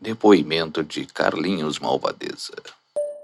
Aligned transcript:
Depoimento 0.00 0.82
de 0.82 1.06
Carlinhos 1.06 1.78
Malvadeza. 1.78 2.54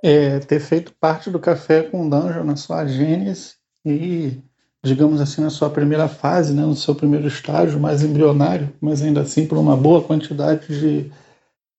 É, 0.03 0.39
ter 0.41 0.61
feito 0.61 0.93
parte 0.99 1.31
do 1.31 1.39
Café 1.39 1.83
com 1.83 2.09
Dungeon 2.09 2.45
na 2.45 2.57
sua 2.57 2.87
gênese 2.87 3.55
e, 3.85 4.39
digamos 4.83 5.21
assim, 5.21 5.43
na 5.43 5.51
sua 5.51 5.71
primeira 5.71 6.09
fase, 6.09 6.53
né, 6.53 6.63
no 6.63 6.75
seu 6.75 6.95
primeiro 6.95 7.29
estágio 7.29 7.79
mais 7.79 8.03
embrionário, 8.03 8.73
mas 8.81 9.03
ainda 9.03 9.21
assim 9.21 9.47
por 9.47 9.59
uma 9.59 9.77
boa 9.77 10.03
quantidade 10.03 10.67
de 10.67 11.13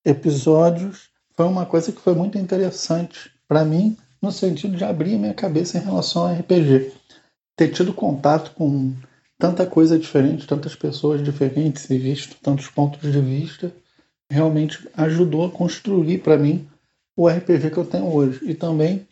episódios, 0.05 1.09
foi 1.35 1.45
uma 1.45 1.65
coisa 1.65 1.91
que 1.91 1.99
foi 1.99 2.13
muito 2.13 2.37
interessante 2.37 3.31
para 3.47 3.65
mim, 3.65 3.97
no 4.21 4.31
sentido 4.31 4.77
de 4.77 4.83
abrir 4.83 5.17
minha 5.17 5.33
cabeça 5.33 5.77
em 5.77 5.81
relação 5.81 6.27
ao 6.27 6.33
RPG. 6.33 6.93
Ter 7.55 7.69
tido 7.69 7.93
contato 7.93 8.51
com 8.51 8.93
tanta 9.37 9.65
coisa 9.65 9.99
diferente, 9.99 10.47
tantas 10.47 10.75
pessoas 10.75 11.23
diferentes 11.23 11.89
e 11.89 11.97
visto 11.97 12.37
tantos 12.41 12.67
pontos 12.67 13.11
de 13.11 13.19
vista, 13.19 13.73
realmente 14.29 14.87
ajudou 14.95 15.45
a 15.45 15.51
construir 15.51 16.19
para 16.19 16.37
mim 16.37 16.67
o 17.15 17.27
RPG 17.27 17.69
que 17.71 17.77
eu 17.77 17.85
tenho 17.85 18.11
hoje. 18.13 18.39
E 18.43 18.53
também 18.53 19.07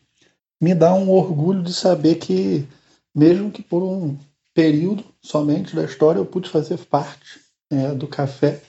me 0.59 0.73
dá 0.73 0.93
um 0.93 1.09
orgulho 1.09 1.63
de 1.63 1.73
saber 1.73 2.15
que, 2.15 2.67
mesmo 3.13 3.51
que 3.51 3.61
por 3.61 3.83
um 3.83 4.17
período 4.53 5.03
somente 5.21 5.75
da 5.75 5.83
história, 5.83 6.19
eu 6.19 6.25
pude 6.25 6.49
fazer 6.49 6.77
parte 6.77 7.39
é, 7.69 7.93
do 7.93 8.07
café, 8.07 8.61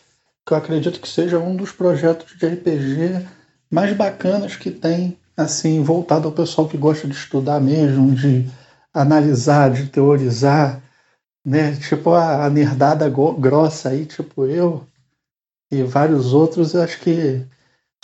que 0.47 0.52
eu 0.52 0.56
acredito 0.56 1.00
que 1.00 1.09
seja 1.09 1.38
um 1.38 1.56
dos 1.56 1.73
projetos 1.73 2.36
de 2.36 2.47
RPG 2.47 3.27
mais 3.70 3.97
bacanas 3.97 4.56
que 4.56 4.70
tem, 4.70 5.16
assim, 5.36 5.83
voltado 5.83 6.28
ao 6.28 6.34
pessoal 6.34 6.69
que 6.69 6.77
gosta 6.77 7.09
de 7.09 7.14
estudar 7.14 7.61
mesmo, 7.61 8.14
de 8.14 8.47
analisar, 8.92 9.70
de 9.70 9.86
teorizar, 9.86 10.83
né? 11.45 11.74
Tipo 11.77 12.11
a, 12.11 12.45
a 12.45 12.50
nerdada 12.50 13.09
grossa 13.09 13.91
aí, 13.91 14.05
tipo 14.05 14.47
eu 14.47 14.86
e 15.73 15.83
vários 15.83 16.35
outros, 16.35 16.75
eu 16.75 16.83
acho 16.83 17.01
que 17.01 17.47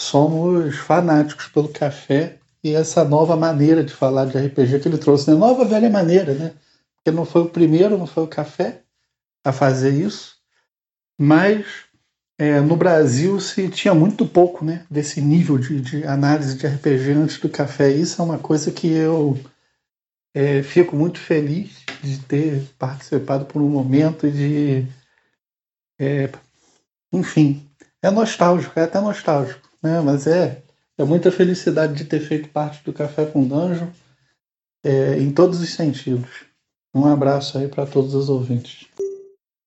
somos 0.01 0.75
fanáticos 0.79 1.49
pelo 1.49 1.69
café 1.69 2.39
e 2.65 2.75
essa 2.75 3.05
nova 3.05 3.37
maneira 3.37 3.85
de 3.85 3.93
falar 3.93 4.25
de 4.25 4.39
RPG 4.39 4.81
que 4.81 4.89
ele 4.89 4.97
trouxe, 4.97 5.31
né? 5.31 5.37
Nova 5.37 5.67
velha 5.67 5.91
maneira, 5.91 6.33
né? 6.33 6.55
Porque 6.97 7.15
não 7.15 7.27
foi 7.27 7.43
o 7.43 7.51
primeiro, 7.51 7.99
não 7.99 8.07
foi 8.07 8.25
o 8.25 8.29
café 8.29 8.81
a 9.45 9.53
fazer 9.53 9.91
isso, 9.91 10.39
mas 11.21 11.67
é, 12.39 12.59
no 12.61 12.75
Brasil 12.75 13.39
se 13.39 13.69
tinha 13.69 13.95
muito 13.95 14.27
pouco, 14.27 14.65
né? 14.65 14.87
Desse 14.91 15.21
nível 15.21 15.59
de, 15.59 15.79
de 15.81 16.05
análise 16.05 16.57
de 16.57 16.67
RPG 16.67 17.13
antes 17.13 17.39
do 17.39 17.51
café. 17.51 17.91
Isso 17.91 18.23
é 18.23 18.25
uma 18.25 18.39
coisa 18.39 18.71
que 18.71 18.89
eu 18.89 19.39
é, 20.35 20.63
fico 20.63 20.97
muito 20.97 21.19
feliz 21.19 21.85
de 22.03 22.19
ter 22.21 22.63
participado 22.79 23.45
por 23.45 23.61
um 23.61 23.69
momento 23.69 24.27
e 24.27 24.31
de. 24.31 24.87
É, 26.01 26.31
enfim, 27.13 27.63
é 28.03 28.11
nostálgico, 28.11 28.79
é 28.79 28.85
até 28.85 29.01
nostálgico, 29.01 29.69
né? 29.83 30.01
mas 30.01 30.27
é, 30.27 30.63
é 30.99 31.05
muita 31.05 31.31
felicidade 31.31 31.95
de 31.95 32.05
ter 32.05 32.21
feito 32.21 32.49
parte 32.49 32.85
do 32.85 32.93
Café 32.93 33.27
com 33.27 33.47
Danjo 33.47 33.91
é, 34.85 35.19
em 35.19 35.31
todos 35.31 35.61
os 35.61 35.71
sentidos. 35.71 36.29
Um 36.95 37.07
abraço 37.07 37.59
aí 37.59 37.69
para 37.69 37.87
todos 37.87 38.15
os 38.15 38.29
ouvintes. 38.29 38.87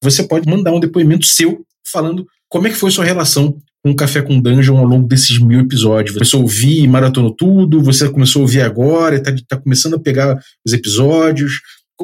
Você 0.04 0.24
pode 0.24 0.50
mandar 0.50 0.72
um 0.72 0.80
depoimento 0.80 1.26
seu 1.26 1.64
falando 1.86 2.26
como 2.50 2.68
é 2.68 2.70
que 2.70 2.76
foi 2.76 2.92
sua 2.92 3.06
relação 3.06 3.58
com 3.84 3.92
o 3.92 3.96
Café 3.96 4.22
com 4.22 4.40
Dungeon 4.40 4.78
ao 4.78 4.86
longo 4.86 5.08
desses 5.08 5.40
mil 5.40 5.62
episódios? 5.62 6.16
Você 6.16 6.36
ouvir 6.36 6.84
e 6.84 6.88
maratonou 6.88 7.34
tudo? 7.34 7.82
Você 7.84 8.10
começou 8.10 8.42
a 8.42 8.44
ouvir 8.44 8.62
agora? 8.62 9.16
Está 9.16 9.34
tá 9.48 9.58
começando 9.58 9.96
a 9.96 10.00
pegar 10.00 10.38
os 10.66 10.74
episódios? 10.74 11.62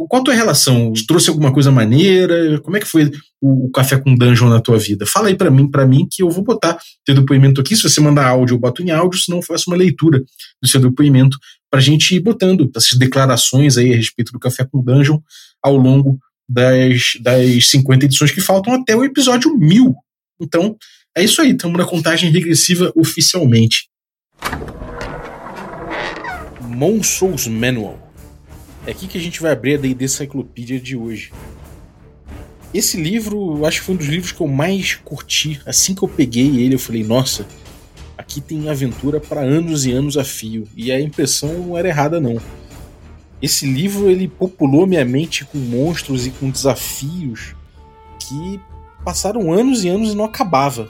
Qual 0.08 0.22
a 0.22 0.24
tua 0.24 0.34
relação? 0.34 0.94
Trouxe 1.08 1.30
alguma 1.30 1.52
coisa 1.52 1.72
maneira? 1.72 2.60
Como 2.62 2.78
é 2.78 2.80
que 2.80 2.86
foi 2.86 3.12
o, 3.42 3.70
Café 3.72 3.98
com 3.98 4.16
Dungeon 4.16 4.50
na 4.50 4.60
tua 4.60 4.78
vida? 4.78 5.06
Fala 5.06 5.30
aí 5.30 5.36
para 5.36 5.50
mim, 5.50 5.70
para 5.70 5.86
mim, 5.88 6.08
que 6.10 6.22
eu 6.22 6.30
vou 6.30 6.44
botar 6.44 6.78
teu 7.06 7.16
depoimento 7.16 7.62
aqui. 7.62 7.76
Se 7.76 7.84
você 7.84 8.02
mandar 8.02 8.28
áudio, 8.28 8.56
eu 8.56 8.60
boto 8.60 8.84
em 8.84 8.92
áudio, 8.92 9.20
senão 9.20 9.40
eu 9.40 9.44
faço 9.44 9.70
uma 9.70 9.78
leitura 9.78 10.22
do 10.62 10.68
seu 10.68 10.80
depoimento 10.80 11.38
pra 11.72 11.80
gente 11.80 12.16
ir 12.16 12.20
botando 12.20 12.70
essas 12.76 12.98
declarações 12.98 13.78
aí 13.78 13.94
a 13.94 13.96
respeito 13.96 14.32
do 14.32 14.40
Café 14.40 14.66
com 14.66 14.84
Dungeon 14.84 15.20
ao 15.62 15.76
longo 15.76 16.20
das, 16.48 17.14
das 17.22 17.70
50 17.70 18.06
edições 18.06 18.32
que 18.32 18.42
faltam 18.42 18.74
até 18.74 18.96
o 18.96 19.04
episódio 19.04 19.56
1000. 19.58 19.94
Então, 20.40 20.78
é 21.16 21.24
isso 21.24 21.42
aí, 21.42 21.52
estamos 21.52 21.78
na 21.78 21.86
contagem 21.86 22.32
regressiva 22.32 22.92
oficialmente. 22.96 23.90
Monsters 26.62 27.48
Manual 27.48 28.07
é 28.88 28.92
aqui 28.92 29.06
que 29.06 29.18
a 29.18 29.22
gente 29.22 29.42
vai 29.42 29.52
abrir 29.52 29.76
a 29.76 29.78
D&D 29.78 30.08
Cyclopedia 30.08 30.80
de 30.80 30.96
hoje. 30.96 31.34
Esse 32.74 32.96
livro, 32.96 33.58
eu 33.58 33.66
acho 33.66 33.80
que 33.82 33.86
foi 33.86 33.96
um 33.96 33.98
dos 33.98 34.08
livros 34.08 34.32
que 34.32 34.40
eu 34.40 34.48
mais 34.48 34.96
curti. 34.96 35.62
Assim 35.66 35.94
que 35.94 36.02
eu 36.02 36.08
peguei 36.08 36.62
ele, 36.62 36.76
eu 36.76 36.80
falei, 36.80 37.04
nossa, 37.04 37.46
aqui 38.18 38.40
tem 38.40 38.70
aventura 38.70 39.20
para 39.20 39.42
anos 39.42 39.86
e 39.86 39.92
anos 39.92 40.18
a 40.18 40.24
fio. 40.24 40.66
E 40.74 40.90
a 40.90 41.02
impressão 41.02 41.54
não 41.54 41.78
era 41.78 41.90
errada, 41.90 42.22
não. 42.22 42.40
Esse 43.42 43.66
livro, 43.66 44.10
ele 44.10 44.26
populou 44.26 44.88
minha 44.88 45.04
mente 45.04 45.44
com 45.44 45.58
monstros 45.58 46.26
e 46.26 46.32
com 46.32 46.50
desafios 46.50 47.56
que 48.18 48.60
passaram 49.04 49.52
anos 49.52 49.84
e 49.84 49.90
anos 49.90 50.14
e 50.14 50.16
não 50.16 50.24
acabava. 50.24 50.90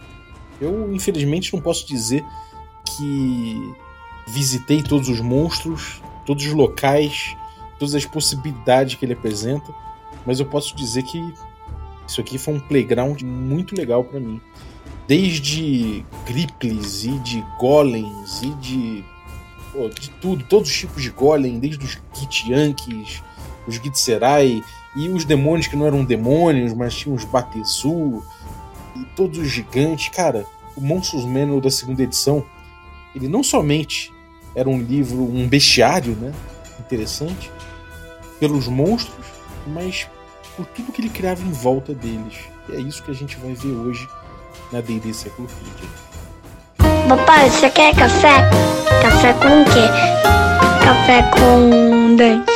Eu, 0.61 0.93
infelizmente, 0.93 1.51
não 1.51 1.61
posso 1.61 1.87
dizer 1.87 2.23
que 2.85 3.73
visitei 4.27 4.83
todos 4.83 5.09
os 5.09 5.19
monstros, 5.19 5.99
todos 6.27 6.45
os 6.45 6.53
locais, 6.53 7.35
todas 7.79 7.95
as 7.95 8.05
possibilidades 8.05 8.95
que 8.95 9.05
ele 9.05 9.13
apresenta, 9.13 9.73
mas 10.25 10.39
eu 10.39 10.45
posso 10.45 10.75
dizer 10.75 11.03
que 11.03 11.33
isso 12.07 12.21
aqui 12.21 12.37
foi 12.37 12.53
um 12.55 12.59
playground 12.59 13.21
muito 13.21 13.75
legal 13.75 14.03
para 14.03 14.19
mim. 14.19 14.41
Desde 15.07 16.05
Griplis 16.25 17.03
e 17.03 17.19
de 17.19 17.43
Golems 17.59 18.41
e 18.41 18.49
de. 18.55 19.03
Pô, 19.71 19.89
de 19.89 20.09
tudo, 20.21 20.43
todos 20.45 20.69
os 20.69 20.75
tipos 20.75 21.03
de 21.03 21.09
Golem, 21.09 21.59
desde 21.59 21.85
os 21.85 21.97
Githyanks, 22.13 23.21
os 23.67 23.75
Githzerai 23.75 24.63
e 24.95 25.09
os 25.09 25.25
demônios 25.25 25.67
que 25.67 25.75
não 25.75 25.85
eram 25.85 26.03
demônios, 26.03 26.73
mas 26.73 26.95
tinham 26.95 27.15
os 27.15 27.25
Batezu 27.25 28.23
e 28.95 29.03
todos 29.15 29.37
os 29.37 29.47
gigantes. 29.47 30.09
Cara, 30.09 30.45
o 30.75 30.81
Monstros 30.81 31.25
Manual 31.25 31.59
da 31.59 31.69
segunda 31.69 32.03
edição, 32.03 32.45
ele 33.13 33.27
não 33.27 33.43
somente 33.43 34.11
era 34.55 34.69
um 34.69 34.81
livro, 34.81 35.21
um 35.23 35.47
bestiário, 35.47 36.15
né? 36.15 36.33
Interessante, 36.79 37.51
pelos 38.39 38.67
monstros, 38.67 39.25
mas 39.67 40.07
por 40.55 40.65
tudo 40.67 40.91
que 40.91 41.01
ele 41.01 41.09
criava 41.09 41.41
em 41.41 41.51
volta 41.51 41.93
deles. 41.93 42.35
E 42.69 42.75
é 42.75 42.79
isso 42.79 43.03
que 43.03 43.11
a 43.11 43.13
gente 43.13 43.37
vai 43.37 43.53
ver 43.53 43.71
hoje 43.71 44.07
na 44.71 44.81
D&D 44.81 45.13
Cyclopedia. 45.13 45.89
Papai, 47.07 47.49
você 47.49 47.69
quer 47.69 47.95
café? 47.95 48.49
Café 49.01 49.33
com 49.33 49.61
o 49.61 49.65
quê? 49.65 49.87
Café 50.83 51.23
com 51.31 52.15
dente. 52.15 52.51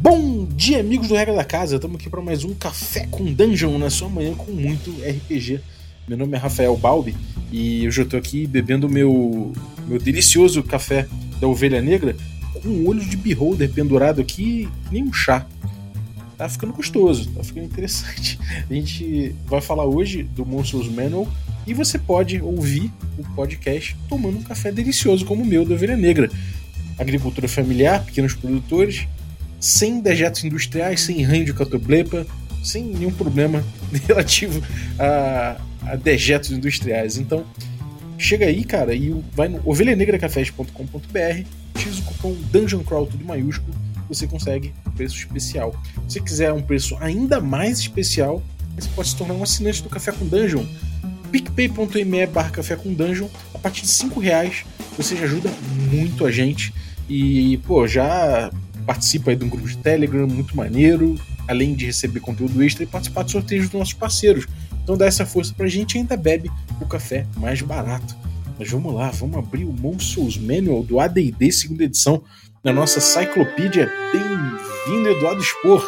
Bom 0.00 0.46
dia, 0.46 0.80
amigos 0.80 1.08
do 1.08 1.14
Regra 1.14 1.34
da 1.34 1.44
Casa. 1.44 1.76
Estamos 1.76 1.96
aqui 1.96 2.08
para 2.08 2.22
mais 2.22 2.44
um 2.44 2.54
Café 2.54 3.06
com 3.10 3.24
Dungeon 3.24 3.76
na 3.78 3.90
sua 3.90 4.08
manhã 4.08 4.34
com 4.34 4.52
muito 4.52 4.90
RPG. 4.90 5.60
Meu 6.08 6.16
nome 6.16 6.36
é 6.36 6.38
Rafael 6.38 6.76
Balbi 6.76 7.16
e 7.50 7.84
hoje 7.84 8.00
eu 8.00 8.04
estou 8.04 8.16
aqui 8.16 8.46
bebendo 8.46 8.88
meu, 8.88 9.52
meu 9.88 9.98
delicioso 9.98 10.62
café 10.62 11.08
da 11.40 11.48
Ovelha 11.48 11.82
Negra 11.82 12.16
com 12.62 12.68
um 12.68 12.86
olho 12.86 13.04
de 13.04 13.16
beholder 13.16 13.68
pendurado 13.68 14.20
aqui, 14.20 14.68
nem 14.92 15.02
um 15.02 15.12
chá. 15.12 15.44
Tá 16.38 16.48
ficando 16.48 16.72
gostoso, 16.72 17.28
tá 17.30 17.42
ficando 17.42 17.66
interessante. 17.66 18.38
A 18.70 18.72
gente 18.72 19.34
vai 19.46 19.60
falar 19.60 19.84
hoje 19.84 20.22
do 20.22 20.46
Monsters 20.46 20.88
Manual 20.88 21.26
e 21.66 21.74
você 21.74 21.98
pode 21.98 22.40
ouvir 22.40 22.92
o 23.18 23.24
podcast 23.34 23.96
tomando 24.08 24.38
um 24.38 24.42
café 24.42 24.70
delicioso 24.70 25.24
como 25.24 25.42
o 25.42 25.46
meu 25.46 25.64
da 25.64 25.74
Ovelha 25.74 25.96
Negra. 25.96 26.30
Agricultura 27.00 27.48
familiar, 27.48 28.04
pequenos 28.04 28.32
produtores, 28.32 29.08
sem 29.58 30.00
dejetos 30.00 30.44
industriais, 30.44 31.00
sem 31.00 31.20
ranho 31.24 31.44
de 31.44 31.52
catoblepa, 31.52 32.24
sem 32.62 32.84
nenhum 32.84 33.10
problema 33.10 33.64
relativo 34.06 34.62
a, 34.98 35.56
a 35.86 35.96
dejetos 35.96 36.50
industriais. 36.50 37.16
Então, 37.16 37.44
chega 38.18 38.46
aí, 38.46 38.64
cara, 38.64 38.94
e 38.94 39.14
vai 39.32 39.48
no 39.48 39.60
ovelhanegracafés.com.br, 39.64 41.46
utiliza 41.74 42.00
o 42.00 42.04
cupom 42.04 42.34
Dungeon 42.50 42.82
Crawl 42.82 43.06
tudo 43.06 43.24
maiúsculo, 43.24 43.74
você 44.08 44.26
consegue 44.26 44.72
um 44.86 44.90
preço 44.90 45.16
especial. 45.16 45.74
Se 46.08 46.14
você 46.14 46.20
quiser 46.20 46.52
um 46.52 46.62
preço 46.62 46.96
ainda 47.00 47.40
mais 47.40 47.78
especial, 47.78 48.42
você 48.76 48.88
pode 48.94 49.08
se 49.08 49.16
tornar 49.16 49.34
um 49.34 49.42
assinante 49.42 49.82
do 49.82 49.88
Café 49.88 50.12
com 50.12 50.26
Dungeon. 50.26 50.64
picpay.me 51.32 52.26
barra 52.26 52.50
Café 52.50 52.76
com 52.76 52.92
Dungeon, 52.92 53.28
a 53.54 53.58
partir 53.58 53.82
de 53.82 53.88
5 53.88 54.20
reais 54.20 54.64
você 54.96 55.16
já 55.16 55.24
ajuda 55.24 55.50
muito 55.90 56.24
a 56.24 56.30
gente 56.30 56.72
e, 57.08 57.58
pô, 57.66 57.86
já 57.86 58.50
participa 58.86 59.30
aí 59.30 59.36
de 59.36 59.44
um 59.44 59.48
grupo 59.48 59.68
de 59.68 59.76
Telegram 59.76 60.26
muito 60.26 60.56
maneiro, 60.56 61.18
além 61.46 61.74
de 61.74 61.86
receber 61.86 62.20
conteúdo 62.20 62.62
extra 62.62 62.84
e 62.84 62.86
participar 62.86 63.24
de 63.24 63.32
sorteios 63.32 63.68
dos 63.68 63.78
nossos 63.78 63.94
parceiros. 63.94 64.46
Então 64.86 64.96
dá 64.96 65.06
essa 65.06 65.26
força 65.26 65.52
pra 65.52 65.66
gente 65.66 65.96
e 65.96 65.98
ainda 65.98 66.16
bebe 66.16 66.48
o 66.80 66.86
café 66.86 67.26
mais 67.38 67.60
barato. 67.60 68.14
Mas 68.56 68.70
vamos 68.70 68.94
lá, 68.94 69.10
vamos 69.10 69.36
abrir 69.36 69.64
o 69.64 69.72
Monsters 69.72 70.38
Manual 70.38 70.84
do 70.84 71.00
AD&D 71.00 71.50
segunda 71.50 71.82
edição 71.82 72.22
na 72.62 72.72
nossa 72.72 73.00
Cyclopedia. 73.00 73.92
Bem-vindo, 74.12 75.08
Eduardo 75.08 75.42
Spor. 75.42 75.84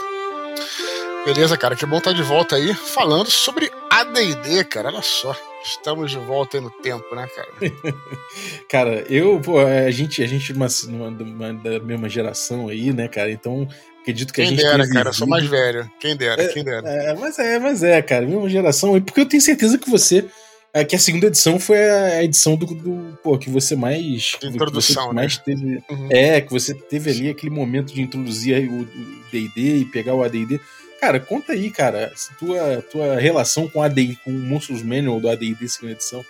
Beleza, 1.24 1.56
cara, 1.56 1.76
que 1.76 1.86
bom 1.86 1.98
estar 1.98 2.12
de 2.12 2.24
volta 2.24 2.56
aí 2.56 2.74
falando 2.74 3.30
sobre 3.30 3.70
AD&D, 3.88 4.64
cara. 4.64 4.88
Olha 4.88 5.00
só, 5.00 5.32
estamos 5.62 6.10
de 6.10 6.18
volta 6.18 6.56
aí 6.56 6.60
no 6.64 6.70
tempo, 6.70 7.14
né, 7.14 7.28
cara? 7.28 7.94
cara, 8.68 9.04
eu, 9.08 9.40
pô, 9.40 9.60
a 9.60 9.92
gente, 9.92 10.24
a 10.24 10.26
gente 10.26 10.52
numa, 10.52 10.68
numa, 11.10 11.54
da 11.54 11.78
mesma 11.78 12.08
geração 12.08 12.66
aí, 12.66 12.92
né, 12.92 13.06
cara? 13.06 13.30
Então, 13.30 13.68
acredito 14.08 14.32
que 14.32 14.40
quem 14.40 14.46
a 14.46 14.50
gente 14.50 14.62
dera, 14.62 14.88
cara, 14.88 15.08
eu 15.10 15.12
sou 15.12 15.26
mais 15.26 15.44
velho. 15.46 15.90
Quem 16.00 16.16
dera, 16.16 16.42
é, 16.42 16.48
quem 16.48 16.64
dera. 16.64 16.88
É, 16.88 17.14
mas 17.14 17.38
é, 17.38 17.58
mas 17.58 17.82
é, 17.82 18.00
cara, 18.00 18.26
mesma 18.26 18.48
geração. 18.48 19.00
Porque 19.02 19.20
eu 19.20 19.28
tenho 19.28 19.42
certeza 19.42 19.76
que 19.76 19.90
você 19.90 20.24
é 20.72 20.84
que 20.84 20.96
a 20.96 20.98
segunda 20.98 21.26
edição 21.26 21.58
foi 21.58 21.78
a 21.78 22.22
edição 22.22 22.56
do, 22.56 22.66
do 22.66 23.18
pô, 23.22 23.38
que 23.38 23.50
você 23.50 23.74
mais 23.74 24.36
de 24.40 24.48
introdução, 24.48 25.08
que 25.08 25.14
né? 25.14 25.22
mais 25.22 25.38
teve, 25.38 25.82
uhum. 25.90 26.08
é 26.10 26.40
que 26.40 26.50
você 26.50 26.74
teve 26.74 27.10
ali 27.10 27.28
aquele 27.28 27.50
momento 27.50 27.92
de 27.92 28.02
introduzir 28.02 28.70
o 28.70 28.86
D&D 29.30 29.78
e 29.78 29.84
pegar 29.84 30.14
o 30.14 30.22
AD&D. 30.22 30.60
Cara, 31.00 31.20
conta 31.20 31.52
aí, 31.52 31.70
cara, 31.70 32.12
tua 32.38 32.82
tua 32.82 33.16
relação 33.18 33.68
com 33.68 33.82
AD 33.82 34.18
com 34.24 34.30
o 34.30 34.34
Monsters 34.34 34.82
Manual 34.82 35.20
do 35.20 35.28
AD&D 35.28 35.68
segunda 35.68 35.92
edição. 35.92 36.24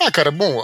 Ah, 0.00 0.10
cara, 0.10 0.30
bom, 0.30 0.62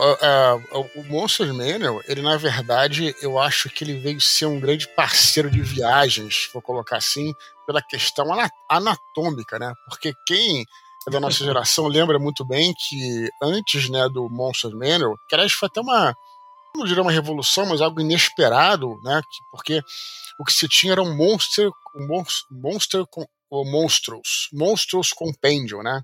o 0.94 1.02
Monsters 1.04 1.50
Manual, 1.50 2.00
ele 2.06 2.22
na 2.22 2.36
verdade, 2.36 3.14
eu 3.20 3.38
acho 3.38 3.68
que 3.68 3.84
ele 3.84 3.98
veio 3.98 4.20
ser 4.20 4.46
um 4.46 4.60
grande 4.60 4.88
parceiro 4.88 5.50
de 5.50 5.60
viagens, 5.60 6.48
vou 6.52 6.62
colocar 6.62 6.96
assim, 6.96 7.34
pela 7.66 7.82
questão 7.82 8.26
anatômica, 8.68 9.58
né? 9.58 9.72
Porque 9.88 10.12
quem 10.26 10.64
é 11.06 11.10
da 11.10 11.20
nossa 11.20 11.44
geração 11.44 11.86
lembra 11.88 12.18
muito 12.18 12.44
bem 12.44 12.74
que 12.74 13.28
antes 13.42 13.88
né, 13.88 14.08
do 14.08 14.28
Monster 14.28 14.70
Manual, 14.70 15.16
que 15.28 15.34
aliás 15.34 15.52
foi 15.52 15.68
até 15.68 15.80
uma, 15.80 16.14
não 16.74 16.84
diria 16.84 17.02
uma 17.02 17.12
revolução, 17.12 17.66
mas 17.66 17.80
algo 17.80 18.00
inesperado, 18.00 18.98
né? 19.02 19.20
Porque 19.50 19.80
o 20.38 20.44
que 20.44 20.52
se 20.52 20.68
tinha 20.68 20.92
era 20.92 21.02
um 21.02 21.14
Monster, 21.14 21.70
um 21.94 22.06
monster, 22.06 22.46
monster 22.50 23.04
ou 23.50 23.64
Monstros, 23.64 24.48
Monstros 24.52 25.12
Compendium, 25.12 25.82
né? 25.82 26.00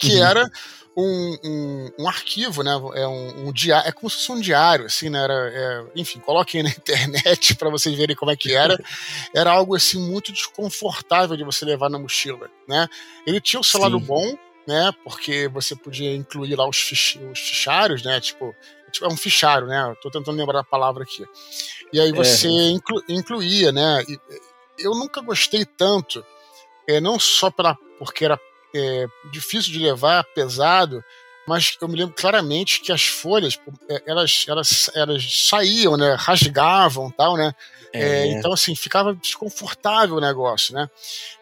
Que 0.00 0.16
uhum. 0.16 0.24
era 0.24 0.50
um, 0.96 1.38
um, 1.44 1.90
um, 2.00 2.08
arquivo, 2.08 2.62
né? 2.62 2.72
É 2.94 3.06
um, 3.06 3.48
um, 3.48 3.52
diário, 3.52 3.88
é 3.88 3.92
como 3.92 4.08
se 4.08 4.16
fosse 4.16 4.32
um 4.32 4.40
diário, 4.40 4.86
assim, 4.86 5.08
né? 5.08 5.22
Era, 5.22 5.34
é, 5.34 5.84
enfim, 5.94 6.18
coloquem 6.20 6.62
na 6.62 6.70
internet 6.72 7.54
para 7.56 7.70
vocês 7.70 7.96
verem 7.96 8.16
como 8.16 8.30
é 8.30 8.36
que 8.36 8.54
era. 8.54 8.78
Era 9.34 9.52
algo 9.52 9.76
assim 9.76 9.98
muito 9.98 10.32
desconfortável 10.32 11.36
de 11.36 11.44
você 11.44 11.64
levar 11.64 11.88
na 11.88 11.98
mochila, 11.98 12.50
né? 12.66 12.88
Ele 13.26 13.40
tinha 13.40 13.60
o 13.60 13.64
seu 13.64 13.78
Sim. 13.78 13.84
lado 13.84 14.00
bom, 14.00 14.36
né? 14.66 14.90
Porque 15.04 15.48
você 15.48 15.76
podia 15.76 16.14
incluir 16.14 16.56
lá 16.56 16.68
os, 16.68 16.78
fich, 16.78 17.18
os 17.30 17.38
fichários, 17.38 18.02
né? 18.02 18.20
Tipo, 18.20 18.54
tipo, 18.90 19.04
é 19.04 19.08
um 19.08 19.16
fichário, 19.16 19.66
né? 19.66 19.94
Tô 20.02 20.10
tentando 20.10 20.36
lembrar 20.36 20.60
a 20.60 20.64
palavra 20.64 21.04
aqui. 21.04 21.24
E 21.92 22.00
aí 22.00 22.12
você 22.12 22.48
é. 22.48 22.70
inclu, 22.70 23.02
incluía, 23.08 23.70
né? 23.70 24.02
E, 24.08 24.18
eu 24.78 24.92
nunca 24.92 25.20
gostei 25.20 25.64
tanto, 25.64 26.24
é, 26.88 27.00
não 27.00 27.18
só 27.18 27.50
pela, 27.50 27.76
porque 27.98 28.24
era 28.24 28.40
é, 28.74 29.06
difícil 29.32 29.72
de 29.72 29.78
levar, 29.78 30.24
pesado, 30.34 31.04
mas 31.46 31.76
eu 31.80 31.88
me 31.88 31.96
lembro 31.96 32.14
claramente 32.14 32.80
que 32.80 32.92
as 32.92 33.04
folhas 33.04 33.58
é, 33.88 34.02
elas, 34.06 34.44
elas, 34.46 34.90
elas 34.94 35.48
saíam, 35.48 35.96
né, 35.96 36.14
rasgavam 36.18 37.10
tal, 37.10 37.36
né? 37.36 37.54
É. 37.92 38.00
É, 38.00 38.26
então, 38.26 38.52
assim, 38.52 38.74
ficava 38.76 39.14
desconfortável 39.14 40.16
o 40.16 40.20
negócio, 40.20 40.74
né? 40.74 40.88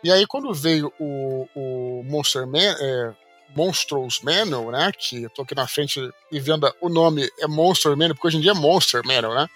E 0.03 0.11
aí, 0.11 0.27
quando 0.27 0.53
veio 0.55 0.91
o, 0.99 1.47
o 1.55 2.03
Monster 2.05 2.47
Man, 2.47 2.75
é, 2.81 3.13
Monstros 3.55 4.21
Manual, 4.23 4.71
né? 4.71 4.91
Que 4.97 5.25
eu 5.25 5.31
tô 5.31 5.43
aqui 5.43 5.55
na 5.55 5.67
frente 5.67 6.01
e 6.31 6.41
vendo 6.41 6.73
o 6.81 6.89
nome 6.89 7.31
é 7.39 7.47
Monster 7.47 7.93
Manual, 7.97 8.15
porque 8.15 8.29
hoje 8.29 8.39
em 8.39 8.41
dia 8.41 8.53
é 8.53 8.55
Monster 8.55 9.03
Manual, 9.05 9.35
né? 9.35 9.47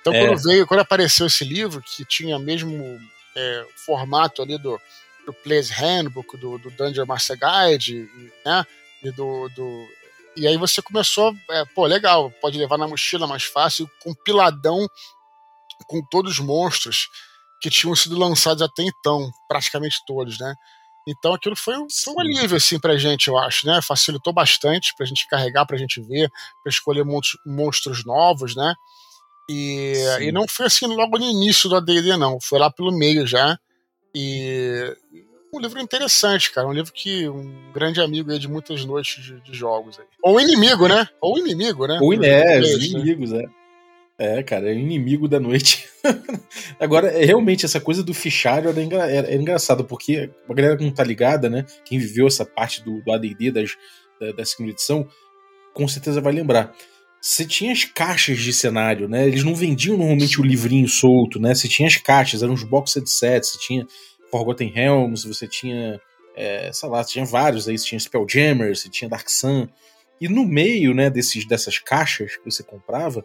Então, 0.00 0.12
quando 0.12 0.32
é. 0.32 0.42
veio, 0.42 0.66
quando 0.66 0.80
apareceu 0.80 1.26
esse 1.26 1.44
livro, 1.44 1.80
que 1.80 2.04
tinha 2.04 2.38
mesmo 2.38 3.00
é, 3.36 3.64
formato 3.86 4.42
ali 4.42 4.58
do, 4.58 4.78
do 5.28 5.32
Player's 5.34 5.68
Handbook, 5.68 6.38
do, 6.38 6.56
do 6.56 6.70
Dungeon 6.70 7.04
Master 7.04 7.38
Guide, 7.38 8.08
né? 8.46 8.64
E 9.02 9.10
do, 9.12 9.48
do 9.50 9.86
e 10.34 10.46
aí 10.46 10.56
você 10.56 10.80
começou, 10.80 11.34
é, 11.50 11.64
pô, 11.74 11.84
legal, 11.84 12.30
pode 12.40 12.56
levar 12.56 12.78
na 12.78 12.88
mochila 12.88 13.26
mais 13.26 13.44
fácil, 13.44 13.90
compiladão 14.02 14.88
com 15.86 16.00
todos 16.10 16.32
os 16.32 16.38
monstros 16.38 17.08
que 17.60 17.68
tinham 17.68 17.94
sido 17.94 18.16
lançados 18.16 18.62
até 18.62 18.82
então, 18.84 19.30
praticamente 19.46 19.98
todos, 20.06 20.38
né? 20.38 20.54
Então 21.06 21.34
aquilo 21.34 21.56
foi 21.56 21.76
um, 21.76 21.86
foi 21.90 22.14
um 22.14 22.20
alívio 22.20 22.56
assim 22.56 22.78
pra 22.78 22.96
gente, 22.96 23.28
eu 23.28 23.36
acho, 23.36 23.66
né? 23.66 23.82
Facilitou 23.82 24.32
bastante 24.32 24.94
pra 24.96 25.04
gente 25.04 25.26
carregar, 25.26 25.66
pra 25.66 25.76
gente 25.76 26.00
ver, 26.00 26.30
pra 26.62 26.70
escolher 26.70 27.04
monstros 27.44 28.04
novos, 28.04 28.56
né? 28.56 28.74
E, 29.50 29.94
e 30.20 30.32
não 30.32 30.46
foi 30.48 30.66
assim 30.66 30.86
logo 30.86 31.18
no 31.18 31.24
início 31.24 31.68
do 31.68 31.76
AD&D 31.76 32.16
não, 32.16 32.38
foi 32.40 32.58
lá 32.58 32.70
pelo 32.70 32.96
meio 32.96 33.26
já. 33.26 33.58
E 34.14 34.96
um 35.52 35.60
livro 35.60 35.80
interessante, 35.80 36.52
cara. 36.52 36.68
Um 36.68 36.72
livro 36.72 36.92
que 36.92 37.28
um 37.28 37.72
grande 37.72 38.00
amigo 38.00 38.30
aí 38.30 38.38
de 38.38 38.48
muitas 38.48 38.84
noites 38.84 39.22
de, 39.22 39.40
de 39.40 39.52
jogos 39.52 39.98
aí. 39.98 40.06
Ou 40.22 40.40
inimigo, 40.40 40.88
né? 40.88 41.08
Ou 41.20 41.38
inimigo, 41.38 41.86
né? 41.86 41.98
Ou 42.00 42.12
é, 42.24 42.60
os 42.60 42.84
inimigos, 42.84 43.32
né? 43.32 43.42
é. 43.44 43.58
É, 44.20 44.42
cara, 44.42 44.68
é 44.68 44.74
inimigo 44.74 45.28
da 45.28 45.38
noite. 45.38 45.88
Agora, 46.80 47.06
é, 47.06 47.24
realmente, 47.24 47.64
essa 47.64 47.80
coisa 47.80 48.02
do 48.02 48.12
fichário 48.12 48.68
era, 48.68 48.82
engra, 48.82 49.08
era, 49.08 49.28
era, 49.28 49.40
engraçado, 49.40 49.84
porque 49.84 50.28
a 50.48 50.54
galera 50.54 50.76
que 50.76 50.82
não 50.82 50.90
tá 50.90 51.04
ligada, 51.04 51.48
né? 51.48 51.64
Quem 51.84 52.00
viveu 52.00 52.26
essa 52.26 52.44
parte 52.44 52.82
do, 52.82 53.00
do 53.00 53.12
ADD 53.12 53.52
das, 53.52 53.76
da, 54.20 54.32
da 54.32 54.44
segunda 54.44 54.72
edição, 54.72 55.06
com 55.72 55.86
certeza 55.86 56.20
vai 56.20 56.32
lembrar 56.32 56.74
você 57.20 57.44
tinha 57.44 57.72
as 57.72 57.84
caixas 57.84 58.38
de 58.38 58.52
cenário, 58.52 59.08
né? 59.08 59.26
Eles 59.26 59.44
não 59.44 59.54
vendiam 59.54 59.96
normalmente 59.96 60.40
o 60.40 60.44
livrinho 60.44 60.88
solto, 60.88 61.40
né? 61.40 61.54
Você 61.54 61.68
tinha 61.68 61.88
as 61.88 61.96
caixas, 61.96 62.42
eram 62.42 62.54
os 62.54 62.62
boxed 62.62 63.08
sets, 63.10 63.50
você 63.50 63.58
tinha 63.58 63.86
Forgotten 64.30 64.70
Realms, 64.70 65.24
você 65.24 65.46
tinha, 65.46 66.00
é, 66.36 66.70
sei 66.72 66.88
lá, 66.88 67.02
você 67.02 67.12
tinha 67.12 67.24
vários 67.24 67.68
aí, 67.68 67.76
você 67.76 67.86
tinha 67.86 67.98
Spelljammer, 67.98 68.76
você 68.76 68.88
tinha 68.88 69.08
Dark 69.08 69.28
Sun. 69.28 69.68
E 70.20 70.28
no 70.28 70.44
meio, 70.44 70.94
né, 70.94 71.10
desses, 71.10 71.46
dessas 71.46 71.78
caixas 71.78 72.36
que 72.36 72.44
você 72.44 72.62
comprava, 72.62 73.24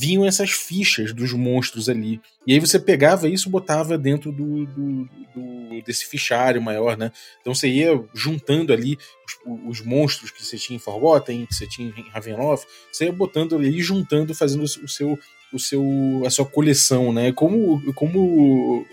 vinham 0.00 0.24
essas 0.24 0.50
fichas 0.50 1.12
dos 1.12 1.32
monstros 1.34 1.88
ali. 1.90 2.20
E 2.46 2.54
aí 2.54 2.58
você 2.58 2.78
pegava 2.78 3.28
isso 3.28 3.48
e 3.48 3.52
botava 3.52 3.98
dentro 3.98 4.32
do, 4.32 4.64
do, 4.64 5.08
do, 5.34 5.82
desse 5.84 6.06
fichário 6.06 6.62
maior, 6.62 6.96
né? 6.96 7.12
Então 7.40 7.54
você 7.54 7.68
ia 7.68 8.02
juntando 8.14 8.72
ali 8.72 8.96
os, 9.44 9.78
os, 9.78 9.84
monstros 9.84 10.30
que 10.30 10.42
você 10.42 10.56
tinha 10.56 10.76
em 10.76 10.80
Forgotten, 10.80 11.44
que 11.44 11.54
você 11.54 11.66
tinha 11.66 11.92
em 11.94 12.08
Ravenloft, 12.10 12.66
você 12.90 13.04
ia 13.04 13.12
botando 13.12 13.54
ali, 13.54 13.82
juntando, 13.82 14.34
fazendo 14.34 14.62
o 14.62 14.88
seu, 14.88 15.18
o 15.52 15.58
seu, 15.58 15.82
a 16.24 16.30
sua 16.30 16.46
coleção, 16.46 17.12
né? 17.12 17.30
Como, 17.32 17.92
como 17.92 18.20
o, 18.20 18.86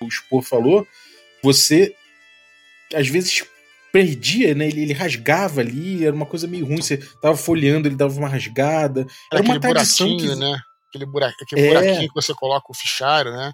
o 0.00 0.10
Spor 0.10 0.42
falou, 0.42 0.86
você 1.42 1.94
às 2.94 3.08
vezes 3.08 3.44
perdia, 3.94 4.56
né? 4.56 4.66
Ele, 4.66 4.82
ele, 4.82 4.92
rasgava 4.92 5.60
ali, 5.60 6.04
era 6.04 6.14
uma 6.14 6.26
coisa 6.26 6.48
meio 6.48 6.66
ruim. 6.66 6.82
Você 6.82 6.96
tava 7.22 7.36
folheando, 7.36 7.86
ele 7.86 7.94
dava 7.94 8.18
uma 8.18 8.28
rasgada. 8.28 9.06
Era, 9.32 9.40
era 9.40 9.42
uma 9.44 9.60
tradição 9.60 10.16
que... 10.16 10.34
né? 10.34 10.58
Aquele, 10.88 11.06
buraco, 11.06 11.36
aquele 11.40 11.60
é... 11.60 11.68
buraquinho 11.68 12.08
que 12.08 12.14
você 12.14 12.34
coloca 12.34 12.66
o 12.68 12.74
fichário, 12.74 13.30
né? 13.30 13.52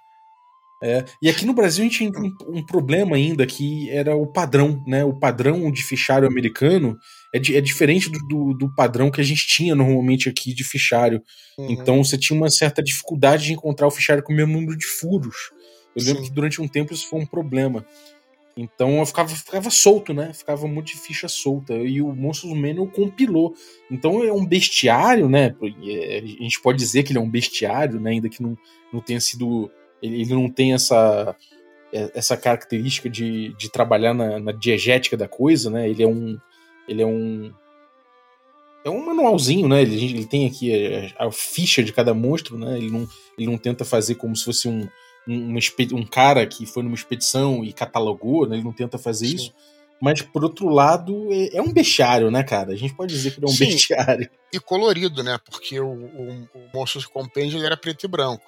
É. 0.83 1.05
E 1.21 1.29
aqui 1.29 1.45
no 1.45 1.53
Brasil 1.53 1.85
a 1.85 1.89
gente 1.89 1.99
tinha 1.99 2.11
um, 2.11 2.57
um, 2.57 2.65
problema 2.65 3.17
ainda 3.17 3.45
que 3.45 3.91
era 3.91 4.17
o 4.17 4.27
padrão, 4.27 4.83
né? 4.87 5.05
O 5.05 5.13
padrão 5.13 5.71
de 5.71 5.83
fichário 5.83 6.27
americano 6.27 6.97
é, 7.35 7.39
de, 7.39 7.55
é 7.55 7.61
diferente 7.61 8.09
do, 8.09 8.19
do, 8.27 8.55
do, 8.55 8.75
padrão 8.75 9.11
que 9.11 9.21
a 9.21 9.25
gente 9.25 9.47
tinha 9.47 9.75
normalmente 9.75 10.27
aqui 10.27 10.55
de 10.55 10.65
fichário. 10.65 11.21
Uhum. 11.59 11.71
Então 11.71 12.03
você 12.03 12.17
tinha 12.17 12.35
uma 12.35 12.49
certa 12.49 12.83
dificuldade 12.83 13.45
de 13.45 13.53
encontrar 13.53 13.87
o 13.87 13.91
fichário 13.91 14.23
com 14.23 14.33
o 14.33 14.37
mesmo 14.37 14.55
número 14.55 14.75
de 14.75 14.87
furos. 14.87 15.37
Eu 15.95 16.01
Sim. 16.01 16.09
lembro 16.09 16.23
que 16.23 16.31
durante 16.31 16.63
um 16.63 16.69
tempo 16.69 16.95
isso 16.95 17.07
foi 17.11 17.21
um 17.21 17.27
problema. 17.27 17.85
Então 18.57 18.99
eu 18.99 19.07
ficava, 19.07 19.29
ficava 19.29 19.71
solto, 19.71 20.13
né? 20.13 20.33
Ficava 20.33 20.67
muito 20.67 20.89
de 20.89 20.97
ficha 20.97 21.29
solta. 21.29 21.75
E 21.75 22.03
o 22.03 22.13
Monstros 22.15 22.53
Manual 22.53 22.87
compilou. 22.87 23.55
Então 23.91 24.23
é 24.25 24.33
um 24.33 24.45
bestiário, 24.45 25.29
né? 25.29 25.55
É, 25.83 26.19
a 26.19 26.43
gente 26.43 26.61
pode 26.61 26.79
dizer 26.79 27.03
que 27.03 27.13
ele 27.13 27.19
é 27.19 27.23
um 27.23 27.31
bestiário, 27.31 28.01
né? 28.01 28.11
Ainda 28.11 28.29
que 28.29 28.43
não, 28.43 28.57
não 28.93 29.01
tenha 29.01 29.21
sido. 29.21 29.71
Ele, 30.03 30.23
ele 30.23 30.35
não 30.35 30.49
tem 30.49 30.73
essa, 30.73 31.37
é, 31.93 32.11
essa 32.15 32.37
característica 32.37 33.09
de, 33.09 33.55
de 33.57 33.71
trabalhar 33.71 34.15
na, 34.15 34.39
na 34.39 34.53
diegética 34.53 35.17
da 35.17 35.29
coisa, 35.29 35.71
né? 35.71 35.89
Ele 35.89 36.03
é 36.03 36.09
um. 36.09 36.39
Ele 36.89 37.03
é 37.03 37.07
um. 37.07 37.53
É 38.83 38.89
um 38.89 39.05
manualzinho, 39.05 39.69
né? 39.69 39.83
Ele, 39.83 40.05
ele 40.05 40.27
tem 40.27 40.47
aqui 40.47 40.73
a, 41.19 41.27
a 41.27 41.31
ficha 41.31 41.83
de 41.83 41.93
cada 41.93 42.15
monstro, 42.15 42.59
né? 42.59 42.79
Ele 42.79 42.91
não, 42.91 43.09
ele 43.39 43.47
não 43.47 43.59
tenta 43.59 43.85
fazer 43.85 44.17
como 44.17 44.35
se 44.35 44.45
fosse 44.45 44.69
um 44.69 44.89
um, 45.27 45.57
um 45.93 46.07
cara 46.07 46.47
que 46.47 46.67
foi 46.67 46.83
numa 46.83 46.95
expedição 46.95 47.65
e 47.65 47.73
catalogou, 47.73 48.47
né? 48.47 48.57
Ele 48.57 48.65
não 48.65 48.73
tenta 48.73 48.99
fazer 48.99 49.27
Sim. 49.27 49.37
isso. 49.37 49.55
Mas, 50.01 50.23
por 50.23 50.43
outro 50.43 50.69
lado, 50.69 51.29
é, 51.31 51.59
é, 51.59 51.63
um 51.63 51.73
bestiário, 51.73 52.31
né, 52.31 52.43
cara? 52.43 52.73
A 52.73 52.77
gente 52.77 52.95
pode 52.95 53.13
dizer 53.13 53.33
que 53.33 53.39
ele 53.39 53.47
é 53.47 53.51
um 53.51 53.55
Sim. 53.55 53.67
bestiário. 53.67 54.31
E 54.53 54.59
colorido, 54.59 55.23
né? 55.23 55.39
Porque 55.45 55.79
o, 55.79 55.87
o, 55.87 56.49
o 56.55 56.71
Monstros 56.73 57.05
Compêndio 57.07 57.63
era 57.63 57.77
preto 57.77 58.05
e 58.05 58.09
branco. 58.09 58.45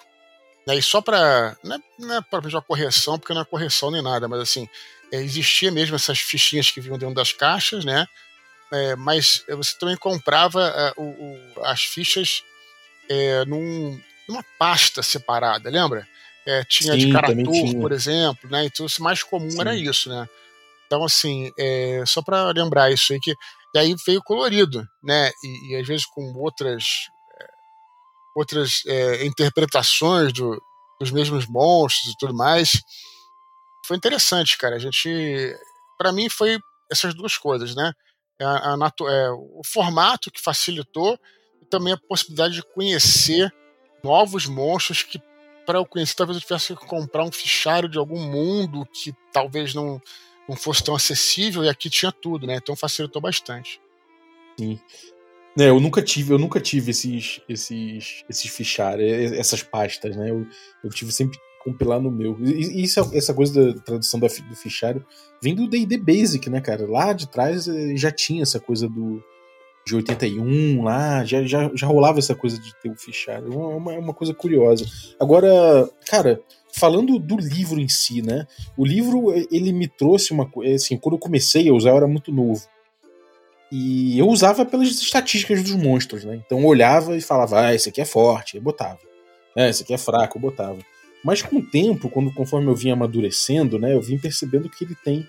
E 0.66 0.80
só 0.82 1.00
para 1.00 1.56
Não 1.62 1.76
é, 1.76 1.78
não 1.98 2.16
é 2.16 2.20
para 2.22 2.48
uma 2.48 2.62
correção, 2.62 3.18
porque 3.18 3.34
não 3.34 3.42
é 3.42 3.44
correção 3.44 3.90
nem 3.90 4.00
nada, 4.00 4.28
mas 4.28 4.40
assim, 4.40 4.68
é, 5.12 5.16
existia 5.16 5.70
mesmo 5.70 5.96
essas 5.96 6.20
fichinhas 6.20 6.70
que 6.70 6.80
vinham 6.80 6.98
dentro 6.98 7.14
das 7.14 7.32
caixas, 7.32 7.84
né? 7.84 8.06
É, 8.72 8.96
mas 8.96 9.44
você 9.48 9.76
também 9.78 9.96
comprava 9.96 10.62
é, 10.62 10.92
o, 10.96 11.02
o, 11.04 11.64
as 11.64 11.82
fichas 11.82 12.42
é, 13.10 13.44
num, 13.44 14.00
numa 14.26 14.42
pasta 14.58 15.02
separada, 15.02 15.68
lembra? 15.68 16.08
É, 16.46 16.64
tinha 16.64 16.94
Sim, 16.94 16.98
de 17.06 17.12
Caratur, 17.12 17.80
por 17.80 17.92
exemplo, 17.92 18.50
né? 18.50 18.64
Então, 18.64 18.86
o 18.86 19.02
mais 19.02 19.22
comum 19.22 19.50
Sim. 19.50 19.60
era 19.60 19.74
isso, 19.76 20.08
né? 20.08 20.28
Então, 20.86 21.04
assim, 21.04 21.50
é, 21.58 22.02
só 22.06 22.22
para 22.22 22.50
lembrar 22.50 22.92
isso 22.92 23.12
aí 23.12 23.20
que. 23.20 23.34
E 23.74 23.78
aí 23.78 23.94
veio 24.06 24.22
colorido, 24.22 24.86
né? 25.02 25.30
E, 25.42 25.72
e 25.72 25.76
às 25.76 25.86
vezes 25.86 26.04
com 26.04 26.32
outras 26.36 26.84
é, 27.40 27.46
outras 28.36 28.82
é, 28.86 29.24
interpretações 29.24 30.32
do, 30.32 30.60
dos 31.00 31.10
mesmos 31.10 31.46
monstros 31.46 32.12
e 32.12 32.16
tudo 32.18 32.34
mais. 32.34 32.82
Foi 33.86 33.96
interessante, 33.96 34.58
cara. 34.58 34.76
A 34.76 34.78
gente, 34.78 35.56
para 35.96 36.12
mim, 36.12 36.28
foi 36.28 36.58
essas 36.90 37.14
duas 37.14 37.36
coisas, 37.38 37.74
né? 37.74 37.92
A, 38.40 38.72
a 38.72 38.76
natu- 38.76 39.08
é, 39.08 39.30
o 39.30 39.62
formato 39.64 40.30
que 40.30 40.42
facilitou 40.42 41.18
e 41.62 41.66
também 41.66 41.94
a 41.94 42.00
possibilidade 42.08 42.54
de 42.54 42.62
conhecer 42.74 43.50
novos 44.04 44.46
monstros 44.46 45.02
que 45.02 45.18
para 45.66 45.78
eu 45.78 45.86
conhecer 45.86 46.14
talvez 46.14 46.36
eu 46.36 46.42
tivesse 46.42 46.74
que 46.74 46.86
comprar 46.86 47.24
um 47.24 47.32
fichário 47.32 47.88
de 47.88 47.98
algum 47.98 48.20
mundo 48.20 48.86
que 48.92 49.14
talvez 49.32 49.74
não 49.74 50.00
não 50.48 50.56
fosse 50.56 50.82
tão 50.82 50.94
acessível 50.94 51.64
e 51.64 51.68
aqui 51.68 51.88
tinha 51.88 52.10
tudo, 52.10 52.46
né? 52.46 52.56
Então 52.56 52.74
facilitou 52.74 53.22
bastante. 53.22 53.80
Sim. 54.58 54.78
É, 55.58 55.68
eu 55.68 55.78
nunca 55.78 56.02
tive, 56.02 56.32
eu 56.32 56.38
nunca 56.38 56.60
tive 56.60 56.90
esses, 56.90 57.40
esses, 57.48 58.24
esses 58.28 58.50
fichários, 58.50 59.32
e- 59.32 59.38
essas 59.38 59.62
pastas, 59.62 60.16
né? 60.16 60.30
Eu, 60.30 60.46
eu 60.82 60.90
tive 60.90 61.12
sempre 61.12 61.38
compilar 61.62 62.00
no 62.00 62.10
meu. 62.10 62.36
E 62.40 62.82
isso, 62.82 62.98
é- 63.00 63.16
essa 63.16 63.32
coisa 63.34 63.72
da 63.72 63.80
tradução 63.80 64.18
do 64.18 64.28
fichário 64.56 65.04
vem 65.42 65.54
do 65.54 65.68
D&D 65.68 65.96
Basic, 65.98 66.48
né, 66.50 66.60
cara? 66.60 66.90
Lá 66.90 67.12
de 67.12 67.28
trás 67.30 67.68
eh, 67.68 67.96
já 67.96 68.10
tinha 68.10 68.42
essa 68.42 68.58
coisa 68.58 68.88
do 68.88 69.22
de 69.86 69.96
81 69.96 70.82
lá, 70.82 71.24
já, 71.24 71.42
já, 71.42 71.70
já 71.74 71.86
rolava 71.86 72.18
essa 72.18 72.34
coisa 72.34 72.58
de 72.58 72.74
ter 72.76 72.90
o 72.90 72.96
fichário. 72.96 73.52
É 73.52 73.56
uma, 73.56 73.94
é 73.94 73.98
uma 73.98 74.14
coisa 74.14 74.32
curiosa. 74.32 74.86
Agora, 75.18 75.88
cara, 76.06 76.40
falando 76.72 77.18
do 77.18 77.36
livro 77.36 77.80
em 77.80 77.88
si, 77.88 78.22
né? 78.22 78.46
O 78.76 78.84
livro, 78.84 79.32
ele 79.50 79.72
me 79.72 79.88
trouxe 79.88 80.32
uma 80.32 80.46
coisa, 80.46 80.74
assim, 80.74 80.96
quando 80.96 81.16
eu 81.16 81.20
comecei 81.20 81.68
a 81.68 81.74
usar, 81.74 81.90
eu 81.90 81.96
era 81.96 82.06
muito 82.06 82.32
novo. 82.32 82.62
E 83.70 84.18
eu 84.18 84.28
usava 84.28 84.64
pelas 84.64 84.88
estatísticas 84.88 85.62
dos 85.62 85.74
monstros, 85.74 86.24
né? 86.24 86.40
Então 86.44 86.60
eu 86.60 86.66
olhava 86.66 87.16
e 87.16 87.20
falava, 87.22 87.66
ah, 87.66 87.74
esse 87.74 87.88
aqui 87.88 88.00
é 88.00 88.04
forte, 88.04 88.56
eu 88.56 88.62
botava. 88.62 88.98
Ah, 89.56 89.68
esse 89.68 89.82
aqui 89.82 89.94
é 89.94 89.98
fraco, 89.98 90.38
eu 90.38 90.42
botava. 90.42 90.78
Mas 91.24 91.40
com 91.40 91.56
o 91.56 91.62
tempo, 91.62 92.08
quando 92.10 92.32
conforme 92.34 92.68
eu 92.68 92.74
vim 92.74 92.90
amadurecendo, 92.90 93.78
né, 93.78 93.94
eu 93.94 94.02
vim 94.02 94.18
percebendo 94.18 94.68
que 94.68 94.84
ele 94.84 94.96
tem 95.04 95.26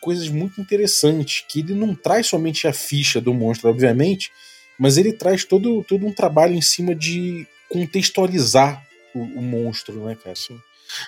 coisas 0.00 0.28
muito 0.28 0.60
interessantes, 0.60 1.44
que 1.48 1.60
ele 1.60 1.74
não 1.74 1.94
traz 1.94 2.26
somente 2.26 2.66
a 2.66 2.72
ficha 2.72 3.20
do 3.20 3.34
monstro, 3.34 3.68
obviamente, 3.68 4.30
mas 4.78 4.96
ele 4.96 5.12
traz 5.12 5.44
todo, 5.44 5.84
todo 5.84 6.06
um 6.06 6.12
trabalho 6.12 6.54
em 6.54 6.62
cima 6.62 6.94
de 6.94 7.46
contextualizar 7.68 8.84
o, 9.14 9.20
o 9.20 9.42
monstro, 9.42 10.04
né, 10.04 10.14
cara? 10.14 10.32
Assim. 10.32 10.58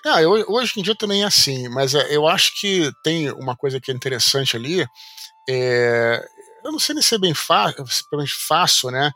Ah, 0.04 0.22
eu, 0.22 0.30
hoje 0.48 0.74
em 0.76 0.82
dia 0.82 0.94
também 0.94 1.22
é 1.22 1.26
assim, 1.26 1.68
mas 1.68 1.94
é, 1.94 2.14
eu 2.14 2.26
acho 2.26 2.58
que 2.60 2.90
tem 3.02 3.30
uma 3.32 3.56
coisa 3.56 3.80
que 3.80 3.90
é 3.90 3.94
interessante 3.94 4.56
ali. 4.56 4.86
é, 5.48 6.24
eu 6.64 6.70
não 6.70 6.78
sei 6.78 6.94
nem 6.94 7.02
se 7.02 7.14
é 7.14 7.18
bem 7.18 7.34
fácil, 7.34 7.84
fácil, 8.46 8.90
né? 8.90 9.10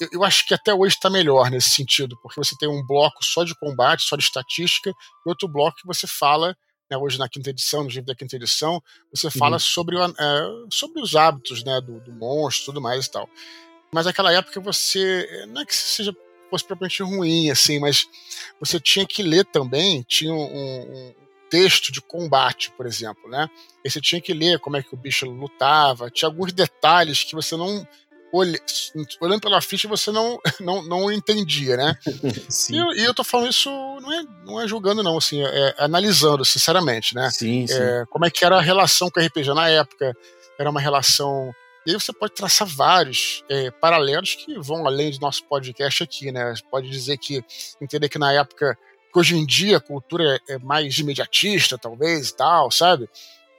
Eu, 0.00 0.08
eu 0.12 0.24
acho 0.24 0.46
que 0.46 0.54
até 0.54 0.72
hoje 0.74 0.94
está 0.94 1.08
melhor 1.08 1.50
nesse 1.50 1.70
sentido, 1.70 2.18
porque 2.22 2.40
você 2.40 2.56
tem 2.56 2.68
um 2.68 2.84
bloco 2.84 3.24
só 3.24 3.44
de 3.44 3.54
combate, 3.54 4.02
só 4.02 4.16
de 4.16 4.22
estatística, 4.22 4.90
e 4.90 5.28
outro 5.28 5.48
bloco 5.48 5.76
que 5.76 5.86
você 5.86 6.06
fala, 6.06 6.56
né, 6.90 6.96
hoje 6.96 7.18
na 7.18 7.28
quinta 7.28 7.50
edição, 7.50 7.84
no 7.84 7.88
livro 7.88 8.06
da 8.06 8.14
quinta 8.14 8.36
edição, 8.36 8.82
você 9.12 9.30
fala 9.30 9.58
sobre, 9.58 9.96
o, 9.96 10.04
é, 10.04 10.66
sobre 10.70 11.00
os 11.00 11.14
hábitos 11.14 11.62
né, 11.62 11.80
do, 11.80 12.00
do 12.00 12.12
monstro 12.12 12.66
tudo 12.66 12.80
mais 12.80 13.06
e 13.06 13.10
tal. 13.10 13.28
Mas 13.92 14.06
naquela 14.06 14.32
época 14.32 14.60
você. 14.60 15.46
Não 15.48 15.62
é 15.62 15.66
que 15.66 15.74
seja 15.74 16.14
fosse 16.50 16.64
propriamente 16.64 17.02
ruim, 17.02 17.48
assim, 17.48 17.78
mas 17.78 18.08
você 18.58 18.80
tinha 18.80 19.06
que 19.06 19.22
ler 19.22 19.44
também, 19.44 20.02
tinha 20.02 20.34
um, 20.34 20.42
um 20.42 21.14
texto 21.48 21.92
de 21.92 22.00
combate, 22.00 22.72
por 22.72 22.86
exemplo, 22.86 23.30
né? 23.30 23.48
E 23.84 23.90
você 23.90 24.00
tinha 24.00 24.20
que 24.20 24.34
ler 24.34 24.58
como 24.58 24.76
é 24.76 24.82
que 24.82 24.92
o 24.92 24.96
bicho 24.96 25.26
lutava, 25.26 26.10
tinha 26.10 26.28
alguns 26.28 26.52
detalhes 26.52 27.22
que 27.22 27.34
você 27.34 27.56
não 27.56 27.86
olhando 28.32 29.40
pela 29.40 29.60
ficha 29.60 29.88
você 29.88 30.10
não 30.10 30.38
não, 30.60 30.82
não 30.82 31.12
entendia, 31.12 31.76
né? 31.76 31.96
Sim. 32.48 32.74
E, 32.74 32.78
eu- 32.78 32.92
e 32.92 33.04
eu 33.04 33.14
tô 33.14 33.24
falando 33.24 33.50
isso 33.50 33.68
não 34.00 34.12
é, 34.12 34.24
não 34.44 34.60
é 34.60 34.68
julgando 34.68 35.02
não, 35.02 35.18
assim, 35.18 35.42
é, 35.44 35.48
é 35.68 35.74
analisando, 35.84 36.44
sinceramente, 36.44 37.14
né? 37.14 37.30
Sim, 37.30 37.66
sim. 37.66 37.74
É, 37.74 38.04
como 38.10 38.24
é 38.24 38.30
que 38.30 38.44
era 38.44 38.56
a 38.58 38.60
relação 38.62 39.10
com 39.10 39.20
o 39.20 39.24
RPG 39.24 39.52
na 39.54 39.68
época. 39.68 40.16
Era 40.58 40.68
uma 40.70 40.80
relação. 40.80 41.54
E 41.86 41.90
aí 41.90 41.98
você 41.98 42.12
pode 42.12 42.34
traçar 42.34 42.68
vários 42.68 43.42
é, 43.48 43.70
paralelos 43.70 44.34
que 44.34 44.58
vão 44.58 44.86
além 44.86 45.10
do 45.10 45.18
nosso 45.20 45.42
podcast 45.44 46.02
aqui, 46.02 46.30
né? 46.30 46.54
Você 46.54 46.62
pode 46.70 46.90
dizer 46.90 47.16
que, 47.16 47.42
entender 47.80 48.10
que 48.10 48.18
na 48.18 48.30
época, 48.34 48.76
que 49.10 49.18
hoje 49.18 49.34
em 49.36 49.46
dia 49.46 49.78
a 49.78 49.80
cultura 49.80 50.38
é, 50.48 50.54
é 50.54 50.58
mais 50.58 50.98
imediatista, 50.98 51.78
talvez, 51.78 52.28
e 52.28 52.36
tal, 52.36 52.70
sabe? 52.70 53.08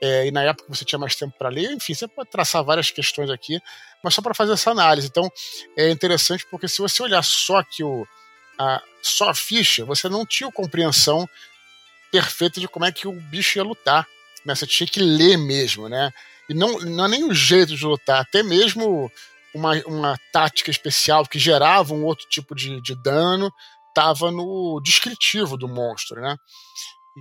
É, 0.02 0.26
e 0.26 0.32
na 0.32 0.42
época 0.42 0.66
você 0.68 0.84
tinha 0.84 0.98
mais 0.98 1.14
tempo 1.14 1.32
para 1.38 1.48
ler, 1.48 1.70
enfim, 1.70 1.94
você 1.94 2.08
pode 2.08 2.28
traçar 2.28 2.64
várias 2.64 2.90
questões 2.90 3.30
aqui, 3.30 3.60
mas 4.02 4.12
só 4.12 4.20
para 4.20 4.34
fazer 4.34 4.52
essa 4.52 4.72
análise. 4.72 5.06
Então, 5.06 5.30
é 5.76 5.90
interessante 5.90 6.44
porque 6.50 6.66
se 6.66 6.82
você 6.82 7.04
olhar 7.04 7.22
só 7.22 7.62
que 7.62 7.84
o, 7.84 8.04
a, 8.58 8.82
só 9.00 9.30
a 9.30 9.34
ficha, 9.34 9.84
você 9.84 10.08
não 10.08 10.26
tinha 10.26 10.50
compreensão 10.50 11.28
perfeita 12.10 12.58
de 12.58 12.66
como 12.66 12.84
é 12.84 12.90
que 12.90 13.06
o 13.06 13.12
bicho 13.12 13.58
ia 13.58 13.62
lutar. 13.62 14.04
Né? 14.44 14.56
Você 14.56 14.66
tinha 14.66 14.88
que 14.88 14.98
ler 14.98 15.36
mesmo, 15.36 15.88
né? 15.88 16.10
E 16.48 16.54
não, 16.54 16.80
não 16.80 17.04
é 17.04 17.08
nem 17.08 17.22
o 17.22 17.32
jeito 17.32 17.76
de 17.76 17.86
lutar, 17.86 18.22
até 18.22 18.42
mesmo 18.42 19.08
uma, 19.54 19.80
uma 19.86 20.18
tática 20.32 20.72
especial 20.72 21.24
que 21.26 21.38
gerava 21.38 21.94
um 21.94 22.04
outro 22.04 22.26
tipo 22.28 22.56
de, 22.56 22.80
de 22.80 23.00
dano 23.00 23.52
estava 23.88 24.32
no 24.32 24.80
descritivo 24.82 25.56
do 25.56 25.68
monstro, 25.68 26.20
né? 26.20 26.36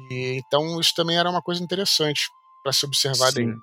E, 0.10 0.42
então 0.44 0.80
isso 0.82 0.96
também 0.96 1.18
era 1.18 1.30
uma 1.30 1.44
coisa 1.44 1.62
interessante 1.62 2.28
para 2.64 2.72
se 2.74 2.86
observar. 2.86 3.32
Sim. 3.32 3.56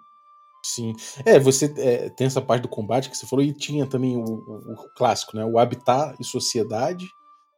Sim. 0.63 0.93
É, 1.25 1.39
você 1.39 1.73
é, 1.79 2.11
tem 2.11 2.27
essa 2.27 2.43
parte 2.43 2.63
do 2.63 2.69
combate 2.69 3.09
que 3.09 3.17
você 3.17 3.27
falou, 3.27 3.45
e 3.45 3.53
tinha 3.53 3.87
também 3.87 4.17
o, 4.17 4.23
o- 4.25 4.73
o 4.73 4.89
clássico, 4.97 5.37
né? 5.37 5.45
O 5.45 5.59
habitat 5.59 6.17
e 6.21 6.25
sociedade, 6.25 7.09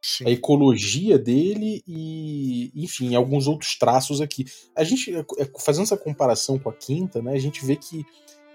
Sim. 0.01 0.25
a 0.27 0.29
ecologia 0.31 1.17
dele 1.17 1.83
e, 1.87 2.71
enfim, 2.75 3.15
alguns 3.15 3.47
outros 3.47 3.75
traços 3.77 4.21
aqui. 4.21 4.45
A 4.75 4.83
gente, 4.83 5.13
é, 5.15 5.25
fazendo 5.59 5.83
essa 5.83 5.97
comparação 5.97 6.59
com 6.59 6.69
a 6.69 6.73
quinta, 6.73 7.21
né? 7.21 7.33
A 7.33 7.39
gente 7.39 7.65
vê 7.65 7.75
que 7.75 8.05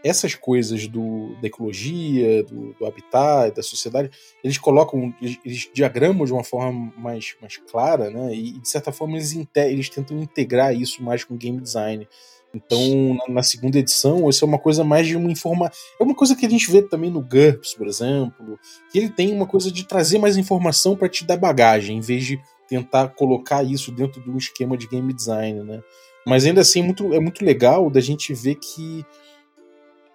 essas 0.04 0.36
coisas 0.36 0.86
do, 0.86 1.34
da 1.40 1.48
ecologia, 1.48 2.44
do, 2.44 2.72
do 2.74 2.86
habitat, 2.86 3.52
da 3.56 3.62
sociedade, 3.62 4.08
eles 4.44 4.56
colocam, 4.56 5.12
eles, 5.20 5.38
eles 5.44 5.68
diagramam 5.74 6.24
de 6.24 6.32
uma 6.32 6.44
forma 6.44 6.92
mais, 6.96 7.34
mais 7.42 7.56
clara, 7.56 8.10
né? 8.10 8.32
E 8.32 8.52
de 8.52 8.68
certa 8.68 8.92
forma 8.92 9.16
eles, 9.16 9.36
eles 9.56 9.88
tentam 9.88 10.22
integrar 10.22 10.72
isso 10.72 11.02
mais 11.02 11.24
com 11.24 11.36
game 11.36 11.60
design. 11.60 12.06
Então, 12.56 13.18
na, 13.28 13.42
segunda 13.42 13.78
edição, 13.78 14.28
isso 14.28 14.44
é 14.44 14.48
uma 14.48 14.58
coisa 14.58 14.82
mais 14.82 15.06
de 15.06 15.16
uma 15.16 15.30
informa. 15.30 15.70
É 16.00 16.02
uma 16.02 16.14
coisa 16.14 16.34
que 16.34 16.46
a 16.46 16.48
gente 16.48 16.70
vê 16.70 16.82
também 16.82 17.10
no 17.10 17.20
GURPS, 17.20 17.74
por 17.74 17.86
exemplo, 17.86 18.58
que 18.90 18.98
ele 18.98 19.10
tem 19.10 19.32
uma 19.32 19.46
coisa 19.46 19.70
de 19.70 19.84
trazer 19.84 20.18
mais 20.18 20.36
informação 20.36 20.96
para 20.96 21.08
te 21.08 21.24
dar 21.24 21.36
bagagem, 21.36 21.98
em 21.98 22.00
vez 22.00 22.24
de 22.24 22.40
tentar 22.68 23.08
colocar 23.08 23.62
isso 23.62 23.92
dentro 23.92 24.20
de 24.20 24.30
um 24.30 24.36
esquema 24.36 24.76
de 24.76 24.88
game 24.88 25.12
design, 25.12 25.62
né? 25.62 25.82
Mas 26.26 26.44
ainda 26.44 26.62
assim 26.62 26.80
é 26.80 26.82
muito, 26.82 27.14
é 27.14 27.20
muito 27.20 27.44
legal 27.44 27.88
da 27.90 28.00
gente 28.00 28.32
ver 28.34 28.56
que 28.56 29.04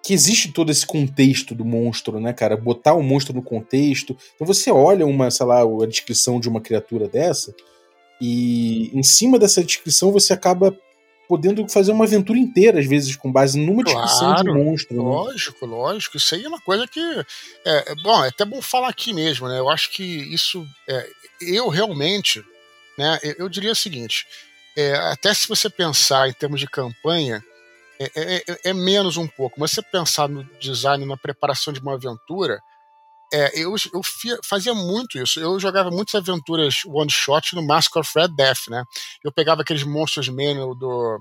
que 0.03 0.15
existe 0.15 0.51
todo 0.51 0.71
esse 0.71 0.83
contexto 0.83 1.53
do 1.53 1.63
monstro, 1.63 2.19
né, 2.19 2.33
cara? 2.33 2.57
Botar 2.57 2.95
o 2.95 3.03
monstro 3.03 3.35
no 3.35 3.43
contexto. 3.43 4.17
Então 4.33 4.47
você 4.47 4.71
olha 4.71 5.05
uma, 5.05 5.29
sei 5.29 5.45
lá, 5.45 5.61
a 5.61 5.85
descrição 5.85 6.39
de 6.39 6.49
uma 6.49 6.59
criatura 6.59 7.07
dessa 7.07 7.53
e 8.19 8.91
em 8.93 9.01
cima 9.01 9.39
dessa 9.39 9.63
descrição 9.63 10.11
você 10.11 10.31
acaba 10.31 10.75
podendo 11.31 11.65
fazer 11.69 11.93
uma 11.93 12.03
aventura 12.03 12.37
inteira, 12.37 12.77
às 12.81 12.85
vezes, 12.85 13.15
com 13.15 13.31
base 13.31 13.57
numa 13.57 13.85
de 13.85 13.93
Claro, 13.93 14.51
um 14.51 14.65
monstro. 14.65 14.97
né? 14.97 15.01
Lógico, 15.01 15.65
lógico. 15.65 16.17
Isso 16.17 16.35
aí 16.35 16.43
é 16.43 16.47
uma 16.49 16.59
coisa 16.59 16.85
que. 16.85 16.99
É, 17.65 17.91
é 17.93 17.95
bom, 18.03 18.21
é 18.25 18.27
até 18.27 18.43
bom 18.43 18.61
falar 18.61 18.89
aqui 18.89 19.13
mesmo, 19.13 19.47
né? 19.47 19.57
Eu 19.57 19.69
acho 19.69 19.89
que 19.91 20.03
isso. 20.03 20.67
é, 20.89 21.07
eu 21.41 21.69
realmente. 21.69 22.43
Né, 22.97 23.17
eu, 23.23 23.35
eu 23.39 23.49
diria 23.49 23.71
o 23.71 23.75
seguinte: 23.75 24.27
é, 24.75 24.93
até 24.95 25.33
se 25.33 25.47
você 25.47 25.69
pensar 25.69 26.27
em 26.27 26.33
termos 26.33 26.59
de 26.59 26.67
campanha, 26.67 27.41
é, 27.97 28.11
é- 28.13 28.43
é- 28.51 28.59
é 28.65 28.73
menos 28.73 29.15
um 29.15 29.25
pouco. 29.25 29.57
Mas 29.57 29.71
se 29.71 29.75
você 29.75 29.83
pensar 29.83 30.27
no 30.27 30.43
design, 30.59 31.05
na 31.05 31.15
preparação 31.15 31.71
de 31.71 31.79
uma 31.79 31.93
aventura. 31.93 32.59
É, 33.33 33.59
eu 33.59 33.73
eu 33.93 34.03
fi- 34.03 34.37
fazia 34.47 34.73
muito 34.73 35.17
isso. 35.17 35.39
Eu 35.39 35.59
jogava 35.59 35.89
muitas 35.91 36.15
aventuras 36.15 36.81
one-shot 36.85 37.55
no 37.55 37.65
Mask 37.65 37.95
of 37.95 38.09
Red 38.15 38.29
Death, 38.29 38.67
né? 38.69 38.83
Eu 39.23 39.31
pegava 39.31 39.61
aqueles 39.61 39.83
monstros 39.83 40.29
manual 40.29 40.75
do, 40.75 41.19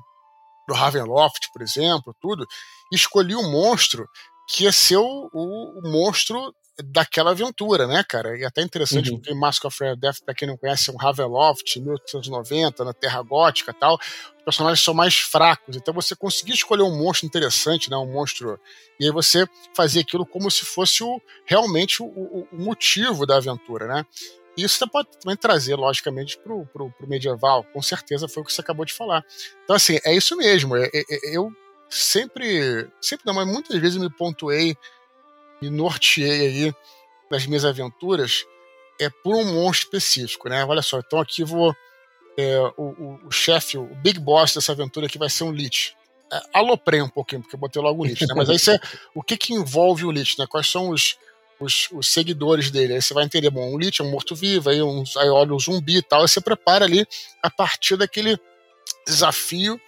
do 0.68 0.74
Ravenloft, 0.74 1.48
por 1.52 1.62
exemplo, 1.62 2.14
tudo, 2.20 2.46
e 2.92 2.96
escolhi 2.96 3.34
um 3.36 3.50
monstro 3.50 4.06
que 4.48 4.64
ia 4.64 4.72
ser 4.72 4.96
o, 4.98 5.30
o- 5.32 5.80
o 5.80 5.90
monstro 5.90 6.52
daquela 6.84 7.30
aventura, 7.32 7.86
né, 7.86 8.02
cara? 8.02 8.36
E 8.38 8.44
até 8.44 8.62
interessante, 8.62 9.10
Uhum. 9.10 9.18
porque 9.18 9.34
Mask 9.34 9.64
of 9.64 9.82
Red 9.82 9.96
Death, 9.96 10.18
pra 10.24 10.34
quem 10.34 10.46
não 10.48 10.56
conhece, 10.56 10.90
é 10.90 10.92
um 10.92 10.96
Ravenloft, 10.96 11.76
1890, 11.78 12.84
na 12.84 12.92
Terra 12.92 13.22
Gótica 13.22 13.70
e 13.70 13.74
tal. 13.74 13.98
Os 14.38 14.44
personagens 14.44 14.82
são 14.84 14.94
mais 14.94 15.14
fracos, 15.18 15.76
então 15.76 15.92
você 15.94 16.14
conseguia 16.16 16.54
escolher 16.54 16.82
um 16.82 16.96
monstro 16.96 17.26
interessante, 17.26 17.90
né, 17.90 17.96
um 17.96 18.10
monstro... 18.10 18.58
E 18.98 19.04
aí 19.06 19.10
você 19.10 19.46
fazia 19.74 20.02
aquilo 20.02 20.26
como 20.26 20.50
se 20.50 20.64
fosse 20.64 21.02
o, 21.02 21.20
realmente 21.46 22.02
o, 22.02 22.06
o- 22.06 22.48
o 22.52 22.56
motivo 22.56 23.24
da 23.26 23.36
aventura, 23.36 23.86
né? 23.86 24.04
isso 24.56 24.76
você 24.76 24.86
pode 24.86 25.08
também 25.18 25.36
trazer, 25.36 25.74
logicamente, 25.74 26.36
para 26.38 26.52
o 26.52 26.66
medieval. 27.06 27.64
Com 27.72 27.80
certeza 27.80 28.28
foi 28.28 28.42
o 28.42 28.46
que 28.46 28.52
você 28.52 28.60
acabou 28.60 28.84
de 28.84 28.92
falar. 28.92 29.24
Então, 29.64 29.74
assim, 29.74 29.98
é 30.04 30.14
isso 30.14 30.36
mesmo. 30.36 30.76
É, 30.76 30.84
é, 30.92 31.00
é, 31.10 31.36
eu 31.36 31.50
sempre, 31.88 32.86
sempre 33.00 33.24
não, 33.26 33.32
mas 33.34 33.46
muitas 33.46 33.78
vezes 33.80 33.96
me 33.96 34.10
pontuei 34.10 34.76
e 35.62 35.70
norteei 35.70 36.46
aí 36.46 36.74
nas 37.30 37.46
minhas 37.46 37.64
aventuras 37.64 38.44
é 39.00 39.08
por 39.08 39.34
um 39.34 39.44
monstro 39.44 39.86
específico, 39.86 40.48
né? 40.48 40.64
Olha 40.64 40.82
só, 40.82 40.98
então 40.98 41.20
aqui 41.20 41.42
vou. 41.42 41.74
É, 42.38 42.58
o, 42.76 42.84
o, 42.84 43.20
o 43.26 43.30
chefe, 43.30 43.76
o 43.76 43.86
big 43.96 44.18
boss 44.18 44.54
dessa 44.54 44.72
aventura 44.72 45.06
aqui 45.06 45.18
vai 45.18 45.28
ser 45.28 45.44
um 45.44 45.52
Lich. 45.52 45.94
É, 46.32 46.40
aloprei 46.54 47.02
um 47.02 47.08
pouquinho, 47.08 47.42
porque 47.42 47.56
eu 47.56 47.60
botei 47.60 47.82
logo 47.82 48.02
o 48.02 48.06
Lich, 48.06 48.26
né? 48.26 48.34
Mas 48.36 48.48
aí 48.48 48.58
você. 48.58 48.78
o 49.14 49.22
que, 49.22 49.36
que 49.36 49.54
envolve 49.54 50.04
o 50.04 50.10
Lich, 50.10 50.38
né? 50.38 50.46
Quais 50.46 50.70
são 50.70 50.90
os, 50.90 51.16
os, 51.58 51.88
os, 51.92 52.08
seguidores 52.08 52.70
dele. 52.70 52.94
Aí 52.94 53.02
você 53.02 53.12
vai 53.12 53.24
entender, 53.24 53.50
bom, 53.50 53.74
um 53.74 53.78
Lich 53.78 54.00
é 54.00 54.04
um 54.04 54.10
morto-vivo, 54.10 54.70
aí, 54.70 54.82
um, 54.82 55.02
aí 55.16 55.28
olha 55.28 55.54
o 55.54 55.58
zumbi 55.58 55.96
e 55.96 56.02
tal, 56.02 56.22
aí 56.22 56.28
você 56.28 56.40
prepara 56.40 56.84
ali 56.84 57.06
a 57.42 57.50
partir 57.50 57.96
daquele 57.96 58.38
desafio, 59.06 59.80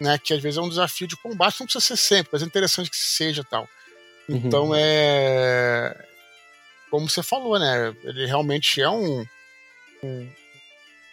né? 0.00 0.18
Que 0.18 0.34
às 0.34 0.42
vezes 0.42 0.58
é 0.58 0.62
um 0.62 0.68
desafio 0.68 1.06
de 1.06 1.16
combate, 1.16 1.60
não 1.60 1.66
precisa 1.66 1.84
ser 1.84 1.96
sempre, 1.96 2.30
mas 2.32 2.42
é 2.42 2.46
interessante 2.46 2.90
que 2.90 2.96
seja 2.96 3.42
tal. 3.44 3.66
Então 4.28 4.68
uhum. 4.68 4.74
é. 4.76 6.04
Como 6.90 7.08
você 7.08 7.22
falou, 7.22 7.58
né? 7.58 7.94
Ele 8.04 8.26
realmente 8.26 8.80
é 8.80 8.88
um, 8.88 9.24
um 10.02 10.28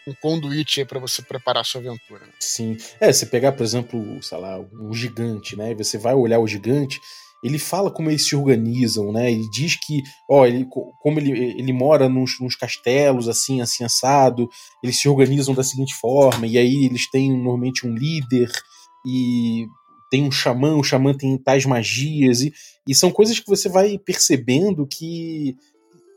um 0.07 0.13
conduíte 0.13 0.83
para 0.85 0.99
você 0.99 1.21
preparar 1.21 1.61
a 1.61 1.63
sua 1.63 1.81
aventura. 1.81 2.25
Né? 2.25 2.33
Sim. 2.39 2.77
É, 2.99 3.11
você 3.11 3.25
pegar, 3.25 3.53
por 3.53 3.63
exemplo, 3.63 4.21
sei 4.21 4.37
lá, 4.37 4.59
um 4.59 4.93
gigante, 4.93 5.55
né? 5.55 5.73
Você 5.75 5.97
vai 5.97 6.13
olhar 6.13 6.39
o 6.39 6.47
gigante, 6.47 6.99
ele 7.43 7.59
fala 7.59 7.91
como 7.91 8.09
eles 8.09 8.25
se 8.25 8.35
organizam, 8.35 9.11
né? 9.11 9.31
Ele 9.31 9.49
diz 9.49 9.75
que, 9.75 10.01
ó, 10.29 10.45
ele, 10.45 10.65
como 10.99 11.19
ele, 11.19 11.31
ele 11.31 11.73
mora 11.73 12.07
nos, 12.07 12.39
nos 12.39 12.55
castelos, 12.55 13.27
assim, 13.27 13.61
assim, 13.61 13.83
assado, 13.83 14.49
eles 14.81 14.99
se 14.99 15.07
organizam 15.09 15.53
da 15.53 15.63
seguinte 15.63 15.93
forma, 15.93 16.47
e 16.47 16.57
aí 16.57 16.85
eles 16.85 17.09
têm 17.09 17.31
normalmente 17.31 17.85
um 17.85 17.93
líder, 17.93 18.49
e 19.05 19.67
tem 20.13 20.23
um 20.23 20.31
xamã, 20.31 20.75
o 20.75 20.83
xamã 20.83 21.11
tem 21.11 21.35
tais 21.39 21.65
magias, 21.65 22.43
e, 22.43 22.53
e 22.87 22.93
são 22.93 23.09
coisas 23.09 23.39
que 23.39 23.47
você 23.47 23.67
vai 23.67 23.97
percebendo 23.97 24.85
que 24.85 25.57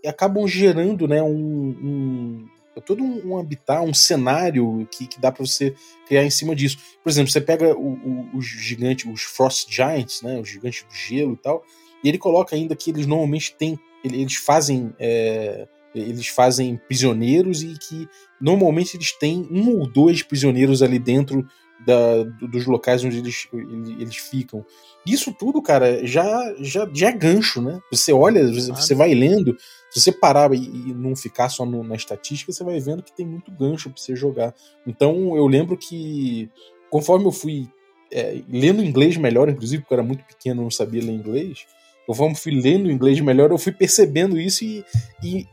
acabam 0.04 0.46
gerando, 0.46 1.08
né, 1.08 1.22
um, 1.22 1.30
um 1.32 2.46
todo 2.84 3.02
um, 3.02 3.38
habitat, 3.38 3.80
um 3.80 3.94
cenário 3.94 4.86
que, 4.90 5.06
que 5.06 5.18
dá 5.18 5.32
para 5.32 5.46
você 5.46 5.74
criar 6.06 6.26
em 6.26 6.30
cima 6.30 6.54
disso. 6.54 6.76
Por 7.02 7.08
exemplo, 7.08 7.32
você 7.32 7.40
pega 7.40 7.74
os 7.74 8.44
gigantes, 8.44 9.10
os 9.10 9.22
Frost 9.22 9.74
Giants, 9.74 10.20
né, 10.20 10.38
os 10.38 10.46
gigantes 10.50 10.82
do 10.82 10.94
gelo 10.94 11.32
e 11.32 11.38
tal, 11.38 11.64
e 12.04 12.08
ele 12.10 12.18
coloca 12.18 12.54
ainda 12.54 12.76
que 12.76 12.90
eles 12.90 13.06
normalmente 13.06 13.54
têm, 13.54 13.78
eles 14.04 14.34
fazem 14.34 14.92
é, 14.98 15.66
eles 15.94 16.28
fazem 16.28 16.78
prisioneiros 16.86 17.62
e 17.62 17.78
que 17.78 18.06
normalmente 18.38 18.94
eles 18.94 19.12
têm 19.12 19.48
um 19.50 19.70
ou 19.70 19.86
dois 19.86 20.22
prisioneiros 20.22 20.82
ali 20.82 20.98
dentro 20.98 21.48
da, 21.84 22.22
dos 22.48 22.66
locais 22.66 23.04
onde 23.04 23.18
eles, 23.18 23.48
eles 23.52 24.16
ficam. 24.16 24.64
Isso 25.06 25.32
tudo, 25.32 25.60
cara, 25.62 26.06
já, 26.06 26.54
já, 26.60 26.88
já 26.92 27.08
é 27.08 27.12
gancho, 27.12 27.60
né? 27.60 27.80
Você 27.90 28.12
olha, 28.12 28.46
você 28.74 28.94
vai 28.94 29.14
lendo, 29.14 29.56
se 29.90 30.00
você 30.00 30.12
parar 30.12 30.52
e, 30.52 30.58
e 30.58 30.94
não 30.94 31.14
ficar 31.14 31.48
só 31.48 31.64
no, 31.64 31.82
na 31.82 31.94
estatística, 31.94 32.52
você 32.52 32.64
vai 32.64 32.80
vendo 32.80 33.02
que 33.02 33.14
tem 33.14 33.26
muito 33.26 33.50
gancho 33.52 33.90
para 33.90 34.00
você 34.00 34.16
jogar. 34.16 34.54
Então 34.86 35.36
eu 35.36 35.46
lembro 35.46 35.76
que 35.76 36.50
conforme 36.90 37.26
eu 37.26 37.32
fui 37.32 37.68
é, 38.12 38.40
lendo 38.48 38.82
inglês 38.82 39.16
melhor, 39.16 39.48
inclusive 39.48 39.82
porque 39.82 39.94
eu 39.94 39.98
era 39.98 40.06
muito 40.06 40.24
pequeno 40.24 40.62
não 40.62 40.70
sabia 40.70 41.02
ler 41.02 41.12
inglês, 41.12 41.66
conforme 42.06 42.34
eu 42.34 42.38
fui 42.38 42.52
lendo 42.60 42.90
inglês 42.90 43.20
melhor, 43.20 43.50
eu 43.50 43.58
fui 43.58 43.72
percebendo 43.72 44.40
isso 44.40 44.64
e, 44.64 44.84
e 45.22 45.46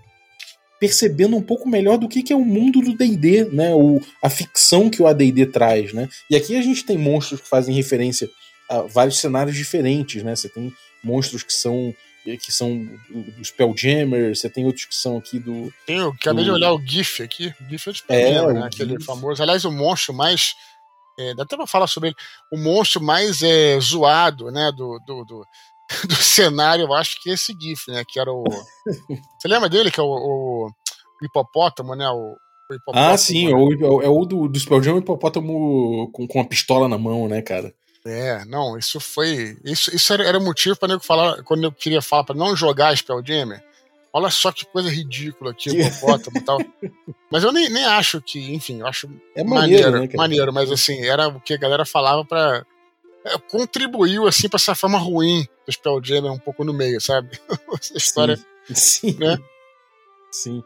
percebendo 0.83 1.37
um 1.37 1.41
pouco 1.41 1.69
melhor 1.69 1.97
do 1.97 2.09
que, 2.09 2.21
que 2.21 2.33
é 2.33 2.35
o 2.35 2.43
mundo 2.43 2.81
do 2.81 2.93
D&D, 2.93 3.45
né? 3.53 3.73
O, 3.73 4.01
a 4.21 4.29
ficção 4.29 4.89
que 4.89 5.01
o 5.01 5.07
AD&D 5.07 5.45
traz, 5.45 5.93
né? 5.93 6.09
E 6.29 6.35
aqui 6.35 6.57
a 6.57 6.61
gente 6.61 6.83
tem 6.83 6.97
monstros 6.97 7.39
que 7.39 7.47
fazem 7.47 7.73
referência 7.73 8.29
a 8.69 8.81
vários 8.81 9.17
cenários 9.17 9.55
diferentes, 9.55 10.21
né? 10.23 10.35
Você 10.35 10.49
tem 10.49 10.73
monstros 11.01 11.41
que 11.41 11.53
são 11.53 11.95
que 12.25 12.51
são 12.51 12.85
dos 13.37 13.47
Spelljammer, 13.47 14.35
você 14.35 14.49
tem 14.49 14.65
outros 14.65 14.83
que 14.83 14.95
são 14.95 15.15
aqui 15.15 15.39
do. 15.39 15.73
Tem, 15.85 15.99
eu 15.99 16.09
acabei 16.09 16.43
do... 16.43 16.49
de 16.49 16.51
olhar 16.51 16.73
o 16.73 16.85
GIF 16.85 17.23
aqui. 17.23 17.53
O 17.61 17.69
GIF 17.69 17.87
é 17.87 17.91
de 17.93 17.97
Spelljammer, 17.99 18.57
é, 18.57 18.59
né? 18.59 18.65
Aquele 18.65 18.93
GIF. 18.95 19.05
famoso. 19.05 19.41
Aliás, 19.41 19.63
o 19.63 19.71
monstro 19.71 20.13
mais. 20.13 20.53
É, 21.17 21.33
dá 21.33 21.43
até 21.43 21.55
pra 21.55 21.65
falar 21.65 21.87
sobre 21.87 22.09
ele. 22.09 22.15
O 22.51 22.57
monstro 22.57 23.01
mais 23.01 23.41
é, 23.41 23.79
zoado, 23.79 24.51
né? 24.51 24.69
Do, 24.75 24.99
do, 25.05 25.23
do, 25.23 25.47
do 26.07 26.15
cenário, 26.15 26.85
eu 26.85 26.93
acho 26.93 27.21
que 27.21 27.29
é 27.29 27.33
esse 27.33 27.55
GIF, 27.59 27.89
né? 27.89 28.03
Que 28.07 28.19
era 28.19 28.31
o. 28.31 28.43
Você 29.39 29.47
lembra 29.47 29.69
dele? 29.69 29.91
Que 29.91 29.99
é 29.99 30.03
o, 30.03 30.07
o, 30.07 30.67
o 30.67 31.25
hipopótamo, 31.25 31.95
né? 31.95 32.07
O, 32.09 32.35
o 32.69 32.73
hipopótamo, 32.73 33.13
ah, 33.13 33.17
sim, 33.17 33.47
né? 33.47 33.51
é 33.51 33.55
o, 33.55 34.01
é 34.01 34.09
o 34.09 34.25
do, 34.25 34.47
do 34.47 34.59
Spelljammer 34.59 35.01
hipopótamo 35.01 36.09
com, 36.11 36.27
com 36.27 36.41
a 36.41 36.45
pistola 36.45 36.87
na 36.87 36.97
mão, 36.97 37.27
né, 37.27 37.41
cara? 37.41 37.73
É, 38.05 38.43
não, 38.45 38.77
isso 38.77 38.99
foi. 38.99 39.57
Isso, 39.63 39.95
isso 39.95 40.13
era, 40.13 40.23
era 40.23 40.39
motivo 40.39 40.75
para 40.75 40.93
eu 40.93 40.99
falar, 40.99 41.41
quando 41.43 41.63
eu 41.63 41.71
queria 41.71 42.01
falar 42.01 42.23
para 42.23 42.35
não 42.35 42.55
jogar 42.55 42.95
Spelljammer. 42.97 43.63
Olha 44.15 44.29
só 44.29 44.51
que 44.51 44.65
coisa 44.67 44.91
ridícula 44.91 45.51
aqui, 45.51 45.71
o 45.71 45.81
hipopótamo 45.81 46.37
e 46.37 46.41
tal. 46.41 46.59
Mas 47.31 47.43
eu 47.43 47.51
nem, 47.51 47.67
nem 47.69 47.83
acho 47.83 48.21
que, 48.21 48.53
enfim, 48.53 48.81
eu 48.81 48.87
acho 48.87 49.09
é 49.35 49.43
maneiro, 49.43 49.91
maneiro, 49.91 50.11
né, 50.11 50.15
maneiro, 50.15 50.53
mas 50.53 50.71
assim, 50.71 51.03
era 51.03 51.29
o 51.29 51.41
que 51.41 51.55
a 51.55 51.57
galera 51.57 51.83
falava 51.83 52.23
para 52.23 52.63
contribuiu 53.49 54.27
assim 54.27 54.49
para 54.49 54.57
essa 54.57 54.75
fama 54.75 54.97
ruim 54.97 55.47
do 55.65 55.71
Spelljammer 55.71 56.31
um 56.31 56.39
pouco 56.39 56.63
no 56.63 56.73
meio, 56.73 56.99
sabe? 56.99 57.39
essa 57.79 57.97
história, 57.97 58.37
sim, 58.67 59.11
sim. 59.11 59.17
né? 59.17 59.37
Sim. 60.31 60.63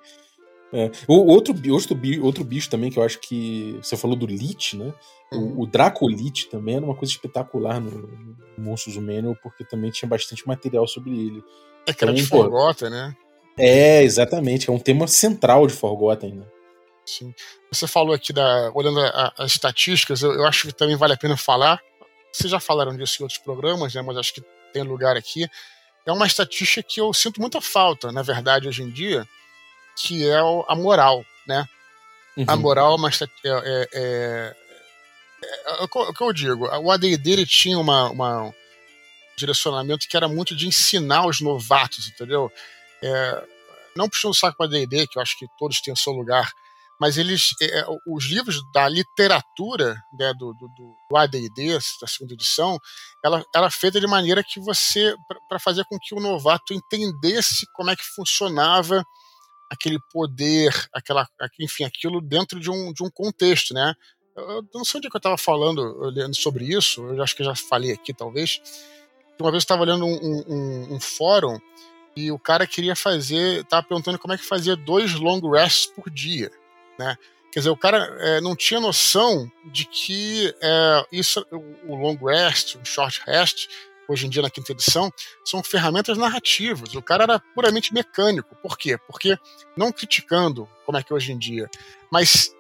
É. 0.74 0.92
O 1.08 1.26
outro, 1.26 1.54
outro, 1.72 1.98
outro 2.24 2.44
bicho 2.44 2.70
também 2.70 2.92
que 2.92 3.00
eu 3.00 3.04
acho 3.04 3.20
que 3.20 3.78
você 3.82 3.96
falou 3.96 4.18
do 4.18 4.26
Lich, 4.26 4.76
né? 4.76 4.94
Uhum. 5.32 5.60
O, 5.60 5.62
o 5.62 5.68
Dracolit 5.68 6.50
também 6.50 6.76
era 6.76 6.86
uma 6.86 6.96
coisa 6.96 7.12
espetacular 7.12 7.80
no, 7.80 7.92
no 7.92 8.38
Monstros 8.58 8.98
Manual, 8.98 9.36
porque 9.42 9.64
também 9.64 9.92
tinha 9.92 10.10
bastante 10.10 10.46
material 10.48 10.88
sobre 10.88 11.12
ele. 11.12 11.44
É 11.86 11.94
que 11.94 12.04
era 12.04 12.14
de 12.14 12.26
Forgotten, 12.26 12.90
né? 12.90 13.16
É, 13.58 14.04
exatamente. 14.04 14.70
É 14.70 14.74
um 14.74 14.80
tema 14.80 15.08
central 15.08 15.66
de 15.68 15.74
Forgotten, 15.74 16.36
né? 16.36 16.46
Sim. 17.06 17.34
Você 17.72 17.88
falou 17.88 18.14
aqui 18.14 18.34
da. 18.34 18.72
Olhando 18.74 19.00
a, 19.00 19.34
as 19.38 19.54
estatísticas, 19.54 20.22
eu, 20.22 20.34
eu, 20.34 20.46
acho 20.46 20.68
que 20.68 20.74
também 20.74 20.98
vale 20.98 21.14
a 21.14 21.18
pena 21.18 21.38
falar. 21.38 21.82
Vocês 22.38 22.52
já 22.52 22.60
falaram 22.60 22.96
disso 22.96 23.18
em 23.20 23.24
outros 23.24 23.40
programas, 23.40 23.94
né? 23.94 24.02
Mas 24.02 24.18
acho 24.18 24.34
que 24.34 24.44
tem 24.72 24.84
lugar 24.84 25.18
aqui. 25.18 25.50
É 26.06 26.12
uma 26.12 26.28
estatística 26.28 26.84
que 26.84 27.02
eu 27.02 27.12
sinto 27.14 27.42
muita 27.42 27.60
falta, 27.60 28.12
na 28.12 28.22
verdade, 28.22 28.68
hoje 28.68 28.84
em 28.84 28.90
dia, 28.92 29.28
que 29.98 30.30
é 30.30 30.38
a 30.38 30.76
moral, 30.76 31.26
né? 31.48 31.68
Uhum. 32.38 32.46
A 32.48 32.56
moral 32.56 32.92
é 32.94 32.96
uma 32.96 33.10
é, 33.10 33.14
é, 33.44 33.90
é, 33.94 34.56
é, 35.44 35.84
o 35.84 36.14
que 36.14 36.24
eu 36.24 36.32
digo, 36.32 36.68
o 36.68 36.92
AD&D 36.92 37.32
ele 37.32 37.46
tinha 37.46 37.80
uma, 37.80 38.12
uma, 38.12 38.44
um 38.44 38.54
direcionamento 39.36 40.08
que 40.08 40.16
era 40.16 40.28
muito 40.28 40.56
de 40.56 40.68
ensinar 40.68 41.26
os 41.26 41.42
novatos, 41.42 42.08
entendeu? 42.08 42.52
É, 43.02 43.44
não 43.96 44.08
puxando 44.08 44.32
o 44.32 44.36
saco 44.36 44.56
para 44.56 44.68
AD&D, 44.68 45.08
que 45.08 45.18
eu 45.18 45.22
acho 45.22 45.38
que 45.38 45.48
todos 45.58 45.82
têm 45.82 45.94
o 45.94 45.98
seu 45.98 46.14
lugar, 46.14 46.54
mas 47.00 47.18
eles, 47.18 47.50
é, 47.62 47.86
os 48.08 48.26
livros 48.26 48.60
da 48.74 48.90
literatura 48.90 49.96
né, 50.18 50.34
do, 50.34 50.54
do, 50.54 50.68
do 51.10 51.18
AD&D, 51.18 51.74
da 52.02 52.08
segunda 52.08 52.34
edição, 52.34 52.80
ela, 53.24 53.44
ela 53.54 53.68
é 53.68 53.72
feita 53.72 54.00
de 54.00 54.08
maneira 54.08 54.44
que 54.44 54.60
você, 54.60 55.16
para 55.48 55.60
fazer 55.60 55.86
com 55.86 55.98
que 56.00 56.16
o 56.16 56.20
novato 56.20 56.74
entendesse 56.74 57.68
como 57.74 57.92
é 57.92 57.96
que 57.96 58.04
funcionava 58.16 59.04
aquele 59.70 60.00
poder, 60.12 60.74
aquela, 60.94 61.28
enfim, 61.60 61.84
aquilo 61.84 62.22
dentro 62.22 62.60
de 62.60 62.72
um, 62.72 62.92
de 62.94 63.04
um 63.04 63.10
contexto, 63.10 63.74
né? 63.74 63.94
Eu 64.36 64.64
não 64.74 64.86
sei 64.86 65.00
onde 65.00 65.08
é 65.08 65.10
que 65.10 65.18
eu 65.18 65.20
estava 65.20 65.38
falando, 65.38 65.82
lendo 66.12 66.36
sobre 66.36 66.66
isso, 66.66 67.02
eu 67.04 67.22
acho 67.22 67.36
que 67.36 67.44
já 67.44 67.56
falei 67.56 67.92
aqui, 67.92 68.14
talvez. 68.14 68.62
Uma 69.40 69.52
vez 69.52 69.64
eu 69.64 69.66
estava 69.66 69.84
lendo 69.84 70.06
um, 70.06 70.44
um, 70.48 70.96
um, 70.96 71.00
fórum 71.00 71.60
e 72.16 72.32
o 72.32 72.40
cara 72.40 72.66
queria 72.66 72.96
fazer, 72.96 73.62
estava 73.62 73.86
perguntando 73.86 74.18
como 74.18 74.34
é 74.34 74.38
que 74.38 74.46
fazia 74.46 74.76
dois 74.76 75.14
long 75.16 75.40
rests 75.52 75.88
por 75.88 76.10
dia, 76.10 76.52
né? 76.98 77.18
Quer 77.52 77.62
dizer, 77.62 77.70
o 77.70 77.78
cara 77.78 77.98
é, 78.20 78.42
não 78.42 78.56
tinha 78.56 78.80
noção 78.80 79.50
de 79.66 79.86
que 79.86 80.54
é, 80.62 81.06
isso, 81.12 81.46
o 81.88 81.96
long 81.96 82.16
rest, 82.16 82.76
o 82.76 82.86
short 82.86 83.22
rest, 83.26 83.68
hoje 84.08 84.28
em 84.28 84.30
dia 84.30 84.42
na 84.42 84.50
quinta 84.50 84.72
edição, 84.72 85.12
são 85.44 85.64
ferramentas 85.64 86.18
narrativas. 86.18 86.94
O 86.94 87.02
cara 87.02 87.24
era 87.24 87.40
puramente 87.40 87.94
mecânico. 87.94 88.56
Por 88.58 88.78
quê? 88.78 88.98
Porque, 89.08 89.38
não 89.76 89.92
criticando 89.92 90.68
como 90.86 90.98
é 90.98 91.04
que 91.04 91.12
é 91.12 91.16
hoje 91.16 91.32
em 91.32 91.38
dia, 91.38 91.70
mas 92.12 92.54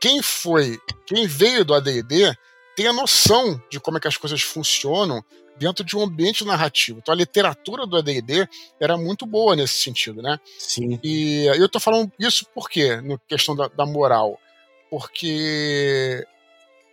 quem 0.00 0.22
foi, 0.22 0.80
quem 1.06 1.26
veio 1.26 1.64
do 1.64 1.74
AD&D 1.74 2.34
tem 2.74 2.86
a 2.86 2.92
noção 2.92 3.62
de 3.70 3.78
como 3.78 3.98
é 3.98 4.00
que 4.00 4.08
as 4.08 4.16
coisas 4.16 4.40
funcionam 4.40 5.22
dentro 5.60 5.84
de 5.84 5.94
um 5.96 6.02
ambiente 6.02 6.44
narrativo. 6.44 6.98
Então 6.98 7.12
a 7.12 7.16
literatura 7.16 7.86
do 7.86 7.98
AD&D 7.98 8.48
era 8.80 8.96
muito 8.96 9.26
boa 9.26 9.54
nesse 9.54 9.74
sentido, 9.74 10.22
né? 10.22 10.40
Sim. 10.58 10.98
E 11.04 11.44
eu 11.44 11.68
tô 11.68 11.78
falando 11.78 12.10
isso 12.18 12.46
por 12.54 12.68
quê? 12.68 12.96
Na 12.96 13.18
questão 13.28 13.54
da, 13.54 13.68
da 13.68 13.84
moral. 13.84 14.40
Porque 14.88 16.26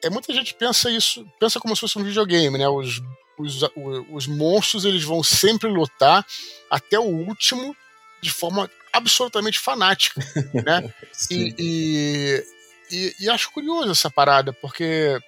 é, 0.03 0.09
muita 0.09 0.33
gente 0.33 0.53
pensa 0.53 0.91
isso, 0.91 1.25
pensa 1.39 1.59
como 1.59 1.73
se 1.75 1.79
fosse 1.79 1.97
um 1.97 2.03
videogame, 2.03 2.57
né? 2.57 2.67
Os 2.67 3.01
os, 3.39 3.61
os 4.09 4.25
monstros 4.25 4.83
eles 4.83 5.03
vão 5.03 5.23
sempre 5.23 5.69
lutar 5.69 6.25
até 6.71 6.97
o 6.97 7.03
último 7.03 7.75
de 8.19 8.31
forma 8.31 8.67
absolutamente 8.91 9.59
fanática, 9.59 10.19
né? 10.53 10.91
e, 11.29 11.53
e, 11.59 12.43
e, 12.91 13.15
e, 13.19 13.29
acho 13.29 13.51
curioso 13.51 13.91
essa 13.91 14.09
parada, 14.09 14.51
porque 14.53 15.19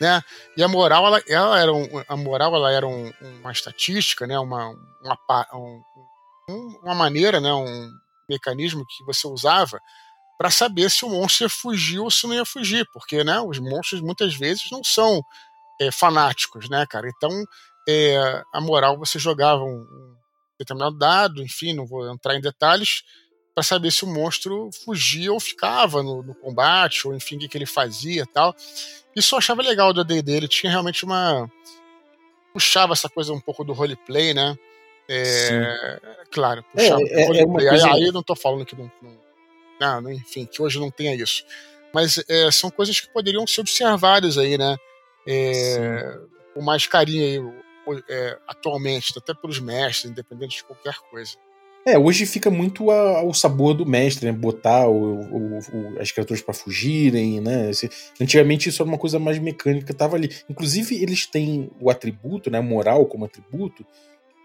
né? 0.00 0.22
E 0.56 0.62
a 0.62 0.68
moral, 0.68 1.06
ela, 1.06 1.22
ela 1.28 1.60
era 1.60 1.72
um, 1.72 1.86
a 2.08 2.16
moral, 2.16 2.54
ela 2.54 2.72
era 2.72 2.86
um, 2.86 3.12
uma 3.40 3.52
estatística, 3.52 4.26
né? 4.26 4.38
Uma, 4.38 4.70
uma, 5.02 5.46
um, 5.54 6.78
uma 6.82 6.94
maneira, 6.94 7.40
né? 7.40 7.52
Um 7.52 7.90
mecanismo 8.28 8.84
que 8.86 9.04
você 9.04 9.26
usava 9.26 9.80
para 10.38 10.50
saber 10.50 10.90
se 10.90 11.04
o 11.04 11.10
monstro 11.10 11.44
ia 11.44 11.50
fugir 11.50 11.98
ou 11.98 12.10
se 12.10 12.26
não 12.26 12.34
ia 12.34 12.46
fugir, 12.46 12.88
porque, 12.92 13.22
né? 13.22 13.40
Os 13.40 13.58
monstros 13.58 14.00
muitas 14.00 14.34
vezes 14.34 14.70
não 14.70 14.82
são 14.82 15.22
é, 15.80 15.90
fanáticos, 15.90 16.68
né, 16.70 16.86
cara? 16.88 17.06
Então, 17.08 17.30
é, 17.88 18.42
a 18.54 18.60
moral 18.60 18.98
você 18.98 19.18
jogava 19.18 19.62
um, 19.62 19.80
um 19.80 20.16
determinado 20.58 20.96
dado, 20.96 21.42
enfim, 21.42 21.74
não 21.74 21.86
vou 21.86 22.10
entrar 22.10 22.36
em 22.36 22.40
detalhes, 22.40 23.02
para 23.54 23.64
saber 23.64 23.90
se 23.90 24.04
o 24.04 24.08
monstro 24.08 24.70
fugia 24.84 25.32
ou 25.32 25.40
ficava 25.40 26.02
no, 26.02 26.22
no 26.22 26.34
combate, 26.34 27.06
ou 27.06 27.14
enfim, 27.14 27.36
o 27.36 27.38
que, 27.40 27.48
que 27.48 27.58
ele 27.58 27.66
fazia 27.66 28.24
tal. 28.26 28.54
Isso 29.20 29.34
eu 29.34 29.38
achava 29.38 29.62
legal 29.62 29.92
do 29.92 30.00
AD 30.00 30.22
dele, 30.22 30.48
tinha 30.48 30.70
realmente 30.70 31.04
uma. 31.04 31.46
puxava 32.54 32.94
essa 32.94 33.08
coisa 33.08 33.34
um 33.34 33.40
pouco 33.40 33.62
do 33.62 33.74
roleplay, 33.74 34.32
né? 34.32 34.56
É, 35.06 36.00
claro, 36.30 36.64
é, 36.74 36.76
puxava 36.76 37.02
é, 37.02 37.22
é, 37.22 37.26
roleplay. 37.26 37.66
É 37.66 37.70
coisa... 37.70 37.86
aí, 37.86 37.92
aí, 37.92 38.06
eu 38.06 38.12
não 38.12 38.22
tô 38.22 38.34
falando 38.34 38.64
que 38.64 38.74
não, 38.74 38.90
não, 39.78 40.00
não, 40.00 40.10
enfim, 40.10 40.46
que 40.46 40.62
hoje 40.62 40.80
não 40.80 40.90
tenha 40.90 41.14
isso. 41.14 41.44
Mas 41.92 42.22
é, 42.28 42.50
são 42.50 42.70
coisas 42.70 42.98
que 42.98 43.12
poderiam 43.12 43.46
ser 43.46 43.60
observadas 43.60 44.38
aí, 44.38 44.56
né? 44.56 44.76
É, 45.26 46.18
com 46.54 46.62
mais 46.62 46.86
carinho 46.86 47.52
aí, 47.86 48.34
atualmente, 48.48 49.12
até 49.18 49.34
pelos 49.34 49.60
mestres, 49.60 50.10
independente 50.10 50.56
de 50.56 50.64
qualquer 50.64 50.96
coisa. 51.10 51.36
É, 51.86 51.98
hoje 51.98 52.26
fica 52.26 52.50
muito 52.50 52.90
ao 52.90 53.32
sabor 53.32 53.72
do 53.72 53.86
mestre, 53.86 54.26
né? 54.26 54.32
Botar 54.32 54.86
o, 54.86 55.20
o, 55.20 55.58
o, 55.58 56.00
as 56.00 56.12
criaturas 56.12 56.42
para 56.42 56.52
fugirem, 56.52 57.40
né? 57.40 57.70
Antigamente 58.20 58.68
isso 58.68 58.82
era 58.82 58.88
uma 58.88 58.98
coisa 58.98 59.18
mais 59.18 59.38
mecânica, 59.38 59.94
tava 59.94 60.16
ali. 60.16 60.30
Inclusive, 60.48 61.02
eles 61.02 61.26
têm 61.26 61.70
o 61.80 61.88
atributo, 61.90 62.50
né? 62.50 62.60
Moral 62.60 63.06
como 63.06 63.24
atributo. 63.24 63.84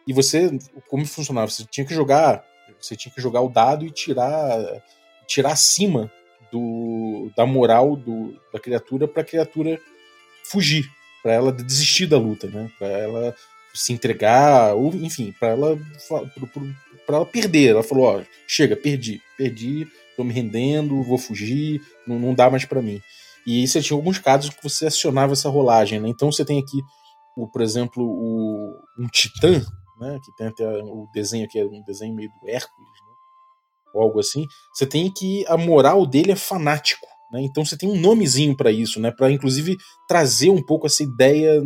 E 0.08 0.14
você. 0.14 0.50
Como 0.88 1.06
funcionava? 1.06 1.52
Você 1.52 1.66
tinha 1.70 1.86
que 1.86 1.94
jogar. 1.94 2.44
Você 2.80 2.96
tinha 2.96 3.14
que 3.14 3.22
jogar 3.22 3.42
o 3.42 3.50
dado 3.50 3.86
e 3.86 3.92
tirar. 3.92 4.82
tirar 5.28 5.52
acima 5.52 6.10
do, 6.52 7.30
da 7.36 7.46
moral 7.46 7.98
do, 7.98 8.34
da 8.54 8.60
criatura 8.60 9.10
para 9.10 9.24
a 9.24 9.26
criatura 9.26 9.80
fugir. 10.46 10.90
para 11.22 11.34
ela 11.34 11.52
desistir 11.52 12.06
da 12.06 12.18
luta, 12.18 12.48
né? 12.48 12.72
Pra 12.80 12.88
ela 12.88 13.36
se 13.76 13.94
entregar, 13.94 14.74
ou 14.76 14.94
enfim, 14.96 15.34
para 15.40 15.50
ela 15.50 15.80
para 17.06 17.18
ela 17.18 17.26
perder. 17.26 17.72
Ela 17.72 17.84
falou: 17.84 18.06
ó, 18.06 18.24
chega, 18.48 18.76
perdi, 18.76 19.22
perdi, 19.38 19.88
tô 20.16 20.24
me 20.24 20.34
rendendo, 20.34 21.04
vou 21.04 21.18
fugir, 21.18 21.82
não, 22.08 22.20
não 22.20 22.34
dá 22.34 22.50
mais 22.50 22.66
para 22.66 22.82
mim. 22.82 23.00
E 23.46 23.60
aí 23.60 23.68
você 23.68 23.82
tinha 23.82 23.96
alguns 23.96 24.18
casos 24.18 24.50
que 24.50 24.64
você 24.64 24.88
acionava 24.88 25.34
essa 25.34 25.50
rolagem, 25.50 26.00
né? 26.00 26.10
Então 26.10 26.32
você 26.32 26.44
tem 26.44 26.60
aqui, 26.60 26.82
o, 27.38 27.48
por 27.48 27.62
exemplo, 27.62 28.04
o, 28.04 28.74
um 28.98 29.08
titã, 29.08 29.64
né? 30.00 30.20
Que 30.24 30.36
tem 30.36 30.48
até 30.48 30.66
o 30.68 31.08
desenho 31.14 31.46
aqui, 31.46 31.60
é 31.60 31.66
um 31.66 31.84
desenho 31.86 32.16
meio 32.16 32.30
do 32.30 32.50
Hércules, 32.50 32.90
né? 32.90 33.14
Ou 33.94 34.02
algo 34.02 34.20
assim. 34.20 34.46
Você 34.74 34.86
tem 34.86 35.12
que 35.12 35.46
a 35.48 35.58
moral 35.58 36.06
dele 36.06 36.32
é 36.32 36.36
fanático. 36.36 37.06
Né? 37.32 37.42
Então 37.44 37.64
você 37.64 37.78
tem 37.78 37.90
um 37.90 38.00
nomezinho 38.00 38.56
para 38.56 38.72
isso, 38.72 39.00
né? 39.00 39.12
Para 39.12 39.32
inclusive 39.32 39.78
trazer 40.08 40.50
um 40.50 40.64
pouco 40.64 40.88
essa 40.88 41.04
ideia 41.04 41.62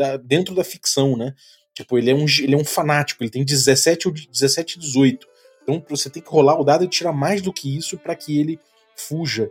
da, 0.00 0.16
dentro 0.16 0.54
da 0.54 0.64
ficção, 0.64 1.14
né? 1.14 1.34
Tipo, 1.74 1.98
ele 1.98 2.10
é 2.10 2.14
um, 2.14 2.24
ele 2.24 2.54
é 2.54 2.56
um 2.56 2.64
fanático, 2.64 3.22
ele 3.22 3.30
tem 3.30 3.44
17 3.44 4.08
ou 4.08 4.14
17 4.14 4.78
18. 4.78 5.28
Então 5.62 5.84
você 5.90 6.08
tem 6.08 6.22
que 6.22 6.30
rolar 6.30 6.58
o 6.58 6.64
dado 6.64 6.84
e 6.84 6.88
tirar 6.88 7.12
mais 7.12 7.42
do 7.42 7.52
que 7.52 7.76
isso 7.76 7.98
para 7.98 8.16
que 8.16 8.40
ele 8.40 8.58
fuja. 8.96 9.50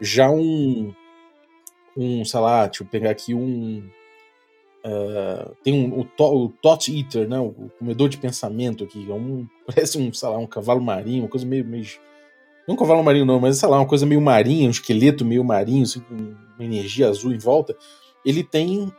Já 0.00 0.30
um. 0.30 0.94
Um, 1.94 2.24
sei 2.24 2.40
lá, 2.40 2.66
deixa 2.66 2.82
eu 2.82 2.86
pegar 2.86 3.10
aqui 3.10 3.34
um. 3.34 3.86
Uh, 4.82 5.54
tem 5.62 5.74
um, 5.74 6.00
o, 6.00 6.04
to, 6.04 6.50
o 6.64 6.78
Eater, 6.88 7.28
né? 7.28 7.38
O, 7.38 7.70
comedor 7.78 8.08
de 8.08 8.16
pensamento 8.16 8.84
aqui. 8.84 9.06
É 9.06 9.12
um, 9.12 9.46
parece 9.68 9.98
um, 9.98 10.10
sei 10.14 10.28
lá, 10.30 10.38
um 10.38 10.46
cavalo 10.46 10.80
marinho, 10.80 11.24
uma 11.24 11.28
coisa 11.28 11.44
meio. 11.44 11.64
meio 11.64 11.84
não 12.66 12.74
um 12.74 12.78
cavalo 12.78 13.02
marinho, 13.04 13.26
não, 13.26 13.38
mas 13.38 13.58
sei 13.58 13.68
lá, 13.68 13.78
uma 13.78 13.86
coisa 13.86 14.06
meio 14.06 14.20
marinha, 14.20 14.66
um 14.66 14.70
esqueleto 14.70 15.24
meio 15.24 15.44
marinho, 15.44 15.82
assim, 15.82 16.00
com 16.00 16.14
uma 16.14 16.64
energia 16.64 17.08
azul 17.08 17.32
em 17.32 17.38
volta. 17.38 17.76
Ele 18.24 18.44
tem 18.44 18.90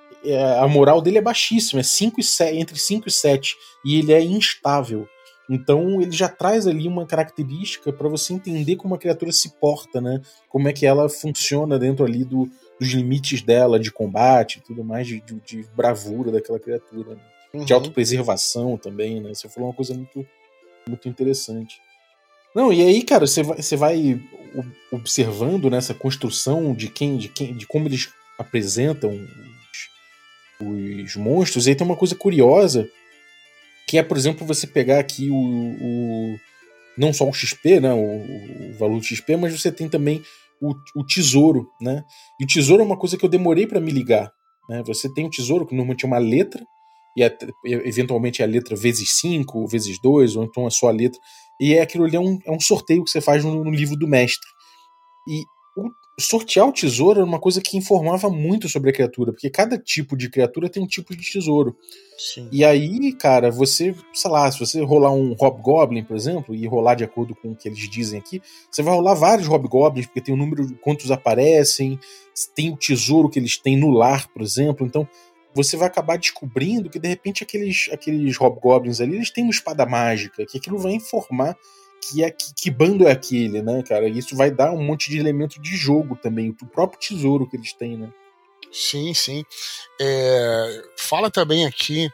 a 0.59 0.67
moral 0.67 1.01
dele 1.01 1.17
é 1.17 1.21
baixíssima, 1.21 1.79
é 1.79 1.83
5 1.83 2.19
e 2.19 2.23
7, 2.23 2.57
entre 2.57 2.77
5 2.77 3.07
e 3.07 3.11
7, 3.11 3.55
e 3.85 3.97
ele 3.97 4.13
é 4.13 4.21
instável. 4.21 5.07
Então 5.49 6.01
ele 6.01 6.11
já 6.11 6.29
traz 6.29 6.65
ali 6.65 6.87
uma 6.87 7.05
característica 7.05 7.91
para 7.91 8.07
você 8.07 8.33
entender 8.33 8.77
como 8.77 8.95
a 8.95 8.97
criatura 8.97 9.31
se 9.31 9.49
porta, 9.59 9.99
né? 9.99 10.21
Como 10.47 10.67
é 10.67 10.73
que 10.73 10.85
ela 10.85 11.09
funciona 11.09 11.77
dentro 11.77 12.05
ali 12.05 12.23
do, 12.23 12.49
dos 12.79 12.89
limites 12.89 13.41
dela 13.41 13.79
de 13.79 13.91
combate 13.91 14.59
e 14.59 14.61
tudo 14.61 14.83
mais, 14.83 15.07
de, 15.07 15.19
de, 15.21 15.39
de, 15.41 15.67
bravura 15.75 16.31
daquela 16.31 16.59
criatura. 16.59 17.15
Né? 17.15 17.21
Uhum. 17.53 17.65
De 17.65 17.73
autopreservação 17.73 18.77
também, 18.77 19.19
né? 19.19 19.33
Você 19.33 19.49
falou 19.49 19.69
uma 19.69 19.75
coisa 19.75 19.93
muito, 19.93 20.25
muito 20.87 21.09
interessante. 21.09 21.81
Não, 22.55 22.71
e 22.71 22.81
aí, 22.81 23.03
cara, 23.03 23.27
você 23.27 23.43
vai, 23.43 23.61
você 23.61 23.75
vai 23.75 24.21
observando 24.91 25.69
nessa 25.69 25.93
construção 25.93 26.73
de 26.73 26.87
quem, 26.87 27.17
de 27.17 27.29
quem, 27.29 27.55
de 27.55 27.67
como 27.67 27.87
eles 27.87 28.09
apresentam 28.37 29.11
os 30.63 31.15
monstros, 31.15 31.67
aí 31.67 31.75
tem 31.75 31.85
uma 31.85 31.95
coisa 31.95 32.15
curiosa, 32.15 32.87
que 33.87 33.97
é, 33.97 34.03
por 34.03 34.17
exemplo, 34.17 34.45
você 34.45 34.65
pegar 34.67 34.99
aqui 34.99 35.29
o, 35.29 35.35
o 35.35 36.39
não 36.97 37.13
só 37.13 37.27
o 37.27 37.33
XP, 37.33 37.79
né, 37.79 37.93
o, 37.93 38.69
o, 38.69 38.77
valor 38.77 38.99
do 38.99 39.05
XP, 39.05 39.35
mas 39.37 39.59
você 39.59 39.71
tem 39.71 39.89
também 39.89 40.21
o, 40.61 40.73
o 40.95 41.03
tesouro, 41.03 41.69
né? 41.81 42.03
E 42.39 42.43
o 42.43 42.47
tesouro 42.47 42.83
é 42.83 42.85
uma 42.85 42.97
coisa 42.97 43.17
que 43.17 43.25
eu 43.25 43.29
demorei 43.29 43.65
para 43.65 43.79
me 43.79 43.91
ligar, 43.91 44.31
né? 44.69 44.83
Você 44.85 45.11
tem 45.11 45.25
um 45.25 45.29
tesouro 45.29 45.65
que 45.65 45.73
normalmente 45.73 46.05
é 46.05 46.07
uma 46.07 46.19
letra 46.19 46.63
e 47.15 47.23
é, 47.23 47.37
eventualmente 47.65 48.41
é 48.41 48.45
a 48.45 48.47
letra 48.47 48.75
vezes 48.75 49.19
5, 49.19 49.67
vezes 49.67 49.99
2, 49.99 50.35
ou 50.35 50.43
então 50.43 50.67
é 50.67 50.69
só 50.69 50.87
a 50.87 50.91
letra. 50.91 51.19
E 51.59 51.73
é 51.73 51.81
aquilo 51.81 52.05
ali 52.05 52.15
é 52.15 52.19
um, 52.19 52.39
é 52.45 52.51
um 52.51 52.59
sorteio 52.59 53.03
que 53.03 53.11
você 53.11 53.21
faz 53.21 53.43
no, 53.43 53.63
no 53.63 53.71
livro 53.71 53.95
do 53.95 54.07
mestre. 54.07 54.47
E 55.27 55.43
o 55.77 55.89
sortear 56.19 56.67
o 56.67 56.73
tesouro 56.73 57.19
era 57.19 57.27
uma 57.27 57.39
coisa 57.39 57.61
que 57.61 57.77
informava 57.77 58.29
muito 58.29 58.67
sobre 58.69 58.89
a 58.89 58.93
criatura, 58.93 59.31
porque 59.31 59.49
cada 59.49 59.77
tipo 59.77 60.15
de 60.15 60.29
criatura 60.29 60.69
tem 60.69 60.81
um 60.81 60.87
tipo 60.87 61.15
de 61.15 61.23
tesouro. 61.23 61.75
Sim. 62.17 62.47
E 62.51 62.63
aí, 62.63 63.13
cara, 63.13 63.49
você, 63.49 63.95
sei 64.13 64.29
lá, 64.31 64.51
se 64.51 64.59
você 64.59 64.81
rolar 64.83 65.11
um 65.11 65.33
Hobgoblin, 65.33 66.03
por 66.03 66.15
exemplo, 66.15 66.53
e 66.53 66.67
rolar 66.67 66.95
de 66.95 67.03
acordo 67.03 67.35
com 67.35 67.51
o 67.51 67.55
que 67.55 67.67
eles 67.67 67.89
dizem 67.89 68.19
aqui, 68.19 68.41
você 68.69 68.83
vai 68.83 68.93
rolar 68.93 69.15
vários 69.15 69.47
Hobgoblins, 69.47 70.05
porque 70.05 70.21
tem 70.21 70.33
o 70.33 70.37
número 70.37 70.67
de 70.67 70.75
quantos 70.75 71.09
aparecem, 71.09 71.99
tem 72.55 72.71
o 72.71 72.77
tesouro 72.77 73.29
que 73.29 73.39
eles 73.39 73.57
têm 73.57 73.77
no 73.77 73.89
lar, 73.89 74.27
por 74.27 74.41
exemplo. 74.41 74.85
Então, 74.85 75.07
você 75.53 75.75
vai 75.75 75.87
acabar 75.87 76.17
descobrindo 76.17 76.89
que 76.89 76.99
de 76.99 77.07
repente 77.07 77.43
aqueles, 77.43 77.89
aqueles 77.91 78.37
Hobgoblins 78.37 79.01
ali, 79.01 79.15
eles 79.15 79.31
têm 79.31 79.43
uma 79.43 79.51
espada 79.51 79.85
mágica, 79.85 80.45
que 80.45 80.57
aquilo 80.57 80.77
vai 80.77 80.93
informar 80.93 81.57
que, 82.01 82.23
é, 82.23 82.31
que, 82.31 82.53
que, 82.55 82.71
bando 82.71 83.07
é 83.07 83.11
aquele, 83.11 83.61
né, 83.61 83.83
cara? 83.83 84.07
Isso 84.07 84.35
vai 84.35 84.49
dar 84.49 84.71
um 84.71 84.81
monte 84.81 85.09
de 85.09 85.19
elemento 85.19 85.61
de 85.61 85.75
jogo 85.77 86.15
também, 86.15 86.55
o 86.61 86.65
próprio 86.65 86.99
tesouro 86.99 87.47
que 87.47 87.55
eles 87.55 87.73
têm, 87.73 87.97
né? 87.97 88.11
Sim, 88.71 89.13
sim. 89.13 89.45
É, 89.99 90.83
fala 90.97 91.29
também 91.29 91.65
aqui 91.65 92.09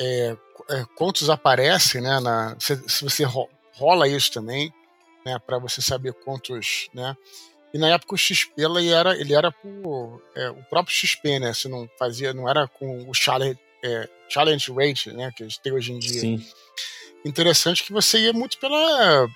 é, 0.00 0.36
é, 0.70 0.84
quantos 0.96 1.30
aparecem, 1.30 2.00
né? 2.00 2.20
Na, 2.20 2.56
se, 2.58 2.76
se, 2.88 3.04
você 3.04 3.24
rola 3.74 4.08
isso 4.08 4.32
também, 4.32 4.72
né? 5.24 5.38
Para 5.38 5.58
você 5.58 5.80
saber 5.80 6.12
quantos, 6.12 6.88
né? 6.92 7.16
E 7.72 7.78
na 7.78 7.88
época 7.88 8.14
o 8.14 8.18
XP 8.18 8.52
ele 8.56 8.90
era, 8.90 9.16
ele 9.16 9.32
era 9.32 9.54
é, 10.34 10.50
o 10.50 10.62
próprio 10.64 10.94
XP, 10.94 11.38
né? 11.38 11.54
Você 11.54 11.68
não 11.68 11.88
fazia, 11.98 12.34
não 12.34 12.48
era 12.48 12.66
com 12.66 13.08
o 13.08 13.14
challenge, 13.14 13.58
é, 13.84 14.08
challenge 14.30 14.72
rate, 14.72 15.12
né? 15.12 15.30
Que 15.34 15.42
a 15.42 15.46
gente 15.46 15.60
tem 15.60 15.72
hoje 15.72 15.92
em 15.92 15.98
dia. 15.98 16.20
Sim 16.20 16.44
interessante 17.24 17.84
que 17.84 17.92
você 17.92 18.18
ia 18.20 18.32
muito 18.32 18.58
pela, 18.58 19.28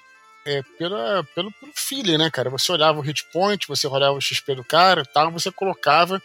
é, 0.44 0.62
pela, 0.78 1.24
pelo, 1.34 1.52
pelo 1.52 1.72
feeling, 1.74 2.18
né, 2.18 2.30
cara? 2.30 2.50
Você 2.50 2.72
olhava 2.72 2.98
o 2.98 3.02
hit 3.02 3.24
point, 3.32 3.66
você 3.68 3.86
olhava 3.86 4.16
o 4.16 4.20
XP 4.20 4.54
do 4.54 4.64
cara 4.64 5.04
tal, 5.04 5.30
você 5.30 5.50
colocava. 5.50 6.22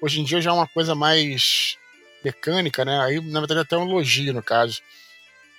Hoje 0.00 0.20
em 0.20 0.24
dia 0.24 0.40
já 0.40 0.50
é 0.50 0.54
uma 0.54 0.66
coisa 0.66 0.94
mais 0.94 1.76
mecânica, 2.24 2.84
né? 2.84 3.00
Aí, 3.00 3.20
na 3.20 3.40
verdade, 3.40 3.60
até 3.60 3.76
um 3.76 3.88
elogio, 3.88 4.32
no 4.32 4.42
caso. 4.42 4.80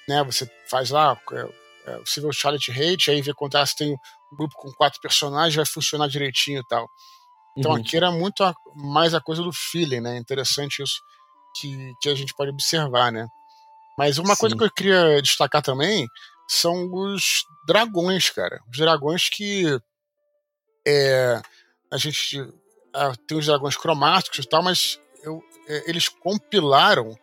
Né? 0.08 0.24
Você 0.24 0.50
faz 0.70 0.90
lá, 0.90 1.20
é, 1.32 1.92
é, 1.92 1.98
você 2.00 2.20
vê 2.20 2.28
o 2.28 2.34
challenge 2.34 2.72
rate, 2.72 3.12
aí 3.12 3.22
vê 3.22 3.34
quanto 3.34 3.64
se 3.66 3.76
tem 3.76 3.94
um 3.94 4.36
grupo 4.36 4.56
com 4.56 4.72
quatro 4.74 5.00
personagens, 5.00 5.56
vai 5.56 5.66
funcionar 5.66 6.08
direitinho 6.08 6.60
e 6.60 6.68
tal. 6.68 6.90
Então 7.56 7.72
uhum. 7.72 7.78
aqui 7.78 7.96
era 7.96 8.12
muito 8.12 8.44
a, 8.44 8.54
mais 8.76 9.14
a 9.14 9.22
coisa 9.22 9.44
do 9.44 9.54
feeling, 9.54 10.02
né? 10.02 10.18
Interessante 10.18 10.82
isso 10.82 11.02
que, 11.56 11.94
que 12.02 12.10
a 12.10 12.16
gente 12.16 12.34
pode 12.34 12.52
observar, 12.52 13.12
né? 13.12 13.28
Mas 13.98 14.18
uma 14.18 14.36
Sim. 14.36 14.40
coisa 14.40 14.56
que 14.56 14.64
eu 14.64 14.72
queria 14.72 15.22
destacar 15.22 15.62
também 15.62 16.08
são 16.48 16.92
os 16.94 17.46
dragões, 17.66 18.30
cara. 18.30 18.60
Os 18.72 18.78
dragões 18.78 19.30
que 19.30 19.80
é, 20.86 21.42
a 21.92 21.98
gente 21.98 22.46
tem 23.28 23.38
os 23.38 23.46
dragões 23.46 23.76
cromáticos 23.76 24.46
e 24.46 24.48
tal, 24.48 24.64
mas 24.64 25.00
eu, 25.24 25.44
é, 25.68 25.90
eles 25.90 26.08
compilaram, 26.08 27.18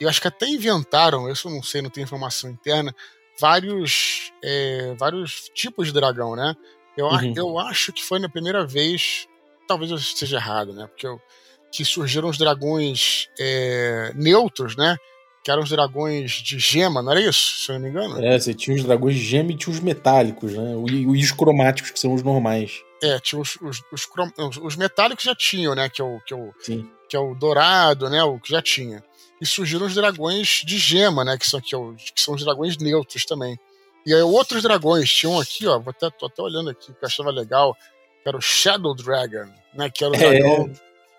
eu 0.00 0.08
acho 0.08 0.20
que 0.20 0.28
até 0.28 0.46
inventaram, 0.46 1.30
isso 1.30 1.48
eu 1.48 1.52
não 1.52 1.62
sei, 1.62 1.82
não 1.82 1.90
tenho 1.90 2.04
informação 2.04 2.50
interna, 2.50 2.94
vários, 3.40 4.32
é, 4.42 4.94
vários 4.98 5.50
tipos 5.54 5.88
de 5.88 5.92
dragão, 5.92 6.34
né? 6.34 6.54
Eu, 6.96 7.06
Uhum. 7.06 7.34
eu 7.36 7.58
acho 7.58 7.92
que 7.92 8.04
foi 8.04 8.18
na 8.18 8.28
primeira 8.28 8.64
vez, 8.64 9.26
talvez 9.66 9.90
eu 9.90 9.96
esteja 9.96 10.36
errado, 10.36 10.72
né? 10.72 10.86
Porque 10.86 11.06
eu, 11.06 11.20
que 11.74 11.84
surgiram 11.84 12.28
os 12.28 12.38
dragões 12.38 13.28
é, 13.40 14.12
neutros, 14.14 14.76
né? 14.76 14.96
Que 15.42 15.50
eram 15.50 15.62
os 15.62 15.68
dragões 15.68 16.30
de 16.32 16.58
gema, 16.58 17.02
não 17.02 17.10
era 17.12 17.20
isso? 17.20 17.58
Se 17.64 17.70
eu 17.70 17.74
não 17.74 17.82
me 17.82 17.90
engano. 17.90 18.24
É, 18.24 18.38
você 18.38 18.54
tinha 18.54 18.76
os 18.76 18.82
dragões 18.84 19.16
de 19.16 19.22
gema 19.24 19.50
e 19.52 19.56
tinha 19.56 19.72
os 19.74 19.80
metálicos, 19.80 20.52
né? 20.54 20.72
E 20.90 21.06
os 21.06 21.32
cromáticos, 21.32 21.90
que 21.90 21.98
são 22.00 22.14
os 22.14 22.22
normais. 22.22 22.72
É, 23.02 23.18
tinha 23.18 23.40
os, 23.40 23.56
os, 23.60 23.82
os, 23.92 24.06
crom- 24.06 24.30
os- 24.38 24.56
os 24.56 24.76
metálicos 24.76 25.24
já 25.24 25.34
tinham, 25.34 25.74
né? 25.74 25.88
Que 25.88 26.00
é, 26.00 26.04
o, 26.04 26.20
que, 26.24 26.32
é 26.32 26.36
o, 26.36 26.52
Sim. 26.60 26.88
que 27.08 27.16
é 27.16 27.18
o 27.20 27.34
dourado, 27.34 28.08
né? 28.08 28.22
O 28.24 28.38
que 28.40 28.50
já 28.50 28.62
tinha. 28.62 29.02
E 29.40 29.44
surgiram 29.44 29.84
os 29.84 29.94
dragões 29.94 30.62
de 30.64 30.78
gema, 30.78 31.24
né? 31.24 31.36
Que 31.36 31.46
são, 31.46 31.60
que, 31.60 31.74
é 31.74 31.78
o- 31.78 31.94
que 31.94 32.22
são 32.22 32.34
os 32.34 32.42
dragões 32.44 32.78
neutros 32.78 33.26
também. 33.26 33.58
E 34.06 34.14
aí 34.14 34.22
outros 34.22 34.62
dragões, 34.62 35.10
tinham 35.12 35.38
aqui, 35.40 35.66
ó, 35.66 35.78
vou 35.78 35.90
até, 35.90 36.08
tô 36.10 36.26
até 36.26 36.40
olhando 36.40 36.70
aqui, 36.70 36.86
que 36.86 37.04
eu 37.04 37.06
achava 37.06 37.30
legal, 37.30 37.74
que 38.22 38.28
era 38.28 38.36
o 38.36 38.40
Shadow 38.40 38.94
Dragon, 38.94 39.50
né? 39.74 39.90
Que 39.90 40.04
era 40.04 40.12
o 40.12 40.16
É. 40.16 40.70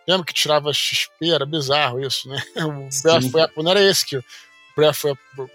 Lembra 0.07 0.25
que 0.25 0.33
tirava 0.33 0.73
XP? 0.73 1.31
Era 1.31 1.45
bizarro 1.45 1.99
isso, 1.99 2.27
né? 2.29 2.41
O. 2.57 2.89
Breath 3.03 3.33
Weapon 3.33 3.63
não 3.63 3.71
era 3.71 3.83
esse 3.83 4.05
que 4.05 4.17
o 4.17 4.23
Breath 4.75 5.01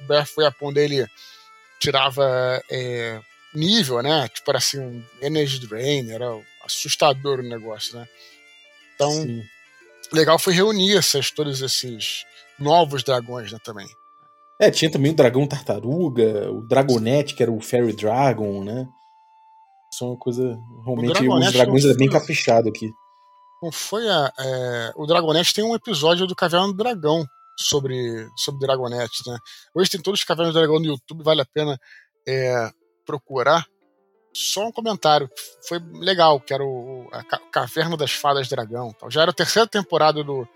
Breath 0.06 0.36
Weapon 0.36 0.72
dele 0.72 1.06
tirava 1.78 2.62
é, 2.70 3.20
nível, 3.54 4.02
né? 4.02 4.28
Tipo, 4.28 4.50
era 4.50 4.58
assim, 4.58 4.78
um 4.78 5.04
Energy 5.20 5.66
Drain, 5.66 6.10
era 6.10 6.26
assustador 6.64 7.40
o 7.40 7.48
negócio, 7.48 7.96
né? 7.96 8.06
Então, 8.94 9.10
Sim. 9.12 9.42
legal 10.12 10.38
foi 10.38 10.52
reunir 10.52 10.96
essas, 10.96 11.30
todos 11.30 11.62
esses 11.62 12.24
novos 12.58 13.02
dragões, 13.02 13.50
né, 13.50 13.58
também. 13.64 13.88
É, 14.60 14.70
tinha 14.70 14.90
também 14.90 15.12
o 15.12 15.16
dragão 15.16 15.46
tartaruga, 15.46 16.50
o 16.52 16.60
Dragonete, 16.60 17.34
que 17.34 17.42
era 17.42 17.50
o 17.50 17.60
Fairy 17.60 17.94
Dragon, 17.94 18.62
né? 18.62 18.86
Isso 19.90 20.04
é 20.04 20.08
uma 20.08 20.18
coisa. 20.18 20.60
Realmente, 20.84 21.26
os 21.26 21.52
dragões 21.52 21.84
não 21.84 21.92
é 21.92 21.96
bem 21.96 22.10
foi- 22.10 22.20
caprichado 22.20 22.68
aqui. 22.68 22.90
Não 23.62 23.70
foi 23.70 24.09
a. 24.09 24.33
é, 24.38 24.92
o 24.96 25.07
Dragonete 25.07 25.53
tem 25.55 25.64
um 25.64 25.75
episódio 25.75 26.27
do 26.27 26.35
Caverna 26.35 26.68
do 26.68 26.75
Dragão 26.75 27.25
sobre, 27.59 28.27
sobre 28.37 28.66
Dragonete, 28.66 29.23
né? 29.29 29.38
Hoje 29.75 29.90
tem 29.90 30.01
todos 30.01 30.20
os 30.20 30.25
Cavernas 30.25 30.55
do 30.55 30.59
Dragão 30.59 30.79
no 30.79 30.87
YouTube, 30.87 31.23
vale 31.23 31.42
a 31.42 31.46
pena 31.46 31.79
é, 32.27 32.70
procurar. 33.05 33.66
Só 34.33 34.66
um 34.68 34.73
comentário, 34.73 35.29
foi 35.66 35.81
legal, 35.94 36.40
que 36.40 36.55
era 36.55 36.64
o, 36.64 37.09
a 37.12 37.23
Ca- 37.25 37.40
Caverna 37.51 37.96
das 37.96 38.12
Fadas 38.12 38.49
Dragão. 38.49 38.94
Já 39.09 39.23
era 39.23 39.33
a 39.33 39.35
terceira 39.35 39.66
temporada 39.66 40.23
do, 40.23 40.46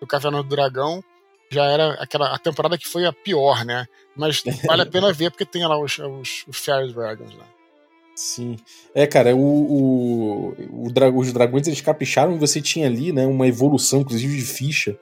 do 0.00 0.06
Caverna 0.06 0.40
do 0.42 0.48
Dragão, 0.48 1.02
já 1.50 1.64
era 1.64 1.94
aquela 1.94 2.32
a 2.34 2.38
temporada 2.38 2.78
que 2.78 2.88
foi 2.88 3.04
a 3.04 3.12
pior, 3.12 3.64
né? 3.64 3.86
Mas 4.16 4.42
vale 4.64 4.82
a 4.82 4.86
pena 4.86 5.12
ver 5.12 5.30
porque 5.30 5.44
tem 5.44 5.66
lá 5.66 5.76
os, 5.78 5.98
os, 5.98 6.44
os 6.46 6.56
Fairy 6.58 6.92
Dragons 6.94 7.34
lá. 7.34 7.44
Sim. 8.14 8.56
É, 8.94 9.06
cara, 9.06 9.34
o, 9.34 9.40
o, 9.40 10.84
o 10.86 10.92
dra- 10.92 11.10
os 11.10 11.32
dragões 11.32 11.66
eles 11.66 11.80
capricharam 11.80 12.34
e 12.34 12.38
você 12.38 12.60
tinha 12.62 12.86
ali, 12.86 13.12
né, 13.12 13.26
uma 13.26 13.48
evolução, 13.48 14.00
inclusive 14.02 14.36
de 14.36 14.42
ficha, 14.44 14.96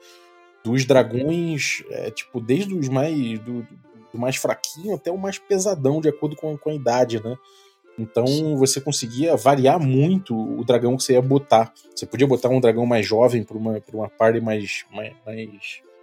dos 0.63 0.85
dragões, 0.85 1.83
é, 1.91 2.11
tipo, 2.11 2.41
desde 2.41 2.73
os 2.75 2.89
mais. 2.89 3.39
Do, 3.39 3.67
do 4.13 4.19
mais 4.19 4.35
fraquinho 4.37 4.95
até 4.95 5.11
o 5.11 5.17
mais 5.17 5.39
pesadão, 5.39 6.01
de 6.01 6.09
acordo 6.09 6.35
com, 6.35 6.57
com 6.57 6.69
a 6.69 6.73
idade, 6.75 7.23
né? 7.23 7.35
Então 7.99 8.57
você 8.57 8.81
conseguia 8.81 9.35
variar 9.37 9.79
muito 9.79 10.35
o 10.35 10.63
dragão 10.65 10.97
que 10.97 11.03
você 11.03 11.13
ia 11.13 11.21
botar. 11.21 11.73
Você 11.95 12.05
podia 12.05 12.27
botar 12.27 12.49
um 12.49 12.59
dragão 12.61 12.85
mais 12.85 13.05
jovem 13.05 13.43
para 13.43 13.57
uma, 13.57 13.81
pra 13.81 13.97
uma 13.97 14.09
party 14.09 14.41
mais, 14.41 14.85
mais, 14.91 15.13
mais, 15.25 15.49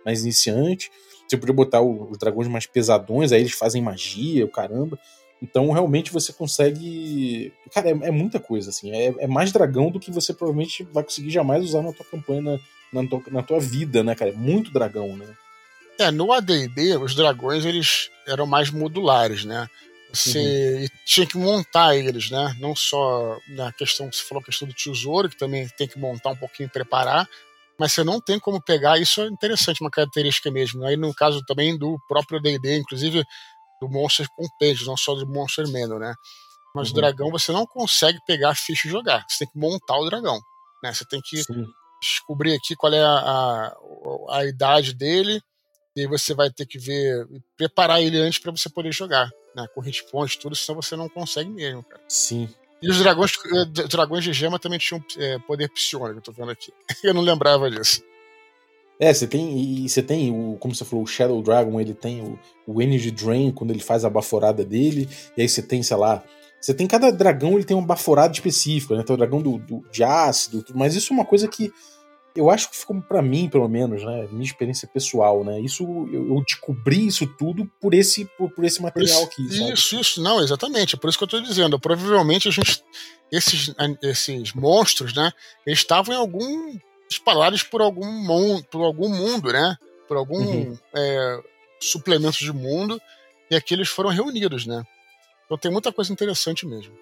mais 0.05 0.23
iniciante. 0.23 0.91
Você 1.29 1.37
podia 1.37 1.55
botar 1.55 1.81
o- 1.83 2.11
os 2.11 2.19
dragões 2.19 2.49
mais 2.49 2.67
pesadões, 2.67 3.33
aí 3.33 3.41
eles 3.43 3.53
fazem 3.53 3.83
magia, 3.83 4.45
o 4.45 4.51
caramba. 4.51 4.99
Então 5.43 5.71
realmente 5.71 6.13
você 6.13 6.33
consegue. 6.33 7.53
Cara, 7.73 7.89
é, 7.89 7.93
é 7.93 8.11
muita 8.11 8.39
coisa, 8.39 8.71
assim. 8.71 8.91
É, 8.93 9.15
é 9.19 9.27
mais 9.27 9.53
dragão 9.53 9.91
do 9.91 9.99
que 9.99 10.11
você 10.11 10.35
provavelmente 10.35 10.85
vai 10.93 11.03
conseguir 11.03 11.31
jamais 11.31 11.65
usar 11.65 11.83
na 11.83 11.93
tua 11.93 12.05
campanha, 12.05 12.43
na, 12.43 12.59
na, 13.03 13.09
tua, 13.09 13.23
na 13.29 13.43
tua 13.43 13.59
vida, 13.61 14.03
né, 14.03 14.15
cara? 14.15 14.31
É 14.31 14.35
muito 14.35 14.73
dragão, 14.73 15.17
né? 15.17 15.27
É, 15.99 16.11
no 16.11 16.33
AD&D, 16.33 16.97
os 16.97 17.15
dragões, 17.15 17.65
eles 17.65 18.11
eram 18.27 18.47
mais 18.47 18.71
modulares, 18.71 19.45
né? 19.45 19.69
Você 20.13 20.85
e 20.85 20.89
tinha 21.05 21.27
que 21.27 21.39
montar 21.39 21.95
eles, 21.95 22.31
né? 22.31 22.57
Não 22.59 22.75
só 22.75 23.39
na 23.49 23.73
questão, 23.73 24.11
você 24.11 24.23
falou 24.23 24.43
a 24.43 24.45
questão 24.45 24.67
do 24.67 24.75
tesouro, 24.75 25.29
que 25.29 25.37
também 25.37 25.69
tem 25.77 25.87
que 25.87 25.99
montar 25.99 26.31
um 26.31 26.37
pouquinho 26.37 26.67
e 26.67 26.71
preparar, 26.71 27.29
mas 27.79 27.93
você 27.93 28.03
não 28.03 28.21
tem 28.21 28.39
como 28.39 28.61
pegar, 28.61 28.99
isso 28.99 29.21
é 29.21 29.27
interessante, 29.27 29.81
uma 29.81 29.91
característica 29.91 30.51
mesmo. 30.51 30.85
Aí 30.85 30.97
no 30.97 31.15
caso 31.15 31.43
também 31.47 31.79
do 31.79 31.99
próprio 32.09 32.41
D&D, 32.41 32.79
inclusive 32.79 33.25
do 33.81 33.89
Monster 33.89 34.27
Companion, 34.37 34.85
não 34.87 34.97
só 34.97 35.15
do 35.15 35.27
Monster 35.27 35.67
Manual, 35.69 35.99
né? 35.99 36.15
Mas 36.75 36.89
o 36.89 36.91
Uhum. 36.91 36.97
dragão 37.01 37.31
você 37.31 37.51
não 37.51 37.67
consegue 37.67 38.19
pegar 38.27 38.51
a 38.51 38.55
ficha 38.55 38.87
e 38.87 38.91
jogar, 38.91 39.25
você 39.29 39.45
tem 39.45 39.53
que 39.53 39.59
montar 39.59 39.97
o 39.99 40.05
dragão, 40.09 40.39
né? 40.83 40.93
Você 40.93 41.05
tem 41.05 41.21
que 41.21 41.43
Sim. 41.43 41.67
descobrir 42.01 42.55
aqui 42.55 42.77
qual 42.77 42.93
é 42.93 43.03
a, 43.03 43.13
a, 43.19 43.77
a 44.39 44.45
idade 44.47 44.95
dele, 44.95 45.41
e 45.97 46.03
aí 46.03 46.07
você 46.07 46.33
vai 46.35 46.51
ter 46.51 46.67
que 46.67 46.79
ver, 46.79 47.27
preparar 47.57 48.01
ele 48.01 48.19
antes 48.19 48.39
para 48.39 48.53
você 48.53 48.69
poder 48.71 48.93
jogar, 48.93 49.29
né? 49.57 49.67
Com 49.75 49.81
hit 49.81 50.05
points, 50.11 50.37
tudo, 50.37 50.55
senão 50.55 50.81
você 50.81 50.95
não 50.95 51.09
consegue 51.09 51.51
mesmo, 51.51 51.83
cara. 51.83 52.01
Sim. 52.09 52.49
E 52.83 52.89
os 52.91 52.99
dragões, 52.99 53.33
eh, 53.53 53.65
dragões 53.89 54.25
de 54.25 54.33
gema 54.33 54.59
também 54.59 54.79
tinham 54.79 55.05
eh, 55.19 55.39
poder 55.47 55.69
psionico, 55.71 56.19
eu 56.19 56.23
tô 56.23 56.33
vendo 56.33 56.51
aqui. 56.51 56.73
Eu 57.05 57.13
não 57.13 57.21
lembrava 57.21 57.71
disso. 57.71 58.01
É, 59.01 59.13
você 59.15 59.27
tem. 59.27 59.59
E 59.85 59.89
você 59.89 60.03
tem 60.03 60.31
o. 60.31 60.57
Como 60.59 60.75
você 60.75 60.85
falou, 60.85 61.05
o 61.05 61.07
Shadow 61.09 61.43
Dragon, 61.43 61.81
ele 61.81 61.95
tem 61.95 62.21
o, 62.21 62.39
o 62.67 62.83
Energy 62.83 63.11
Drain 63.11 63.51
quando 63.51 63.71
ele 63.71 63.81
faz 63.81 64.05
a 64.05 64.11
baforada 64.11 64.63
dele. 64.65 65.09
E 65.37 65.41
aí 65.43 65.49
você 65.49 65.63
tem, 65.63 65.83
sei 65.83 65.97
lá. 65.97 66.23
Você 66.61 66.75
tem 66.75 66.87
cada 66.87 67.11
dragão, 67.11 67.55
ele 67.55 67.65
tem 67.65 67.75
uma 67.75 67.87
baforada 67.87 68.35
específica, 68.35 68.95
né? 68.95 69.03
Tem 69.03 69.15
o 69.15 69.17
dragão 69.17 69.41
do, 69.41 69.57
do- 69.57 69.83
de 69.91 70.05
ácido, 70.05 70.63
tudo. 70.63 70.79
Mas 70.79 70.95
isso 70.95 71.13
é 71.13 71.17
uma 71.17 71.25
coisa 71.25 71.49
que 71.49 71.73
eu 72.37 72.51
acho 72.51 72.71
que 72.71 72.77
ficou 72.77 73.01
pra 73.01 73.23
mim, 73.23 73.49
pelo 73.49 73.67
menos, 73.67 74.05
né? 74.05 74.29
Minha 74.31 74.45
experiência 74.45 74.87
pessoal, 74.87 75.43
né? 75.43 75.59
Isso 75.59 75.83
eu, 76.13 76.29
eu 76.29 76.43
descobri 76.47 77.07
isso 77.07 77.27
tudo 77.27 77.65
por 77.81 77.95
esse, 77.95 78.27
por, 78.37 78.51
por 78.51 78.65
esse 78.65 78.83
material 78.83 79.17
isso, 79.23 79.27
aqui, 79.27 79.49
sabe? 79.57 79.73
isso, 79.73 79.97
isso, 80.01 80.23
não, 80.23 80.41
exatamente. 80.43 80.95
É 80.95 80.99
por 80.99 81.09
isso 81.09 81.17
que 81.17 81.25
eu 81.25 81.29
tô 81.29 81.41
dizendo. 81.41 81.81
Provavelmente 81.81 82.47
a 82.49 82.51
gente, 82.51 82.85
esses, 83.33 83.75
esses 84.03 84.53
monstros, 84.53 85.15
né? 85.15 85.33
Eles 85.67 85.79
estavam 85.79 86.15
em 86.15 86.19
algum. 86.19 86.77
Espalhados 87.11 87.63
por 87.63 87.81
algum, 87.83 88.07
mon, 88.07 88.63
por 88.63 88.83
algum 88.85 89.09
mundo, 89.09 89.53
né? 89.53 89.77
Por 90.07 90.17
algum 90.17 90.39
Uhum. 90.39 90.79
é, 90.95 91.41
suplemento 91.81 92.39
de 92.39 92.53
mundo. 92.53 93.01
E 93.51 93.57
aqui 93.57 93.75
eles 93.75 93.89
foram 93.89 94.11
reunidos, 94.11 94.67
né? 94.67 94.83
Então 95.45 95.59
tem 95.59 95.71
muita 95.73 95.93
coisa 95.93 96.13
interessante 96.13 96.67
mesmo. 96.67 96.93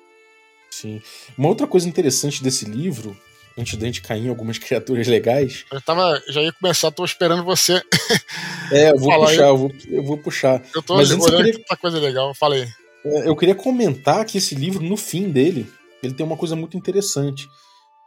Sim. 0.71 1.01
Uma 1.37 1.49
outra 1.49 1.67
coisa 1.67 1.89
interessante 1.89 2.43
desse 2.43 2.65
livro, 2.65 3.17
antes 3.57 3.77
da 3.77 3.87
gente 3.87 4.01
cair 4.03 4.25
em 4.27 4.29
algumas 4.29 4.57
criaturas 4.59 5.07
legais, 5.07 5.65
Eu 5.71 5.81
tava, 5.83 6.23
já 6.29 6.41
ia 6.43 6.53
começar, 6.53 6.91
tô 6.91 7.05
esperando 7.05 7.45
você. 7.45 7.83
é, 8.73 8.91
eu 8.91 8.99
vou 8.99 9.11
Fala 9.11 9.29
aí. 9.31 9.37
puxar, 9.37 9.49
eu 9.49 9.57
vou, 9.59 9.73
eu 9.89 10.03
vou 10.05 10.19
puxar. 10.19 10.63
Eu 10.75 10.83
tô 10.83 10.97
Mas 10.97 11.11
antes 11.11 11.27
olhando 11.27 11.45
queria- 11.45 11.59
tanta 11.61 11.77
coisa 11.77 11.99
legal. 11.99 12.35
Falei. 12.35 12.67
É, 13.05 13.29
Eu 13.29 13.37
queria 13.37 13.55
comentar 13.55 14.25
que 14.25 14.39
esse 14.39 14.55
livro, 14.55 14.83
no 14.83 14.97
fim 14.97 15.31
dele, 15.31 15.71
ele 16.03 16.15
tem 16.15 16.25
uma 16.25 16.37
coisa 16.37 16.57
muito 16.57 16.77
interessante. 16.77 17.49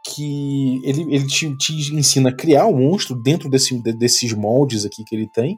Que 0.04 0.80
ele, 0.84 1.02
ele 1.14 1.26
te, 1.26 1.56
te 1.56 1.72
ensina 1.94 2.30
a 2.30 2.34
criar 2.34 2.66
o 2.66 2.76
monstro 2.76 3.14
dentro 3.14 3.48
desse, 3.48 3.78
de- 3.80 3.92
desses 3.92 4.32
moldes 4.32 4.84
aqui 4.84 5.04
que 5.04 5.14
ele 5.14 5.28
tem. 5.28 5.56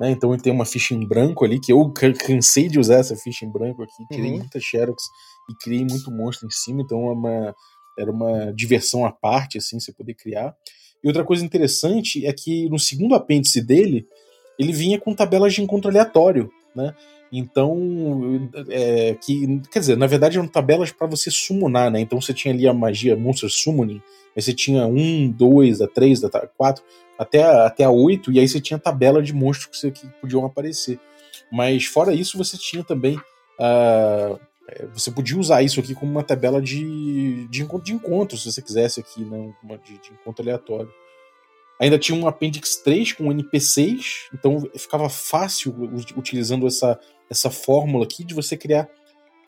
né? 0.00 0.10
Então 0.12 0.32
ele 0.32 0.42
tem 0.42 0.52
uma 0.52 0.64
ficha 0.64 0.94
em 0.94 1.06
branco 1.06 1.44
ali, 1.44 1.58
que 1.60 1.72
eu 1.72 1.90
ca- 1.92 2.12
cansei 2.12 2.68
de 2.68 2.78
usar 2.78 2.96
essa 2.96 3.16
ficha 3.16 3.44
em 3.44 3.50
branco 3.50 3.82
aqui. 3.82 4.06
Criei 4.08 4.30
Uhum. 4.32 4.38
muita 4.38 4.60
Xerox 4.60 5.04
e 5.50 5.54
criei 5.62 5.84
muito 5.84 6.10
monstro 6.10 6.46
em 6.46 6.50
cima. 6.50 6.82
Então 6.82 7.08
é 7.08 7.12
uma, 7.12 7.54
era 7.98 8.10
uma 8.10 8.52
diversão 8.54 9.04
à 9.04 9.10
parte, 9.12 9.58
assim, 9.58 9.78
você 9.80 9.92
poder 9.92 10.14
criar. 10.14 10.54
E 11.02 11.08
outra 11.08 11.24
coisa 11.24 11.44
interessante 11.44 12.24
é 12.26 12.32
que 12.32 12.68
no 12.68 12.78
segundo 12.78 13.14
apêndice 13.14 13.60
dele, 13.60 14.06
ele 14.58 14.72
vinha 14.72 15.00
com 15.00 15.14
tabelas 15.14 15.52
de 15.54 15.62
encontro 15.62 15.90
aleatório, 15.90 16.50
né? 16.76 16.94
Então, 17.32 18.50
é, 18.68 19.14
que, 19.14 19.60
quer 19.70 19.78
dizer, 19.78 19.96
na 19.96 20.06
verdade 20.06 20.36
eram 20.36 20.48
tabelas 20.48 20.90
para 20.90 21.06
você 21.06 21.30
summonar, 21.30 21.90
né? 21.90 22.00
Então 22.00 22.20
você 22.20 22.34
tinha 22.34 22.52
ali 22.52 22.66
a 22.66 22.74
magia 22.74 23.16
Monster 23.16 23.48
Summoning, 23.48 24.02
aí 24.34 24.42
você 24.42 24.52
tinha 24.52 24.84
um, 24.86 25.30
dois, 25.30 25.80
a 25.80 25.86
três, 25.86 26.24
a 26.24 26.28
quatro, 26.56 26.82
até 27.16 27.42
a, 27.42 27.66
até 27.66 27.84
a 27.84 27.90
oito, 27.90 28.32
e 28.32 28.40
aí 28.40 28.48
você 28.48 28.60
tinha 28.60 28.78
tabela 28.78 29.22
de 29.22 29.32
monstros 29.32 29.70
que, 29.70 29.76
você, 29.76 29.90
que 29.90 30.06
podiam 30.20 30.44
aparecer. 30.44 30.98
Mas 31.52 31.84
fora 31.84 32.12
isso, 32.12 32.36
você 32.36 32.56
tinha 32.56 32.82
também. 32.82 33.20
é, 33.58 34.86
você 34.92 35.10
podia 35.10 35.38
usar 35.38 35.62
isso 35.62 35.80
aqui 35.80 35.94
como 35.94 36.10
uma 36.10 36.22
tabela 36.22 36.60
de, 36.60 37.46
de, 37.48 37.62
encontro, 37.62 37.84
de 37.84 37.92
encontro, 37.92 38.38
se 38.38 38.50
você 38.50 38.62
quisesse 38.62 39.00
aqui, 39.00 39.24
né? 39.24 39.52
Uma 39.62 39.78
de, 39.78 39.98
de 39.98 40.12
encontro 40.12 40.42
aleatório. 40.42 40.90
Ainda 41.80 41.98
tinha 41.98 42.16
um 42.16 42.26
Appendix 42.28 42.76
3 42.76 43.12
com 43.14 43.30
NPCs, 43.32 44.28
então 44.34 44.60
ficava 44.76 45.08
fácil 45.08 45.74
utilizando 46.16 46.66
essa, 46.66 46.98
essa 47.30 47.50
fórmula 47.50 48.04
aqui 48.04 48.22
de 48.22 48.34
você 48.34 48.56
criar 48.56 48.86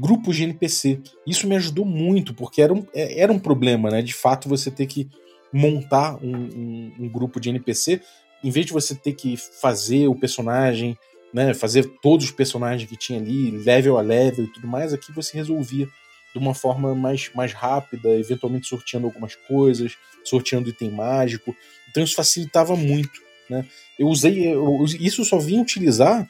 grupos 0.01 0.37
de 0.37 0.45
NPC. 0.45 1.01
Isso 1.27 1.47
me 1.47 1.55
ajudou 1.57 1.85
muito, 1.85 2.33
porque 2.35 2.63
era 2.63 2.73
um, 2.73 2.87
é- 2.95 3.21
era 3.21 3.31
um 3.31 3.39
problema, 3.39 3.91
né? 3.91 4.01
De 4.03 4.15
fato, 4.15 4.49
você 4.49 4.71
ter 4.71 4.87
que 4.87 5.09
montar 5.53 6.17
um, 6.25 6.35
um- 6.35 6.93
um 7.01 7.09
grupo 7.09 7.39
de 7.39 7.51
NPC, 7.51 8.01
em 8.43 8.51
vez 8.51 8.65
de 8.67 8.73
você 8.73 8.95
ter 8.95 9.13
que 9.13 9.37
fazer 9.37 10.09
o 10.09 10.15
personagem, 10.15 10.97
né, 11.33 11.55
fazer 11.55 11.85
todos 12.03 12.27
os 12.27 12.33
personagens 12.33 12.89
que 12.89 12.97
tinha 12.97 13.19
ali, 13.21 13.51
level 13.51 13.99
a 13.99 14.01
level 14.01 14.45
e 14.47 14.53
tudo 14.53 14.67
mais, 14.67 14.93
aqui 14.93 15.13
você 15.13 15.37
resolvia 15.37 15.87
de 16.33 16.39
uma 16.39 16.55
forma 16.55 16.95
mais, 16.95 17.31
mais 17.35 17.53
rápida, 17.53 18.09
eventualmente 18.19 18.67
sorteando 18.67 19.07
algumas 19.07 19.35
coisas, 19.37 19.97
sorteando 20.25 20.69
item 20.71 20.91
mágico. 20.91 21.55
Então 21.93 22.03
isso 22.03 22.17
facilitava 22.17 22.75
muito. 22.75 23.21
Né? 23.49 23.69
Eu 23.99 24.09
usei. 24.09 24.55
Eu, 24.55 24.85
isso 24.99 25.25
só 25.25 25.39
vim 25.39 25.61
utilizar 25.61 26.27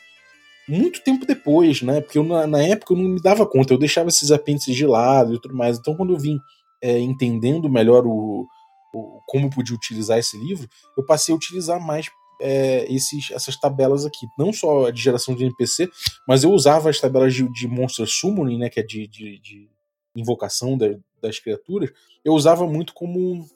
muito 0.68 1.02
tempo 1.02 1.24
depois, 1.24 1.82
né? 1.82 2.00
Porque 2.00 2.18
eu, 2.18 2.24
na, 2.24 2.46
na, 2.46 2.62
época 2.62 2.92
eu 2.92 2.98
não 2.98 3.08
me 3.08 3.20
dava 3.20 3.46
conta, 3.46 3.72
eu 3.72 3.78
deixava 3.78 4.08
esses 4.08 4.30
apêndices 4.30 4.74
de 4.74 4.86
lado 4.86 5.34
e 5.34 5.40
tudo 5.40 5.54
mais. 5.54 5.78
Então, 5.78 5.94
quando 5.94 6.12
eu 6.12 6.18
vim 6.18 6.38
é, 6.82 6.98
entendendo 6.98 7.68
melhor 7.68 8.06
o, 8.06 8.46
o, 8.92 9.20
como 9.26 9.46
eu 9.46 9.50
podia 9.50 9.74
utilizar 9.74 10.18
esse 10.18 10.36
livro, 10.36 10.68
eu 10.96 11.04
passei 11.04 11.32
a 11.32 11.36
utilizar 11.36 11.80
mais 11.80 12.06
é, 12.40 12.92
esses, 12.92 13.30
essas 13.30 13.56
tabelas 13.56 14.04
aqui. 14.04 14.26
Não 14.36 14.52
só 14.52 14.90
de 14.90 15.00
geração 15.00 15.34
de 15.34 15.44
NPC, 15.44 15.88
mas 16.26 16.42
eu 16.42 16.50
usava 16.50 16.90
as 16.90 17.00
tabelas 17.00 17.32
de, 17.32 17.48
de 17.52 17.68
Monster 17.68 18.06
Summoning, 18.06 18.58
né? 18.58 18.68
Que 18.68 18.80
é 18.80 18.82
de, 18.82 19.06
de, 19.06 19.38
de 19.40 19.70
invocação 20.16 20.76
da, 20.76 20.88
das 21.20 21.38
criaturas. 21.38 21.90
Eu 22.24 22.34
usava 22.34 22.66
muito 22.66 22.92
como 22.94 23.46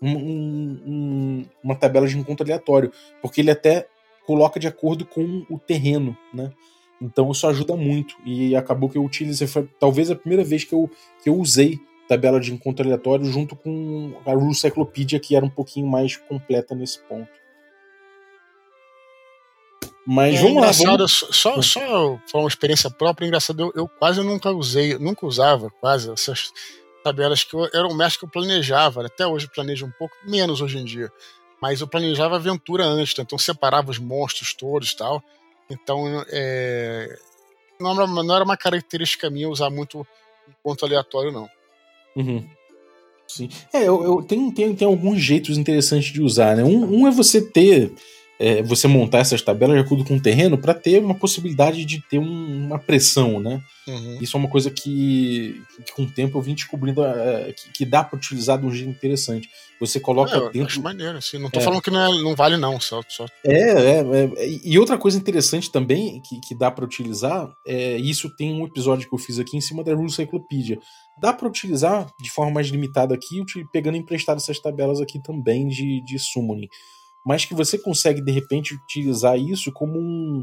um, 0.00 0.16
um, 0.16 1.46
uma 1.62 1.74
tabela 1.74 2.06
de 2.06 2.16
encontro 2.18 2.44
aleatório, 2.44 2.92
porque 3.20 3.40
ele 3.40 3.50
até 3.50 3.88
coloca 4.26 4.60
de 4.60 4.66
acordo 4.66 5.04
com 5.04 5.44
o 5.48 5.58
terreno, 5.58 6.16
né? 6.32 6.52
Então 7.00 7.30
isso 7.30 7.46
ajuda 7.46 7.76
muito. 7.76 8.16
E 8.24 8.54
acabou 8.56 8.88
que 8.88 8.98
eu 8.98 9.04
utilizei, 9.04 9.46
foi 9.46 9.68
talvez 9.78 10.10
a 10.10 10.16
primeira 10.16 10.44
vez 10.44 10.64
que 10.64 10.74
eu, 10.74 10.90
que 11.22 11.28
eu 11.28 11.36
usei 11.36 11.78
tabela 12.08 12.40
de 12.40 12.52
encontro 12.52 12.84
aleatório 12.84 13.26
junto 13.26 13.54
com 13.54 14.14
a 14.24 14.32
Rule 14.32 14.54
Cyclopedia, 14.54 15.20
que 15.20 15.36
era 15.36 15.44
um 15.44 15.50
pouquinho 15.50 15.86
mais 15.86 16.16
completa 16.16 16.74
nesse 16.74 16.98
ponto. 17.00 17.28
Mas 20.06 20.36
é, 20.36 20.42
vamos 20.42 20.62
lá. 20.62 20.70
Vamos... 20.72 21.12
Só, 21.30 21.60
só 21.60 22.18
foi 22.26 22.40
uma 22.40 22.48
experiência 22.48 22.90
própria, 22.90 23.26
engraçado, 23.26 23.60
eu, 23.60 23.72
eu, 23.76 23.86
quase 23.86 24.22
nunca 24.22 24.50
usei, 24.50 24.98
nunca 24.98 25.26
usava 25.26 25.70
quase 25.80 26.10
essas 26.10 26.50
tabelas 27.08 27.44
que 27.44 27.54
eu, 27.54 27.68
era 27.72 27.86
um 27.86 27.94
mestre 27.94 28.20
que 28.20 28.24
eu 28.24 28.30
planejava, 28.30 29.04
até 29.04 29.26
hoje 29.26 29.48
planejo 29.48 29.86
um 29.86 29.90
pouco 29.90 30.14
menos 30.24 30.60
hoje 30.60 30.78
em 30.78 30.84
dia 30.84 31.10
mas 31.60 31.80
eu 31.80 31.88
planejava 31.88 32.36
aventura 32.36 32.84
antes, 32.84 33.16
né? 33.16 33.24
então 33.26 33.38
separava 33.38 33.90
os 33.90 33.98
monstros 33.98 34.54
todos 34.54 34.92
e 34.92 34.96
tal. 34.96 35.22
Então, 35.70 36.24
é, 36.28 37.18
não, 37.80 37.92
era, 37.92 38.06
não, 38.06 38.34
era, 38.34 38.44
uma 38.44 38.56
característica 38.56 39.28
minha 39.28 39.48
usar 39.48 39.68
muito 39.70 40.06
ponto 40.62 40.84
aleatório, 40.84 41.32
não. 41.32 41.48
Uhum. 42.16 42.48
Sim. 43.26 43.48
É, 43.72 43.82
eu, 43.82 44.02
eu 44.02 44.22
tem 44.22 44.86
alguns 44.86 45.20
jeitos 45.20 45.58
interessantes 45.58 46.10
de 46.10 46.22
usar, 46.22 46.56
né? 46.56 46.64
Um, 46.64 47.02
um 47.02 47.06
é 47.06 47.10
você 47.10 47.42
ter 47.42 47.92
é, 48.38 48.62
você 48.62 48.86
montar 48.86 49.18
essas 49.18 49.42
tabelas 49.42 49.76
de 49.76 49.82
acordo 49.82 50.04
com 50.04 50.16
o 50.16 50.20
terreno 50.20 50.56
para 50.56 50.72
ter 50.72 51.02
uma 51.02 51.14
possibilidade 51.14 51.84
de 51.84 52.00
ter 52.00 52.18
um, 52.18 52.66
uma 52.66 52.78
pressão, 52.78 53.40
né? 53.40 53.60
Uhum. 53.86 54.18
Isso 54.20 54.36
é 54.36 54.40
uma 54.40 54.48
coisa 54.48 54.70
que, 54.70 55.60
que, 55.84 55.92
com 55.92 56.02
o 56.02 56.10
tempo 56.10 56.38
eu 56.38 56.42
vim 56.42 56.54
descobrindo 56.54 57.04
é, 57.04 57.52
que, 57.52 57.72
que, 57.72 57.84
dá 57.84 58.04
para 58.04 58.16
utilizar 58.16 58.58
de 58.58 58.66
um 58.66 58.70
jeito 58.70 58.90
interessante. 58.90 59.48
Você 59.80 59.98
coloca 59.98 60.36
é, 60.36 60.50
dentro. 60.50 60.66
Acho 60.66 60.82
maneiro, 60.82 61.18
assim. 61.18 61.38
Não 61.38 61.50
tô 61.50 61.58
é. 61.58 61.62
falando 61.62 61.82
que 61.82 61.90
não, 61.90 62.00
é, 62.00 62.22
não 62.22 62.36
vale, 62.36 62.56
não. 62.56 62.78
Só, 62.78 63.00
só... 63.08 63.26
É, 63.44 63.52
é, 63.52 64.00
é, 64.00 64.48
E 64.64 64.78
outra 64.78 64.98
coisa 64.98 65.18
interessante 65.18 65.72
também 65.72 66.20
que, 66.20 66.38
que 66.40 66.54
dá 66.54 66.70
para 66.70 66.84
utilizar, 66.84 67.50
é, 67.66 67.96
isso 67.96 68.34
tem 68.36 68.52
um 68.52 68.66
episódio 68.66 69.08
que 69.08 69.14
eu 69.14 69.18
fiz 69.18 69.38
aqui 69.38 69.56
em 69.56 69.60
cima 69.60 69.82
da 69.82 69.94
Rule 69.94 70.12
Cyclopedia. 70.12 70.78
Dá 71.20 71.32
para 71.32 71.48
utilizar 71.48 72.08
de 72.20 72.30
forma 72.30 72.52
mais 72.52 72.68
limitada 72.68 73.14
aqui, 73.14 73.42
pegando 73.72 73.96
emprestado 73.96 74.36
essas 74.36 74.60
tabelas 74.60 75.00
aqui 75.00 75.20
também 75.20 75.66
de, 75.66 76.00
de 76.04 76.18
Summoning 76.18 76.68
mas 77.28 77.44
que 77.44 77.52
você 77.52 77.76
consegue 77.76 78.22
de 78.22 78.32
repente 78.32 78.74
utilizar 78.74 79.38
isso 79.38 79.70
como 79.70 79.98
um 79.98 80.42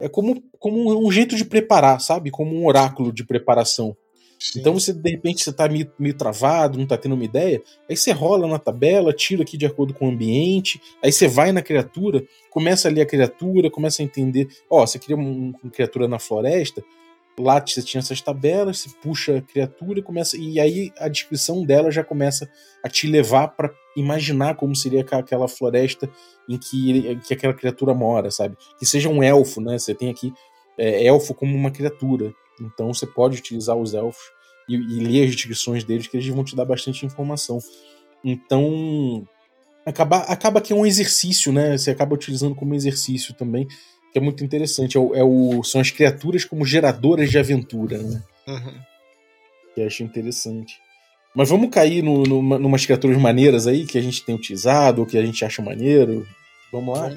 é 0.00 0.08
como, 0.08 0.40
como 0.56 1.04
um 1.04 1.10
jeito 1.10 1.34
de 1.34 1.44
preparar, 1.44 2.00
sabe? 2.00 2.30
Como 2.30 2.54
um 2.54 2.64
oráculo 2.64 3.12
de 3.12 3.24
preparação. 3.24 3.96
Sim. 4.38 4.60
Então 4.60 4.72
você 4.74 4.92
de 4.92 5.10
repente 5.10 5.42
você 5.42 5.52
tá 5.52 5.68
meio, 5.68 5.90
meio 5.98 6.14
travado, 6.14 6.78
não 6.78 6.86
tá 6.86 6.96
tendo 6.96 7.16
uma 7.16 7.24
ideia, 7.24 7.60
aí 7.90 7.96
você 7.96 8.12
rola 8.12 8.46
na 8.46 8.58
tabela, 8.58 9.12
tira 9.12 9.42
aqui 9.42 9.56
de 9.56 9.66
acordo 9.66 9.94
com 9.94 10.06
o 10.06 10.10
ambiente, 10.10 10.80
aí 11.02 11.10
você 11.10 11.26
vai 11.26 11.50
na 11.50 11.60
criatura, 11.60 12.24
começa 12.50 12.88
a 12.88 12.90
ler 12.92 13.00
a 13.00 13.06
criatura, 13.06 13.68
começa 13.68 14.00
a 14.00 14.04
entender, 14.04 14.46
ó, 14.70 14.86
você 14.86 15.00
queria 15.00 15.16
uma, 15.16 15.56
uma 15.60 15.70
criatura 15.70 16.06
na 16.06 16.20
floresta, 16.20 16.84
lá 17.38 17.62
você 17.64 17.82
tinha 17.82 18.00
essas 18.00 18.20
tabelas, 18.20 18.80
você 18.80 18.90
puxa 19.02 19.38
a 19.38 19.42
criatura 19.42 19.98
e 19.98 20.02
começa 20.02 20.36
e 20.36 20.60
aí 20.60 20.92
a 20.98 21.08
descrição 21.08 21.64
dela 21.64 21.90
já 21.90 22.04
começa 22.04 22.50
a 22.84 22.88
te 22.88 23.06
levar 23.06 23.48
para 23.48 23.72
imaginar 23.96 24.56
como 24.56 24.74
seria 24.74 25.00
aquela 25.00 25.48
floresta 25.48 26.10
em 26.48 26.58
que, 26.58 27.16
que 27.26 27.34
aquela 27.34 27.54
criatura 27.54 27.94
mora, 27.94 28.30
sabe? 28.30 28.56
Que 28.78 28.84
seja 28.84 29.08
um 29.08 29.22
elfo, 29.22 29.60
né? 29.60 29.78
Você 29.78 29.94
tem 29.94 30.10
aqui 30.10 30.32
é, 30.78 31.04
elfo 31.06 31.34
como 31.34 31.54
uma 31.56 31.70
criatura, 31.70 32.32
então 32.60 32.92
você 32.92 33.06
pode 33.06 33.38
utilizar 33.38 33.76
os 33.76 33.94
elfos 33.94 34.24
e, 34.68 34.74
e 34.74 35.00
ler 35.00 35.24
as 35.24 35.34
descrições 35.34 35.84
deles 35.84 36.06
que 36.06 36.16
eles 36.16 36.28
vão 36.28 36.44
te 36.44 36.56
dar 36.56 36.64
bastante 36.64 37.06
informação. 37.06 37.58
Então 38.24 39.26
acaba, 39.84 40.18
acaba 40.18 40.60
que 40.60 40.72
é 40.72 40.76
um 40.76 40.86
exercício, 40.86 41.52
né? 41.52 41.76
Você 41.76 41.90
acaba 41.90 42.14
utilizando 42.14 42.54
como 42.54 42.74
exercício 42.74 43.34
também 43.34 43.66
que 44.12 44.18
é 44.18 44.22
muito 44.22 44.44
interessante. 44.44 44.96
É 44.96 45.00
o, 45.00 45.14
é 45.14 45.24
o, 45.24 45.62
são 45.64 45.80
as 45.80 45.90
criaturas 45.90 46.44
como 46.44 46.66
geradoras 46.66 47.30
de 47.30 47.38
aventura, 47.38 47.98
né? 47.98 48.22
Uhum. 48.46 48.80
Que 49.74 49.80
eu 49.80 49.86
acho 49.86 50.02
interessante. 50.02 50.80
Mas 51.34 51.48
vamos 51.48 51.70
cair 51.70 52.02
no, 52.02 52.24
no, 52.24 52.58
numas 52.58 52.84
criaturas 52.84 53.16
maneiras 53.16 53.66
aí 53.66 53.86
que 53.86 53.96
a 53.96 54.02
gente 54.02 54.22
tem 54.22 54.34
utilizado, 54.34 55.00
ou 55.00 55.06
que 55.06 55.16
a 55.16 55.24
gente 55.24 55.44
acha 55.44 55.62
maneiro. 55.62 56.26
Vamos 56.70 56.98
lá? 56.98 57.16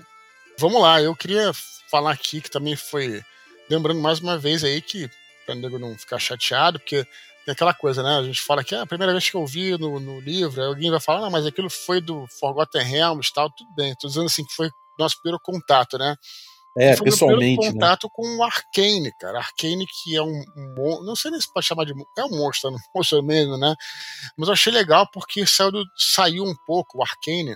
Vamos, 0.58 0.81
lá, 0.81 1.01
eu 1.01 1.13
queria 1.13 1.51
falar 1.91 2.12
aqui 2.12 2.39
que 2.39 2.49
também 2.49 2.75
foi. 2.77 3.21
Lembrando 3.69 3.99
mais 3.99 4.19
uma 4.19 4.38
vez 4.38 4.63
aí 4.63 4.81
que, 4.81 5.10
para 5.45 5.55
o 5.55 5.58
nego 5.58 5.77
não 5.77 5.97
ficar 5.97 6.17
chateado, 6.17 6.79
porque 6.79 7.05
tem 7.45 7.51
aquela 7.51 7.73
coisa, 7.73 8.01
né? 8.01 8.17
A 8.17 8.23
gente 8.23 8.41
fala 8.41 8.63
que 8.63 8.73
é 8.73 8.79
a 8.79 8.86
primeira 8.86 9.12
vez 9.12 9.29
que 9.29 9.36
eu 9.36 9.45
vi 9.45 9.77
no, 9.77 9.99
no 9.99 10.19
livro, 10.21 10.63
alguém 10.63 10.89
vai 10.89 10.99
falar, 10.99 11.21
não, 11.21 11.29
mas 11.29 11.45
aquilo 11.45 11.69
foi 11.69 11.99
do 11.99 12.25
Forgotten 12.39 12.84
Realms 12.84 13.27
e 13.29 13.34
tal, 13.34 13.49
tudo 13.49 13.73
bem. 13.75 13.93
Tô 13.99 14.08
dizendo 14.08 14.27
assim 14.27 14.45
que 14.45 14.53
foi 14.53 14.69
nosso 14.97 15.19
primeiro 15.21 15.41
contato, 15.43 15.97
né? 15.97 16.15
É, 16.78 16.96
foi 16.98 17.06
pessoalmente. 17.06 17.62
Meu 17.62 17.68
né? 17.68 17.74
contato 17.74 18.04
né? 18.06 18.10
com 18.14 18.38
o 18.38 18.44
Arcane, 18.44 19.12
cara. 19.20 19.40
Arcane, 19.40 19.86
que 19.88 20.16
é 20.16 20.22
um, 20.22 20.44
um, 20.58 21.04
Não 21.04 21.16
sei 21.16 21.32
nem 21.32 21.40
se 21.40 21.52
pode 21.52 21.66
chamar 21.66 21.86
de. 21.86 21.94
É 22.18 22.26
um 22.26 22.38
monstro, 22.38 22.70
um 22.70 22.76
monstro 22.94 23.24
mesmo, 23.24 23.58
né? 23.58 23.74
Mas 24.38 24.48
eu 24.50 24.54
achei 24.54 24.74
legal 24.74 25.10
porque 25.12 25.46
saiu, 25.46 25.72
do, 25.72 25.84
saiu 25.98 26.44
um 26.44 26.56
pouco, 26.66 26.98
o 26.98 27.02
Arcane, 27.02 27.56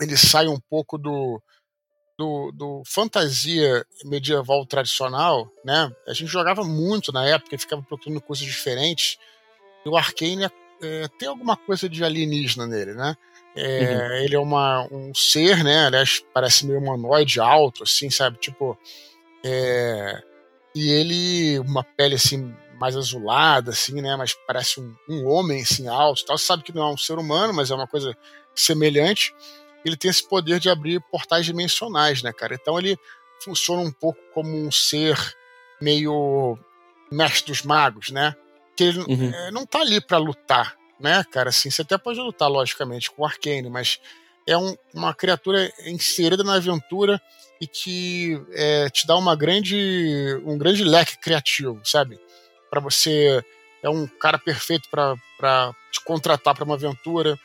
ele 0.00 0.16
sai 0.18 0.48
um 0.48 0.60
pouco 0.68 0.98
do, 0.98 1.42
do, 2.18 2.52
do, 2.52 2.82
fantasia 2.86 3.84
medieval 4.04 4.66
tradicional, 4.66 5.50
né? 5.64 5.90
A 6.06 6.12
gente 6.12 6.28
jogava 6.28 6.62
muito 6.62 7.12
na 7.12 7.24
época 7.24 7.54
e 7.54 7.58
ficava 7.58 7.82
procurando 7.82 8.20
coisas 8.20 8.44
diferentes. 8.44 9.16
E 9.84 9.88
o 9.88 9.96
Arcane 9.96 10.44
é, 10.82 11.08
tem 11.18 11.28
alguma 11.28 11.56
coisa 11.56 11.88
de 11.88 12.04
alienígena 12.04 12.66
nele, 12.66 12.92
né? 12.92 13.16
É, 13.56 13.80
uhum. 13.80 14.12
Ele 14.24 14.36
é 14.36 14.38
uma, 14.38 14.86
um 14.92 15.14
ser, 15.14 15.64
né? 15.64 15.86
Aliás, 15.86 16.22
parece 16.32 16.66
meio 16.66 16.78
humanoide 16.78 17.40
alto, 17.40 17.82
assim, 17.82 18.10
sabe? 18.10 18.38
Tipo. 18.38 18.78
É, 19.44 20.22
e 20.74 20.90
ele, 20.90 21.58
uma 21.60 21.82
pele 21.82 22.16
assim, 22.16 22.54
mais 22.78 22.96
azulada, 22.96 23.70
assim, 23.70 24.00
né? 24.02 24.14
Mas 24.16 24.36
parece 24.46 24.80
um, 24.80 24.94
um 25.08 25.26
homem, 25.26 25.62
assim, 25.62 25.88
alto 25.88 26.24
tal. 26.26 26.36
Você 26.36 26.44
sabe 26.44 26.62
que 26.62 26.74
não 26.74 26.82
é 26.82 26.92
um 26.92 26.98
ser 26.98 27.18
humano, 27.18 27.54
mas 27.54 27.70
é 27.70 27.74
uma 27.74 27.86
coisa 27.86 28.16
semelhante. 28.54 29.34
Ele 29.84 29.96
tem 29.96 30.10
esse 30.10 30.26
poder 30.28 30.58
de 30.58 30.68
abrir 30.68 31.00
portais 31.10 31.46
dimensionais, 31.46 32.22
né, 32.22 32.32
cara? 32.32 32.54
Então 32.54 32.78
ele 32.78 32.98
funciona 33.42 33.80
um 33.80 33.92
pouco 33.92 34.18
como 34.34 34.56
um 34.56 34.70
ser 34.70 35.16
meio 35.80 36.58
mestre 37.10 37.52
dos 37.52 37.62
magos, 37.62 38.10
né? 38.10 38.34
Que 38.76 38.84
ele 38.84 38.98
uhum. 39.00 39.32
é, 39.32 39.50
não 39.50 39.64
tá 39.64 39.80
ali 39.80 40.00
para 40.00 40.18
lutar, 40.18 40.76
né, 40.98 41.24
cara? 41.30 41.50
Assim, 41.50 41.70
você 41.70 41.82
até 41.82 41.96
pode 41.98 42.18
lutar, 42.18 42.48
logicamente, 42.48 43.10
com 43.10 43.22
o 43.22 43.26
Arcane, 43.26 43.68
mas 43.68 44.00
é 44.46 44.56
um, 44.56 44.76
uma 44.94 45.14
criatura 45.14 45.70
inserida 45.84 46.44
na 46.44 46.54
aventura 46.54 47.20
e 47.60 47.66
que 47.66 48.40
é, 48.52 48.88
te 48.90 49.06
dá 49.06 49.16
uma 49.16 49.34
grande, 49.34 50.40
um 50.44 50.56
grande 50.56 50.84
leque 50.84 51.18
criativo, 51.18 51.80
sabe? 51.84 52.18
Para 52.70 52.80
você. 52.80 53.42
É 53.82 53.90
um 53.90 54.06
cara 54.06 54.38
perfeito 54.38 54.88
para 54.90 55.74
te 55.92 56.02
contratar 56.02 56.54
para 56.54 56.64
uma 56.64 56.74
aventura, 56.74 57.38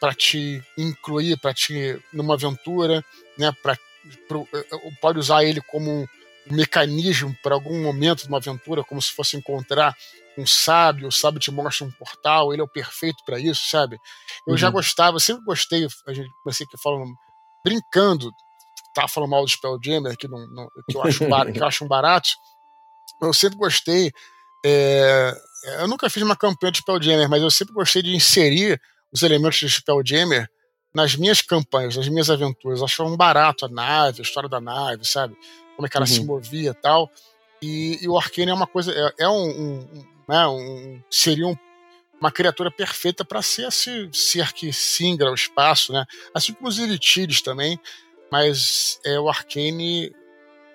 para 0.00 0.14
te 0.14 0.62
incluir, 0.78 1.38
para 1.38 1.52
te 1.52 2.00
numa 2.12 2.34
aventura, 2.34 3.04
né? 3.36 3.52
É, 4.52 4.58
é, 4.58 4.64
pode 5.00 5.18
usar 5.18 5.44
ele 5.44 5.60
como 5.60 6.08
um 6.50 6.56
mecanismo 6.56 7.36
para 7.42 7.54
algum 7.54 7.82
momento 7.82 8.22
de 8.22 8.28
uma 8.28 8.38
aventura, 8.38 8.82
como 8.82 9.02
se 9.02 9.12
fosse 9.12 9.36
encontrar 9.36 9.94
um 10.38 10.46
sábio, 10.46 11.08
o 11.08 11.12
sábio 11.12 11.40
te 11.40 11.50
mostra 11.50 11.86
um 11.86 11.90
portal, 11.92 12.52
ele 12.52 12.62
é 12.62 12.64
o 12.64 12.68
perfeito 12.68 13.22
para 13.24 13.38
isso, 13.38 13.68
sabe? 13.68 13.96
Eu 14.46 14.52
uhum. 14.52 14.56
já 14.56 14.70
gostava, 14.70 15.20
sempre 15.20 15.44
gostei, 15.44 15.86
a 16.06 16.12
gente 16.12 16.30
comecei 16.42 16.66
aqui 16.66 16.80
falando, 16.82 17.12
brincando, 17.64 18.30
tá 18.94 19.06
falando 19.06 19.30
mal 19.30 19.44
do 19.44 19.50
Spelljammer, 19.50 20.16
que, 20.16 20.28
não, 20.28 20.46
não, 20.48 20.68
que, 20.88 20.96
eu 20.96 21.02
acho 21.02 21.28
bar, 21.28 21.52
que 21.52 21.60
eu 21.60 21.64
acho 21.66 21.84
um 21.84 21.88
barato, 21.88 22.30
eu 23.20 23.32
sempre 23.32 23.58
gostei, 23.58 24.10
é, 24.64 25.34
eu 25.78 25.88
nunca 25.88 26.08
fiz 26.08 26.22
uma 26.22 26.36
campanha 26.36 26.72
de 26.72 26.78
Spelljammer, 26.78 27.28
mas 27.28 27.42
eu 27.42 27.50
sempre 27.50 27.74
gostei 27.74 28.02
de 28.02 28.14
inserir 28.14 28.80
os 29.12 29.22
elementos 29.22 29.58
de 29.58 29.68
Spelljammer 29.68 30.48
nas 30.94 31.16
minhas 31.16 31.40
campanhas, 31.40 31.96
nas 31.96 32.08
minhas 32.08 32.30
aventuras, 32.30 32.80
eu 32.80 32.84
achava 32.84 33.08
um 33.08 33.16
barato 33.16 33.64
a 33.64 33.68
nave, 33.68 34.20
a 34.20 34.22
história 34.22 34.48
da 34.48 34.60
nave, 34.60 35.04
sabe? 35.04 35.36
Como 35.74 35.86
é 35.86 35.88
que 35.88 35.96
ela 35.96 36.06
uhum. 36.06 36.12
se 36.12 36.24
movia 36.24 36.70
e 36.70 36.74
tal. 36.74 37.10
E, 37.62 37.98
e, 38.02 38.08
o 38.08 38.18
Arcane 38.18 38.50
é 38.50 38.54
uma 38.54 38.66
coisa, 38.66 38.92
é, 38.92 39.24
é 39.24 39.28
um, 39.28 39.48
um, 39.48 40.04
né, 40.28 40.46
um, 40.46 41.02
seria 41.10 41.46
um, 41.46 41.56
uma 42.20 42.30
criatura 42.30 42.70
perfeita 42.70 43.24
para 43.24 43.42
ser 43.42 43.68
esse 43.68 44.08
ser 44.12 44.52
que 44.52 44.72
singra 44.72 45.30
o 45.30 45.34
espaço, 45.34 45.92
né? 45.92 46.04
Assim 46.34 46.52
como 46.52 46.68
os 46.68 46.78
Iritides 46.78 47.42
também, 47.42 47.78
mas 48.30 49.00
é 49.04 49.18
o 49.18 49.28
Arcane 49.28 50.14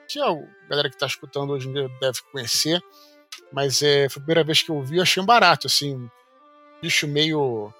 que 0.07 0.19
a 0.19 0.33
galera 0.69 0.89
que 0.89 0.95
está 0.95 1.05
escutando 1.05 1.51
hoje 1.51 1.69
deve 1.99 2.19
conhecer, 2.31 2.81
mas 3.51 3.81
é, 3.81 4.07
foi 4.09 4.21
a 4.21 4.23
primeira 4.23 4.43
vez 4.43 4.61
que 4.61 4.69
eu 4.69 4.81
vi, 4.81 5.01
achei 5.01 5.21
um 5.21 5.25
barato, 5.25 5.67
assim, 5.67 6.09
bicho 6.81 7.07
meio 7.07 7.73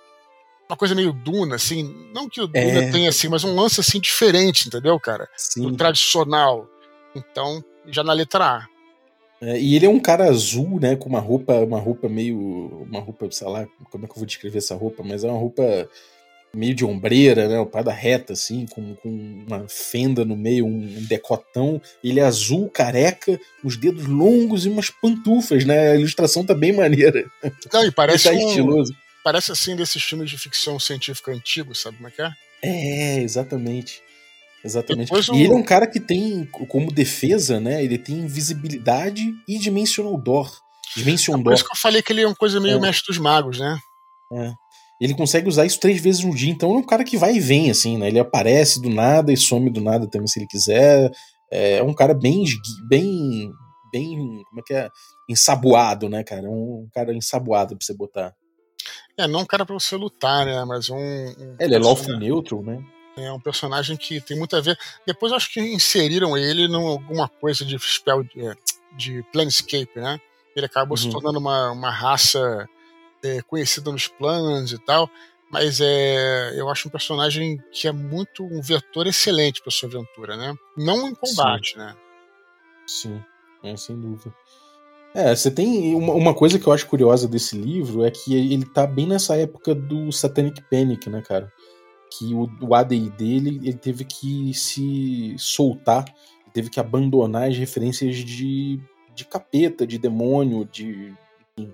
uma 0.69 0.75
coisa 0.75 0.93
meio 0.93 1.13
Duna, 1.13 1.55
assim, 1.55 2.11
não 2.13 2.29
que 2.29 2.41
o 2.41 2.47
Duna 2.47 2.83
é... 2.83 2.91
tenha 2.91 3.09
assim, 3.09 3.29
mas 3.29 3.43
um 3.43 3.55
lance 3.55 3.79
assim 3.79 3.99
diferente, 4.01 4.67
entendeu, 4.67 4.99
cara? 4.99 5.29
Sim. 5.35 5.61
Do 5.61 5.77
tradicional. 5.77 6.67
Então, 7.15 7.63
já 7.87 8.03
na 8.03 8.11
letra 8.11 8.57
A. 8.57 8.67
É, 9.41 9.59
e 9.59 9.75
ele 9.75 9.85
é 9.85 9.89
um 9.89 9.99
cara 9.99 10.29
azul, 10.29 10.79
né, 10.79 10.95
com 10.95 11.07
uma 11.07 11.19
roupa, 11.19 11.53
uma 11.53 11.79
roupa 11.79 12.09
meio, 12.09 12.37
uma 12.89 12.99
roupa, 12.99 13.29
sei 13.31 13.47
lá, 13.47 13.67
como 13.91 14.05
é 14.05 14.07
que 14.07 14.13
eu 14.13 14.17
vou 14.17 14.25
descrever 14.25 14.57
essa 14.57 14.75
roupa, 14.75 15.03
mas 15.03 15.23
é 15.23 15.27
uma 15.27 15.37
roupa 15.37 15.87
meio 16.53 16.73
de 16.73 16.83
ombreira, 16.83 17.47
né, 17.47 17.63
pada 17.65 17.91
reta 17.91 18.33
assim, 18.33 18.65
com, 18.65 18.95
com 18.95 19.09
uma 19.47 19.67
fenda 19.69 20.25
no 20.25 20.35
meio, 20.35 20.65
um, 20.65 21.05
decotão. 21.07 21.79
Ele 22.03 22.19
é 22.19 22.23
azul, 22.23 22.69
careca, 22.69 23.39
os 23.63 23.77
dedos 23.77 24.07
longos 24.07 24.65
e 24.65 24.69
umas 24.69 24.89
pantufas, 24.89 25.65
né? 25.65 25.91
A 25.91 25.95
ilustração 25.95 26.43
tá 26.43 26.55
bem 26.55 26.73
maneira. 26.73 27.25
Não, 27.71 27.85
e 27.85 27.91
parece 27.91 28.29
tá 28.29 28.35
um, 28.35 28.47
estiloso. 28.47 28.95
Parece 29.23 29.51
assim 29.51 29.75
desses 29.75 30.01
filmes 30.01 30.29
de 30.29 30.37
ficção 30.37 30.79
científica 30.79 31.31
antigos, 31.31 31.81
sabe 31.81 31.97
como 31.97 32.07
é 32.07 32.11
que 32.11 32.21
é? 32.21 32.31
É, 32.63 33.19
exatamente. 33.19 34.01
Exatamente. 34.63 35.11
E 35.33 35.43
ele 35.43 35.53
é 35.53 35.55
um 35.55 35.63
cara 35.63 35.87
que 35.87 35.99
tem 35.99 36.45
como 36.45 36.91
defesa, 36.91 37.59
né? 37.59 37.83
Ele 37.83 37.97
tem 37.97 38.15
invisibilidade 38.15 39.23
e 39.47 39.57
Dimensional 39.57 40.17
Door. 40.19 40.51
Dimension 40.95 41.39
é 41.39 41.43
por 41.43 41.53
isso 41.53 41.63
que 41.63 41.71
eu 41.71 41.79
falei 41.79 42.01
que 42.01 42.11
ele 42.11 42.21
é 42.21 42.27
uma 42.27 42.35
coisa 42.35 42.59
meio 42.59 42.77
é. 42.77 42.79
mestre 42.79 43.07
dos 43.07 43.17
magos, 43.17 43.59
né? 43.59 43.77
É. 44.33 44.51
Ele 44.99 45.13
consegue 45.13 45.47
usar 45.47 45.65
isso 45.65 45.79
três 45.79 46.01
vezes 46.01 46.23
no 46.23 46.33
dia, 46.33 46.51
então 46.51 46.73
é 46.73 46.77
um 46.77 46.83
cara 46.83 47.03
que 47.03 47.17
vai 47.17 47.35
e 47.35 47.39
vem, 47.39 47.69
assim, 47.69 47.97
né? 47.97 48.07
Ele 48.07 48.19
aparece 48.19 48.81
do 48.81 48.89
nada 48.89 49.31
e 49.31 49.37
some 49.37 49.69
do 49.69 49.79
nada 49.79 50.07
também, 50.07 50.27
se 50.27 50.39
ele 50.39 50.47
quiser. 50.47 51.11
É 51.51 51.83
um 51.83 51.93
cara 51.93 52.15
bem, 52.15 52.43
bem, 52.89 53.51
bem, 53.91 54.43
como 54.49 54.59
é 54.59 54.63
que 54.65 54.73
é? 54.73 54.89
Ensaboado, 55.29 56.09
né, 56.09 56.23
cara? 56.23 56.49
Um 56.49 56.87
cara 56.93 57.13
ensaboado 57.13 57.77
pra 57.77 57.85
você 57.85 57.93
botar. 57.93 58.33
É, 59.17 59.27
não 59.27 59.41
um 59.41 59.45
cara 59.45 59.65
pra 59.65 59.75
você 59.75 59.95
lutar, 59.95 60.45
né? 60.45 60.65
Mas 60.65 60.89
um. 60.89 60.97
um 60.97 61.55
ele 61.59 61.75
é 61.75 61.79
lawful 61.79 62.17
neutral, 62.17 62.63
né? 62.63 62.83
É 63.17 63.31
um 63.31 63.39
personagem 63.39 63.97
que 63.97 64.21
tem 64.21 64.37
muito 64.37 64.55
a 64.55 64.61
ver. 64.61 64.77
Depois 65.05 65.33
acho 65.33 65.51
que 65.51 65.59
inseriram 65.59 66.37
ele 66.37 66.67
em 66.67 66.75
alguma 66.75 67.27
coisa 67.27 67.65
de 67.65 67.77
spell 67.79 68.23
de, 68.23 68.47
é, 68.47 68.55
de 68.95 69.23
Planescape, 69.33 69.99
né? 69.99 70.21
Ele 70.55 70.65
acabou 70.65 70.97
uhum. 70.97 71.03
se 71.03 71.09
tornando 71.09 71.39
uma, 71.39 71.71
uma 71.71 71.89
raça 71.89 72.67
é, 73.23 73.41
conhecida 73.41 73.91
nos 73.91 74.07
planos 74.07 74.71
e 74.71 74.77
tal. 74.77 75.09
Mas 75.51 75.79
é, 75.81 76.59
eu 76.59 76.69
acho 76.69 76.87
um 76.87 76.91
personagem 76.91 77.61
que 77.71 77.87
é 77.87 77.91
muito 77.91 78.43
um 78.43 78.61
vetor 78.61 79.07
excelente 79.07 79.61
para 79.61 79.71
sua 79.71 79.87
aventura, 79.87 80.35
né? 80.35 80.53
Não 80.75 81.07
em 81.07 81.15
combate, 81.15 81.73
Sim. 81.73 81.79
né? 81.79 81.95
Sim, 82.85 83.23
é, 83.63 83.75
sem 83.75 83.99
dúvida. 83.99 84.33
É, 85.13 85.35
você 85.35 85.49
tem 85.49 85.95
uma, 85.95 86.13
uma, 86.13 86.33
coisa 86.33 86.59
que 86.59 86.67
eu 86.67 86.73
acho 86.73 86.85
curiosa 86.85 87.27
desse 87.27 87.57
livro 87.57 88.05
é 88.05 88.11
que 88.11 88.35
ele 88.35 88.65
tá 88.65 88.85
bem 88.85 89.07
nessa 89.07 89.35
época 89.35 89.73
do 89.73 90.11
Satanic 90.11 90.61
Panic, 90.69 91.09
né, 91.09 91.21
cara? 91.21 91.51
Que 92.11 92.33
o, 92.33 92.49
o 92.61 92.73
ADI 92.73 93.09
dele 93.11 93.59
ele 93.63 93.77
teve 93.77 94.05
que 94.05 94.53
se 94.53 95.35
soltar, 95.37 96.05
teve 96.53 96.69
que 96.69 96.79
abandonar 96.79 97.49
as 97.49 97.57
referências 97.57 98.15
de, 98.15 98.79
de 99.13 99.25
capeta, 99.25 99.85
de 99.85 99.97
demônio, 99.97 100.65
de. 100.65 101.13
Enfim. 101.57 101.73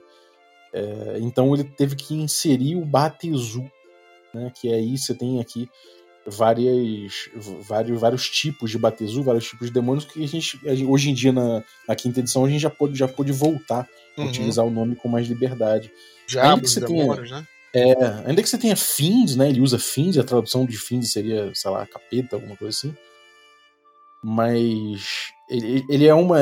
É, 0.74 1.18
então 1.22 1.54
ele 1.54 1.64
teve 1.64 1.96
que 1.96 2.16
inserir 2.16 2.76
o 2.76 2.86
Batezu, 2.86 3.64
né? 4.34 4.52
Que 4.60 4.74
aí 4.74 4.98
você 4.98 5.14
tem 5.14 5.40
aqui 5.40 5.70
várias, 6.26 7.30
vários, 7.62 8.00
vários 8.00 8.30
tipos 8.30 8.72
de 8.72 8.78
Batezu, 8.78 9.24
vários 9.24 9.48
tipos 9.48 9.68
de 9.68 9.74
demônios 9.74 10.06
que 10.06 10.24
a 10.24 10.28
gente, 10.28 10.60
hoje 10.86 11.10
em 11.10 11.14
dia 11.14 11.32
na, 11.32 11.64
na 11.88 11.96
quinta 11.96 12.20
edição 12.20 12.46
a 12.46 12.50
gente 12.50 12.62
já 12.62 12.70
pôde, 12.70 12.98
já 12.98 13.08
pôde 13.08 13.32
voltar 13.32 13.88
uhum. 14.18 14.26
a 14.26 14.28
utilizar 14.28 14.66
o 14.66 14.72
nome 14.72 14.96
com 14.96 15.08
mais 15.08 15.28
liberdade. 15.28 15.92
Já 16.28 16.56
demônios, 16.56 17.32
né? 17.32 17.46
É, 17.76 17.94
ainda 18.26 18.42
que 18.42 18.50
você 18.50 18.58
tenha 18.58 18.76
fins, 18.76 19.36
né? 19.36 19.50
Ele 19.50 19.62
usa 19.62 19.80
fins, 19.80 20.18
a 20.18 20.24
tradução 20.24 20.66
de 20.66 20.78
fins 20.78 21.12
seria, 21.12 21.52
sei 21.56 21.72
lá, 21.72 21.86
capeta, 21.88 22.36
alguma 22.36 22.56
coisa 22.56 22.78
assim. 22.78 22.96
Mas 24.24 25.32
ele, 25.50 25.84
ele 25.90 26.06
é 26.06 26.14
uma. 26.14 26.38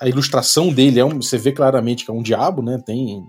A 0.00 0.08
ilustração 0.08 0.72
dele 0.72 0.98
é 0.98 1.04
um, 1.04 1.22
você 1.22 1.38
vê 1.38 1.52
claramente 1.52 2.04
que 2.04 2.10
é 2.10 2.14
um 2.14 2.22
diabo, 2.22 2.60
né? 2.60 2.82
Tem, 2.84 3.24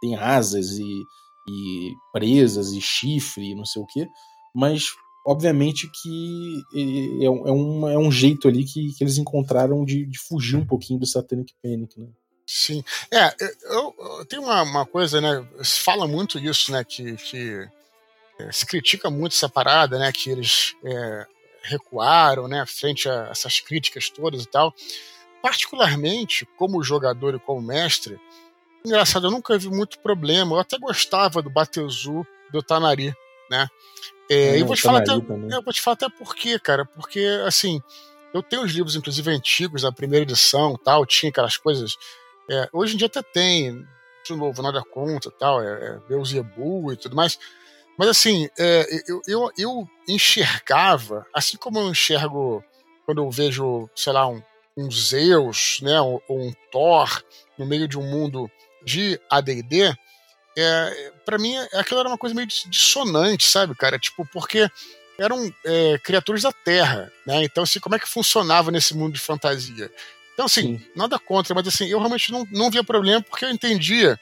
tem 0.00 0.14
asas 0.16 0.78
e, 0.78 1.02
e 1.48 1.92
presas 2.12 2.72
e 2.72 2.80
chifre 2.80 3.50
e 3.50 3.54
não 3.54 3.64
sei 3.64 3.82
o 3.82 3.86
que. 3.86 4.06
Mas 4.54 4.86
obviamente 5.26 5.90
que 5.90 6.62
é, 6.74 7.26
é, 7.26 7.30
um, 7.30 7.88
é 7.88 7.98
um 7.98 8.10
jeito 8.10 8.48
ali 8.48 8.64
que, 8.64 8.92
que 8.94 9.04
eles 9.04 9.18
encontraram 9.18 9.84
de, 9.84 10.06
de 10.06 10.18
fugir 10.18 10.56
um 10.56 10.66
pouquinho 10.66 10.98
do 10.98 11.06
Satanic 11.06 11.52
Panic, 11.62 11.98
né? 12.00 12.08
Sim. 12.52 12.82
É, 13.12 13.32
eu, 13.62 13.94
eu 13.96 14.26
tenho 14.26 14.42
uma, 14.42 14.62
uma, 14.62 14.84
coisa, 14.84 15.20
né? 15.20 15.46
Se 15.62 15.78
fala 15.78 16.08
muito 16.08 16.36
isso, 16.36 16.72
né? 16.72 16.82
Que, 16.82 17.16
que 17.16 17.68
é, 18.40 18.50
se 18.50 18.66
critica 18.66 19.08
muito 19.08 19.36
essa 19.36 19.48
parada, 19.48 20.00
né? 20.00 20.10
Que 20.10 20.30
eles 20.30 20.74
é, 20.84 21.26
recuaram, 21.62 22.48
né? 22.48 22.66
Frente 22.66 23.08
a 23.08 23.28
essas 23.30 23.60
críticas 23.60 24.10
todas 24.10 24.42
e 24.42 24.46
tal. 24.48 24.74
Particularmente, 25.40 26.44
como 26.58 26.82
jogador 26.82 27.36
e 27.36 27.38
como 27.38 27.62
mestre, 27.62 28.20
engraçado, 28.84 29.28
eu 29.28 29.30
nunca 29.30 29.56
vi 29.56 29.68
muito 29.68 30.00
problema. 30.00 30.56
Eu 30.56 30.58
até 30.58 30.76
gostava 30.76 31.40
do 31.40 31.50
Batezu 31.50 32.26
do 32.50 32.60
Tanari, 32.64 33.14
né? 33.48 33.68
É, 34.28 34.60
eu, 34.60 34.66
vou 34.66 34.74
te 34.74 34.82
falar 34.82 34.98
até, 34.98 35.12
eu 35.12 35.62
vou 35.62 35.72
te 35.72 35.80
falar 35.80 35.94
até 35.94 36.08
por 36.08 36.34
quê, 36.34 36.58
cara. 36.58 36.84
Porque, 36.84 37.24
assim, 37.46 37.80
eu 38.34 38.42
tenho 38.42 38.64
os 38.64 38.72
livros, 38.72 38.96
inclusive, 38.96 39.30
antigos, 39.30 39.84
a 39.84 39.92
primeira 39.92 40.24
edição 40.24 40.76
tal, 40.76 41.06
tinha 41.06 41.30
aquelas 41.30 41.56
coisas. 41.56 41.96
É, 42.48 42.68
hoje 42.72 42.94
em 42.94 42.96
dia 42.96 43.06
até 43.06 43.22
tem, 43.22 43.86
de 44.24 44.34
novo, 44.34 44.62
nada 44.62 44.82
contra 44.82 45.30
tal, 45.30 45.62
é, 45.62 45.66
é 45.66 45.98
Beuzebu 46.08 46.92
e 46.92 46.96
tudo 46.96 47.16
mais. 47.16 47.38
Mas, 47.98 48.08
assim, 48.08 48.48
é, 48.58 48.86
eu, 49.06 49.20
eu, 49.26 49.52
eu 49.58 49.88
enxergava, 50.08 51.26
assim 51.34 51.56
como 51.56 51.78
eu 51.78 51.90
enxergo 51.90 52.64
quando 53.04 53.22
eu 53.22 53.30
vejo, 53.30 53.90
sei 53.94 54.12
lá, 54.12 54.26
um, 54.26 54.42
um 54.76 54.90
Zeus, 54.90 55.80
né, 55.82 56.00
ou, 56.00 56.22
ou 56.28 56.40
um 56.40 56.52
Thor 56.72 57.22
no 57.58 57.66
meio 57.66 57.86
de 57.86 57.98
um 57.98 58.02
mundo 58.02 58.50
de 58.84 59.20
AD&D, 59.28 59.94
é, 60.56 61.12
para 61.24 61.38
mim 61.38 61.56
aquilo 61.74 62.00
era 62.00 62.08
uma 62.08 62.18
coisa 62.18 62.34
meio 62.34 62.46
dissonante, 62.46 63.46
sabe, 63.46 63.74
cara? 63.74 63.98
Tipo, 63.98 64.26
porque 64.32 64.68
eram 65.18 65.52
é, 65.64 65.98
criaturas 65.98 66.42
da 66.42 66.52
Terra, 66.52 67.12
né? 67.26 67.44
Então, 67.44 67.62
assim, 67.62 67.78
como 67.78 67.94
é 67.94 67.98
que 67.98 68.08
funcionava 68.08 68.70
nesse 68.70 68.96
mundo 68.96 69.12
de 69.12 69.20
fantasia? 69.20 69.90
Então, 70.40 70.46
assim, 70.46 70.78
Sim. 70.78 70.86
nada 70.96 71.18
contra, 71.18 71.54
mas 71.54 71.68
assim, 71.68 71.86
eu 71.86 71.98
realmente 71.98 72.32
não, 72.32 72.46
não 72.50 72.70
via 72.70 72.82
problema 72.82 73.20
porque 73.20 73.44
eu 73.44 73.50
entendia, 73.50 74.18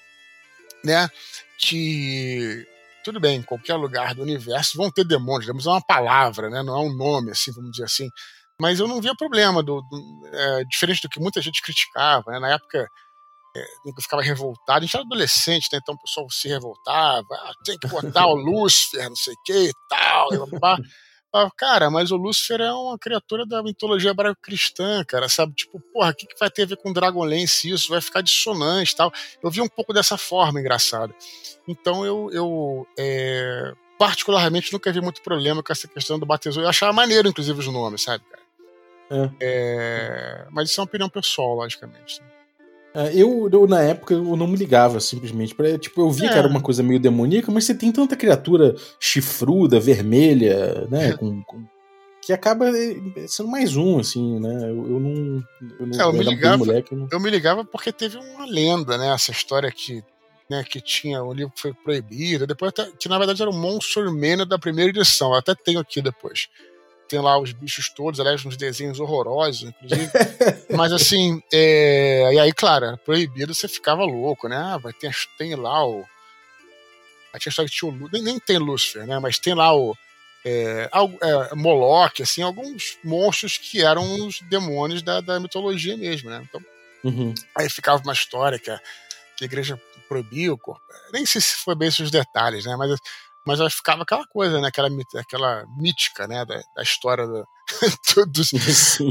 né, 0.84 1.08
que 1.56 2.66
tudo 3.04 3.20
bem, 3.20 3.38
em 3.38 3.42
qualquer 3.42 3.76
lugar 3.76 4.16
do 4.16 4.22
universo 4.22 4.76
vão 4.76 4.90
ter 4.90 5.04
demônios, 5.04 5.46
demônios 5.46 5.66
é 5.68 5.70
uma 5.70 5.80
palavra, 5.80 6.50
né? 6.50 6.60
Não 6.60 6.76
é 6.76 6.80
um 6.80 6.92
nome, 6.92 7.30
assim, 7.30 7.52
vamos 7.52 7.70
dizer 7.70 7.84
assim. 7.84 8.10
Mas 8.60 8.80
eu 8.80 8.88
não 8.88 9.00
via 9.00 9.14
problema, 9.14 9.62
do, 9.62 9.80
do 9.80 10.26
é, 10.32 10.64
diferente 10.64 11.02
do 11.02 11.08
que 11.08 11.20
muita 11.20 11.40
gente 11.40 11.62
criticava, 11.62 12.32
né? 12.32 12.40
Na 12.40 12.52
época 12.52 12.88
é, 13.56 14.02
ficava 14.02 14.20
revoltado. 14.20 14.78
A 14.78 14.80
gente 14.80 14.96
era 14.96 15.04
adolescente, 15.04 15.68
né? 15.72 15.78
então 15.80 15.94
o 15.94 16.00
pessoal 16.00 16.28
se 16.30 16.48
revoltava. 16.48 17.28
Ah, 17.30 17.52
tem 17.64 17.78
que 17.78 17.86
botar 17.86 18.26
o 18.26 18.34
Lúcifer, 18.42 19.08
não 19.08 19.16
sei 19.16 19.34
o 19.34 19.42
que 19.44 19.68
e 19.68 19.72
tal. 19.88 20.34
E 20.34 20.36
cara, 21.56 21.90
mas 21.90 22.10
o 22.10 22.16
Lúcifer 22.16 22.60
é 22.60 22.72
uma 22.72 22.98
criatura 22.98 23.46
da 23.46 23.62
mitologia 23.62 24.10
hebraico-cristã, 24.10 25.04
cara, 25.04 25.28
sabe? 25.28 25.54
Tipo, 25.54 25.80
porra, 25.92 26.10
o 26.10 26.14
que, 26.14 26.26
que 26.26 26.38
vai 26.38 26.50
ter 26.50 26.62
a 26.62 26.66
ver 26.66 26.76
com 26.76 26.92
Dragonlance 26.92 27.70
isso? 27.70 27.90
Vai 27.90 28.00
ficar 28.00 28.22
dissonante 28.22 28.92
e 28.92 28.96
tal. 28.96 29.12
Eu 29.42 29.50
vi 29.50 29.60
um 29.60 29.68
pouco 29.68 29.92
dessa 29.92 30.16
forma 30.16 30.60
engraçada. 30.60 31.14
Então 31.66 32.04
eu, 32.04 32.30
eu 32.32 32.86
é, 32.98 33.74
particularmente 33.98 34.72
nunca 34.72 34.92
vi 34.92 35.00
muito 35.00 35.20
problema 35.22 35.62
com 35.62 35.72
essa 35.72 35.88
questão 35.88 36.18
do 36.18 36.26
batismo. 36.26 36.62
Eu 36.62 36.68
achava 36.68 36.92
maneiro, 36.92 37.28
inclusive, 37.28 37.58
os 37.58 37.66
nomes, 37.66 38.02
sabe, 38.02 38.24
cara? 38.24 38.42
É. 39.10 39.30
É, 39.40 40.46
mas 40.50 40.70
isso 40.70 40.80
é 40.80 40.82
uma 40.82 40.86
opinião 40.86 41.08
pessoal, 41.08 41.54
logicamente. 41.54 42.20
Né? 42.20 42.37
É, 42.94 43.14
eu, 43.14 43.48
eu, 43.52 43.66
na 43.66 43.82
época, 43.82 44.14
eu 44.14 44.36
não 44.36 44.46
me 44.46 44.56
ligava 44.56 44.98
simplesmente. 45.00 45.54
Pra, 45.54 45.78
tipo, 45.78 46.00
eu 46.00 46.10
via 46.10 46.28
é. 46.28 46.32
que 46.32 46.38
era 46.38 46.48
uma 46.48 46.60
coisa 46.60 46.82
meio 46.82 46.98
demoníaca, 46.98 47.52
mas 47.52 47.64
você 47.64 47.74
tem 47.74 47.92
tanta 47.92 48.16
criatura 48.16 48.74
chifruda, 48.98 49.78
vermelha, 49.78 50.86
né? 50.90 51.12
Com, 51.18 51.42
com, 51.42 51.64
que 52.22 52.32
acaba 52.32 52.68
é, 52.68 52.96
sendo 53.26 53.48
mais 53.48 53.76
um, 53.76 53.98
assim, 53.98 54.38
né? 54.40 54.70
Eu, 54.70 54.86
eu 54.86 55.00
não. 55.00 55.44
Eu, 55.80 55.86
não, 55.86 56.00
é, 56.00 56.02
eu, 56.02 56.12
me 56.12 56.24
ligava, 56.24 56.58
moleque, 56.58 56.92
eu, 56.92 56.98
não... 56.98 57.08
eu 57.10 57.20
me 57.20 57.30
ligava 57.30 57.64
porque 57.64 57.92
teve 57.92 58.18
uma 58.18 58.44
lenda, 58.44 58.98
né? 58.98 59.14
Essa 59.14 59.30
história 59.30 59.70
que 59.70 60.02
né, 60.48 60.64
que 60.64 60.80
tinha 60.80 61.22
o 61.22 61.32
livro 61.32 61.52
foi 61.56 61.74
proibido, 61.74 62.46
depois 62.46 62.70
até, 62.70 62.90
que 62.98 63.08
na 63.08 63.18
verdade 63.18 63.42
era 63.42 63.50
o 63.50 63.54
Monster 63.54 64.10
Man 64.10 64.46
da 64.46 64.58
primeira 64.58 64.90
edição, 64.90 65.32
eu 65.32 65.38
até 65.38 65.54
tenho 65.54 65.78
aqui 65.78 66.00
depois. 66.00 66.48
Tem 67.08 67.20
lá 67.20 67.38
os 67.38 67.52
bichos 67.52 67.88
todos, 67.88 68.20
aliás, 68.20 68.44
uns 68.44 68.56
desenhos 68.56 69.00
horrorosos, 69.00 69.70
inclusive. 69.70 70.10
Mas 70.76 70.92
assim, 70.92 71.42
é... 71.52 72.30
e 72.34 72.38
aí, 72.38 72.52
claro, 72.52 72.84
era 72.84 72.96
proibido, 72.98 73.54
você 73.54 73.66
ficava 73.66 74.04
louco, 74.04 74.48
né? 74.48 74.56
Ah, 74.56 74.76
vai 74.76 74.92
ter, 74.92 75.14
tem 75.38 75.54
lá 75.54 75.86
o. 75.86 76.04
A 77.32 77.38
tinha 77.38 77.50
história 77.50 77.70
que 77.70 77.76
tinha 77.76 77.90
o. 77.90 78.08
Nem, 78.12 78.22
nem 78.22 78.38
tem 78.38 78.58
Lúcifer, 78.58 79.06
né? 79.06 79.18
Mas 79.18 79.38
tem 79.38 79.54
lá 79.54 79.74
o. 79.74 79.96
É, 80.44 80.88
é, 80.92 81.54
Moloch, 81.54 82.22
assim, 82.22 82.42
alguns 82.42 82.98
monstros 83.02 83.58
que 83.58 83.82
eram 83.82 84.26
os 84.26 84.40
demônios 84.42 85.02
da, 85.02 85.20
da 85.20 85.40
mitologia 85.40 85.96
mesmo, 85.96 86.30
né? 86.30 86.42
Então, 86.48 86.60
Uhum. 87.04 87.32
aí 87.56 87.70
ficava 87.70 88.02
uma 88.02 88.12
história 88.12 88.58
que 88.58 88.70
a, 88.70 88.78
que 89.36 89.44
a 89.44 89.46
igreja 89.46 89.80
proibiu, 90.08 90.58
nem 91.12 91.24
sei 91.26 91.40
se 91.40 91.56
foi 91.56 91.74
bem 91.74 91.88
esses 91.88 92.10
detalhes, 92.10 92.64
né? 92.64 92.74
Mas, 92.76 92.98
mas 93.48 93.62
aí 93.62 93.70
ficava 93.70 94.02
aquela 94.02 94.26
coisa, 94.26 94.60
né? 94.60 94.68
Aquela, 94.68 94.90
aquela 95.16 95.64
mítica, 95.78 96.26
né? 96.26 96.44
Da, 96.44 96.60
da 96.76 96.82
história 96.82 97.26
do, 97.26 97.46
dos, 98.30 98.50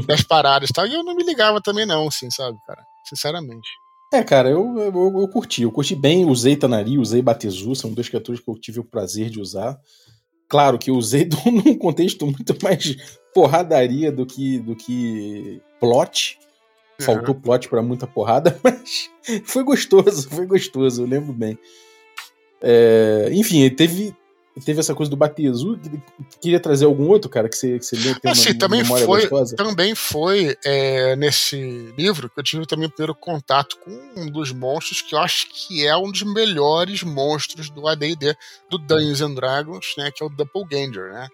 das 0.06 0.22
paradas 0.22 0.70
e 0.70 0.72
tal. 0.72 0.86
E 0.86 0.94
eu 0.94 1.02
não 1.02 1.16
me 1.16 1.24
ligava 1.24 1.60
também, 1.60 1.84
não, 1.84 2.06
assim, 2.06 2.30
sabe, 2.30 2.56
cara? 2.64 2.80
Sinceramente. 3.04 3.68
É, 4.14 4.22
cara, 4.22 4.48
eu, 4.48 4.78
eu, 4.78 5.20
eu 5.20 5.28
curti. 5.28 5.62
Eu 5.62 5.72
curti 5.72 5.96
bem, 5.96 6.24
usei 6.24 6.54
Tanari, 6.54 6.98
usei 6.98 7.20
Batezu, 7.20 7.74
são 7.74 7.92
dois 7.92 8.08
criaturas 8.08 8.40
que 8.40 8.48
eu 8.48 8.54
tive 8.54 8.78
o 8.78 8.84
prazer 8.84 9.28
de 9.28 9.40
usar. 9.40 9.76
Claro 10.48 10.78
que 10.78 10.88
eu 10.88 10.94
usei 10.94 11.28
num 11.44 11.76
contexto 11.76 12.24
muito 12.24 12.56
mais 12.62 12.96
porradaria 13.34 14.12
do 14.12 14.24
que, 14.24 14.60
do 14.60 14.76
que 14.76 15.60
plot. 15.80 16.38
Faltou 17.00 17.34
plot 17.34 17.68
pra 17.68 17.82
muita 17.82 18.06
porrada, 18.06 18.56
mas 18.62 19.10
foi 19.44 19.64
gostoso, 19.64 20.28
foi 20.30 20.46
gostoso, 20.46 21.02
eu 21.02 21.06
lembro 21.06 21.32
bem. 21.32 21.58
É, 22.60 23.28
enfim, 23.32 23.68
teve, 23.70 24.14
teve 24.64 24.80
essa 24.80 24.94
coisa 24.94 25.08
do 25.10 25.16
Batezu. 25.16 25.78
Queria 26.40 26.58
trazer 26.60 26.84
algum 26.86 27.08
outro, 27.08 27.28
cara, 27.30 27.48
que 27.48 27.56
você, 27.56 27.78
que 27.78 27.84
você 27.84 27.96
leu, 27.96 28.18
tem 28.20 28.30
Ah, 28.30 28.34
sim, 28.34 28.50
uma 28.50 28.58
também 28.58 28.82
memória 28.82 29.06
foi, 29.06 29.20
gostosa? 29.22 29.56
também 29.56 29.94
foi 29.94 30.56
é, 30.64 31.16
nesse 31.16 31.56
livro 31.96 32.28
que 32.30 32.38
eu 32.38 32.44
tive 32.44 32.66
também 32.66 32.86
o 32.86 32.90
primeiro 32.90 33.14
contato 33.14 33.76
com 33.78 33.90
um 34.16 34.30
dos 34.30 34.52
monstros 34.52 35.02
que 35.02 35.14
eu 35.14 35.18
acho 35.18 35.48
que 35.50 35.86
é 35.86 35.96
um 35.96 36.10
dos 36.10 36.22
melhores 36.22 37.02
monstros 37.02 37.70
do 37.70 37.86
AD&D, 37.88 38.36
do 38.70 38.78
Dungeons 38.78 39.20
and 39.20 39.34
Dragons, 39.34 39.94
né, 39.98 40.10
que 40.10 40.22
é 40.22 40.26
o 40.26 40.30
Doppelganger, 40.30 41.12
né? 41.12 41.28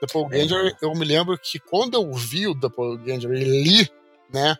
Doppelganger, 0.00 0.76
eu 0.82 0.92
me 0.94 1.04
lembro 1.04 1.38
que 1.38 1.58
quando 1.58 1.94
eu 1.94 2.12
vi 2.12 2.46
o 2.46 2.54
Doppelganger 2.54 3.30
e 3.32 3.62
li, 3.62 3.90
né, 4.32 4.56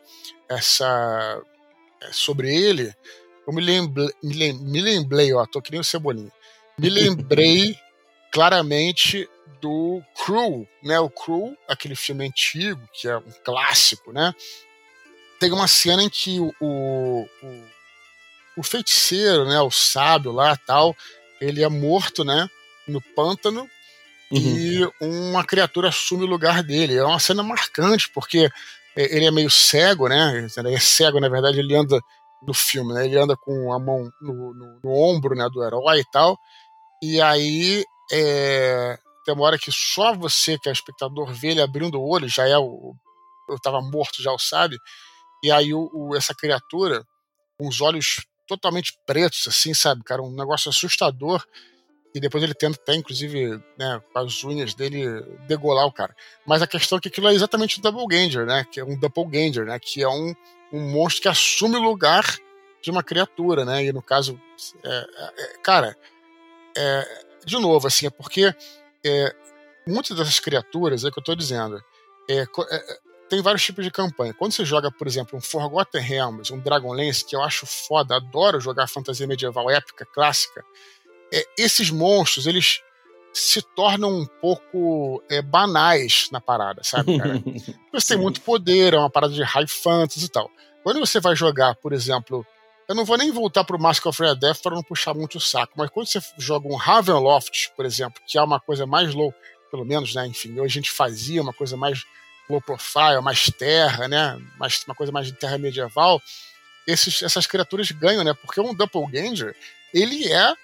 essa 0.49 1.41
é, 2.03 2.09
sobre 2.13 2.55
ele, 2.55 2.93
eu 3.47 3.53
me 3.53 3.61
lembrei, 3.63 4.09
me 4.23 4.35
lem- 4.35 4.59
me 4.59 4.81
lembrei, 4.81 5.33
ó, 5.35 5.45
tô 5.47 5.61
que 5.61 5.71
nem 5.71 5.81
o 5.81 5.85
Cebolinha, 5.85 6.33
me 6.79 6.89
lembrei 6.89 7.77
claramente 8.35 9.31
do 9.63 10.03
Crew, 10.27 10.69
né? 10.83 11.01
O 11.01 11.09
Crew, 11.09 11.57
aquele 11.69 11.97
filme 11.97 12.27
antigo, 12.27 12.83
que 12.93 13.09
é 13.09 13.17
um 13.17 13.33
clássico, 13.45 14.13
né? 14.13 14.35
Tem 15.39 15.53
uma 15.53 15.69
cena 15.69 16.03
em 16.03 16.11
que 16.11 16.41
o, 16.41 16.53
o, 16.61 17.29
o, 17.43 17.65
o 18.59 18.63
feiticeiro, 18.63 19.45
né? 19.47 19.61
O 19.61 19.71
sábio 19.71 20.33
lá 20.33 20.57
tal, 20.57 20.97
ele 21.41 21.63
é 21.63 21.69
morto, 21.69 22.25
né? 22.25 22.49
No 22.89 23.01
pântano 23.01 23.69
Uhum. 24.31 24.57
e 24.57 24.89
uma 25.01 25.45
criatura 25.45 25.89
assume 25.91 26.25
o 26.25 26.29
lugar 26.29 26.63
dele. 26.63 26.97
É 26.97 27.05
uma 27.05 27.21
cena 27.21 27.43
marcante, 27.43 28.11
porque 28.13 28.51
ele 28.97 29.27
é 29.27 29.31
meio 29.31 29.51
cego, 29.51 30.09
né? 30.09 30.49
Ele 30.57 30.75
é 30.75 30.81
cego, 30.81 31.21
na 31.21 31.29
verdade, 31.29 31.61
ele 31.61 31.75
anda 31.77 32.01
no 32.43 32.55
filme, 32.55 32.93
né? 32.95 33.07
Ele 33.07 33.19
anda 33.19 33.37
com 33.37 33.73
a 33.73 33.79
mão 33.79 34.11
no, 34.21 34.55
no- 34.55 34.81
no 34.83 34.91
ombro 34.93 35.35
né, 35.37 35.49
do 35.53 35.65
herói 35.65 36.01
e 36.01 36.05
tal. 36.13 36.39
E 37.03 37.21
aí 37.21 37.85
é, 38.13 38.99
tem 39.25 39.35
uma 39.35 39.45
hora 39.45 39.59
que 39.59 39.71
só 39.73 40.15
você, 40.15 40.59
que 40.59 40.69
é 40.69 40.73
espectador, 40.73 41.33
vê 41.33 41.49
ele 41.49 41.63
abrindo 41.63 42.01
o 42.01 42.09
olho, 42.09 42.29
já 42.29 42.47
é 42.49 42.59
o. 42.59 42.95
Eu 43.49 43.59
tava 43.61 43.81
morto, 43.81 44.23
já 44.23 44.33
o 44.33 44.39
sabe. 44.39 44.79
E 45.43 45.51
aí 45.51 45.75
o, 45.75 45.91
o- 45.93 46.17
essa 46.17 46.35
criatura, 46.35 47.05
com 47.59 47.69
os 47.69 47.81
olhos 47.81 48.17
totalmente 48.47 48.93
pretos, 49.07 49.47
assim, 49.49 49.75
sabe, 49.75 50.03
cara? 50.05 50.23
Um 50.23 50.35
negócio 50.35 50.69
assustador. 50.71 51.45
E 52.15 52.21
depois 52.21 52.45
ele 52.45 52.55
tenta 52.55 52.79
até, 52.81 52.95
inclusive, 52.95 53.61
né, 53.77 54.01
com 54.13 54.19
as 54.21 54.45
unhas 54.45 54.73
dele, 54.73 55.05
degolar 55.49 55.85
o 55.87 55.93
cara. 55.93 56.15
Mas 56.47 56.63
a 56.63 56.67
questão 56.67 56.99
é 56.99 57.01
que 57.01 57.09
aquilo 57.09 57.29
é 57.29 57.35
exatamente 57.35 57.79
o 57.79 57.83
Doppelganger, 57.83 58.47
né? 58.47 58.65
Que 58.71 58.79
é 58.81 58.85
um 58.85 58.97
Doppelganger, 58.99 59.65
né? 59.67 59.79
Que 59.81 60.03
é 60.03 60.09
um, 60.09 60.33
um 60.73 60.81
monstro 60.93 61.23
que 61.23 61.29
assume 61.29 61.77
o 61.77 61.83
lugar 61.83 62.25
de 62.81 62.91
uma 62.91 63.03
criatura, 63.03 63.65
né? 63.65 63.85
E 63.85 63.93
no 63.93 64.01
caso, 64.01 64.41
é, 64.85 65.07
é, 65.39 65.59
cara, 65.63 65.97
é, 66.77 67.25
de 67.45 67.59
novo, 67.59 67.87
assim, 67.87 68.07
é 68.07 68.11
porque 68.11 68.55
é, 69.05 69.35
muitas 69.87 70.17
dessas 70.17 70.41
criaturas, 70.41 71.05
é 71.05 71.09
o 71.09 71.13
que 71.13 71.19
eu 71.19 71.25
tô 71.25 71.35
dizendo, 71.35 71.83
é, 72.29 72.43
é, 72.43 72.99
tem 73.29 73.43
vários 73.43 73.65
tipos 73.65 73.85
de 73.85 73.91
campanha. 73.91 74.35
Quando 74.35 74.53
você 74.53 74.65
joga, 74.65 74.91
por 74.91 75.07
exemplo, 75.07 75.39
um 75.39 75.41
Forgotten 75.41 76.01
Realms, 76.01 76.53
um 76.53 76.59
Dragonlance, 76.59 77.25
que 77.25 77.35
eu 77.35 77.43
acho 77.43 77.67
foda, 77.67 78.17
adoro 78.17 78.61
jogar 78.61 78.89
fantasia 78.89 79.27
medieval 79.27 79.71
épica, 79.71 80.07
clássica, 80.07 80.65
é, 81.33 81.47
esses 81.59 81.91
monstros, 81.91 82.47
eles 82.47 82.81
se 83.33 83.61
tornam 83.61 84.11
um 84.17 84.27
pouco 84.27 85.23
é, 85.29 85.43
banais 85.43 86.29
na 86.31 86.41
parada, 86.41 86.83
sabe, 86.85 87.19
cara? 87.19 87.43
Você 87.93 88.15
tem 88.15 88.23
muito 88.23 88.41
poder, 88.41 88.95
é 88.95 88.99
uma 88.99 89.11
parada 89.11 89.33
de 89.33 89.43
high 89.43 89.67
fantasy 89.67 90.27
e 90.27 90.29
tal. 90.29 90.49
Quando 90.85 91.01
você 91.01 91.19
vai 91.19 91.35
jogar, 91.35 91.75
por 91.77 91.95
exemplo, 91.95 92.47
eu 92.89 92.95
não 92.95 93.05
vou 93.05 93.17
nem 93.17 93.31
voltar 93.31 93.65
pro 93.65 93.81
Mask 93.81 94.05
of 94.07 94.23
Rare 94.23 94.39
Death 94.39 94.61
para 94.63 94.75
não 94.75 94.83
puxar 94.83 95.15
muito 95.15 95.39
o 95.39 95.41
saco, 95.41 95.73
mas 95.77 95.91
quando 95.91 96.07
você 96.07 96.21
joga 96.39 96.69
um 96.69 96.77
Ravenloft, 96.77 97.71
por 97.77 97.85
exemplo, 97.85 98.23
que 98.27 98.37
é 98.37 98.43
uma 98.43 98.61
coisa 98.61 98.87
mais 98.87 99.15
low, 99.15 99.33
pelo 99.71 99.85
menos, 99.85 100.15
né, 100.15 100.27
enfim, 100.27 100.53
hoje 100.61 100.79
a 100.79 100.81
gente 100.81 100.91
fazia 100.91 101.41
uma 101.41 101.53
coisa 101.53 101.77
mais 101.77 102.03
low 102.49 102.61
profile, 102.61 103.21
mais 103.23 103.47
terra, 103.59 104.07
né, 104.07 104.39
mais, 104.59 104.85
uma 104.87 104.95
coisa 104.95 105.11
mais 105.11 105.27
de 105.27 105.33
terra 105.33 105.57
medieval, 105.57 106.21
esses, 106.87 107.23
essas 107.23 107.47
criaturas 107.47 107.91
ganham, 107.91 108.23
né, 108.23 108.35
porque 108.35 108.61
um 108.61 108.75
Doppelganger, 108.75 109.57
ele 109.93 110.31
é, 110.31 110.55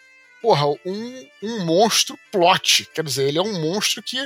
porra, 0.42 0.66
um, 0.84 1.28
um 1.42 1.64
monstro 1.64 2.18
plot, 2.30 2.86
quer 2.94 3.02
dizer, 3.02 3.28
ele 3.28 3.38
é 3.38 3.42
um 3.42 3.60
monstro 3.60 4.02
que 4.02 4.18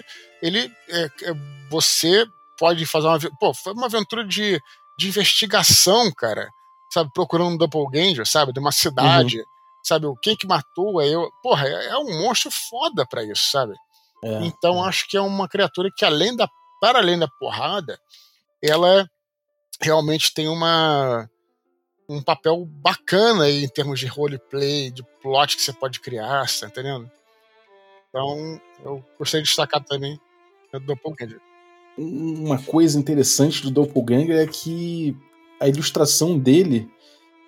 ele, 0.43 0.71
é, 0.89 1.05
é, 1.05 1.35
você 1.71 2.27
pode 2.59 2.85
fazer 2.87 3.07
uma, 3.07 3.19
pô, 3.39 3.55
foi 3.55 3.73
uma 3.73 3.87
aventura 3.87 4.25
de, 4.25 4.61
de 4.99 5.09
investigação, 5.09 6.13
cara, 6.13 6.51
sabe, 6.95 7.11
procurando 7.13 7.51
um 7.51 7.57
doppelganger, 7.57 8.25
sabe, 8.25 8.53
de 8.53 8.61
uma 8.61 8.71
cidade, 8.71 9.43
sabe, 9.83 10.07
o 10.07 10.15
quem 10.15 10.37
que 10.37 10.47
matou, 10.47 11.03
é 11.03 11.09
eu, 11.09 11.29
porra, 11.43 11.67
é, 11.67 11.87
é 11.89 11.99
um 11.99 12.23
monstro 12.23 12.51
foda 12.53 13.05
pra 13.05 13.25
isso, 13.25 13.51
sabe? 13.51 13.75
É, 14.23 14.47
Então 14.47 14.85
é. 14.85 14.89
acho 14.89 15.09
que 15.09 15.17
é 15.17 15.21
uma 15.21 15.49
criatura 15.49 15.91
que 15.95 16.05
além 16.05 16.37
da, 16.37 16.49
para 16.81 17.01
além 17.01 17.19
da 17.19 17.27
porrada, 17.27 17.99
ela 18.63 19.09
realmente 19.81 20.33
tem 20.33 20.49
uma 20.49 21.29
um 22.09 22.23
papel 22.23 22.67
bacana 22.67 23.45
aí 23.45 23.65
em 23.65 23.69
termos 23.69 23.99
de 23.99 24.07
roleplay, 24.07 24.91
de 24.91 25.03
plot 25.23 25.57
que 25.57 25.63
você 25.63 25.73
pode 25.73 26.01
criar, 26.01 26.47
você 26.47 26.61
tá 26.61 26.67
entendendo? 26.67 27.11
Então, 28.11 28.61
eu 28.85 29.05
gostaria 29.19 29.43
de 29.43 29.49
destacar 29.49 29.83
também 29.83 30.21
o 30.73 30.79
Doppelganger. 30.79 31.41
uma 31.97 32.63
coisa 32.63 32.99
interessante 32.99 33.63
do 33.63 33.71
Doppelganger 33.71 34.37
é 34.37 34.47
que 34.47 35.17
a 35.65 35.69
ilustração 35.69 36.39
dele 36.39 36.89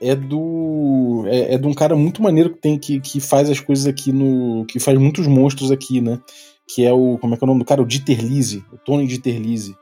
é 0.01 0.15
do 0.15 1.25
é, 1.27 1.55
é 1.55 1.59
de 1.59 1.67
um 1.67 1.75
cara 1.75 1.95
muito 1.95 2.23
maneiro 2.23 2.51
que 2.51 2.59
tem 2.59 2.79
que, 2.79 2.99
que 3.01 3.21
faz 3.21 3.51
as 3.51 3.61
coisas 3.61 3.87
aqui 3.87 4.11
no 4.11 4.65
que 4.67 4.81
faz 4.81 4.99
muitos 4.99 5.27
monstros 5.27 5.71
aqui, 5.71 6.01
né? 6.01 6.21
Que 6.67 6.85
é 6.85 6.93
o 6.93 7.19
como 7.19 7.35
é 7.35 7.37
que 7.37 7.45
é 7.45 7.47
o 7.47 7.49
nome 7.49 7.61
do 7.61 7.67
cara? 7.67 7.83
O 7.83 7.87
Dieter 7.87 8.25
Lise, 8.25 8.65
o 8.73 8.79
Tony 8.79 9.07
Dieter 9.07 9.39
Lise. 9.39 9.77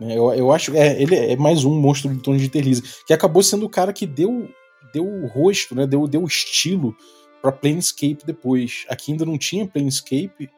É, 0.00 0.16
Eu, 0.16 0.32
eu 0.34 0.52
acho 0.52 0.76
é 0.76 1.00
ele 1.00 1.14
é 1.14 1.36
mais 1.36 1.64
um 1.64 1.74
monstro 1.80 2.12
do 2.12 2.20
Tony 2.20 2.38
Dieter 2.38 2.62
Lise, 2.62 2.82
que 3.06 3.12
acabou 3.12 3.42
sendo 3.42 3.64
o 3.64 3.70
cara 3.70 3.92
que 3.92 4.06
deu 4.06 4.48
deu 4.92 5.06
o 5.06 5.26
rosto, 5.26 5.74
né? 5.74 5.86
Deu 5.86 6.06
deu 6.06 6.22
o 6.22 6.26
estilo 6.26 6.94
para 7.40 7.52
Planescape 7.52 8.26
depois. 8.26 8.84
Aqui 8.90 9.12
ainda 9.12 9.24
não 9.24 9.38
tinha 9.38 9.66
Planescape, 9.66 10.50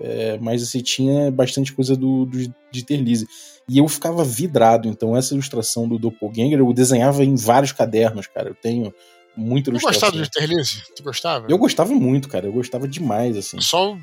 é, 0.00 0.38
mas 0.40 0.62
assim, 0.62 0.80
tinha 0.82 1.30
bastante 1.30 1.72
coisa 1.72 1.96
do, 1.96 2.26
do 2.26 2.54
Dieter 2.70 3.00
Lise. 3.00 3.26
E 3.68 3.78
eu 3.78 3.86
ficava 3.88 4.24
vidrado, 4.24 4.88
então 4.88 5.16
essa 5.16 5.34
ilustração 5.34 5.88
do 5.88 5.98
Doppelganger 5.98 6.58
eu 6.58 6.72
desenhava 6.72 7.22
em 7.24 7.36
vários 7.36 7.72
cadernos, 7.72 8.26
cara. 8.26 8.48
Eu 8.48 8.54
tenho 8.54 8.92
muita 9.36 9.70
Tu 9.70 9.74
ilustração. 9.74 10.10
gostava 10.10 10.22
de 10.22 10.30
Terlise? 10.30 10.82
Tu 10.96 11.02
gostava? 11.02 11.46
Eu 11.48 11.58
gostava 11.58 11.92
muito, 11.92 12.28
cara. 12.28 12.46
Eu 12.46 12.52
gostava 12.52 12.88
demais, 12.88 13.36
assim. 13.36 13.60
Só, 13.60 13.96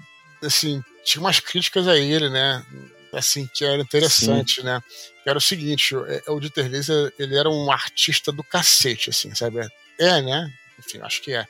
assim, 0.44 0.82
tinha 1.04 1.22
umas 1.22 1.40
críticas 1.40 1.88
a 1.88 1.98
ele, 1.98 2.30
né? 2.30 2.64
Assim, 3.12 3.50
que 3.54 3.64
era 3.66 3.82
interessante, 3.82 4.62
né? 4.64 4.82
Que 5.24 5.30
era 5.30 5.38
o 5.38 5.42
seguinte, 5.42 5.96
o, 5.96 6.06
é, 6.06 6.22
o 6.28 6.40
Dieter 6.40 6.68
Lise, 6.68 6.92
ele 7.18 7.38
era 7.38 7.50
um 7.50 7.72
artista 7.72 8.32
do 8.32 8.44
cacete, 8.44 9.10
assim, 9.10 9.34
sabe? 9.34 9.60
É, 10.00 10.22
né? 10.22 10.52
Enfim, 10.80 11.00
acho 11.02 11.22
que 11.22 11.34
é. 11.34 11.46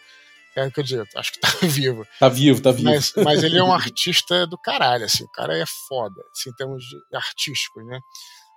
É 0.57 0.71
eu 0.75 0.83
digo, 0.83 1.03
acho 1.15 1.33
que 1.33 1.39
tá 1.39 1.49
vivo. 1.63 2.07
Tá 2.19 2.29
vivo, 2.29 2.61
tá 2.61 2.71
vivo. 2.71 2.89
Mas, 2.89 3.13
mas 3.17 3.43
ele 3.43 3.57
é 3.57 3.63
um 3.63 3.71
artista 3.73 4.47
do 4.47 4.57
caralho, 4.57 5.05
assim, 5.05 5.23
o 5.23 5.31
cara 5.31 5.57
é 5.57 5.65
foda, 5.87 6.21
assim, 6.31 6.49
em 6.49 6.53
termos 6.53 6.83
de 6.83 6.97
artísticos, 7.15 7.85
né? 7.85 7.99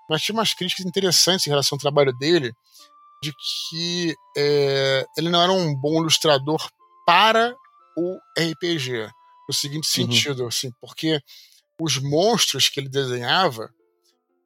Mas 0.08 0.22
tinha 0.22 0.34
umas 0.34 0.54
críticas 0.54 0.86
interessantes 0.86 1.46
em 1.46 1.50
relação 1.50 1.76
ao 1.76 1.80
trabalho 1.80 2.12
dele, 2.16 2.52
de 3.22 3.32
que 3.32 4.14
é, 4.36 5.04
ele 5.16 5.28
não 5.28 5.42
era 5.42 5.52
um 5.52 5.74
bom 5.74 6.00
ilustrador 6.00 6.66
para 7.04 7.54
o 7.96 8.18
RPG. 8.38 9.10
No 9.48 9.54
seguinte 9.54 9.86
Uhum. 10.00 10.06
sentido, 10.06 10.46
assim, 10.46 10.70
porque 10.80 11.20
os 11.80 11.98
monstros 11.98 12.68
que 12.68 12.78
ele 12.80 12.88
desenhava 12.88 13.68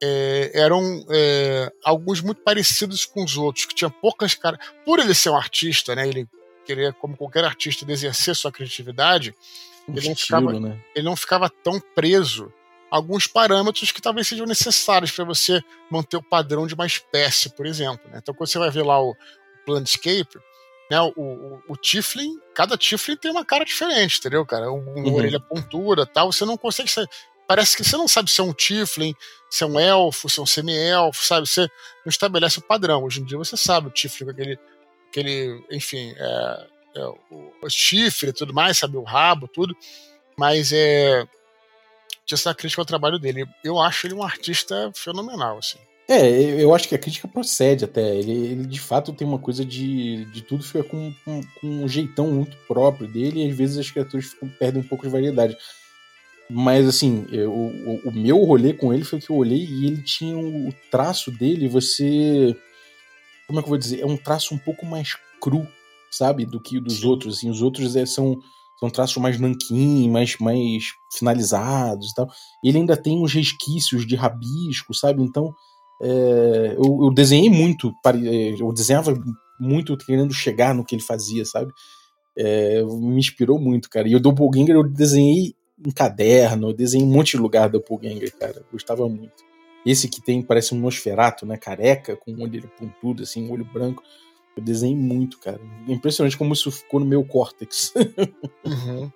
é, 0.03 0.51
eram 0.55 0.83
é, 1.11 1.71
alguns 1.85 2.21
muito 2.21 2.43
parecidos 2.43 3.05
com 3.05 3.25
os 3.25 3.37
outros, 3.37 3.67
que 3.67 3.75
tinha 3.75 3.91
poucas 3.91 4.35
caras. 4.35 4.59
Por 4.85 4.99
ele 4.99 5.15
ser 5.15 5.31
um 5.31 5.37
artista, 5.37 5.95
né? 5.95 6.09
Ele 6.09 6.27
querer, 6.63 6.93
como 6.95 7.17
qualquer 7.17 7.45
artista, 7.45 7.91
exercer 7.91 8.35
sua 8.35 8.53
criatividade, 8.53 9.35
Ele 9.89 10.09
não 10.09 10.15
ficava- 10.17 10.61
né? 10.61 10.81
ele 10.95 11.05
não 11.05 11.17
ficava 11.17 11.51
tão 11.51 11.81
preso 11.95 12.53
a 12.91 12.97
alguns 12.97 13.27
parâmetros 13.27 13.91
que 13.91 14.01
talvez 14.03 14.29
sejam 14.29 14.47
necessários 14.47 15.11
para 15.11 15.25
você 15.25 15.61
manter 15.91 16.17
o 16.17 16.23
padrão 16.23 16.67
de 16.67 16.75
uma 16.75 16.87
espécie, 16.87 17.51
por 17.51 17.67
exemplo. 17.67 18.09
né? 18.11 18.19
Então, 18.23 18.35
quando 18.35 18.49
você 18.49 18.59
vai 18.59 18.71
ver 18.71 18.83
lá 18.85 19.03
o, 19.03 19.11
o 19.67 19.73
Landscape, 19.73 20.39
né, 20.91 21.01
o, 21.01 21.13
o, 21.17 21.63
o 21.69 21.77
Tiflin, 21.77 22.39
cada 22.55 22.77
Tiflin 22.77 23.17
tem 23.17 23.31
uma 23.31 23.45
cara 23.45 23.65
diferente, 23.65 24.19
entendeu, 24.19 24.45
cara? 24.47 24.71
Um, 24.71 24.79
uma 24.95 25.09
Uhum. 25.09 25.15
orelha 25.15 25.41
pontuda 25.41 26.05
tal, 26.07 26.31
você 26.33 26.45
não 26.45 26.57
consegue 26.57 26.91
ser, 26.91 27.09
Parece 27.49 27.77
que 27.77 27.85
você 27.85 27.97
não 27.97 28.07
sabe 28.09 28.31
se 28.31 28.41
é 28.41 28.45
um 28.45 28.53
Tiflin, 28.53 29.15
se 29.51 29.65
é 29.65 29.67
um 29.67 29.79
elfo, 29.79 30.29
se 30.31 30.39
é 30.39 30.43
um 30.43 30.47
semi-elfo, 30.47 31.23
sabe? 31.27 31.47
Você 31.47 31.63
não 31.63 32.09
estabelece 32.09 32.61
o 32.61 32.63
padrão. 32.63 33.03
Hoje 33.05 33.21
em 33.21 33.25
dia 33.25 33.37
você 33.37 33.57
sabe 33.57 33.89
o 33.89 33.91
Tiflin 33.91 34.27
com 34.27 34.31
aquele, 34.31 34.59
aquele 35.13 35.63
enfim, 35.71 36.15
é, 36.17 36.67
é, 36.97 37.05
o, 37.31 37.69
chifre 37.69 38.31
e 38.31 38.33
tudo 38.33 38.55
mais, 38.55 38.79
sabe? 38.79 38.97
O 38.97 39.03
rabo, 39.03 39.47
tudo. 39.47 39.77
Mas 40.37 40.73
é. 40.73 41.25
Tinha 42.25 42.37
essa 42.37 42.55
crítica 42.55 42.81
ao 42.81 42.87
trabalho 42.87 43.19
dele. 43.19 43.45
Eu 43.63 43.79
acho 43.81 44.07
ele 44.07 44.15
um 44.15 44.23
artista 44.23 44.91
fenomenal, 44.95 45.59
assim. 45.59 45.79
É, 46.09 46.29
eu 46.63 46.75
acho 46.75 46.89
que 46.89 46.95
a 46.95 46.99
crítica 46.99 47.29
procede 47.29 47.85
até. 47.85 48.17
Ele, 48.17 48.33
ele 48.33 48.67
de 48.67 48.81
fato 48.81 49.13
tem 49.13 49.27
uma 49.27 49.39
coisa 49.39 49.65
de. 49.65 50.25
de 50.27 50.43
tudo 50.43 50.65
fica 50.65 50.83
com, 50.83 51.13
com, 51.25 51.41
com 51.61 51.67
um 51.67 51.89
jeitão 51.89 52.31
muito 52.31 52.57
próprio 52.67 53.07
dele 53.07 53.45
e 53.45 53.51
às 53.51 53.57
vezes 53.57 53.79
as 53.79 53.91
criaturas 53.91 54.27
ficam, 54.27 54.49
perdem 54.49 54.81
um 54.83 54.87
pouco 54.87 55.05
de 55.05 55.11
variedade. 55.13 55.57
Mas 56.51 56.87
assim, 56.87 57.27
eu- 57.31 57.53
o, 57.53 58.09
o 58.09 58.13
meu 58.13 58.39
rolê 58.45 58.73
com 58.75 58.93
ele 58.93 59.05
foi 59.05 59.21
que 59.21 59.31
eu 59.31 59.37
olhei 59.37 59.65
e 59.65 59.87
ele 59.87 60.03
tinha 60.03 60.37
o 60.37 60.73
traço 60.91 61.31
dele, 61.31 61.69
você. 61.69 62.55
Como 63.53 63.61
é 63.61 63.63
que 63.63 63.67
eu 63.67 63.71
vou 63.71 63.79
dizer? 63.79 64.01
É 64.01 64.07
um 64.07 64.17
traço 64.17 64.55
um 64.55 64.59
pouco 64.59 64.87
mais 64.87 65.15
cru, 65.39 65.69
sabe? 66.11 66.47
Do 66.47 66.59
que 66.59 66.79
o 66.79 66.81
dos 66.81 67.01
Sim. 67.01 67.07
outros. 67.07 67.37
Assim, 67.37 67.51
os 67.51 67.61
outros 67.61 67.95
é, 67.95 68.07
são, 68.07 68.39
são 68.81 68.89
traços 68.89 69.19
mais 69.19 69.39
nanquim, 69.39 70.09
mais, 70.09 70.39
mais 70.39 70.85
finalizados 71.19 72.11
e 72.11 72.15
tal. 72.15 72.31
Ele 72.65 72.79
ainda 72.79 72.97
tem 72.97 73.23
uns 73.23 73.35
resquícios 73.35 74.07
de 74.07 74.17
rabisco, 74.17 74.95
sabe? 74.95 75.23
Então. 75.23 75.55
É, 76.05 76.75
eu, 76.79 77.05
eu 77.05 77.15
desenhei 77.15 77.49
muito, 77.49 77.93
é, 78.05 78.61
eu 78.61 78.73
desenhava 78.73 79.15
muito 79.61 79.97
querendo 79.97 80.35
chegar 80.35 80.75
no 80.75 80.85
que 80.85 80.97
ele 80.97 81.03
fazia, 81.03 81.45
sabe? 81.45 81.73
É, 82.37 82.83
me 82.83 83.21
inspirou 83.21 83.57
muito, 83.57 83.89
cara. 83.89 84.09
E 84.09 84.17
o 84.17 84.21
Doppelganger 84.21 84.75
eu 84.75 84.83
desenhei 84.83 85.55
em 85.87 85.91
caderno, 85.93 86.71
eu 86.71 86.73
desenhei 86.73 87.07
em 87.07 87.09
um 87.09 87.13
monte 87.13 87.37
de 87.37 87.43
lugar 87.43 87.69
do 87.69 87.79
Doppelganger, 87.79 88.37
cara. 88.37 88.57
Eu 88.57 88.65
gostava 88.73 89.09
muito. 89.09 89.52
Esse 89.85 90.09
que 90.09 90.21
tem, 90.21 90.43
parece 90.43 90.75
um 90.75 90.79
Nosferato, 90.79 91.45
né? 91.45 91.57
Careca, 91.57 92.17
com 92.17 92.33
um 92.33 92.43
olho 92.43 92.71
pontudo, 92.79 93.23
assim, 93.23 93.47
um 93.47 93.53
olho 93.53 93.65
branco. 93.65 94.03
Eu 94.57 94.63
desenhei 94.63 94.97
muito, 94.97 95.39
cara. 95.39 95.61
Impressionante 95.89 96.37
como 96.37 96.53
isso 96.53 96.71
ficou 96.71 97.01
no 97.01 97.07
meu 97.07 97.25
córtex. 97.25 97.93
Uhum. 98.65 99.11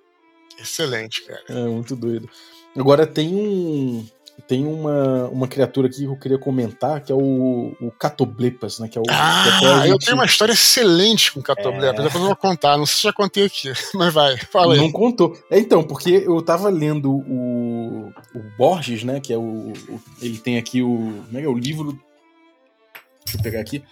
Excelente, 0.58 1.24
cara. 1.24 1.42
É 1.48 1.66
muito 1.68 1.94
doido. 1.94 2.28
Agora 2.76 3.06
tem 3.06 3.34
um. 3.34 4.06
Tem 4.46 4.66
uma, 4.66 5.28
uma 5.28 5.48
criatura 5.48 5.88
aqui 5.88 5.98
que 5.98 6.04
eu 6.04 6.16
queria 6.16 6.38
comentar, 6.38 7.00
que 7.02 7.10
é 7.10 7.14
o, 7.14 7.74
o 7.80 7.90
Catoblepas, 7.90 8.78
né? 8.78 8.86
Que 8.86 8.98
é 8.98 9.00
o, 9.00 9.04
a 9.08 9.14
Ah, 9.80 9.86
eu 9.88 9.92
gente 9.94 10.04
tenho 10.04 10.16
uma 10.18 10.26
história 10.26 10.52
excelente 10.52 11.32
com 11.32 11.42
Catoblé. 11.42 11.88
É. 11.88 11.92
Depois 11.92 12.14
eu 12.14 12.20
vou 12.26 12.36
contar. 12.36 12.76
Não 12.76 12.84
sei 12.86 12.96
se 12.96 13.02
já 13.04 13.12
contei 13.12 13.46
aqui, 13.46 13.72
mas 13.94 14.12
vai, 14.12 14.36
fala 14.36 14.74
aí. 14.74 14.78
Não 14.80 14.92
contou. 14.92 15.36
É, 15.50 15.58
então, 15.58 15.82
porque 15.82 16.10
eu 16.26 16.40
tava 16.42 16.68
lendo 16.68 17.10
o, 17.12 18.12
o 18.34 18.42
Borges, 18.58 19.02
né? 19.04 19.20
Que 19.20 19.32
é 19.32 19.38
o, 19.38 19.40
o- 19.72 20.00
Ele 20.20 20.38
tem 20.38 20.58
aqui 20.58 20.82
o. 20.82 21.22
Como 21.26 21.38
é 21.38 21.40
que 21.40 21.46
é? 21.46 21.50
O 21.50 21.58
livro. 21.58 21.98
Deixa 23.24 23.38
eu 23.38 23.42
pegar 23.42 23.60
aqui. 23.60 23.82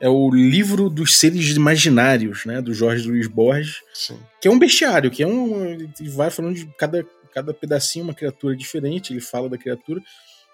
É 0.00 0.08
o 0.08 0.30
livro 0.30 0.88
dos 0.88 1.18
seres 1.18 1.54
imaginários, 1.54 2.46
né? 2.46 2.62
Do 2.62 2.72
Jorge 2.72 3.06
Luiz 3.06 3.26
Borges. 3.28 3.76
Sim. 3.92 4.18
Que 4.40 4.48
é 4.48 4.50
um 4.50 4.58
bestiário, 4.58 5.10
que 5.10 5.22
é 5.22 5.26
um. 5.26 5.62
Ele 5.64 5.90
vai 6.08 6.30
falando 6.30 6.54
de 6.54 6.66
cada, 6.78 7.06
cada 7.32 7.54
pedacinho 7.54 8.04
uma 8.04 8.14
criatura 8.14 8.56
diferente, 8.56 9.12
ele 9.12 9.20
fala 9.20 9.48
da 9.48 9.56
criatura. 9.58 10.00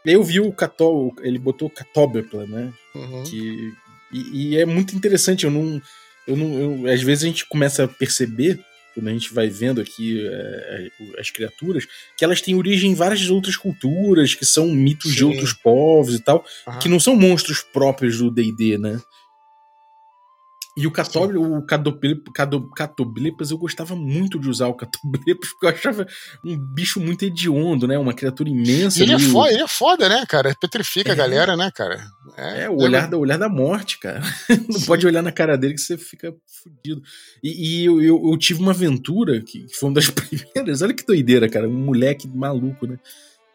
E 0.05 0.11
aí 0.11 0.15
eu 0.15 0.23
vi 0.23 0.39
o 0.41 0.53
Cató, 0.53 1.11
ele 1.21 1.39
botou 1.39 1.69
Catóbepla, 1.71 2.47
né? 2.47 2.73
Uhum. 2.95 3.25
que 3.25 3.73
e, 4.13 4.51
e 4.53 4.57
é 4.57 4.65
muito 4.65 4.95
interessante 4.95 5.45
eu 5.45 5.51
não 5.51 5.81
eu 6.29 6.37
não 6.37 6.55
eu- 6.87 6.93
às 6.93 7.03
vezes 7.03 7.25
a 7.25 7.27
gente 7.27 7.45
começa 7.49 7.85
a 7.85 7.89
perceber 7.89 8.61
quando 8.95 9.09
a 9.09 9.13
gente 9.13 9.35
vai 9.35 9.49
vendo 9.49 9.81
aqui 9.81 10.25
é, 10.27 10.89
as 11.19 11.29
criaturas 11.31 11.85
que 12.17 12.25
elas 12.25 12.41
têm 12.41 12.55
origem 12.55 12.93
em 12.93 12.95
várias 12.95 13.29
outras 13.29 13.57
culturas 13.57 14.35
que 14.35 14.47
são 14.47 14.69
mitos 14.69 15.13
de 15.13 15.19
Sim. 15.19 15.25
outros 15.25 15.53
povos 15.53 16.15
e 16.15 16.21
tal 16.21 16.45
Aham. 16.69 16.79
que 16.79 16.89
não 16.89 17.01
são 17.01 17.17
monstros 17.17 17.61
próprios 17.63 18.17
do 18.19 18.31
D&D 18.31 18.79
né 18.79 19.01
e 20.77 20.87
o 20.87 20.91
Catóbio, 20.91 21.43
o 21.43 21.63
Catoblepas, 22.75 23.51
eu 23.51 23.57
gostava 23.57 23.97
muito 23.97 24.39
de 24.39 24.51
usar 24.51 24.69
o 24.69 24.75
Catoblepas, 24.75 25.49
porque 25.51 25.65
eu 25.67 25.71
achava 25.71 26.07
um 26.45 26.57
bicho 26.75 27.01
muito 27.01 27.25
hediondo, 27.25 27.89
né? 27.89 27.99
Uma 27.99 28.13
criatura 28.13 28.51
imensa. 28.51 29.03
Ele 29.03 29.15
é, 29.15 29.19
foda, 29.19 29.53
ele 29.53 29.63
é 29.63 29.69
foda, 29.69 30.09
né, 30.09 30.27
cara? 30.29 30.55
Petrifica 30.61 31.09
É. 31.09 31.13
a 31.13 31.15
galera, 31.15 31.57
né, 31.57 31.71
cara? 31.75 32.07
É, 32.37 32.69
o 32.69 32.77
olhar, 32.77 33.09
da, 33.09 33.17
o 33.17 33.21
olhar 33.21 33.39
da 33.39 33.49
morte, 33.49 33.99
cara. 33.99 34.21
Não 34.69 34.79
Sim. 34.79 34.87
pode 34.87 35.07
olhar 35.07 35.23
na 35.23 35.33
cara 35.33 35.57
dele 35.57 35.73
que 35.73 35.81
você 35.81 35.97
fica 35.97 36.35
fudido. 36.47 37.03
E, 37.43 37.81
e 37.81 37.85
eu, 37.87 38.03
eu, 38.03 38.23
eu 38.31 38.37
tive 38.37 38.61
uma 38.61 38.73
aventura 38.73 39.41
que, 39.41 39.67
foi 39.79 39.89
uma 39.89 39.95
das 39.95 40.11
primeiras. 40.11 40.83
Olha 40.83 40.93
que 40.93 41.07
doideira, 41.07 41.49
cara. 41.49 41.67
Um 41.67 41.87
moleque 41.87 42.29
maluco, 42.29 42.87
né? 42.87 42.99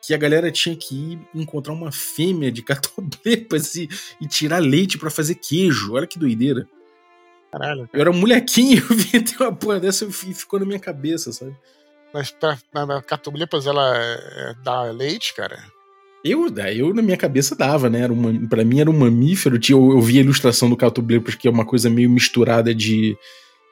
Que 0.03 0.15
a 0.15 0.17
galera 0.17 0.49
tinha 0.49 0.75
que 0.75 0.95
ir 0.95 1.19
encontrar 1.35 1.73
uma 1.73 1.91
fêmea 1.91 2.51
de 2.51 2.63
catoblepas 2.63 3.75
e, 3.75 3.87
e 4.19 4.27
tirar 4.27 4.57
leite 4.57 4.97
pra 4.97 5.11
fazer 5.11 5.35
queijo. 5.35 5.93
Olha 5.93 6.07
que 6.07 6.17
doideira. 6.17 6.67
Caralho. 7.51 7.89
Eu 7.93 8.01
era 8.01 8.09
um 8.11 8.17
molequinho, 8.17 8.77
eu 8.89 8.95
vi 8.95 9.21
ter 9.21 9.41
uma 9.43 9.53
porra 9.53 9.79
dessa 9.79 10.05
e 10.05 10.11
ficou 10.33 10.59
na 10.59 10.65
minha 10.65 10.79
cabeça, 10.79 11.31
sabe? 11.31 11.55
Mas 12.13 12.31
pra, 12.31 12.57
na, 12.73 13.01
Catoblepas 13.01 13.65
ela 13.67 13.93
é, 13.95 14.53
dá 14.63 14.83
leite, 14.83 15.33
cara? 15.33 15.57
Eu, 16.23 16.47
eu 16.75 16.93
na 16.93 17.01
minha 17.01 17.17
cabeça 17.17 17.55
dava, 17.55 17.89
né? 17.89 18.01
Era 18.01 18.13
uma, 18.13 18.47
pra 18.47 18.63
mim 18.63 18.79
era 18.79 18.89
um 18.91 18.97
mamífero. 18.97 19.57
Tinha, 19.57 19.77
eu, 19.77 19.91
eu 19.91 20.01
vi 20.01 20.17
a 20.19 20.21
ilustração 20.21 20.69
do 20.69 20.77
Catoblepas, 20.77 21.35
que 21.35 21.47
é 21.47 21.51
uma 21.51 21.65
coisa 21.65 21.89
meio 21.89 22.09
misturada 22.09 22.75
de. 22.75 23.17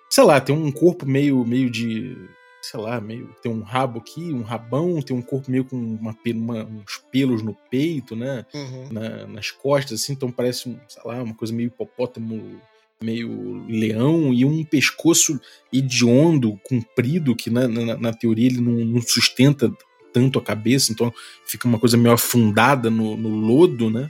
Sei 0.09 0.23
lá, 0.23 0.41
tem 0.41 0.55
um 0.55 0.71
corpo 0.71 1.05
meio, 1.05 1.45
meio 1.45 1.69
de. 1.69 2.17
Sei 2.61 2.79
lá, 2.79 2.99
meio. 2.99 3.29
Tem 3.43 3.51
um 3.51 3.61
rabo 3.61 3.99
aqui, 3.99 4.33
um 4.33 4.41
rabão, 4.41 4.99
tem 5.01 5.15
um 5.15 5.21
corpo 5.21 5.51
meio 5.51 5.63
com 5.63 5.75
uma, 5.75 6.15
uma- 6.25 6.63
uns 6.63 6.97
pelos 7.11 7.43
no 7.43 7.55
peito, 7.69 8.15
né? 8.15 8.43
Uhum. 8.53 8.89
na- 8.91 9.27
nas 9.27 9.51
costas, 9.51 10.01
assim, 10.01 10.13
então 10.13 10.31
parece, 10.31 10.69
um, 10.69 10.79
sei 10.87 11.01
lá, 11.05 11.21
uma 11.21 11.35
coisa 11.35 11.53
meio 11.53 11.67
hipopótamo, 11.67 12.59
meio 13.01 13.65
leão, 13.67 14.33
e 14.33 14.43
um 14.43 14.63
pescoço 14.63 15.39
hediondo, 15.71 16.59
comprido, 16.63 17.35
que 17.35 17.49
na, 17.49 17.67
na, 17.67 17.97
na 17.97 18.13
teoria 18.13 18.47
ele 18.47 18.59
não, 18.59 18.73
não 18.73 19.01
sustenta 19.01 19.71
tanto 20.11 20.37
a 20.37 20.41
cabeça, 20.41 20.91
então 20.91 21.13
fica 21.45 21.67
uma 21.67 21.79
coisa 21.79 21.95
meio 21.95 22.13
afundada 22.13 22.89
no, 22.89 23.15
no 23.15 23.29
lodo, 23.29 23.89
né? 23.89 24.09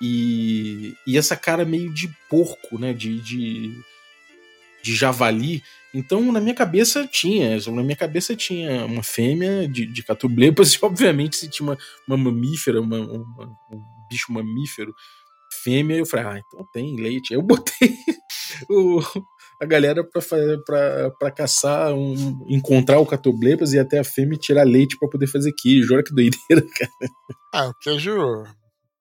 E, 0.00 0.94
e 1.06 1.16
essa 1.16 1.36
cara 1.36 1.64
meio 1.64 1.92
de 1.92 2.08
porco, 2.28 2.78
né? 2.78 2.92
De, 2.92 3.20
de, 3.20 3.72
de 4.82 4.94
javali. 4.94 5.62
Então, 5.94 6.30
na 6.30 6.40
minha 6.40 6.54
cabeça 6.54 7.06
tinha, 7.10 7.58
na 7.74 7.82
minha 7.82 7.96
cabeça 7.96 8.36
tinha 8.36 8.84
uma 8.84 9.02
fêmea 9.02 9.66
de, 9.66 9.86
de 9.86 10.02
e 10.74 10.78
obviamente 10.82 11.36
se 11.36 11.48
tinha 11.48 11.66
uma, 11.70 11.78
uma 12.06 12.16
mamífera, 12.16 12.80
uma, 12.80 12.98
uma- 13.00 13.56
um 13.72 13.82
bicho 14.10 14.32
mamífero 14.32 14.94
fêmea, 15.62 15.96
eu 15.98 16.06
falei, 16.06 16.26
ah, 16.26 16.38
então 16.46 16.66
tem 16.72 16.96
leite. 16.96 17.32
Eu 17.34 17.42
botei 17.46 17.96
o- 18.70 19.00
a 19.60 19.66
galera 19.66 20.04
pra, 20.04 20.20
fa- 20.22 20.36
pra, 20.64 21.10
pra 21.18 21.30
caçar, 21.32 21.92
um, 21.92 22.46
encontrar 22.48 23.00
o 23.00 23.06
catoblepas 23.06 23.72
e 23.72 23.78
até 23.78 23.98
a 23.98 24.04
fêmea 24.04 24.38
tirar 24.38 24.62
leite 24.64 24.96
pra 24.98 25.08
poder 25.08 25.26
fazer 25.26 25.52
queijo. 25.52 25.92
Olha 25.94 26.02
que 26.04 26.14
doideira, 26.14 26.62
cara. 26.78 27.12
Ah, 27.52 27.68
o 27.68 27.74
queijo 27.74 28.44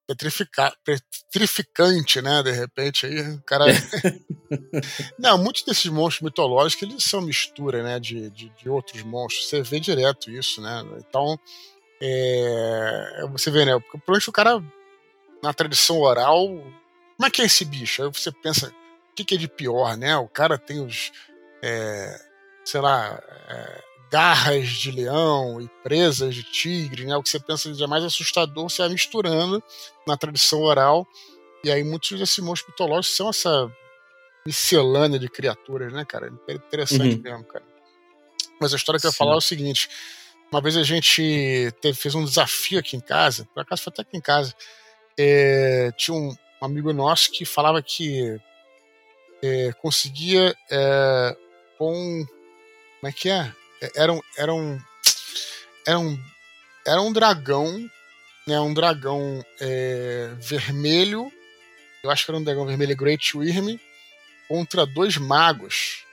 petrifica, 0.08 0.74
petrificante, 0.84 2.22
né? 2.22 2.41
De 2.41 2.52
repente 2.52 3.06
aí, 3.06 3.38
cara. 3.45 3.66
Não, 5.20 5.38
muitos 5.38 5.64
desses 5.64 5.86
monstros 5.91 6.22
mitológicos 6.24 6.89
eles 6.89 7.04
são 7.04 7.22
mistura, 7.22 7.84
né? 7.84 8.00
De, 8.00 8.30
de, 8.32 8.50
de 8.50 8.70
outros 8.70 9.04
monstros. 9.04 9.50
Você 9.50 9.62
vê 9.62 9.80
direto 9.80 10.32
isso, 10.32 10.62
né? 10.62 10.84
Então, 11.08 11.38
é, 12.02 13.28
você 13.32 13.52
vê, 13.52 13.66
né? 13.66 13.74
Porque, 13.74 13.98
Provavelmente 14.00 14.30
o 14.30 14.34
cara, 14.34 14.64
na 15.43 15.53
tradição 15.53 15.99
oral, 15.99 16.47
como 16.47 17.25
é 17.25 17.29
que 17.29 17.41
é 17.41 17.45
esse 17.45 17.65
bicho? 17.65 18.03
Aí 18.03 18.09
você 18.11 18.31
pensa, 18.31 18.69
o 19.11 19.15
que, 19.15 19.23
que 19.23 19.35
é 19.35 19.38
de 19.38 19.47
pior, 19.47 19.97
né? 19.97 20.15
O 20.17 20.27
cara 20.27 20.57
tem 20.57 20.79
os. 20.83 21.11
é, 21.61 22.19
sei 22.65 22.81
lá. 22.81 23.21
é, 23.49 23.88
garras 24.09 24.69
de 24.69 24.91
leão 24.91 25.61
e 25.61 25.67
presas 25.83 26.33
de 26.33 26.43
tigre, 26.43 27.05
né? 27.05 27.15
O 27.15 27.23
que 27.23 27.29
você 27.29 27.39
pensa 27.39 27.71
de 27.71 27.88
mais 27.88 28.03
assustador, 28.03 28.69
você 28.69 28.81
vai 28.81 28.89
misturando 28.89 29.61
na 30.05 30.15
tradição 30.15 30.61
oral 30.61 31.05
E 31.63 31.71
aí 31.71 31.83
muitos 31.83 32.17
desses 32.17 32.39
monstros 32.39 32.71
mitológicos 32.71 33.17
são 33.17 33.29
essa 33.29 33.71
miscelânea 34.45 35.19
de 35.19 35.27
criaturas, 35.27 35.91
né, 35.91 36.05
cara? 36.05 36.31
É 36.47 36.53
interessante 36.53 37.17
uhum. 37.17 37.21
mesmo, 37.21 37.43
cara. 37.43 37.65
Mas 38.59 38.73
a 38.73 38.77
história 38.77 38.99
que 38.99 39.05
eu 39.05 39.11
ia 39.11 39.15
falar 39.15 39.33
é 39.33 39.38
o 39.38 39.41
seguinte: 39.41 39.89
uma 40.51 40.61
vez 40.61 40.77
a 40.77 40.83
gente 40.83 41.73
teve, 41.81 41.97
fez 41.97 42.15
um 42.15 42.23
desafio 42.23 42.79
aqui 42.79 42.95
em 42.95 43.01
casa, 43.01 43.47
por 43.53 43.61
acaso 43.61 43.83
foi 43.83 43.91
até 43.91 44.01
aqui 44.03 44.17
em 44.17 44.21
casa. 44.21 44.55
É, 45.18 45.91
tinha 45.97 46.15
um, 46.15 46.36
amigo 46.61 46.93
nosso 46.93 47.32
que 47.32 47.45
falava 47.45 47.82
que 47.82 48.39
é, 49.43 49.72
conseguia 49.82 50.55
é, 50.70 51.38
com. 51.78 52.26
Como 52.99 53.09
é 53.09 53.11
que 53.11 53.30
é? 53.30 53.51
é? 53.82 53.91
Era 53.95 54.13
um, 54.13 54.22
era 54.38 54.53
um, 54.53 54.80
era 55.86 55.99
um, 55.99 56.20
era 56.86 57.01
um 57.01 57.13
dragão, 57.13 57.89
né? 58.47 58.59
Um 58.59 58.74
dragão 58.74 59.43
é, 59.59 60.32
vermelho. 60.39 61.32
Eu 62.03 62.11
acho 62.11 62.26
que 62.26 62.32
era 62.32 62.39
um 62.39 62.43
dragão 62.43 62.65
vermelho 62.65 62.95
Great 62.95 63.38
Wyrm 63.38 63.78
contra 64.47 64.86
dois 64.86 65.18
magos 65.18 66.05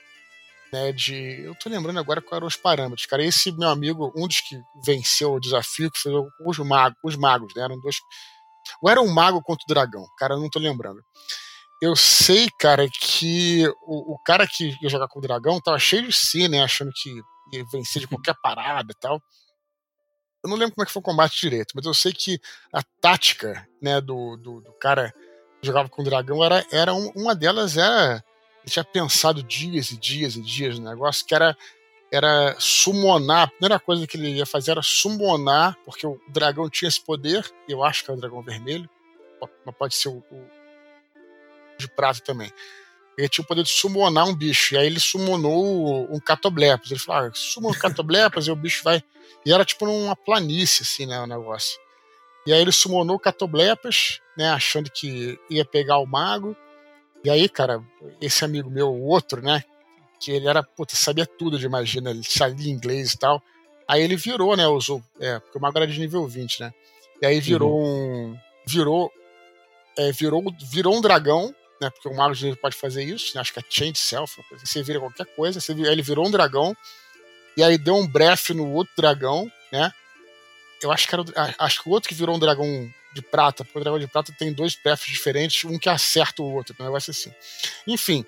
né, 0.74 0.90
de. 0.90 1.42
Eu 1.44 1.54
tô 1.54 1.70
lembrando 1.70 2.00
agora 2.00 2.20
quais 2.20 2.36
eram 2.36 2.48
os 2.48 2.56
parâmetros, 2.56 3.06
cara. 3.06 3.24
Esse 3.24 3.52
meu 3.52 3.68
amigo, 3.68 4.12
um 4.16 4.26
dos 4.26 4.40
que 4.40 4.60
venceu 4.84 5.32
o 5.32 5.40
desafio, 5.40 5.90
que 5.90 5.98
foi 5.98 6.12
os 6.44 6.58
magos, 6.58 6.98
os 7.02 7.16
magos, 7.16 7.54
né? 7.54 7.62
Eram 7.62 7.78
dois. 7.78 7.96
Ou 8.80 8.90
era 8.90 9.00
um 9.00 9.12
mago 9.12 9.42
contra 9.42 9.64
o 9.64 9.68
dragão, 9.68 10.06
cara, 10.18 10.34
eu 10.34 10.40
não 10.40 10.50
tô 10.50 10.58
lembrando. 10.58 11.02
Eu 11.82 11.94
sei, 11.96 12.48
cara, 12.58 12.88
que 12.88 13.66
o, 13.82 14.14
o 14.14 14.18
cara 14.24 14.46
que 14.46 14.76
ia 14.80 14.88
jogar 14.88 15.08
com 15.08 15.18
o 15.18 15.22
dragão 15.22 15.60
tava 15.60 15.78
cheio 15.78 16.06
de 16.06 16.12
si, 16.12 16.48
né? 16.48 16.62
Achando 16.62 16.90
que 16.94 17.10
ia 17.52 17.64
vencer 17.70 18.00
de 18.00 18.08
qualquer 18.08 18.34
parada 18.42 18.92
e 18.92 18.98
tal. 18.98 19.20
Eu 20.42 20.50
não 20.50 20.56
lembro 20.56 20.74
como 20.74 20.84
é 20.84 20.86
que 20.86 20.92
foi 20.92 21.00
o 21.00 21.04
combate 21.04 21.40
direito, 21.40 21.72
mas 21.74 21.84
eu 21.84 21.94
sei 21.94 22.12
que 22.12 22.38
a 22.72 22.82
tática, 23.00 23.66
né, 23.80 24.00
do, 24.00 24.36
do, 24.36 24.60
do 24.60 24.72
cara 24.74 25.12
que 25.60 25.66
jogava 25.66 25.88
com 25.88 26.02
o 26.02 26.04
dragão 26.04 26.44
era, 26.44 26.64
era 26.70 26.94
um, 26.94 27.10
uma 27.16 27.34
delas 27.34 27.76
era 27.76 28.22
ele 28.64 28.72
tinha 28.72 28.84
pensado 28.84 29.42
dias 29.42 29.90
e 29.90 29.96
dias 29.96 30.36
e 30.36 30.42
dias 30.42 30.78
no 30.78 30.88
negócio, 30.88 31.26
que 31.26 31.34
era, 31.34 31.56
era 32.14 32.54
summonar. 32.58 33.42
A 33.42 33.46
primeira 33.48 33.80
coisa 33.80 34.06
que 34.06 34.16
ele 34.16 34.30
ia 34.30 34.46
fazer 34.46 34.72
era 34.72 34.82
summonar, 34.82 35.76
porque 35.84 36.06
o 36.06 36.20
dragão 36.28 36.70
tinha 36.70 36.88
esse 36.88 37.00
poder, 37.00 37.44
eu 37.68 37.82
acho 37.82 38.04
que 38.04 38.10
é 38.10 38.14
o 38.14 38.16
dragão 38.16 38.42
vermelho, 38.42 38.88
mas 39.64 39.74
pode 39.76 39.94
ser 39.94 40.08
o, 40.08 40.18
o 40.18 40.48
de 41.78 41.88
prata 41.88 42.20
também. 42.20 42.52
Ele 43.16 43.28
tinha 43.28 43.44
o 43.44 43.46
poder 43.46 43.62
de 43.62 43.70
summonar 43.70 44.28
um 44.28 44.34
bicho, 44.34 44.74
e 44.74 44.78
aí 44.78 44.86
ele 44.86 45.00
summonou 45.00 46.12
um 46.12 46.18
catoblepos. 46.20 46.90
Ele 46.90 47.00
falou: 47.00 47.28
ah, 47.28 47.30
summon 47.34 47.70
um 47.70 47.72
e 48.46 48.50
o 48.50 48.56
bicho 48.56 48.82
vai. 48.82 49.02
E 49.44 49.52
era 49.52 49.64
tipo 49.64 49.86
numa 49.86 50.16
planície, 50.16 50.82
assim, 50.82 51.06
né, 51.06 51.20
o 51.20 51.26
negócio. 51.26 51.78
E 52.46 52.52
aí 52.52 52.60
ele 52.60 52.72
summonou 52.72 53.16
o 53.16 53.20
catoblepos, 53.20 54.20
né, 54.36 54.50
achando 54.50 54.90
que 54.90 55.38
ia 55.48 55.64
pegar 55.64 55.98
o 55.98 56.06
mago. 56.06 56.56
E 57.24 57.30
aí, 57.30 57.48
cara, 57.48 57.82
esse 58.20 58.44
amigo 58.44 58.70
meu, 58.70 58.90
o 58.90 59.06
outro, 59.06 59.40
né? 59.40 59.64
Que 60.24 60.32
ele 60.32 60.48
era, 60.48 60.62
puta, 60.62 60.96
sabia 60.96 61.26
tudo 61.26 61.58
de 61.58 61.68
magia, 61.68 62.00
né? 62.00 62.10
Ele 62.10 62.24
sabia 62.24 62.72
inglês 62.72 63.12
e 63.12 63.18
tal. 63.18 63.42
Aí 63.86 64.02
ele 64.02 64.16
virou, 64.16 64.56
né? 64.56 64.66
Usou. 64.66 65.02
É, 65.20 65.38
porque 65.38 65.58
o 65.58 65.60
mago 65.60 65.76
era 65.76 65.86
de 65.86 66.00
nível 66.00 66.26
20, 66.26 66.60
né? 66.60 66.72
E 67.20 67.26
aí 67.26 67.40
virou 67.40 67.78
uhum. 67.78 68.32
um. 68.32 68.38
Virou. 68.66 69.12
É, 69.98 70.10
virou, 70.12 70.42
virou 70.72 70.96
um 70.96 71.00
dragão, 71.02 71.54
né? 71.80 71.90
Porque 71.90 72.08
o 72.08 72.16
mago 72.16 72.34
de 72.34 72.56
pode 72.56 72.74
fazer 72.74 73.04
isso, 73.04 73.32
né? 73.34 73.42
Acho 73.42 73.52
que 73.52 73.60
é 73.60 73.62
Change 73.68 73.98
Self. 73.98 74.40
Assim. 74.40 74.64
Você 74.64 74.82
vira 74.82 74.98
qualquer 74.98 75.26
coisa. 75.36 75.60
Você, 75.60 75.72
aí 75.72 75.86
ele 75.86 76.02
virou 76.02 76.26
um 76.26 76.30
dragão. 76.30 76.74
E 77.56 77.62
aí 77.62 77.76
deu 77.76 77.94
um 77.94 78.06
breath 78.06 78.50
no 78.50 78.72
outro 78.72 78.94
dragão, 78.96 79.50
né? 79.70 79.92
Eu 80.82 80.90
acho 80.90 81.06
que 81.06 81.14
era. 81.14 81.24
Acho 81.58 81.82
que 81.82 81.88
o 81.88 81.92
outro 81.92 82.08
que 82.08 82.14
virou 82.14 82.34
um 82.34 82.38
dragão 82.38 82.90
de 83.14 83.22
prata, 83.22 83.62
porque 83.62 83.78
o 83.78 83.82
dragão 83.82 84.00
de 84.00 84.08
prata 84.08 84.34
tem 84.38 84.52
dois 84.52 84.74
paths 84.74 85.06
diferentes, 85.06 85.64
um 85.64 85.78
que 85.78 85.88
acerta 85.88 86.42
o 86.42 86.52
outro, 86.52 86.74
um 86.80 86.84
negócio 86.84 87.10
assim. 87.10 87.32
Enfim, 87.86 88.24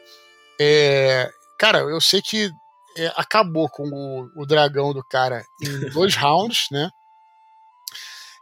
é, 0.60 1.32
cara, 1.58 1.78
eu 1.80 2.00
sei 2.00 2.22
que 2.22 2.50
é, 2.96 3.12
acabou 3.16 3.68
com 3.68 3.84
o, 3.88 4.42
o, 4.42 4.46
dragão 4.46 4.92
do 4.92 5.04
cara 5.04 5.44
em 5.62 5.90
dois 5.92 6.14
rounds, 6.14 6.66
né? 6.70 6.90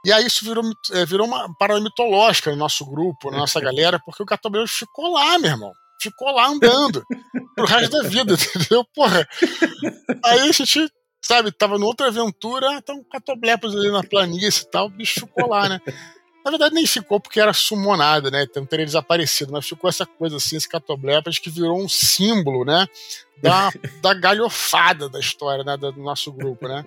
E 0.04 0.12
aí 0.12 0.26
isso 0.26 0.44
virou, 0.44 0.62
é, 0.92 1.04
virou 1.06 1.26
uma 1.26 1.52
parada 1.56 1.80
mitológica 1.80 2.50
no 2.50 2.56
nosso 2.56 2.84
grupo, 2.84 3.30
na 3.30 3.38
nossa 3.38 3.58
galera, 3.60 3.98
porque 4.04 4.22
o 4.22 4.26
Catobleiro 4.26 4.68
ficou 4.68 5.12
lá, 5.12 5.38
meu 5.38 5.50
irmão. 5.50 5.72
Ficou 6.00 6.30
lá 6.32 6.48
andando 6.48 7.02
pro 7.56 7.66
resto 7.66 7.90
da 7.90 8.08
vida, 8.08 8.34
entendeu? 8.34 8.84
Porra. 8.94 9.26
Aí 10.24 10.40
a 10.40 10.52
gente, 10.52 10.88
sabe, 11.22 11.50
tava 11.50 11.74
numa 11.74 11.86
outra 11.86 12.08
aventura, 12.08 12.74
então 12.74 13.02
Catoblepos 13.10 13.74
ali 13.74 13.90
na 13.90 14.02
planície 14.02 14.64
e 14.64 14.70
tal, 14.70 14.86
o 14.86 14.90
bicho 14.90 15.20
ficou 15.20 15.48
lá, 15.48 15.68
né? 15.68 15.80
Na 16.44 16.50
verdade, 16.50 16.74
nem 16.74 16.86
ficou 16.86 17.18
porque 17.18 17.40
era 17.40 17.54
sumonado, 17.54 18.30
né? 18.30 18.42
Então 18.42 18.66
teria 18.66 18.84
desaparecido, 18.84 19.50
mas 19.50 19.66
ficou 19.66 19.88
essa 19.88 20.04
coisa 20.04 20.36
assim, 20.36 20.56
esse 20.56 20.68
catoblepas 20.68 21.38
que 21.38 21.48
virou 21.48 21.82
um 21.82 21.88
símbolo, 21.88 22.64
né? 22.66 22.86
Da, 23.42 23.70
da 24.02 24.12
galhofada 24.12 25.08
da 25.08 25.18
história, 25.18 25.64
né? 25.64 25.76
Do 25.76 25.92
nosso 25.92 26.30
grupo, 26.30 26.68
né? 26.68 26.84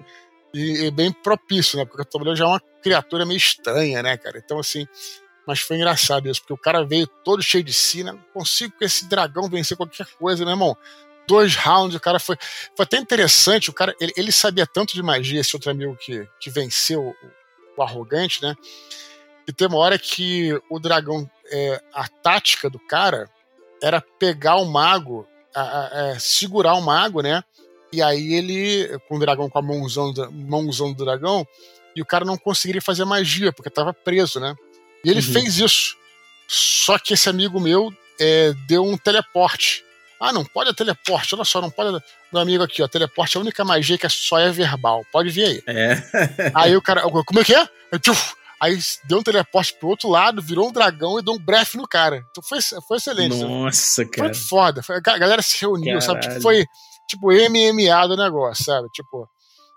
E, 0.53 0.85
e 0.85 0.91
bem 0.91 1.11
propício, 1.11 1.77
né? 1.77 1.85
Porque 1.85 2.01
o 2.01 2.05
catoblepas 2.05 2.37
já 2.37 2.45
é 2.45 2.47
uma 2.47 2.61
criatura 2.83 3.25
meio 3.25 3.37
estranha, 3.37 4.03
né, 4.03 4.15
cara? 4.15 4.37
Então, 4.37 4.59
assim, 4.59 4.87
mas 5.47 5.61
foi 5.61 5.77
engraçado 5.77 6.29
isso, 6.29 6.41
porque 6.41 6.53
o 6.53 6.57
cara 6.57 6.85
veio 6.85 7.07
todo 7.07 7.41
cheio 7.41 7.63
de 7.63 7.73
si, 7.73 8.03
né? 8.03 8.11
Não 8.11 8.23
consigo 8.33 8.73
com 8.77 8.85
esse 8.85 9.07
dragão 9.07 9.49
vencer 9.49 9.75
qualquer 9.75 10.05
coisa, 10.19 10.43
meu 10.43 10.53
irmão. 10.53 10.77
Dois 11.25 11.55
rounds, 11.55 11.95
o 11.95 11.99
cara 11.99 12.19
foi. 12.19 12.37
Foi 12.75 12.83
até 12.83 12.97
interessante, 12.97 13.69
o 13.69 13.73
cara. 13.73 13.95
Ele, 13.99 14.13
ele 14.15 14.31
sabia 14.31 14.67
tanto 14.67 14.93
de 14.93 15.01
magia, 15.01 15.39
esse 15.39 15.55
outro 15.55 15.71
amigo 15.71 15.95
que, 15.95 16.27
que 16.39 16.49
venceu 16.49 17.01
o, 17.01 17.15
o 17.77 17.81
arrogante, 17.81 18.41
né? 18.41 18.55
E 19.47 19.53
tem 19.53 19.67
uma 19.67 19.77
hora 19.77 19.97
que 19.97 20.59
o 20.69 20.79
dragão, 20.79 21.29
é, 21.51 21.81
a 21.93 22.07
tática 22.07 22.69
do 22.69 22.79
cara 22.79 23.29
era 23.81 24.01
pegar 24.01 24.55
o 24.57 24.65
mago, 24.65 25.25
a, 25.55 25.61
a, 25.61 26.11
a, 26.11 26.19
segurar 26.19 26.73
o 26.73 26.81
mago, 26.81 27.21
né? 27.21 27.43
E 27.91 28.01
aí 28.01 28.33
ele, 28.33 28.99
com 29.07 29.15
o 29.15 29.19
dragão 29.19 29.49
com 29.49 29.57
a 29.57 29.61
mãozão, 29.61 30.13
mãozão 30.31 30.91
do 30.91 31.05
dragão, 31.05 31.47
e 31.95 32.01
o 32.01 32.05
cara 32.05 32.25
não 32.25 32.37
conseguiria 32.37 32.81
fazer 32.81 33.05
magia, 33.05 33.53
porque 33.53 33.69
estava 33.69 33.93
preso, 33.93 34.39
né? 34.39 34.53
E 35.03 35.09
ele 35.09 35.25
uhum. 35.25 35.33
fez 35.33 35.57
isso. 35.57 35.95
Só 36.47 36.99
que 36.99 37.13
esse 37.13 37.29
amigo 37.29 37.59
meu 37.59 37.93
é, 38.19 38.53
deu 38.67 38.83
um 38.83 38.97
teleporte. 38.97 39.83
Ah, 40.19 40.33
não 40.33 40.43
pode 40.43 40.73
teleporte, 40.73 41.35
olha 41.35 41.45
só, 41.45 41.61
não 41.61 41.69
pode. 41.69 42.03
Meu 42.33 42.41
amigo 42.41 42.63
aqui, 42.63 42.81
ó, 42.81 42.87
teleporte 42.87 43.37
é 43.37 43.39
a 43.39 43.41
única 43.41 43.63
magia 43.63 43.97
que 43.97 44.09
só 44.09 44.39
é 44.39 44.49
verbal. 44.51 45.05
Pode 45.11 45.29
vir 45.29 45.45
aí. 45.45 45.63
É. 45.67 46.03
aí 46.53 46.75
o 46.75 46.81
cara, 46.81 47.01
como 47.01 47.39
é 47.39 47.43
que 47.43 47.53
é? 47.53 47.67
Tchuf, 47.99 48.35
Aí 48.61 48.77
deu 49.07 49.19
um 49.19 49.23
teleporte 49.23 49.73
pro 49.79 49.89
outro 49.89 50.09
lado, 50.09 50.41
virou 50.41 50.67
um 50.67 50.71
dragão 50.71 51.19
e 51.19 51.23
deu 51.23 51.33
um 51.33 51.39
brefe 51.39 51.77
no 51.77 51.87
cara. 51.87 52.23
Então 52.31 52.43
foi, 52.43 52.59
foi 52.87 52.97
excelente. 52.97 53.37
Nossa, 53.37 54.05
cara. 54.05 54.33
Foi 54.33 54.43
foda. 54.43 54.81
Foi, 54.81 54.95
a 54.95 54.99
galera 54.99 55.41
se 55.41 55.59
reuniu, 55.61 55.99
Caralho. 55.99 56.01
sabe? 56.01 56.21
Tipo, 56.21 56.41
foi 56.41 56.65
tipo 57.07 57.27
MMA 57.31 58.07
do 58.07 58.17
negócio, 58.17 58.63
sabe? 58.63 58.87
Tipo. 58.89 59.27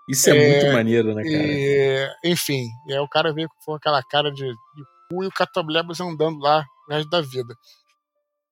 Isso 0.09 0.29
é, 0.29 0.35
é 0.35 0.51
muito 0.51 0.73
maneiro, 0.73 1.13
né, 1.13 1.23
cara? 1.23 1.35
E, 1.35 2.09
enfim, 2.25 2.67
e 2.87 2.93
aí 2.93 2.99
o 2.99 3.07
cara 3.07 3.31
veio 3.31 3.47
com 3.63 3.75
aquela 3.75 4.01
cara 4.03 4.31
de, 4.31 4.45
de 4.45 4.83
cu 5.09 5.23
e 5.23 5.27
o 5.27 5.31
Catablebas 5.31 6.01
andando 6.01 6.39
lá 6.39 6.65
o 6.89 6.93
resto 6.93 7.09
da 7.09 7.21
vida. 7.21 7.53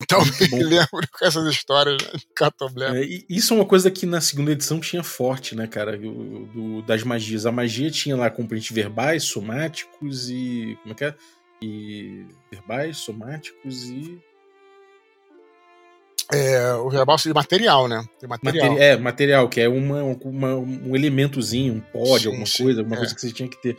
Então 0.01 0.19
me 0.51 0.63
lembro 0.63 1.07
com 1.11 1.25
essas 1.25 1.45
histórias 1.53 2.01
né, 2.01 2.11
de 2.15 2.25
Catoblé. 2.33 3.03
É, 3.03 3.23
isso 3.29 3.53
é 3.53 3.57
uma 3.57 3.65
coisa 3.65 3.91
que 3.91 4.05
na 4.05 4.21
segunda 4.21 4.51
edição 4.51 4.79
tinha 4.79 5.03
forte, 5.03 5.55
né, 5.55 5.67
cara? 5.67 5.97
Do, 5.97 6.45
do, 6.45 6.81
das 6.83 7.03
magias. 7.03 7.45
A 7.45 7.51
magia 7.51 7.91
tinha 7.91 8.15
lá 8.15 8.29
componentes 8.29 8.71
verbais, 8.71 9.23
somáticos 9.23 10.29
e. 10.29 10.77
Como 10.81 10.93
é 10.93 10.95
que 10.95 11.05
é? 11.05 11.15
E. 11.61 12.25
Verbais, 12.51 12.97
somáticos 12.97 13.89
e. 13.89 14.19
É, 16.31 16.73
o 16.75 16.89
verbal 16.91 17.17
de 17.17 17.33
material, 17.33 17.87
né? 17.87 18.05
De 18.21 18.27
material. 18.27 18.69
Materi 18.69 18.83
é, 18.83 18.97
material, 18.97 19.49
que 19.49 19.59
é 19.59 19.67
uma, 19.67 20.03
uma, 20.03 20.55
um 20.55 20.95
elementozinho, 20.95 21.73
um 21.73 21.79
pod, 21.79 22.21
sim, 22.21 22.27
alguma 22.27 22.45
sim, 22.45 22.63
coisa, 22.63 22.81
alguma 22.81 22.95
é. 22.97 22.99
coisa 22.99 23.15
que 23.15 23.21
você 23.21 23.31
tinha 23.31 23.49
que 23.49 23.59
ter. 23.59 23.75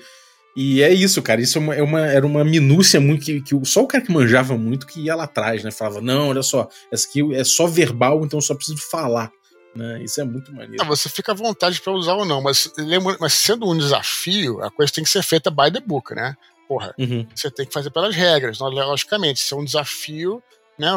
E 0.57 0.83
é 0.83 0.93
isso, 0.93 1.23
cara. 1.23 1.41
Isso 1.41 1.59
é 1.59 1.61
uma, 1.61 1.75
é 1.75 1.83
uma, 1.83 2.01
era 2.07 2.27
uma 2.27 2.45
minúcia 2.45 3.01
muito 3.01 3.25
que, 3.25 3.41
que 3.41 3.65
só 3.65 3.83
o 3.83 3.87
cara 3.87 4.05
que 4.05 4.13
manjava 4.13 4.57
muito 4.57 4.87
que 4.87 5.01
ia 5.01 5.15
lá 5.15 5.25
atrás, 5.25 5.63
né? 5.63 5.71
Falava, 5.71 6.01
não, 6.01 6.29
olha 6.29 6.43
só, 6.43 6.69
essa 6.91 7.09
aqui 7.09 7.35
é 7.35 7.45
só 7.45 7.67
verbal, 7.67 8.25
então 8.25 8.41
só 8.41 8.55
preciso 8.55 8.79
falar. 8.79 9.31
Né? 9.75 10.03
Isso 10.03 10.21
é 10.21 10.25
muito 10.25 10.53
maneiro. 10.53 10.83
Ah, 10.83 10.85
você 10.85 11.09
fica 11.09 11.33
à 11.33 11.35
vontade 11.35 11.81
para 11.81 11.93
usar 11.93 12.15
ou 12.15 12.25
não, 12.25 12.43
mas, 12.43 12.73
lembra, 12.77 13.17
mas 13.21 13.33
sendo 13.33 13.71
um 13.71 13.79
desafio, 13.79 14.61
a 14.63 14.71
coisa 14.71 14.93
tem 14.93 15.05
que 15.05 15.11
ser 15.11 15.23
feita 15.23 15.51
by 15.51 15.71
the 15.73 15.81
book, 15.81 16.15
né? 16.15 16.37
Porra, 16.67 16.95
uhum. 16.99 17.27
você 17.35 17.51
tem 17.51 17.67
que 17.67 17.73
fazer 17.73 17.91
pelas 17.91 18.15
regras, 18.15 18.59
logicamente. 18.59 19.41
Se 19.41 19.55
é 19.55 19.57
um 19.57 19.65
desafio, 19.65 20.43
né? 20.79 20.91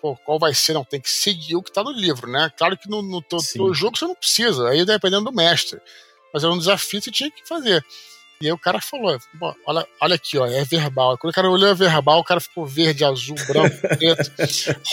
Pô, 0.00 0.16
qual 0.24 0.38
vai 0.38 0.54
ser? 0.54 0.72
Não, 0.72 0.84
tem 0.84 1.00
que 1.00 1.10
seguir 1.10 1.56
o 1.56 1.62
que 1.62 1.72
tá 1.72 1.82
no 1.82 1.92
livro, 1.92 2.30
né? 2.30 2.50
Claro 2.56 2.76
que 2.76 2.88
no, 2.88 3.02
no 3.02 3.22
teu 3.22 3.38
jogo 3.74 3.96
você 3.96 4.04
não 4.04 4.14
precisa, 4.14 4.68
aí 4.68 4.84
dependendo 4.84 5.24
do 5.24 5.32
mestre. 5.32 5.80
Mas 6.32 6.44
era 6.44 6.52
um 6.52 6.58
desafio 6.58 7.00
que 7.00 7.04
você 7.04 7.10
tinha 7.10 7.30
que 7.30 7.46
fazer. 7.46 7.84
E 8.42 8.46
aí 8.46 8.52
o 8.52 8.58
cara 8.58 8.80
falou: 8.80 9.18
olha, 9.66 9.86
olha 10.00 10.14
aqui, 10.14 10.38
ó, 10.38 10.46
é 10.46 10.64
verbal. 10.64 11.18
Quando 11.18 11.30
o 11.30 11.34
cara 11.34 11.50
olhou 11.50 11.70
a 11.70 11.74
verbal, 11.74 12.20
o 12.20 12.24
cara 12.24 12.40
ficou 12.40 12.66
verde, 12.66 13.04
azul, 13.04 13.36
branco, 13.46 13.76
preto, 13.98 14.30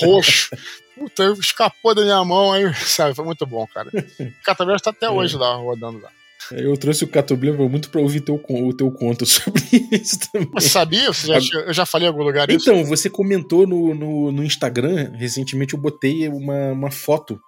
roxo. 0.01 0.49
Puta, 0.93 1.31
escapou 1.39 1.95
da 1.95 2.01
minha 2.01 2.25
mão 2.25 2.51
aí, 2.51 2.73
sabe? 2.75 3.15
Foi 3.15 3.23
muito 3.23 3.45
bom, 3.45 3.65
cara. 3.67 3.89
O 4.19 4.43
Cataverso 4.43 4.83
tá 4.83 4.89
até 4.89 5.05
é. 5.05 5.09
hoje 5.09 5.37
lá, 5.37 5.55
rodando 5.55 5.99
lá. 5.99 6.09
Eu 6.51 6.77
trouxe 6.77 7.03
o 7.03 7.07
Catoblema 7.07 7.67
muito 7.67 7.89
pra 7.89 7.99
ouvir 7.99 8.21
teu, 8.21 8.41
o 8.47 8.73
teu 8.73 8.89
conto 8.91 9.25
sobre 9.25 9.61
isso 9.91 10.19
também. 10.31 10.49
Você 10.53 10.69
sabia? 10.69 11.11
Já, 11.11 11.59
eu 11.59 11.73
já 11.73 11.85
falei 11.85 12.07
em 12.07 12.09
algum 12.09 12.23
lugar 12.23 12.49
isso? 12.49 12.69
Então, 12.69 12.85
você 12.85 13.09
comentou 13.09 13.67
no, 13.67 13.93
no, 13.93 14.31
no 14.31 14.43
Instagram, 14.43 15.11
recentemente 15.15 15.73
eu 15.73 15.79
botei 15.79 16.27
uma, 16.29 16.71
uma 16.71 16.91
foto 16.91 17.39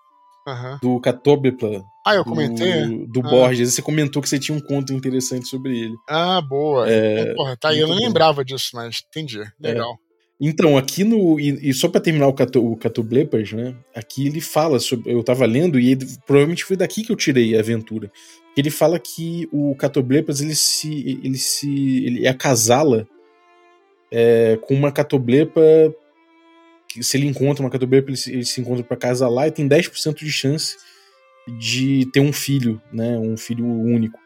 Aham. 0.52 0.80
do 0.82 1.00
Catoblepla. 1.00 1.84
Ah, 2.06 2.16
eu 2.16 2.24
comentei? 2.24 2.86
Do, 2.86 3.08
do 3.08 3.20
Ah. 3.28 3.30
Borges. 3.30 3.74
Você 3.74 3.82
comentou 3.82 4.22
que 4.22 4.30
você 4.30 4.39
tinha 4.39 4.58
um 4.58 4.62
conto 4.62 4.93
interessante 4.93 5.47
sobre 5.47 5.78
ele. 5.78 5.95
Ah, 6.10 6.41
boa. 6.41 6.89
É, 6.89 7.22
Então, 7.22 7.36
porra, 7.36 7.58
tá 7.58 7.70
aí. 7.70 7.80
Eu 7.80 7.88
não 7.88 7.95
bom. 7.97 8.04
lembrava 8.04 8.43
disso, 8.43 8.72
mas 8.74 9.02
entendi. 9.08 9.41
Legal. 9.60 9.97
Então, 10.41 10.78
aqui 10.78 11.04
no. 11.04 11.38
E, 11.39 11.70
e 11.70 11.74
só 11.74 11.89
pra 11.89 12.00
terminar 12.00 12.28
o, 12.28 12.34
Cato, 12.34 12.66
o 12.66 12.78
Catoblepas, 12.78 13.52
né? 13.52 13.76
Aqui 13.93 14.26
ele 14.28 14.39
fala 14.39 14.80
sobre. 14.80 15.12
Eu 15.12 15.22
tava 15.22 15.45
lendo 15.45 15.78
e 15.78 15.91
ele- 15.91 16.08
provavelmente 16.26 16.64
foi 16.64 16.78
daqui 16.78 17.04
que 17.04 17.12
eu 17.12 17.16
tirei 17.18 17.58
a 17.58 17.60
aventura. 17.60 18.10
Ele 18.58 18.70
fala 18.70 18.97
que 18.97 19.47
o 19.52 19.76
Catoblepas 19.76 20.39
ele 20.39 20.56
se. 20.56 21.20
ele 21.24 21.38
se. 21.38 22.06
ele 22.06 22.26
acasala 22.28 23.06
é, 24.12 24.58
com 24.62 24.74
uma 24.74 24.91
Catoblepa. 24.93 25.62
Se 27.02 27.18
ele 27.18 27.28
encontra 27.28 27.64
uma 27.64 27.70
Catoblepa, 27.70 28.10
ele 28.10 28.18
se, 28.18 28.32
ele 28.32 28.46
se 28.46 28.60
encontra 28.60 28.84
pra 28.84 28.96
acasalar 28.96 29.48
e 29.48 29.52
tem 29.52 29.68
10% 29.68 30.16
de 30.16 30.32
chance 30.32 30.78
de 31.48 32.08
ter 32.12 32.20
um 32.20 32.34
filho, 32.34 32.82
né? 32.92 33.18
Um 33.18 33.38
filho 33.38 33.66
único. 33.66 34.20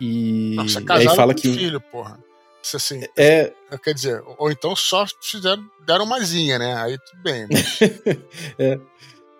E 0.00 0.54
Nossa, 0.56 0.82
aí 0.88 1.04
fala 1.14 1.34
com 1.34 1.40
que. 1.40 1.52
filho, 1.52 1.80
porra. 1.80 2.18
Isso 2.62 2.76
assim, 2.76 3.00
É, 3.16 3.52
quer 3.82 3.92
dizer, 3.92 4.22
ou 4.38 4.50
então 4.50 4.76
só 4.76 5.04
fizeram, 5.20 5.64
deram 5.84 6.04
uma 6.04 6.20
zinha, 6.20 6.58
né? 6.60 6.74
Aí 6.76 6.96
tudo 6.96 7.22
bem. 7.22 7.46
Mas, 7.50 7.78
É. 8.58 8.78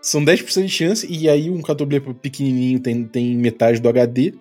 São 0.01 0.25
10% 0.25 0.65
de 0.65 0.69
chance, 0.69 1.07
e 1.09 1.29
aí 1.29 1.49
um 1.49 1.63
catoblepa 1.63 2.13
pequenininho 2.13 2.81
tem, 2.81 3.05
tem 3.05 3.37
metade 3.37 3.81
do 3.81 3.89
HD. 3.89 4.35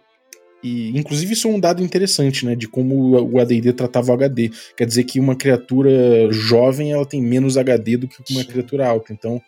E, 0.63 0.97
inclusive, 0.97 1.33
isso 1.33 1.47
é 1.47 1.51
um 1.51 1.59
dado 1.59 1.83
interessante, 1.83 2.45
né? 2.45 2.55
De 2.55 2.67
como 2.67 3.19
o 3.19 3.39
ADD 3.39 3.73
tratava 3.73 4.11
o 4.11 4.13
HD. 4.13 4.51
Quer 4.77 4.85
dizer 4.85 5.03
que 5.05 5.19
uma 5.19 5.35
criatura 5.35 5.89
jovem 6.31 6.91
ela 6.91 7.05
tem 7.05 7.21
menos 7.21 7.57
HD 7.57 7.97
do 7.97 8.07
que 8.07 8.23
uma 8.31 8.45
criatura 8.45 8.87
alta. 8.87 9.11
Então, 9.11 9.41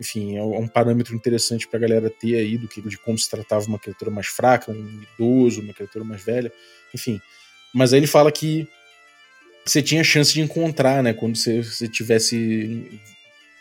enfim, 0.00 0.36
é 0.36 0.42
um 0.42 0.68
parâmetro 0.68 1.14
interessante 1.14 1.68
pra 1.68 1.78
galera 1.78 2.08
ter 2.08 2.36
aí 2.36 2.56
do 2.56 2.68
que, 2.68 2.80
de 2.80 2.96
como 2.98 3.18
se 3.18 3.28
tratava 3.28 3.66
uma 3.66 3.78
criatura 3.78 4.10
mais 4.10 4.28
fraca, 4.28 4.70
um 4.70 5.02
idoso, 5.14 5.60
uma 5.60 5.74
criatura 5.74 6.04
mais 6.04 6.24
velha. 6.24 6.52
Enfim. 6.94 7.20
Mas 7.74 7.92
aí 7.92 7.98
ele 8.00 8.06
fala 8.06 8.32
que 8.32 8.66
você 9.64 9.82
tinha 9.82 10.02
chance 10.02 10.32
de 10.32 10.40
encontrar, 10.40 11.02
né? 11.02 11.12
Quando 11.12 11.36
você, 11.36 11.62
você 11.62 11.86
tivesse 11.86 13.00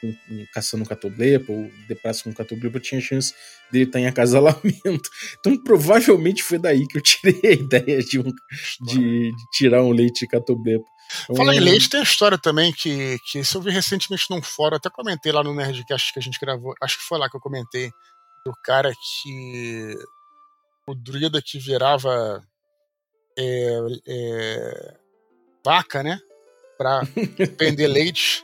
um, 0.03 0.45
caçando 0.53 0.83
um 0.83 0.87
catoblepa 0.87 1.51
ou 1.51 1.69
depraça 1.87 2.23
com 2.23 2.29
um 2.29 2.79
tinha 2.79 3.01
chance 3.01 3.33
dele 3.71 3.85
estar 3.85 3.99
em 3.99 4.07
acasalamento. 4.07 5.09
Então 5.39 5.57
provavelmente 5.63 6.43
foi 6.43 6.57
daí 6.57 6.87
que 6.87 6.97
eu 6.97 7.01
tirei 7.01 7.39
a 7.43 7.53
ideia 7.53 7.99
de, 8.03 8.19
um, 8.19 8.33
de, 8.81 9.31
de 9.31 9.49
tirar 9.51 9.83
um 9.83 9.91
leite 9.91 10.21
de 10.21 10.27
catoblepa. 10.27 10.85
Então, 11.23 11.37
Fala 11.37 11.55
em 11.55 11.59
leite, 11.59 11.89
tem 11.89 11.99
a 11.99 12.03
história 12.03 12.37
também 12.37 12.71
que, 12.71 13.17
que 13.25 13.39
isso 13.39 13.57
eu 13.57 13.61
vi 13.61 13.71
recentemente 13.71 14.25
num 14.29 14.41
fórum, 14.41 14.75
até 14.75 14.89
comentei 14.89 15.31
lá 15.31 15.43
no 15.43 15.53
Nerdcast 15.53 16.13
que 16.13 16.19
a 16.19 16.21
gente 16.21 16.39
gravou, 16.39 16.75
acho 16.81 16.97
que 16.97 17.03
foi 17.03 17.17
lá 17.17 17.29
que 17.29 17.35
eu 17.35 17.41
comentei, 17.41 17.91
do 18.45 18.53
cara 18.63 18.91
que. 18.93 19.95
O 20.87 20.95
druida 20.95 21.41
que 21.41 21.59
virava. 21.59 22.43
é, 23.37 23.79
é, 24.07 24.97
vaca, 25.63 26.03
né? 26.03 26.19
Pra 26.77 27.01
vender 27.59 27.87
leite. 27.87 28.43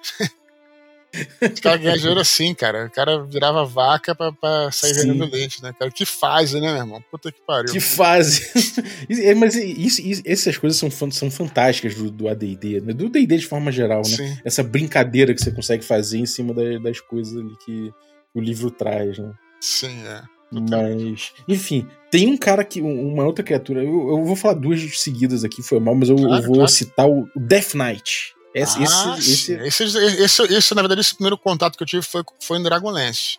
Ganham 1.61 1.97
dinheiro 1.97 2.19
assim, 2.19 2.53
cara. 2.53 2.85
O 2.85 2.89
cara 2.91 3.23
virava 3.23 3.63
vaca 3.65 4.13
pra, 4.15 4.31
pra 4.31 4.71
sair 4.71 4.93
Sim. 4.93 5.01
vendendo 5.11 5.31
leite, 5.31 5.61
né, 5.63 5.73
cara? 5.77 5.91
Que 5.91 6.05
fase, 6.05 6.59
né, 6.59 6.71
meu 6.71 6.81
irmão? 6.81 7.03
Puta 7.11 7.31
que 7.31 7.41
pariu. 7.41 7.71
Que 7.71 7.79
fase! 7.79 8.49
Mas 9.37 9.55
isso, 9.55 10.01
isso- 10.01 10.21
essas 10.25 10.57
coisas 10.57 10.79
são, 10.79 10.89
são 11.11 11.29
fantásticas 11.31 11.95
do, 11.95 12.09
do 12.11 12.27
ADD, 12.27 12.81
né? 12.81 12.93
do 12.93 13.09
DD 13.09 13.37
de 13.37 13.47
forma 13.47 13.71
geral, 13.71 13.99
né? 13.99 14.15
Sim. 14.15 14.37
Essa 14.43 14.63
brincadeira 14.63 15.33
que 15.33 15.41
você 15.41 15.51
consegue 15.51 15.83
fazer 15.83 16.17
em 16.17 16.25
cima 16.25 16.53
da- 16.53 16.77
das 16.79 16.99
coisas 16.99 17.35
ali 17.37 17.55
que 17.65 17.91
o 18.33 18.39
livro 18.41 18.69
traz, 18.71 19.17
né? 19.17 19.31
Sim, 19.61 20.03
é. 20.07 20.21
Mas, 20.51 21.33
enfim, 21.47 21.87
tem 22.11 22.27
um 22.27 22.37
cara 22.37 22.63
que. 22.63 22.79
Uma 22.79 23.25
outra 23.25 23.43
criatura. 23.43 23.83
Eu, 23.83 24.09
eu 24.09 24.23
vou 24.23 24.35
falar 24.35 24.53
duas 24.53 24.99
seguidas 25.01 25.43
aqui, 25.43 25.61
foi 25.63 25.79
mal, 25.79 25.95
mas 25.95 26.07
eu, 26.07 26.15
eu 26.17 26.27
Claro, 26.27 26.43
vou 26.43 26.55
claro. 26.57 26.71
citar 26.71 27.09
o 27.09 27.27
Death 27.35 27.73
Knight. 27.73 28.34
Esse, 28.57 28.77
Ah, 28.79 29.15
esse, 29.19 29.51
esse- 29.53 29.83
esse, 29.83 29.83
esse, 30.23 30.41
esse, 30.53 30.73
na 30.75 30.81
verdade, 30.81 31.01
esse 31.01 31.13
primeiro 31.13 31.37
contato 31.37 31.75
que 31.77 31.83
eu 31.83 31.87
tive 31.87 32.01
foi, 32.03 32.23
foi 32.39 32.57
em 32.57 32.63
Dragonlance. 32.63 33.37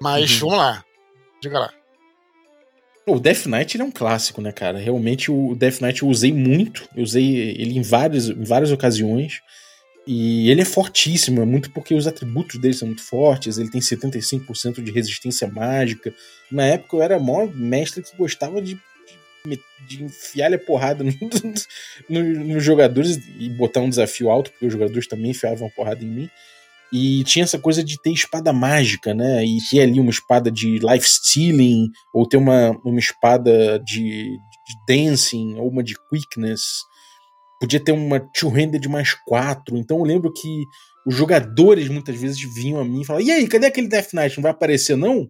Mas 0.00 0.30
Uhum. 0.34 0.38
vamos 0.50 0.56
lá. 0.58 0.84
Diga 1.42 1.58
lá. 1.58 1.72
O 3.06 3.18
Death 3.20 3.44
Knight 3.46 3.76
ele 3.76 3.82
é 3.82 3.86
um 3.86 3.90
clássico, 3.90 4.40
né, 4.40 4.50
cara? 4.52 4.78
Realmente 4.78 5.30
o 5.30 5.54
Death 5.54 5.80
Knight 5.80 6.02
eu 6.02 6.08
usei 6.08 6.32
muito. 6.32 6.88
Eu 6.96 7.02
usei 7.02 7.24
ele 7.58 7.76
em 7.76 7.82
várias, 7.82 8.28
em 8.28 8.44
várias 8.44 8.70
ocasiões. 8.72 9.40
E 10.06 10.48
ele 10.50 10.60
é 10.62 10.64
fortíssimo, 10.66 11.40
é 11.42 11.44
muito 11.46 11.70
porque 11.70 11.94
os 11.94 12.06
atributos 12.06 12.60
dele 12.60 12.74
são 12.74 12.86
muito 12.88 13.02
fortes. 13.02 13.58
Ele 13.58 13.70
tem 13.70 13.80
75% 13.80 14.82
de 14.82 14.90
resistência 14.92 15.48
mágica. 15.48 16.14
Na 16.52 16.64
época 16.64 16.96
eu 16.96 17.02
era 17.02 17.18
maior 17.18 17.52
mestre 17.54 18.02
que 18.02 18.16
gostava 18.16 18.60
de, 18.62 18.78
de, 19.46 20.02
enfiar 20.04 20.52
a 20.52 20.58
porrada 20.58 21.04
no- 21.04 21.12
no- 22.08 22.44
nos 22.44 22.64
jogadores 22.64 23.18
e 23.38 23.48
botar 23.50 23.80
um 23.80 23.88
desafio 23.88 24.30
alto, 24.30 24.50
porque 24.50 24.66
os 24.66 24.72
jogadores 24.72 25.06
também 25.06 25.30
enfiavam 25.30 25.70
porrada 25.70 26.02
em 26.02 26.08
mim. 26.08 26.30
E 26.92 27.24
tinha 27.24 27.42
essa 27.42 27.58
coisa 27.58 27.82
de 27.82 28.00
ter 28.00 28.12
espada 28.12 28.52
mágica, 28.52 29.12
né? 29.12 29.44
E 29.44 29.58
ter 29.68 29.80
ali 29.80 29.98
uma 29.98 30.10
espada 30.10 30.50
de 30.50 30.78
life 30.78 31.08
stealing, 31.08 31.88
ou 32.14 32.26
ter 32.26 32.36
uma, 32.36 32.70
uma 32.84 32.98
espada 33.00 33.80
de, 33.80 34.28
de 34.28 34.74
dancing, 34.86 35.56
ou 35.56 35.68
uma 35.68 35.82
de 35.82 35.94
quickness. 36.08 36.62
Podia 37.60 37.80
ter 37.80 37.92
uma 37.92 38.20
two-handed 38.20 38.88
mais 38.88 39.12
quatro. 39.26 39.76
Então 39.76 39.98
eu 39.98 40.04
lembro 40.04 40.32
que 40.32 40.62
os 41.06 41.16
jogadores 41.16 41.88
muitas 41.88 42.18
vezes 42.18 42.38
vinham 42.54 42.78
a 42.80 42.84
mim 42.84 43.00
e 43.00 43.04
falavam: 43.04 43.26
E 43.26 43.30
aí, 43.32 43.48
cadê 43.48 43.66
aquele 43.66 43.88
Death 43.88 44.12
Knight? 44.12 44.36
Não 44.36 44.42
vai 44.42 44.52
aparecer, 44.52 44.96
não? 44.96 45.28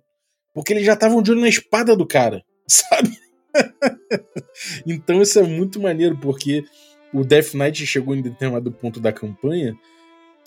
Porque 0.53 0.73
eles 0.73 0.85
já 0.85 0.93
estavam 0.93 1.23
de 1.23 1.31
olho 1.31 1.41
na 1.41 1.49
espada 1.49 1.97
do 1.97 2.07
cara, 2.07 2.43
sabe? 2.69 3.11
então 4.87 5.21
isso 5.23 5.39
é 5.39 5.43
muito 5.43 5.81
maneiro, 5.81 6.17
porque 6.19 6.65
o 7.13 7.25
Death 7.25 7.55
Knight 7.55 7.87
chegou 7.87 8.15
em 8.15 8.23
determinado 8.23 8.71
ponto 8.73 9.01
da 9.01 9.13
campanha 9.13 9.75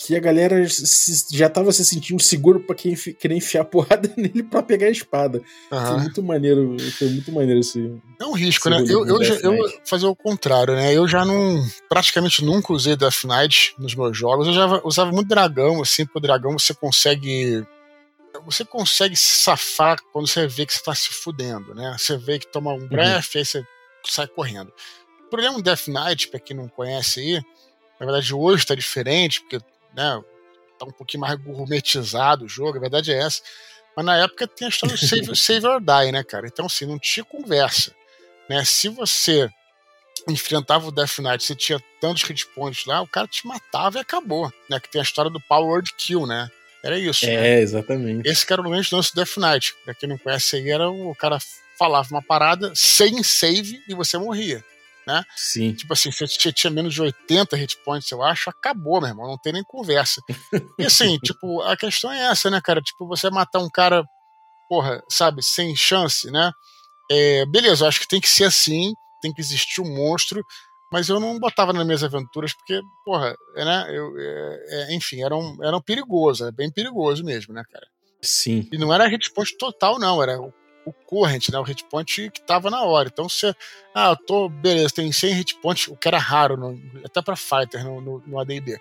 que 0.00 0.14
a 0.14 0.20
galera 0.20 0.64
se- 0.68 1.26
já 1.36 1.48
tava 1.48 1.72
se 1.72 1.84
sentindo 1.84 2.22
seguro 2.22 2.60
pra 2.60 2.72
quem 2.76 2.94
querer 2.94 3.34
enfiar 3.34 3.64
porrada 3.66 4.08
nele 4.16 4.44
pra 4.44 4.62
pegar 4.62 4.86
a 4.86 4.90
espada. 4.90 5.42
Foi 5.68 5.76
Aham. 5.76 5.98
muito 6.02 6.22
maneiro, 6.22 6.76
foi 6.92 7.08
muito 7.08 7.32
maneiro 7.32 7.58
esse. 7.58 8.00
É 8.20 8.24
um 8.24 8.32
risco, 8.32 8.70
né? 8.70 8.76
Eu, 8.88 9.04
eu, 9.04 9.24
já- 9.24 9.34
eu 9.42 9.56
fazer 9.84 10.06
o 10.06 10.14
contrário, 10.14 10.74
né? 10.76 10.94
Eu 10.96 11.08
já 11.08 11.24
não. 11.24 11.60
Praticamente 11.88 12.44
nunca 12.44 12.72
usei 12.72 12.94
Death 12.96 13.24
Knight 13.24 13.74
nos 13.76 13.96
meus 13.96 14.16
jogos. 14.16 14.46
Eu 14.46 14.52
já 14.52 14.80
usava 14.84 15.10
muito 15.10 15.26
dragão, 15.28 15.82
assim, 15.82 16.04
porque 16.06 16.18
o 16.18 16.22
dragão 16.22 16.56
você 16.56 16.72
consegue. 16.72 17.66
Você 18.50 18.64
consegue 18.64 19.14
se 19.14 19.42
safar 19.42 19.98
quando 20.10 20.26
você 20.26 20.46
vê 20.46 20.64
que 20.64 20.72
você 20.72 20.82
tá 20.82 20.94
se 20.94 21.10
fudendo, 21.10 21.74
né? 21.74 21.94
Você 21.98 22.16
vê 22.16 22.38
que 22.38 22.46
toma 22.46 22.72
um 22.72 22.88
breath, 22.88 23.36
aí 23.36 23.44
você 23.44 23.62
sai 24.06 24.26
correndo. 24.26 24.72
O 25.26 25.28
problema 25.28 25.56
do 25.56 25.62
Death 25.62 25.86
Knight, 25.88 26.28
pra 26.28 26.40
quem 26.40 26.56
não 26.56 26.66
conhece 26.66 27.20
aí, 27.20 27.34
na 28.00 28.06
verdade 28.06 28.34
hoje 28.34 28.64
tá 28.64 28.74
diferente, 28.74 29.42
porque, 29.42 29.58
né, 29.94 30.24
tá 30.78 30.86
um 30.86 30.90
pouquinho 30.90 31.20
mais 31.20 31.34
gourmetizado 31.34 32.46
o 32.46 32.48
jogo, 32.48 32.78
a 32.78 32.80
verdade 32.80 33.12
é 33.12 33.18
essa. 33.18 33.42
Mas 33.94 34.06
na 34.06 34.16
época 34.16 34.46
tem 34.46 34.66
a 34.66 34.70
história 34.70 34.96
do 34.96 35.06
save, 35.06 35.34
save 35.36 35.66
or 35.66 35.80
die, 35.80 36.10
né, 36.10 36.24
cara? 36.24 36.46
Então, 36.46 36.64
assim, 36.64 36.86
não 36.86 36.98
tinha 36.98 37.24
conversa. 37.24 37.94
Né? 38.48 38.64
Se 38.64 38.88
você 38.88 39.50
enfrentava 40.26 40.88
o 40.88 40.90
Death 40.90 41.18
Knight, 41.18 41.44
você 41.44 41.54
tinha 41.54 41.78
tantos 42.00 42.22
hit 42.22 42.46
points 42.54 42.86
lá, 42.86 43.02
o 43.02 43.06
cara 43.06 43.26
te 43.26 43.46
matava 43.46 43.98
e 43.98 44.00
acabou. 44.00 44.50
Né? 44.70 44.80
Que 44.80 44.88
tem 44.88 45.00
a 45.00 45.02
história 45.02 45.30
do 45.30 45.40
Power 45.40 45.68
Word 45.68 45.92
Kill, 45.98 46.26
né? 46.26 46.50
Era 46.84 46.98
isso. 46.98 47.26
né? 47.26 47.58
É, 47.58 47.60
exatamente. 47.60 48.28
Esse 48.28 48.46
que 48.46 48.52
era 48.52 48.62
o 48.62 48.64
grande 48.70 48.88
lance 48.94 49.12
do 49.12 49.16
Death 49.16 49.36
Knight. 49.36 49.74
Pra 49.84 49.94
quem 49.94 50.08
não 50.08 50.18
conhece 50.18 50.56
aí, 50.56 50.70
era 50.70 50.88
o 50.88 51.14
cara 51.14 51.38
falava 51.78 52.08
uma 52.10 52.22
parada 52.22 52.72
sem 52.74 53.22
save 53.22 53.80
e 53.88 53.94
você 53.94 54.18
morria. 54.18 54.64
Sim. 55.34 55.72
Tipo 55.72 55.94
assim, 55.94 56.12
se 56.12 56.26
você 56.26 56.52
tinha 56.52 56.70
menos 56.70 56.92
de 56.92 57.00
80 57.00 57.56
hit 57.56 57.78
points, 57.82 58.10
eu 58.10 58.22
acho, 58.22 58.50
acabou, 58.50 59.00
meu 59.00 59.08
irmão. 59.08 59.26
Não 59.26 59.38
tem 59.38 59.54
nem 59.54 59.64
conversa. 59.64 60.20
E 60.78 60.84
assim, 60.84 61.16
tipo, 61.24 61.62
a 61.62 61.76
questão 61.76 62.12
é 62.12 62.26
essa, 62.26 62.50
né, 62.50 62.60
cara? 62.60 62.82
Tipo, 62.82 63.06
você 63.06 63.30
matar 63.30 63.60
um 63.60 63.70
cara, 63.70 64.04
porra, 64.68 65.02
sabe, 65.08 65.42
sem 65.42 65.74
chance, 65.74 66.30
né? 66.30 66.52
É, 67.10 67.46
beleza, 67.46 67.84
eu 67.84 67.88
acho 67.88 68.00
que 68.00 68.08
tem 68.08 68.20
que 68.20 68.28
ser 68.28 68.44
assim, 68.44 68.92
tem 69.22 69.32
que 69.32 69.40
existir 69.40 69.80
um 69.80 69.96
monstro, 69.96 70.44
mas 70.92 71.08
eu 71.08 71.18
não 71.20 71.38
botava 71.38 71.72
nas 71.72 71.84
minhas 71.84 72.02
aventuras 72.02 72.52
porque, 72.54 72.80
porra, 73.04 73.34
né? 73.54 73.86
Eu, 73.90 74.12
é, 74.18 74.64
é, 74.68 74.94
enfim, 74.94 75.22
era 75.22 75.36
um, 75.36 75.56
era 75.62 75.76
um 75.76 75.80
perigoso, 75.80 76.44
era 76.44 76.52
bem 76.52 76.70
perigoso 76.70 77.24
mesmo, 77.24 77.52
né, 77.54 77.62
cara? 77.70 77.86
Sim. 78.22 78.68
E 78.72 78.78
não 78.78 78.92
era 78.92 79.06
hit 79.06 79.30
point 79.32 79.56
total, 79.56 79.98
não, 79.98 80.22
era 80.22 80.40
o, 80.40 80.52
o 80.84 80.92
current, 80.92 81.50
né? 81.50 81.58
O 81.58 81.62
hit 81.62 81.84
point 81.84 82.30
que 82.30 82.40
tava 82.42 82.68
na 82.70 82.82
hora. 82.82 83.08
Então 83.12 83.28
você. 83.28 83.54
Ah, 83.94 84.10
eu 84.10 84.16
tô. 84.16 84.48
Beleza, 84.48 84.94
tem 84.94 85.12
100 85.12 85.34
hit 85.34 85.54
points, 85.60 85.86
o 85.88 85.96
que 85.96 86.08
era 86.08 86.18
raro, 86.18 86.56
no- 86.56 86.80
até 87.04 87.22
pra 87.22 87.36
fighter 87.36 87.84
no, 87.84 88.00
no, 88.00 88.22
no 88.26 88.40
ADD. 88.40 88.76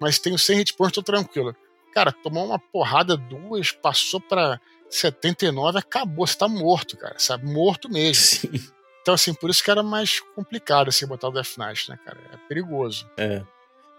Mas 0.00 0.18
tenho 0.18 0.38
100 0.38 0.56
hit 0.58 0.74
points, 0.74 0.94
tô 0.94 1.02
tranquilo. 1.02 1.54
Cara, 1.92 2.10
tomou 2.10 2.46
uma 2.46 2.58
porrada, 2.58 3.16
duas, 3.16 3.70
passou 3.72 4.20
pra 4.20 4.58
79 4.88 5.78
acabou, 5.78 6.26
você 6.26 6.38
tá 6.38 6.48
morto, 6.48 6.96
cara, 6.96 7.16
sabe? 7.18 7.44
Morto 7.52 7.88
mesmo. 7.90 8.14
Sim. 8.24 8.50
Então, 9.10 9.14
assim, 9.16 9.34
por 9.34 9.50
isso 9.50 9.64
que 9.64 9.70
era 9.72 9.82
mais 9.82 10.20
complicado 10.36 10.86
assim, 10.88 11.04
botar 11.04 11.26
o 11.26 11.32
Death 11.32 11.56
Knight, 11.58 11.90
né, 11.90 11.98
cara? 12.04 12.16
É 12.32 12.36
perigoso. 12.48 13.10
É. 13.16 13.42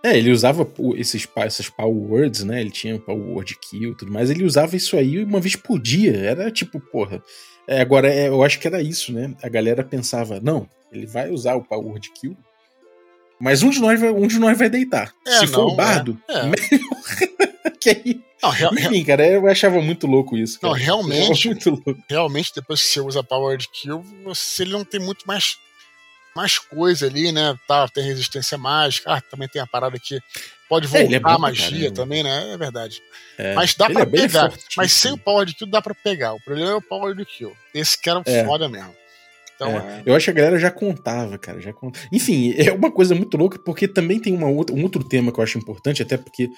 É, 0.01 0.18
ele 0.18 0.32
usava 0.32 0.66
o- 0.78 0.95
esses, 0.95 1.28
essas 1.36 1.68
power 1.70 1.93
words, 1.93 2.45
né? 2.45 2.62
Ele 2.62 2.72
tinha 2.72 2.97
power 2.97 3.22
word 3.22 3.57
kill 3.59 3.91
e 3.91 3.95
tudo 3.95 4.09
mais. 4.12 4.30
Ele 4.30 4.45
usava 4.45 4.74
isso 4.78 4.95
aí 4.95 5.22
uma 5.22 5.41
vez 5.41 5.57
por 5.57 5.78
dia. 5.80 6.16
Era 6.16 6.49
tipo, 6.49 6.80
porra. 6.80 7.22
É, 7.68 7.82
agora, 7.82 8.07
é, 8.07 8.30
eu 8.30 8.41
acho 8.41 8.57
que 8.57 8.68
era 8.68 8.82
isso, 8.82 9.12
né? 9.12 9.36
A 9.43 9.49
galera 9.49 9.84
pensava, 9.84 10.39
não, 10.39 10.66
ele 10.93 11.05
vai 11.05 11.30
usar 11.30 11.55
o 11.55 11.64
power 11.64 11.86
word 11.88 12.09
kill, 12.14 12.38
mas 13.38 13.64
um 13.64 13.70
de 13.70 13.82
nós 13.82 13.99
vai, 13.99 14.12
um 14.12 14.28
de 14.28 14.39
nós 14.39 14.57
vai 14.57 14.70
deitar. 14.70 15.14
É, 15.28 15.39
Se 15.39 15.47
for 15.47 15.66
não, 15.66 15.74
o 15.74 15.76
bardo, 15.76 16.18
é, 16.30 16.38
é. 16.39 16.43
melhor. 16.43 17.01
que 17.82 17.89
aí, 17.89 18.21
Não, 18.41 18.49
real- 18.49 18.73
enfim, 18.73 19.03
cara, 19.03 19.25
eu 19.27 19.47
achava 19.47 19.82
muito 19.82 20.07
louco 20.07 20.38
isso. 20.38 20.59
Não, 20.61 20.71
cara. 20.71 20.84
realmente. 20.84 21.25
Eu 21.27 21.32
achava 21.32 21.49
muito 21.55 21.69
louco. 21.69 22.03
realmente, 22.09 22.51
depois 22.55 22.82
que 22.82 22.88
você 22.88 22.99
usa 23.01 23.23
Power 23.23 23.57
Kill, 23.73 24.03
você 24.23 24.63
ele 24.63 24.71
não 24.73 24.86
tem 24.86 24.99
muito 24.99 25.25
mais, 25.27 25.57
mais 26.36 26.57
coisa 26.59 27.07
ali, 27.07 27.32
né? 27.32 27.55
Tá, 27.67 27.88
tem 27.88 28.03
resistência 28.03 28.57
mágica. 28.57 29.11
Ah, 29.13 29.21
também 29.21 29.47
tem 29.49 29.61
a 29.61 29.67
parada 29.67 29.97
que 29.99 30.19
pode 30.69 30.86
É, 30.95 30.99
é 30.99 31.03
voltar 31.03 31.19
bom 31.19 31.29
a 31.36 31.38
magia 31.39 31.69
caramba. 31.79 31.95
também, 31.95 32.23
né? 32.23 32.53
É 32.53 32.57
verdade. 32.57 33.01
É, 33.38 33.53
Mas 33.53 33.73
dá 33.75 33.89
pra 33.89 34.03
é 34.03 34.05
pegar. 34.05 34.49
fortíssimo. 34.49 34.69
Mas 34.77 34.91
sem 34.93 35.11
o 35.11 35.17
Power 35.17 35.45
de 35.45 35.53
Kill 35.55 35.67
dá 35.67 35.82
pra 35.82 35.93
pegar. 35.93 36.34
O 36.34 36.39
problema 36.41 36.71
é 36.71 36.75
o 36.75 36.82
Power 36.82 37.13
de 37.15 37.25
Kill. 37.25 37.51
Esse 37.73 37.97
o 38.07 38.23
É. 38.25 38.45
foda 38.45 38.69
mesmo. 38.69 38.95
Então, 39.55 39.69
É, 39.69 39.99
é. 39.99 40.03
Eu 40.05 40.15
acho 40.15 40.25
que 40.25 40.32
a 40.32 40.34
galera 40.34 40.57
já 40.57 40.71
contava, 40.71 41.38
cara. 41.38 41.59
Já 41.61 41.71
cont... 41.73 41.95
Enfim, 42.11 42.53
é 42.57 42.71
uma 42.71 42.89
coisa 42.91 43.13
muito 43.13 43.36
louca, 43.38 43.59
porque 43.59 43.88
também 43.88 44.19
tem 44.19 44.34
uma 44.34 44.47
outra, 44.47 44.75
um 44.75 44.82
outro 44.82 45.03
tema 45.03 45.32
que 45.32 45.39
eu 45.39 45.43
acho 45.43 45.57
importante, 45.59 46.01
até 46.01 46.17
porque, 46.17 46.49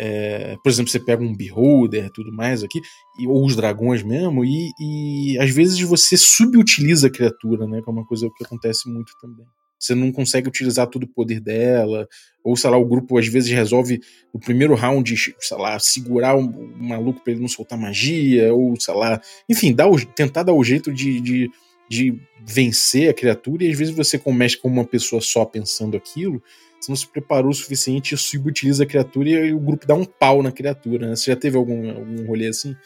é, 0.00 0.56
por 0.62 0.70
exemplo, 0.70 0.90
você 0.90 0.98
pega 1.00 1.22
um 1.22 1.34
Beholder 1.34 2.10
tudo 2.10 2.32
mais 2.32 2.62
aqui, 2.62 2.80
e- 3.18 3.26
ou 3.26 3.44
os 3.44 3.54
dragões 3.56 4.02
mesmo, 4.02 4.44
e, 4.44 4.70
e 4.80 5.38
às 5.38 5.50
vezes 5.50 5.78
você 5.80 6.16
subutiliza 6.16 7.06
a 7.06 7.10
criatura, 7.10 7.66
né? 7.66 7.80
Que 7.82 7.88
é 7.88 7.92
uma 7.92 8.06
coisa 8.06 8.28
que 8.36 8.44
acontece 8.44 8.88
muito 8.90 9.12
também. 9.20 9.46
Você 9.78 9.94
não 9.94 10.10
consegue 10.10 10.48
utilizar 10.48 10.86
todo 10.86 11.02
o 11.02 11.08
poder 11.08 11.40
dela, 11.40 12.08
ou 12.42 12.56
sei 12.56 12.70
lá, 12.70 12.76
o 12.78 12.86
grupo 12.86 13.18
às 13.18 13.26
vezes 13.28 13.50
resolve 13.50 14.00
no 14.32 14.40
primeiro 14.40 14.74
round, 14.74 15.14
sei 15.38 15.58
lá, 15.58 15.78
segurar 15.78 16.36
o, 16.36 16.42
maluco 16.78 17.20
pra 17.22 17.32
ele 17.32 17.42
não 17.42 17.48
soltar 17.48 17.78
magia, 17.78 18.54
ou 18.54 18.78
sei 18.80 18.94
lá, 18.94 19.20
enfim, 19.48 19.72
dar 19.74 19.88
o- 19.88 20.04
tentar 20.06 20.42
dar 20.42 20.54
o 20.54 20.64
jeito 20.64 20.92
de- 20.92 21.20
de 21.20 21.50
de 21.86 22.18
vencer 22.46 23.10
a 23.10 23.14
criatura 23.14 23.62
e 23.62 23.70
às 23.70 23.76
vezes 23.78 23.94
você 23.94 24.18
começa 24.18 24.56
com 24.56 24.68
uma 24.68 24.86
pessoa 24.86 25.20
só 25.20 25.44
pensando 25.44 25.98
aquilo, 25.98 26.42
você 26.84 26.90
não 26.92 26.96
se 26.96 27.06
preparou 27.06 27.50
o 27.50 27.54
suficiente 27.54 28.16
subutiliza 28.16 28.84
a 28.84 28.86
criatura 28.86 29.28
e 29.28 29.52
o 29.52 29.60
grupo 29.60 29.86
dá 29.86 29.94
um 29.94 30.04
pau 30.04 30.42
na 30.42 30.52
criatura, 30.52 31.08
né? 31.08 31.16
Você 31.16 31.30
já 31.30 31.36
teve 31.36 31.56
algum, 31.56 31.90
algum 31.90 32.26
rolê 32.26 32.48
assim? 32.48 32.76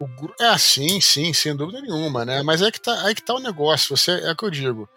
O 0.00 0.06
É, 0.40 0.56
sim, 0.56 1.00
sim, 1.00 1.32
sem 1.32 1.54
dúvida 1.56 1.80
nenhuma, 1.80 2.24
né? 2.24 2.42
Mas 2.42 2.62
é 2.62 2.70
que 2.70 2.80
tá, 2.80 3.04
aí 3.04 3.14
que 3.14 3.22
tá 3.22 3.34
o 3.34 3.40
negócio. 3.40 3.96
Você, 3.96 4.12
é 4.12 4.30
o 4.32 4.36
que 4.36 4.44
eu 4.44 4.50
digo. 4.50 4.88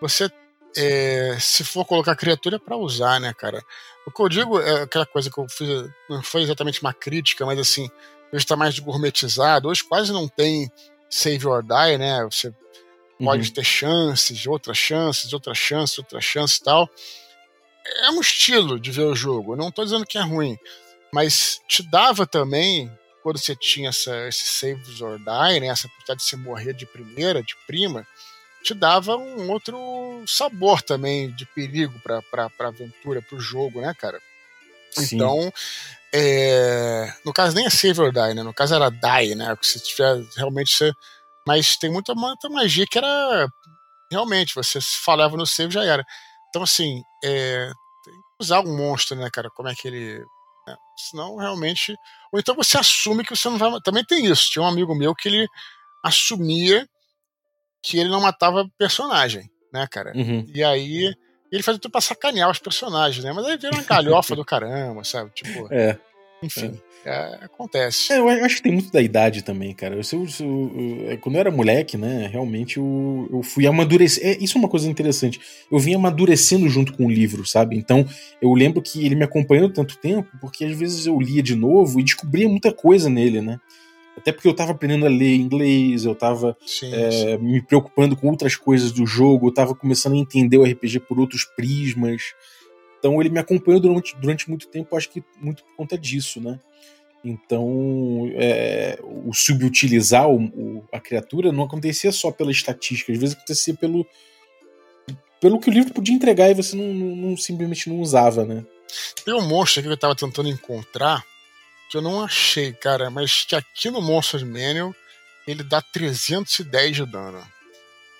Você, 0.00 0.30
é, 0.76 1.36
se 1.40 1.64
for 1.64 1.84
colocar 1.84 2.14
criatura, 2.14 2.56
é 2.56 2.58
pra 2.58 2.76
usar, 2.76 3.18
né, 3.20 3.32
cara? 3.32 3.62
O 4.06 4.10
que 4.10 4.22
eu 4.22 4.28
digo 4.28 4.60
é 4.60 4.82
aquela 4.82 5.06
coisa 5.06 5.30
que 5.30 5.38
eu 5.38 5.46
fiz, 5.48 5.68
não 6.08 6.22
foi 6.22 6.42
exatamente 6.42 6.80
uma 6.82 6.92
crítica, 6.92 7.44
mas 7.46 7.58
assim, 7.58 7.88
hoje 8.32 8.46
tá 8.46 8.56
mais 8.56 8.78
gourmetizado. 8.78 9.68
Hoje 9.68 9.82
quase 9.84 10.12
não 10.12 10.28
tem 10.28 10.70
save 11.08 11.46
or 11.46 11.62
die, 11.62 11.98
né? 11.98 12.22
Você 12.24 12.52
pode 13.18 13.48
Uhum. 13.48 13.54
ter 13.54 13.64
chances, 13.64 14.46
outras 14.46 14.78
chances, 14.78 15.32
outras 15.32 15.58
chances, 15.58 15.98
outras 15.98 16.24
chances 16.24 16.56
e 16.58 16.62
tal. 16.62 16.88
É 18.02 18.10
um 18.10 18.20
estilo 18.20 18.78
de 18.78 18.90
ver 18.90 19.04
o 19.04 19.14
jogo. 19.14 19.52
Eu 19.52 19.56
não 19.56 19.70
tô 19.70 19.84
dizendo 19.84 20.06
que 20.06 20.18
é 20.18 20.22
ruim, 20.22 20.56
mas 21.12 21.58
te 21.68 21.82
dava 21.82 22.26
também, 22.26 22.90
quando 23.22 23.38
você 23.38 23.56
tinha 23.56 23.88
essa, 23.88 24.28
esse 24.28 24.46
save 24.46 25.02
or 25.02 25.18
die, 25.18 25.60
né, 25.60 25.66
essa 25.66 25.88
possibilidade 25.88 26.20
de 26.20 26.26
você 26.26 26.36
morrer 26.36 26.72
de 26.74 26.86
primeira, 26.86 27.42
de 27.42 27.54
prima, 27.66 28.06
te 28.62 28.74
dava 28.74 29.16
um 29.16 29.50
outro 29.50 30.22
sabor 30.26 30.82
também 30.82 31.34
de 31.34 31.46
perigo 31.46 31.98
pra, 32.00 32.22
pra, 32.22 32.50
pra 32.50 32.68
aventura, 32.68 33.22
pro 33.22 33.40
jogo, 33.40 33.80
né, 33.80 33.94
cara? 33.98 34.20
Sim. 34.92 35.16
Então, 35.16 35.52
é, 36.12 37.12
no 37.24 37.32
caso 37.32 37.54
nem 37.54 37.66
é 37.66 37.70
save 37.70 38.00
or 38.00 38.12
die, 38.12 38.34
né? 38.34 38.42
No 38.42 38.52
caso 38.52 38.74
era 38.74 38.90
die, 38.90 39.34
né? 39.34 39.56
Se 39.62 39.80
tiver 39.80 40.22
realmente 40.36 40.74
você. 40.74 40.92
Mas 41.46 41.76
tem 41.76 41.90
muita, 41.90 42.14
muita 42.14 42.48
magia 42.48 42.86
que 42.86 42.98
era 42.98 43.48
realmente, 44.10 44.54
você 44.54 44.80
se 44.80 44.96
falava 45.04 45.36
no 45.36 45.46
save 45.46 45.72
já 45.72 45.84
era. 45.84 46.04
Então, 46.50 46.62
assim, 46.62 47.02
é, 47.24 47.70
tem 48.04 48.14
que 48.14 48.20
usar 48.42 48.60
um 48.60 48.76
monstro, 48.76 49.16
né, 49.16 49.28
cara? 49.32 49.48
Como 49.50 49.68
é 49.68 49.74
que 49.74 49.88
ele. 49.88 50.18
né? 50.66 50.76
Senão, 51.10 51.36
realmente. 51.36 51.94
Ou 52.32 52.38
então 52.38 52.54
você 52.54 52.76
assume 52.76 53.24
que 53.24 53.34
você 53.34 53.48
não 53.48 53.56
vai. 53.56 53.70
Também 53.82 54.04
tem 54.04 54.26
isso. 54.26 54.50
Tinha 54.50 54.62
um 54.62 54.68
amigo 54.68 54.94
meu 54.94 55.14
que 55.14 55.28
ele 55.28 55.46
assumia 56.04 56.86
que 57.82 57.98
ele 57.98 58.10
não 58.10 58.20
matava 58.20 58.68
personagem, 58.78 59.50
né, 59.72 59.86
cara? 59.90 60.12
Uhum. 60.14 60.44
E 60.54 60.62
aí 60.62 61.14
ele 61.50 61.62
fazia 61.62 61.80
tudo 61.80 61.92
pra 61.92 62.00
sacanear 62.00 62.50
os 62.50 62.58
personagens, 62.58 63.24
né? 63.24 63.32
Mas 63.32 63.46
aí 63.46 63.56
vira 63.56 63.74
uma 63.74 63.82
galhofa 63.82 64.36
do 64.36 64.44
caramba, 64.44 65.02
sabe? 65.04 65.30
Tipo, 65.30 65.72
É. 65.72 65.98
enfim, 66.42 66.72
é, 67.04 67.38
acontece. 67.42 68.12
É, 68.12 68.18
eu 68.18 68.28
acho 68.28 68.56
que 68.56 68.62
tem 68.62 68.72
muito 68.72 68.90
da 68.92 69.00
idade 69.00 69.42
também, 69.42 69.74
cara. 69.74 69.94
Eu, 69.94 70.00
eu- 70.12 70.26
eu- 70.40 71.10
eu- 71.10 71.18
quando 71.18 71.34
eu 71.36 71.40
era 71.40 71.50
moleque, 71.50 71.96
né, 71.96 72.28
realmente 72.32 72.78
eu, 72.78 73.28
eu 73.32 73.42
fui 73.42 73.66
amadurecer. 73.66 74.24
É, 74.26 74.38
isso 74.42 74.56
é 74.56 74.60
uma 74.60 74.68
coisa 74.68 74.88
interessante. 74.88 75.40
Eu 75.70 75.78
vim 75.78 75.94
amadurecendo 75.94 76.68
junto 76.68 76.92
com 76.92 77.06
o 77.06 77.10
livro, 77.10 77.46
sabe? 77.46 77.76
Então, 77.76 78.06
eu 78.40 78.52
lembro 78.54 78.80
que 78.82 79.04
ele 79.04 79.14
me 79.14 79.24
acompanhou 79.24 79.70
tanto 79.72 79.96
tempo, 79.98 80.28
porque 80.40 80.64
às 80.64 80.76
vezes 80.76 81.06
eu 81.06 81.18
lia 81.20 81.42
de 81.42 81.54
novo 81.54 82.00
e 82.00 82.02
descobria 82.02 82.48
muita 82.48 82.72
coisa 82.72 83.08
nele, 83.10 83.40
né? 83.40 83.58
Até 84.16 84.32
porque 84.32 84.48
eu 84.48 84.54
tava 84.54 84.72
aprendendo 84.72 85.06
a 85.06 85.08
ler 85.08 85.34
inglês, 85.36 86.04
eu 86.04 86.14
tava 86.14 86.54
Sim, 86.66 86.92
é, 86.92 87.10
sim. 87.10 87.36
me 87.38 87.62
preocupando 87.62 88.14
com 88.14 88.28
outras 88.28 88.54
coisas 88.54 88.92
do 88.92 89.06
jogo, 89.06 89.48
eu 89.48 89.54
tava 89.54 89.74
começando 89.74 90.12
a 90.14 90.18
entender 90.18 90.58
o 90.58 90.64
RPG 90.64 91.00
por 91.00 91.18
outros 91.18 91.44
prismas. 91.56 92.34
Então 93.00 93.18
ele 93.20 93.30
me 93.30 93.38
acompanhou 93.40 93.80
durante, 93.80 94.14
durante 94.16 94.48
muito 94.48 94.68
tempo, 94.68 94.96
acho 94.96 95.08
que 95.10 95.24
muito 95.40 95.64
por 95.64 95.74
conta 95.76 95.98
disso, 95.98 96.40
né? 96.40 96.60
Então, 97.24 98.30
é, 98.36 98.98
o 99.02 99.34
subutilizar 99.34 100.28
o, 100.28 100.36
o- 100.44 100.88
a 100.92 100.98
criatura 101.00 101.50
não 101.52 101.64
acontecia 101.64 102.12
só 102.12 102.30
pela 102.30 102.50
estatística, 102.50 103.12
às 103.12 103.18
vezes 103.18 103.34
acontecia 103.36 103.74
pelo, 103.74 104.06
pelo 105.40 105.58
que 105.60 105.68
o 105.68 105.72
livro 105.72 105.92
podia 105.92 106.14
entregar 106.14 106.50
e 106.50 106.54
você 106.54 106.76
não, 106.76 106.84
não- 106.94 107.36
simplesmente 107.36 107.88
não 107.88 108.00
usava, 108.00 108.44
né? 108.44 108.64
Tem 109.24 109.34
um 109.34 109.46
monstro 109.46 109.80
aqui 109.80 109.88
que 109.88 109.92
eu 109.94 109.98
tava 109.98 110.16
tentando 110.16 110.48
encontrar, 110.48 111.24
que 111.90 111.96
eu 111.96 112.02
não 112.02 112.22
achei, 112.24 112.72
cara, 112.72 113.10
mas 113.10 113.44
que 113.44 113.54
aqui 113.56 113.90
no 113.90 114.00
Monsters 114.02 114.42
Manual 114.42 114.94
ele 115.46 115.62
dá 115.62 115.80
310 115.80 116.96
de 116.96 117.06
dano. 117.06 117.42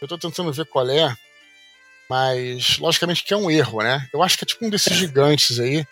Eu 0.01 0.09
tô 0.09 0.17
tentando 0.19 0.53
ver 0.53 0.65
qual 0.67 0.89
é, 0.89 1.15
mas 2.11 2.77
logicamente 2.79 3.23
que 3.25 3.33
é 3.33 3.37
um 3.37 3.49
erro, 3.51 3.79
né? 3.83 4.05
Eu 4.13 4.21
acho 4.23 4.37
que 4.37 4.45
é 4.45 4.47
tipo 4.47 4.67
um 4.67 4.69
desses 4.69 4.95
gigantes 4.97 5.61
aí, 5.61 5.87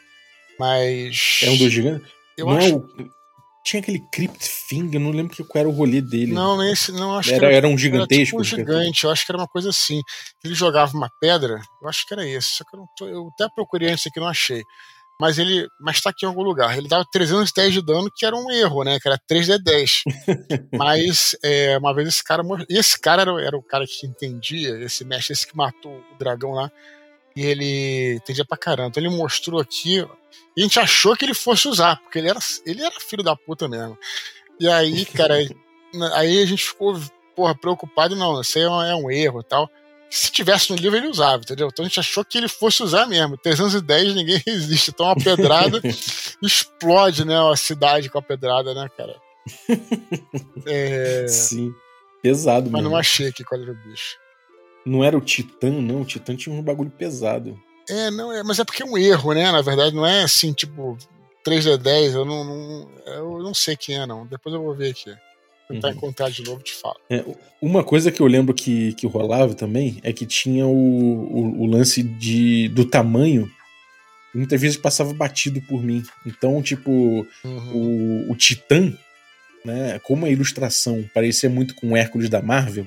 mas. 0.59 1.39
É 1.45 1.51
um 1.51 1.57
dos 1.57 1.73
gigantes. 1.73 2.09
Eu 2.37 2.47
não 2.47 2.57
acho. 2.59 2.66
é 2.69 2.73
o- 2.73 3.19
Tinha 3.64 3.81
aquele 3.83 4.01
Crypt 4.12 4.39
Thing, 4.69 4.91
eu 4.95 5.01
não 5.01 5.11
lembro 5.11 5.37
qual 5.45 5.61
era 5.61 5.69
o 5.69 5.73
rolê 5.73 6.01
dele. 6.01 6.33
Não, 6.33 6.62
esse 6.73 6.91
não 6.91 7.16
acho 7.19 7.31
era, 7.35 7.49
que 7.49 7.55
era 7.55 7.66
um 7.69 7.73
Era 7.73 7.79
gigantesco. 7.79 8.25
tipo 8.25 8.41
um 8.41 8.45
gigante, 8.45 9.05
eu 9.05 9.11
acho 9.11 9.27
que 9.27 9.31
era 9.33 9.39
uma 9.39 9.47
coisa 9.49 9.69
assim. 9.71 10.01
Ele 10.43 10.55
jogava 10.55 10.97
uma 10.97 11.11
pedra, 11.21 11.61
eu 11.83 11.89
acho 11.89 12.07
que 12.07 12.14
era 12.14 12.27
esse, 12.27 12.49
só 12.49 12.64
que 12.64 12.75
eu, 12.77 12.85
tô- 12.97 13.09
eu 13.09 13.29
até 13.35 13.47
procurei 13.55 13.91
antes 13.91 14.07
aqui 14.07 14.19
e 14.19 14.23
não 14.23 14.29
achei. 14.29 14.64
Mas 15.21 15.39
ele. 15.39 15.69
Mas 15.81 16.01
tá 16.01 16.11
aqui 16.11 16.25
em 16.25 16.29
algum 16.29 16.43
lugar. 16.43 16.77
Ele 16.77 16.89
dava 16.89 17.05
310 17.11 17.75
de 17.75 17.83
dano, 17.83 18.11
que 18.14 18.25
era 18.25 18.37
um 18.37 18.51
erro, 18.51 18.85
né? 18.85 18.99
Que 19.01 19.09
era 19.09 19.19
3D10. 19.19 20.03
mas 20.73 21.37
é, 21.43 21.77
uma 21.77 21.93
vez 21.93 22.09
esse 22.09 22.25
cara. 22.25 22.43
Esse 22.69 23.01
cara 23.01 23.23
era, 23.23 23.43
era 23.43 23.57
o 23.57 23.62
cara 23.62 23.85
que 23.87 24.07
entendia, 24.07 24.79
esse 24.85 25.05
mestre, 25.05 25.33
esse 25.33 25.47
que 25.47 25.57
matou 25.57 25.93
o 25.93 26.19
dragão 26.19 26.53
lá. 26.53 26.71
E 27.35 27.45
ele 27.45 28.14
entendia 28.14 28.45
pra 28.45 28.57
caramba. 28.57 28.89
Então 28.89 29.03
ele 29.03 29.14
mostrou 29.14 29.61
aqui. 29.61 30.07
E 30.57 30.61
a 30.61 30.62
gente 30.62 30.79
achou 30.79 31.16
que 31.16 31.25
ele 31.25 31.35
fosse 31.35 31.69
usar, 31.69 31.97
porque 32.01 32.19
ele 32.19 32.29
era, 32.29 32.39
ele 32.66 32.83
era 32.83 33.01
filho 33.01 33.23
da 33.23 33.35
puta 33.35 33.69
mesmo. 33.69 33.99
E 34.61 34.69
aí, 34.69 35.05
cara, 35.05 35.35
aí 36.14 36.43
a 36.43 36.47
gente 36.47 36.64
ficou 36.64 36.99
porra, 37.35 37.55
preocupado, 37.55 38.16
não, 38.16 38.41
isso 38.41 38.59
aí 38.59 38.64
é 38.64 38.69
um, 38.69 38.83
é 38.83 38.97
um 38.97 39.11
erro 39.11 39.41
e 39.41 39.45
tal. 39.45 39.71
Se 40.11 40.30
tivesse 40.32 40.70
no 40.70 40.76
livro, 40.76 40.96
ele 40.96 41.09
usava, 41.09 41.42
entendeu? 41.42 41.68
Então 41.70 41.84
a 41.84 41.88
gente 41.88 42.00
achou 42.00 42.24
que 42.24 42.38
ele 42.38 42.48
fosse 42.48 42.82
usar 42.82 43.06
mesmo. 43.06 43.36
310 43.36 44.14
ninguém 44.14 44.42
resiste. 44.46 44.90
Então 44.90 45.06
uma 45.06 45.14
pedrada 45.16 45.80
explode, 46.42 47.24
né? 47.24 47.34
A 47.36 47.56
cidade 47.56 48.09
com 48.09 48.18
a 48.18 48.22
pedrada, 48.22 48.72
né, 48.74 48.88
cara? 48.96 49.14
É, 50.66 51.26
Sim. 51.28 51.72
Pesado 52.22 52.70
mas 52.70 52.80
mesmo. 52.82 52.90
não 52.90 52.96
achei 52.98 53.28
aqui 53.28 53.44
qual 53.44 53.61
era 53.61 53.70
o 53.70 53.74
bicho. 53.74 54.16
Não 54.84 55.04
era 55.04 55.16
o 55.16 55.20
Titã, 55.20 55.70
não. 55.70 56.02
O 56.02 56.04
Titã 56.04 56.34
tinha 56.34 56.54
um 56.54 56.62
bagulho 56.62 56.90
pesado. 56.90 57.59
É, 57.88 58.11
não, 58.11 58.32
é, 58.32 58.42
mas 58.42 58.59
é 58.59 58.64
porque 58.64 58.82
é 58.82 58.86
um 58.86 58.98
erro, 58.98 59.32
né? 59.32 59.50
Na 59.50 59.62
verdade, 59.62 59.94
não 59.94 60.04
é 60.06 60.22
assim, 60.22 60.52
tipo, 60.52 60.96
3D10, 61.46 62.12
eu 62.14 62.24
não, 62.24 62.44
não- 62.44 62.90
eu 63.06 63.38
não 63.42 63.54
sei 63.54 63.76
quem 63.76 63.96
é, 63.98 64.04
não. 64.06 64.26
Depois 64.26 64.54
eu 64.54 64.62
vou 64.62 64.74
ver 64.74 64.90
aqui. 64.90 65.14
Tentar 65.69 65.89
Uhum. 65.89 65.95
encontrar 65.95 66.31
de 66.31 66.43
novo, 66.43 66.62
te 66.62 66.73
falo. 66.75 66.97
É, 67.11 67.23
uma 67.61 67.85
coisa 67.85 68.11
que 68.11 68.21
eu 68.23 68.27
lembro 68.27 68.55
que, 68.55 68.95
que 68.95 69.07
rolava 69.07 69.55
também 69.55 69.99
é 70.03 70.12
que 70.12 70.25
tinha 70.25 70.66
o, 70.66 70.71
o, 70.73 71.62
o 71.62 71.66
lance 71.66 72.03
de, 72.03 72.69
do 72.69 72.85
tamanho. 72.87 73.51
Muitas 74.35 74.61
vezes 74.61 74.77
passava 74.77 75.12
batido 75.12 75.61
por 75.62 75.83
mim. 75.83 76.03
Então, 76.27 76.62
tipo, 76.62 76.91
Uhum. 77.45 78.27
o, 78.29 78.33
o 78.33 78.37
Titã, 78.37 78.93
né? 79.64 79.99
Como 80.05 80.25
a 80.25 80.31
ilustração 80.31 81.05
parecia 81.12 81.51
muito 81.51 81.75
com 81.75 81.89
o 81.93 81.97
Hércules 81.97 82.29
da 82.31 82.41
Marvel, 82.41 82.87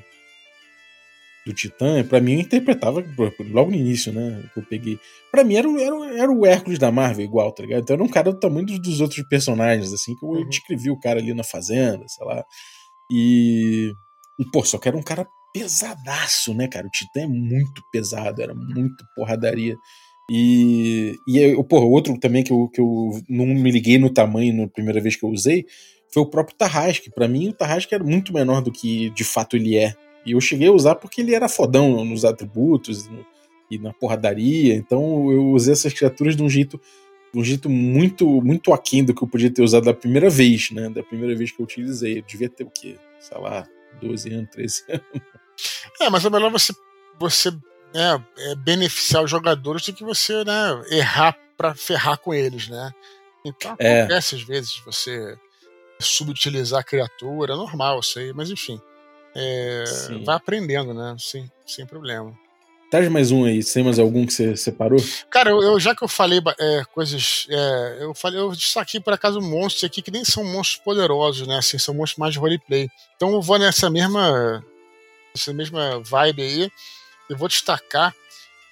do 1.45 1.53
Titã, 1.53 2.03
para 2.03 2.21
mim 2.21 2.33
eu 2.33 2.39
interpretava 2.41 3.03
logo 3.49 3.71
no 3.71 3.77
início, 3.77 4.13
né? 4.13 4.43
Que 4.53 4.59
eu 4.59 4.65
peguei. 4.65 4.99
Pra 5.31 5.43
mim 5.43 5.55
era, 5.55 5.67
era, 5.81 6.19
era 6.19 6.31
o 6.31 6.45
Hércules 6.45 6.77
da 6.77 6.91
Marvel 6.91 7.25
igual, 7.25 7.51
tá 7.51 7.63
ligado? 7.63 7.81
Então 7.81 7.95
era 7.95 8.03
um 8.03 8.07
cara 8.07 8.31
do 8.31 8.39
tamanho 8.39 8.65
dos, 8.65 8.81
dos 8.81 9.01
outros 9.01 9.25
personagens, 9.27 9.91
assim, 9.91 10.15
que 10.15 10.25
eu 10.25 10.29
uhum. 10.29 10.49
descrevi 10.49 10.91
o 10.91 10.99
cara 10.99 11.19
ali 11.19 11.33
na 11.33 11.43
fazenda, 11.43 12.05
sei 12.07 12.25
lá. 12.25 12.43
E. 13.11 13.91
E, 14.39 14.45
pô, 14.51 14.63
só 14.63 14.77
que 14.77 14.87
era 14.87 14.97
um 14.97 15.03
cara 15.03 15.27
pesadaço, 15.53 16.53
né, 16.53 16.67
cara? 16.67 16.87
O 16.87 16.91
Titã 16.91 17.21
é 17.21 17.27
muito 17.27 17.81
pesado, 17.91 18.41
era 18.41 18.53
muito 18.53 19.03
porradaria. 19.15 19.75
E, 20.29 21.19
e 21.27 21.39
eu, 21.39 21.63
porra, 21.63 21.85
outro 21.85 22.17
também 22.17 22.43
que 22.43 22.53
eu, 22.53 22.69
que 22.69 22.79
eu 22.79 23.11
não 23.27 23.45
me 23.45 23.69
liguei 23.69 23.97
no 23.97 24.09
tamanho 24.09 24.55
na 24.55 24.67
primeira 24.67 25.01
vez 25.01 25.15
que 25.15 25.25
eu 25.25 25.29
usei 25.29 25.65
foi 26.13 26.23
o 26.23 26.29
próprio 26.29 26.55
Tarrasque. 26.57 27.11
Para 27.11 27.27
mim, 27.27 27.49
o 27.49 27.53
Tarrasque 27.53 27.93
era 27.93 28.03
muito 28.03 28.33
menor 28.33 28.61
do 28.61 28.71
que 28.71 29.09
de 29.09 29.23
fato 29.23 29.55
ele 29.55 29.77
é. 29.77 29.93
E 30.25 30.31
eu 30.33 30.41
cheguei 30.41 30.67
a 30.67 30.71
usar 30.71 30.95
porque 30.95 31.21
ele 31.21 31.33
era 31.33 31.49
fodão 31.49 32.05
nos 32.05 32.23
atributos 32.23 33.07
no, 33.07 33.25
e 33.69 33.79
na 33.79 33.93
porradaria. 33.93 34.75
Então 34.75 35.31
eu 35.31 35.47
usei 35.51 35.73
essas 35.73 35.93
criaturas 35.93 36.35
de 36.35 36.43
um 36.43 36.49
jeito, 36.49 36.79
de 37.33 37.39
um 37.39 37.43
jeito 37.43 37.69
muito, 37.69 38.27
muito 38.41 38.73
aquém 38.73 39.03
do 39.03 39.13
que 39.13 39.23
eu 39.23 39.27
podia 39.27 39.49
ter 39.49 39.63
usado 39.63 39.85
da 39.85 39.93
primeira 39.93 40.29
vez, 40.29 40.71
né? 40.71 40.89
Da 40.89 41.01
primeira 41.01 41.35
vez 41.35 41.51
que 41.51 41.61
eu 41.61 41.63
utilizei. 41.63 42.19
Eu 42.19 42.23
devia 42.23 42.49
ter 42.49 42.63
o 42.63 42.69
quê? 42.69 42.97
Sei 43.19 43.37
lá, 43.37 43.67
12 44.01 44.33
anos, 44.33 44.49
13 44.51 44.83
anos. 44.89 45.05
É, 46.01 46.09
mas 46.09 46.25
é 46.25 46.29
melhor 46.29 46.51
você, 46.51 46.73
você 47.19 47.51
né, 47.93 48.25
é, 48.37 48.55
beneficiar 48.55 49.23
os 49.23 49.29
jogadores 49.29 49.85
do 49.85 49.93
que 49.93 50.03
você 50.03 50.43
né, 50.43 50.83
errar 50.89 51.37
para 51.55 51.75
ferrar 51.75 52.17
com 52.17 52.33
eles, 52.33 52.67
né? 52.67 52.91
Então 53.45 53.75
é. 53.79 54.01
acontece 54.01 54.35
é. 54.35 54.37
às 54.39 54.43
vezes 54.43 54.81
você 54.85 55.37
subutilizar 55.99 56.79
a 56.79 56.83
criatura, 56.83 57.53
é 57.53 57.55
normal 57.55 57.99
isso 57.99 58.17
aí, 58.17 58.33
mas 58.33 58.49
enfim. 58.49 58.81
É, 59.35 59.83
vai 60.25 60.35
aprendendo, 60.35 60.93
né? 60.93 61.15
Sem, 61.19 61.49
sem 61.65 61.85
problema. 61.85 62.37
Traz 62.91 63.07
mais 63.07 63.31
um 63.31 63.45
aí, 63.45 63.63
tem 63.63 63.85
mais 63.85 63.97
algum 63.97 64.25
que 64.25 64.33
você 64.33 64.57
separou? 64.57 64.99
Cara, 65.29 65.49
eu, 65.49 65.61
eu 65.61 65.79
já 65.79 65.95
que 65.95 66.03
eu 66.03 66.09
falei 66.09 66.41
é, 66.59 66.83
coisas. 66.93 67.47
É, 67.49 67.99
eu 68.01 68.13
falei, 68.13 68.37
eu 68.37 68.51
destaquei 68.51 68.99
por 68.99 69.13
acaso 69.13 69.39
monstros 69.39 69.85
aqui 69.85 70.01
que 70.01 70.11
nem 70.11 70.25
são 70.25 70.43
monstros 70.43 70.83
poderosos, 70.83 71.47
né? 71.47 71.57
Assim, 71.57 71.77
são 71.77 71.95
monstros 71.95 72.19
mais 72.19 72.33
de 72.33 72.39
roleplay. 72.39 72.89
Então 73.15 73.31
eu 73.31 73.41
vou 73.41 73.57
nessa 73.57 73.89
mesma. 73.89 74.61
Essa 75.33 75.53
mesma 75.53 76.01
vibe 76.03 76.41
aí. 76.41 76.71
Eu 77.29 77.37
vou 77.37 77.47
destacar 77.47 78.13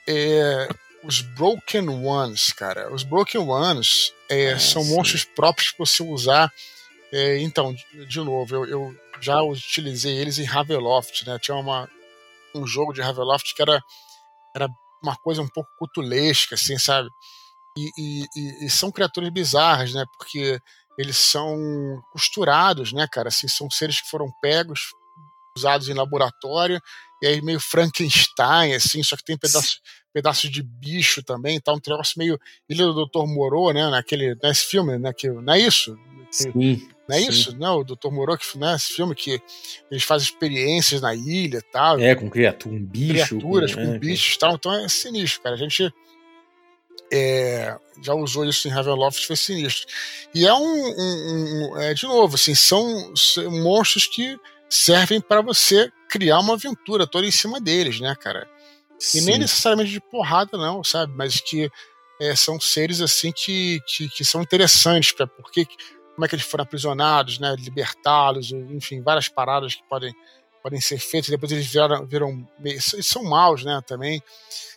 é, 0.06 0.68
os 1.02 1.22
Broken 1.22 1.88
Ones, 1.88 2.52
cara. 2.52 2.94
Os 2.94 3.04
Broken 3.04 3.48
Ones 3.48 4.12
é, 4.30 4.52
ah, 4.52 4.60
são 4.60 4.84
sim. 4.84 4.96
monstros 4.96 5.24
próprios 5.24 5.72
para 5.72 5.86
você 5.86 6.04
usar. 6.04 6.52
É, 7.12 7.40
então, 7.40 7.74
de, 8.08 8.20
novo, 8.20 8.56
eu, 8.56 8.66
eu 8.66 8.96
já 9.20 9.42
utilizei 9.42 10.16
eles 10.16 10.38
em 10.38 10.44
Raveloft, 10.44 11.26
né? 11.26 11.40
Tinha 11.40 11.58
uma, 11.58 11.90
um 12.56 12.68
jogo 12.68 12.94
de 12.94 13.02
Raveloft 13.02 13.56
que 13.56 13.62
era, 13.62 13.82
era 14.56 14.68
uma 15.02 15.16
coisa 15.16 15.42
um 15.42 15.48
pouco 15.48 15.70
cutulesca, 15.78 16.56
assim, 16.56 16.78
sabe? 16.78 17.10
E, 17.78 17.90
e, 18.36 18.66
e, 18.66 18.70
são 18.70 18.92
criaturas 18.92 19.30
bizarras, 19.32 19.94
né? 19.94 20.06
Porque 20.18 20.60
eles 20.98 21.18
são 21.18 21.58
costurados, 22.12 22.92
né, 22.92 23.08
cara? 23.12 23.30
Assim, 23.30 23.48
são 23.48 23.70
seres 23.70 24.02
que 24.02 24.10
foram 24.10 24.32
pegos, 24.42 24.90
usados 25.58 25.90
em 25.90 25.94
laboratório, 25.94 26.80
e 27.22 27.28
aí 27.28 27.42
meio 27.42 27.60
Frankenstein, 27.60 28.74
assim, 28.74 29.02
só 29.04 29.16
que 29.16 29.24
tem 29.24 29.38
pedaços, 29.38 29.82
pedaços 30.14 30.50
de 30.50 30.62
bicho 30.62 31.24
também, 31.24 31.60
tá 31.60 31.74
um 31.74 31.80
negócio 31.86 32.18
meio 32.18 32.40
Ilha 32.70 32.86
do 32.86 33.06
Dr. 33.06 33.26
Moreau, 33.26 33.74
né? 33.74 33.90
Naquele, 33.90 34.36
nesse 34.44 34.66
filme, 34.66 34.98
né? 34.98 35.12
Que, 35.14 35.30
não 35.30 35.54
é 35.54 35.60
isso? 35.60 35.98
Sim. 36.32 36.88
Não 37.10 37.16
é 37.16 37.22
isso? 37.22 37.58
Não, 37.58 37.80
o 37.80 37.84
Dr. 37.84 38.08
Que, 38.38 38.58
né, 38.60 38.76
esse 38.76 38.94
filme 38.94 39.16
que 39.16 39.42
eles 39.90 40.04
fazem 40.04 40.28
experiências 40.28 41.02
na 41.02 41.16
ilha 41.16 41.58
e 41.58 41.72
tal. 41.72 42.00
É, 42.00 42.14
com 42.14 42.30
criatura, 42.30 42.76
um 42.76 42.86
bicho. 42.86 43.14
Criaturas 43.36 43.74
com, 43.74 43.84
com 43.84 43.98
bichos 43.98 44.36
e 44.36 44.38
tal. 44.38 44.54
Então 44.54 44.72
é 44.72 44.88
sinistro, 44.88 45.42
cara. 45.42 45.56
A 45.56 45.58
gente 45.58 45.92
é, 47.12 47.76
já 48.00 48.14
usou 48.14 48.46
isso 48.46 48.68
em 48.68 48.72
Ravenloft, 48.72 49.26
foi 49.26 49.36
sinistro. 49.36 49.88
E 50.36 50.46
é 50.46 50.54
um, 50.54 50.60
um, 50.60 51.72
um 51.74 51.80
é, 51.80 51.96
de 51.96 52.04
novo, 52.04 52.36
assim, 52.36 52.54
são, 52.54 53.12
são 53.16 53.50
monstros 53.50 54.06
que 54.06 54.38
servem 54.70 55.20
para 55.20 55.42
você 55.42 55.92
criar 56.08 56.40
uma 56.40 56.54
aventura 56.54 57.08
toda 57.08 57.26
em 57.26 57.32
cima 57.32 57.60
deles, 57.60 58.00
né, 58.00 58.16
cara? 58.22 58.48
Sim. 59.00 59.18
E 59.18 59.22
nem 59.22 59.40
necessariamente 59.40 59.92
de 59.92 60.00
porrada, 60.00 60.60
não, 60.60 60.84
sabe? 60.84 61.12
Mas 61.16 61.42
que 61.42 61.72
é, 62.22 62.36
são 62.36 62.60
seres 62.60 63.02
assim 63.02 63.32
que, 63.32 63.80
que, 63.88 64.10
que 64.10 64.24
são 64.24 64.44
interessantes 64.44 65.12
para 65.12 65.26
porque 65.26 65.66
como 66.20 66.26
é 66.26 66.28
que 66.28 66.36
eles 66.36 66.46
foram 66.46 66.64
aprisionados, 66.64 67.40
né, 67.40 67.56
libertá-los, 67.58 68.52
enfim, 68.52 69.02
várias 69.02 69.30
paradas 69.30 69.74
que 69.74 69.84
podem, 69.90 70.14
podem 70.62 70.82
ser 70.82 71.00
feitas. 71.00 71.30
Depois 71.30 71.50
eles 71.50 71.66
viram, 71.66 72.06
viram 72.06 72.46
eles 72.62 72.92
são 73.04 73.24
maus, 73.24 73.64
né, 73.64 73.82
também. 73.88 74.22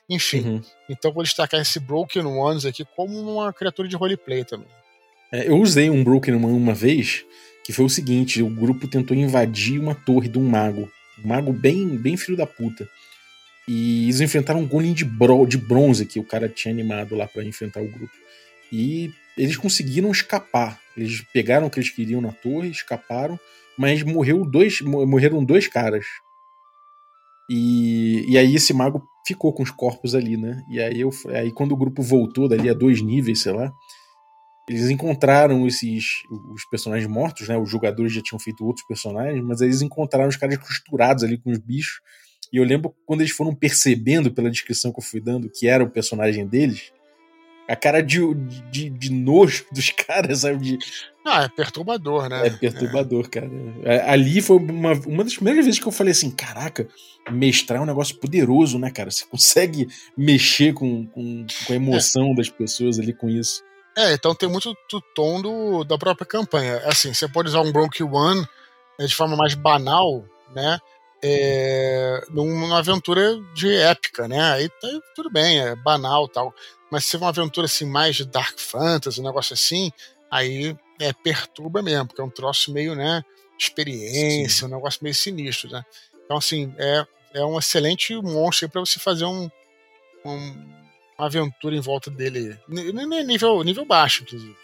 Enfim, 0.08 0.40
uhum. 0.40 0.62
então 0.88 1.12
vou 1.12 1.24
destacar 1.24 1.60
esse 1.60 1.80
Broken 1.80 2.26
Ones 2.26 2.64
aqui 2.64 2.84
como 2.94 3.18
uma 3.18 3.52
criatura 3.52 3.88
de 3.88 3.96
roleplay 3.96 4.44
também. 4.44 4.68
É, 5.32 5.48
eu 5.48 5.58
usei 5.58 5.90
um 5.90 6.04
Broken 6.04 6.36
One 6.36 6.56
uma 6.56 6.74
vez, 6.74 7.24
que 7.64 7.72
foi 7.72 7.86
o 7.86 7.90
seguinte: 7.90 8.40
o 8.40 8.48
grupo 8.48 8.86
tentou 8.86 9.16
invadir 9.16 9.80
uma 9.80 9.96
torre 9.96 10.28
de 10.28 10.38
um 10.38 10.48
mago. 10.48 10.88
Um 11.24 11.26
mago 11.26 11.52
bem, 11.52 11.88
bem 11.96 12.16
filho 12.16 12.36
da 12.36 12.46
puta. 12.46 12.88
E 13.66 14.04
eles 14.04 14.20
enfrentaram 14.20 14.60
um 14.60 14.68
golem 14.68 14.92
de, 14.92 15.04
bro, 15.04 15.44
de 15.44 15.58
bronze 15.58 16.06
que 16.06 16.20
o 16.20 16.24
cara 16.24 16.48
tinha 16.48 16.72
animado 16.72 17.16
lá 17.16 17.26
para 17.26 17.44
enfrentar 17.44 17.80
o 17.80 17.90
grupo. 17.90 18.12
E 18.70 19.10
eles 19.36 19.56
conseguiram 19.56 20.10
escapar. 20.12 20.81
Eles 20.96 21.22
pegaram 21.32 21.66
o 21.66 21.70
que 21.70 21.78
eles 21.78 21.90
queriam 21.90 22.20
na 22.20 22.32
torre, 22.32 22.70
escaparam, 22.70 23.38
mas 23.78 24.02
morreu 24.02 24.44
dois, 24.44 24.80
morreram 24.80 25.44
dois 25.44 25.66
caras. 25.66 26.04
E, 27.50 28.24
e 28.28 28.38
aí 28.38 28.54
esse 28.54 28.72
mago 28.72 29.02
ficou 29.26 29.52
com 29.52 29.62
os 29.62 29.70
corpos 29.70 30.14
ali, 30.14 30.36
né? 30.36 30.62
E 30.68 30.80
aí, 30.80 31.00
eu, 31.00 31.10
aí 31.28 31.52
quando 31.52 31.72
o 31.72 31.76
grupo 31.76 32.02
voltou 32.02 32.48
dali 32.48 32.68
a 32.68 32.74
dois 32.74 33.00
níveis, 33.00 33.42
sei 33.42 33.52
lá, 33.52 33.72
eles 34.68 34.90
encontraram 34.90 35.66
esses 35.66 36.22
os 36.54 36.64
personagens 36.66 37.08
mortos, 37.08 37.48
né? 37.48 37.56
Os 37.56 37.70
jogadores 37.70 38.12
já 38.12 38.22
tinham 38.22 38.38
feito 38.38 38.64
outros 38.64 38.86
personagens, 38.86 39.42
mas 39.44 39.60
eles 39.60 39.82
encontraram 39.82 40.28
os 40.28 40.36
caras 40.36 40.56
costurados 40.58 41.24
ali 41.24 41.36
com 41.36 41.50
os 41.50 41.58
bichos. 41.58 42.00
E 42.52 42.58
eu 42.58 42.64
lembro 42.64 42.94
quando 43.06 43.22
eles 43.22 43.32
foram 43.32 43.54
percebendo 43.54 44.32
pela 44.32 44.50
descrição 44.50 44.92
que 44.92 45.00
eu 45.00 45.04
fui 45.04 45.20
dando 45.20 45.50
que 45.50 45.66
era 45.66 45.82
o 45.82 45.90
personagem 45.90 46.46
deles, 46.46 46.92
a 47.72 47.76
cara 47.76 48.02
de, 48.02 48.20
de, 48.70 48.90
de 48.90 49.10
nojo 49.10 49.64
dos 49.72 49.88
caras, 49.96 50.40
sabe? 50.40 50.58
De... 50.58 50.78
Ah, 51.24 51.44
é 51.44 51.48
perturbador, 51.48 52.28
né? 52.28 52.46
É 52.46 52.50
perturbador, 52.50 53.24
é. 53.24 53.28
cara. 53.28 53.50
Ali 54.12 54.42
foi 54.42 54.58
uma, 54.58 54.92
uma 54.92 55.24
das 55.24 55.34
primeiras 55.34 55.64
vezes 55.64 55.80
que 55.80 55.86
eu 55.86 55.92
falei 55.92 56.10
assim: 56.10 56.30
caraca, 56.30 56.86
mestrar 57.30 57.78
é 57.78 57.82
um 57.82 57.86
negócio 57.86 58.16
poderoso, 58.16 58.78
né, 58.78 58.90
cara? 58.90 59.10
Você 59.10 59.24
consegue 59.24 59.88
mexer 60.16 60.74
com, 60.74 61.06
com, 61.06 61.46
com 61.66 61.72
a 61.72 61.76
emoção 61.76 62.32
é. 62.32 62.34
das 62.34 62.50
pessoas 62.50 62.98
ali 62.98 63.14
com 63.14 63.30
isso. 63.30 63.62
É, 63.96 64.12
então 64.12 64.34
tem 64.34 64.48
muito 64.48 64.74
do 64.90 65.00
tom 65.14 65.40
do, 65.40 65.84
da 65.84 65.96
própria 65.96 66.26
campanha. 66.26 66.78
Assim, 66.84 67.14
você 67.14 67.26
pode 67.28 67.48
usar 67.48 67.60
um 67.60 67.72
Bronk 67.72 68.02
One 68.02 68.40
né, 68.98 69.06
de 69.06 69.14
forma 69.14 69.36
mais 69.36 69.54
banal, 69.54 70.24
né? 70.54 70.78
É, 71.24 72.20
numa 72.30 72.78
aventura 72.78 73.40
de 73.54 73.72
épica, 73.74 74.26
né? 74.26 74.40
Aí 74.52 74.68
tá, 74.68 74.88
tudo 75.14 75.30
bem, 75.30 75.60
é 75.60 75.76
banal 75.76 76.26
tal. 76.26 76.54
Mas 76.90 77.04
se 77.04 77.12
for 77.12 77.24
uma 77.24 77.28
aventura 77.28 77.66
assim, 77.66 77.84
mais 77.84 78.16
de 78.16 78.24
Dark 78.24 78.58
Fantasy, 78.58 79.20
um 79.20 79.24
negócio 79.24 79.54
assim, 79.54 79.92
aí 80.30 80.76
é, 81.00 81.12
perturba 81.12 81.82
mesmo, 81.82 82.06
porque 82.06 82.20
é 82.20 82.24
um 82.24 82.30
troço 82.30 82.72
meio, 82.72 82.94
né, 82.94 83.22
experiência, 83.58 84.60
Sim. 84.60 84.64
um 84.66 84.76
negócio 84.76 85.00
meio 85.02 85.14
sinistro, 85.14 85.70
né? 85.70 85.84
Então, 86.24 86.36
assim, 86.36 86.74
é, 86.78 87.06
é 87.34 87.44
um 87.44 87.58
excelente 87.58 88.14
monstro 88.16 88.68
para 88.68 88.80
você 88.80 88.98
fazer 88.98 89.24
um, 89.24 89.50
um, 90.24 90.38
uma 91.18 91.26
aventura 91.26 91.74
em 91.74 91.80
volta 91.80 92.10
dele. 92.10 92.58
Nível, 92.68 93.62
nível 93.62 93.84
baixo, 93.84 94.22
inclusive. 94.22 94.56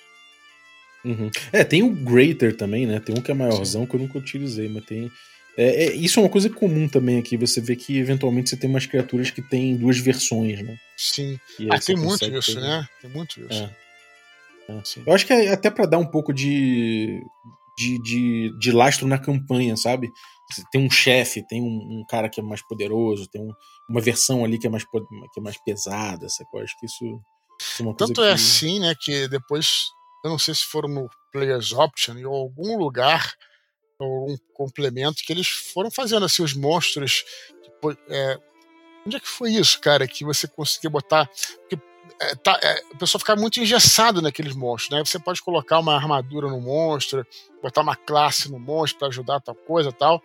Uhum. 1.05 1.30
É, 1.52 1.62
tem 1.64 1.82
o 1.82 1.90
Greater 1.90 2.56
também, 2.56 2.86
né? 2.86 3.01
Tem 3.01 3.16
um 3.16 3.22
que 3.22 3.30
é 3.30 3.35
maiorzão 3.35 3.82
Sim. 3.82 3.86
que 3.86 3.97
eu 3.97 4.01
nunca 4.01 4.18
utilizei, 4.18 4.68
mas 4.68 4.85
tem 4.85 5.10
é, 5.59 5.86
é, 5.86 5.93
isso 5.97 6.20
é 6.20 6.22
uma 6.22 6.28
coisa 6.28 6.48
comum 6.48 6.89
também 6.89 7.18
aqui. 7.18 7.36
Você 7.36 7.60
vê 7.60 7.74
que 7.74 7.98
eventualmente 7.98 8.48
você 8.48 8.56
tem 8.56 8.70
umas 8.70 8.86
criaturas 8.86 9.28
que 9.28 9.43
têm 9.43 9.76
duas 9.76 9.98
versões, 9.98 10.62
né? 10.62 10.78
Sim. 10.97 11.36
Ah, 11.68 11.80
tem 11.80 11.97
muito 11.97 12.24
isso, 12.26 12.55
ter... 12.55 12.60
né? 12.60 12.89
Tem 13.02 13.10
muito 13.10 13.40
isso. 13.40 13.64
É. 13.64 13.76
É. 14.68 14.82
Eu 15.05 15.12
acho 15.12 15.26
que 15.26 15.32
é 15.32 15.52
até 15.52 15.68
para 15.68 15.86
dar 15.86 15.98
um 15.98 16.06
pouco 16.06 16.32
de, 16.32 17.20
de, 17.76 18.01
de, 18.02 18.59
de, 18.59 18.70
lastro 18.70 19.09
na 19.09 19.18
campanha, 19.18 19.76
sabe? 19.76 20.12
Tem 20.70 20.80
um 20.80 20.90
chefe, 20.90 21.44
tem 21.44 21.60
um, 21.60 21.98
um, 22.01 22.05
cara 22.09 22.28
que 22.28 22.39
é 22.39 22.43
mais 22.43 22.62
poderoso, 22.62 23.28
tem 23.28 23.43
um, 23.43 23.52
uma 23.89 24.01
versão 24.01 24.44
ali 24.44 24.59
que 24.59 24.66
é 24.68 24.70
mais, 24.70 24.85
que 24.85 25.40
é 25.40 25.43
mais 25.43 25.56
pesada, 25.64 26.28
sabe? 26.28 26.48
Eu 26.55 26.60
acho 26.60 26.78
que 26.78 26.86
isso, 26.86 27.05
isso 27.60 27.82
é 27.82 27.82
uma 27.82 27.94
coisa 27.94 28.12
Tanto 28.12 28.22
é 28.22 28.28
que... 28.28 28.35
assim, 28.35 28.78
né, 28.78 28.94
que 29.01 29.26
depois, 29.26 29.86
eu 30.24 30.30
não 30.30 30.39
sei 30.39 30.55
se 30.55 30.64
foram 30.64 30.89
no 30.89 31.09
Players 31.32 31.72
Option, 31.72 32.16
em 32.16 32.24
algum 32.24 32.78
lugar 32.78 33.26
ou 33.26 33.57
um 34.01 34.37
complemento 34.53 35.23
que 35.25 35.33
eles 35.33 35.49
foram 35.49 35.91
fazendo 35.91 36.25
assim 36.25 36.43
os 36.43 36.55
monstros. 36.55 37.25
Tipo, 37.62 37.97
é, 38.09 38.39
onde 39.07 39.16
é 39.16 39.20
que 39.20 39.29
foi 39.29 39.53
isso, 39.53 39.81
cara? 39.81 40.07
Que 40.07 40.25
você 40.25 40.47
conseguia 40.47 40.91
botar. 40.91 41.29
Porque 41.61 41.79
é, 42.20 42.35
tá, 42.37 42.59
é, 42.62 42.83
o 42.93 42.99
pessoal 42.99 43.20
fica 43.20 43.37
muito 43.37 43.61
engessado 43.61 44.23
naqueles 44.23 44.55
monstros, 44.55 44.97
né? 44.97 45.05
Você 45.05 45.19
pode 45.19 45.43
colocar 45.43 45.79
uma 45.79 45.95
armadura 45.95 46.49
no 46.49 46.61
monstro, 46.61 47.27
botar 47.62 47.83
uma 47.83 47.97
classe 47.97 48.51
no 48.51 48.59
monstro 48.59 48.99
para 48.99 49.09
ajudar 49.09 49.41
tal 49.41 49.55
coisa 49.55 49.93
tal. 49.93 50.23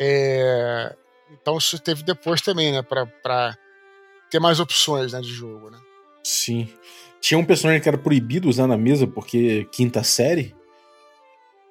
É, 0.00 0.96
então 1.32 1.58
isso 1.58 1.78
teve 1.78 2.02
depois 2.02 2.40
também, 2.40 2.72
né? 2.72 2.82
Para 2.82 3.56
ter 4.30 4.38
mais 4.38 4.60
opções 4.60 5.12
né, 5.12 5.20
de 5.20 5.32
jogo, 5.32 5.70
né? 5.70 5.78
Sim. 6.22 6.72
Tinha 7.20 7.38
um 7.38 7.44
personagem 7.44 7.82
que 7.82 7.88
era 7.88 7.98
proibido 7.98 8.48
usar 8.48 8.66
na 8.66 8.76
mesa 8.76 9.06
porque 9.06 9.66
quinta 9.72 10.02
série, 10.02 10.54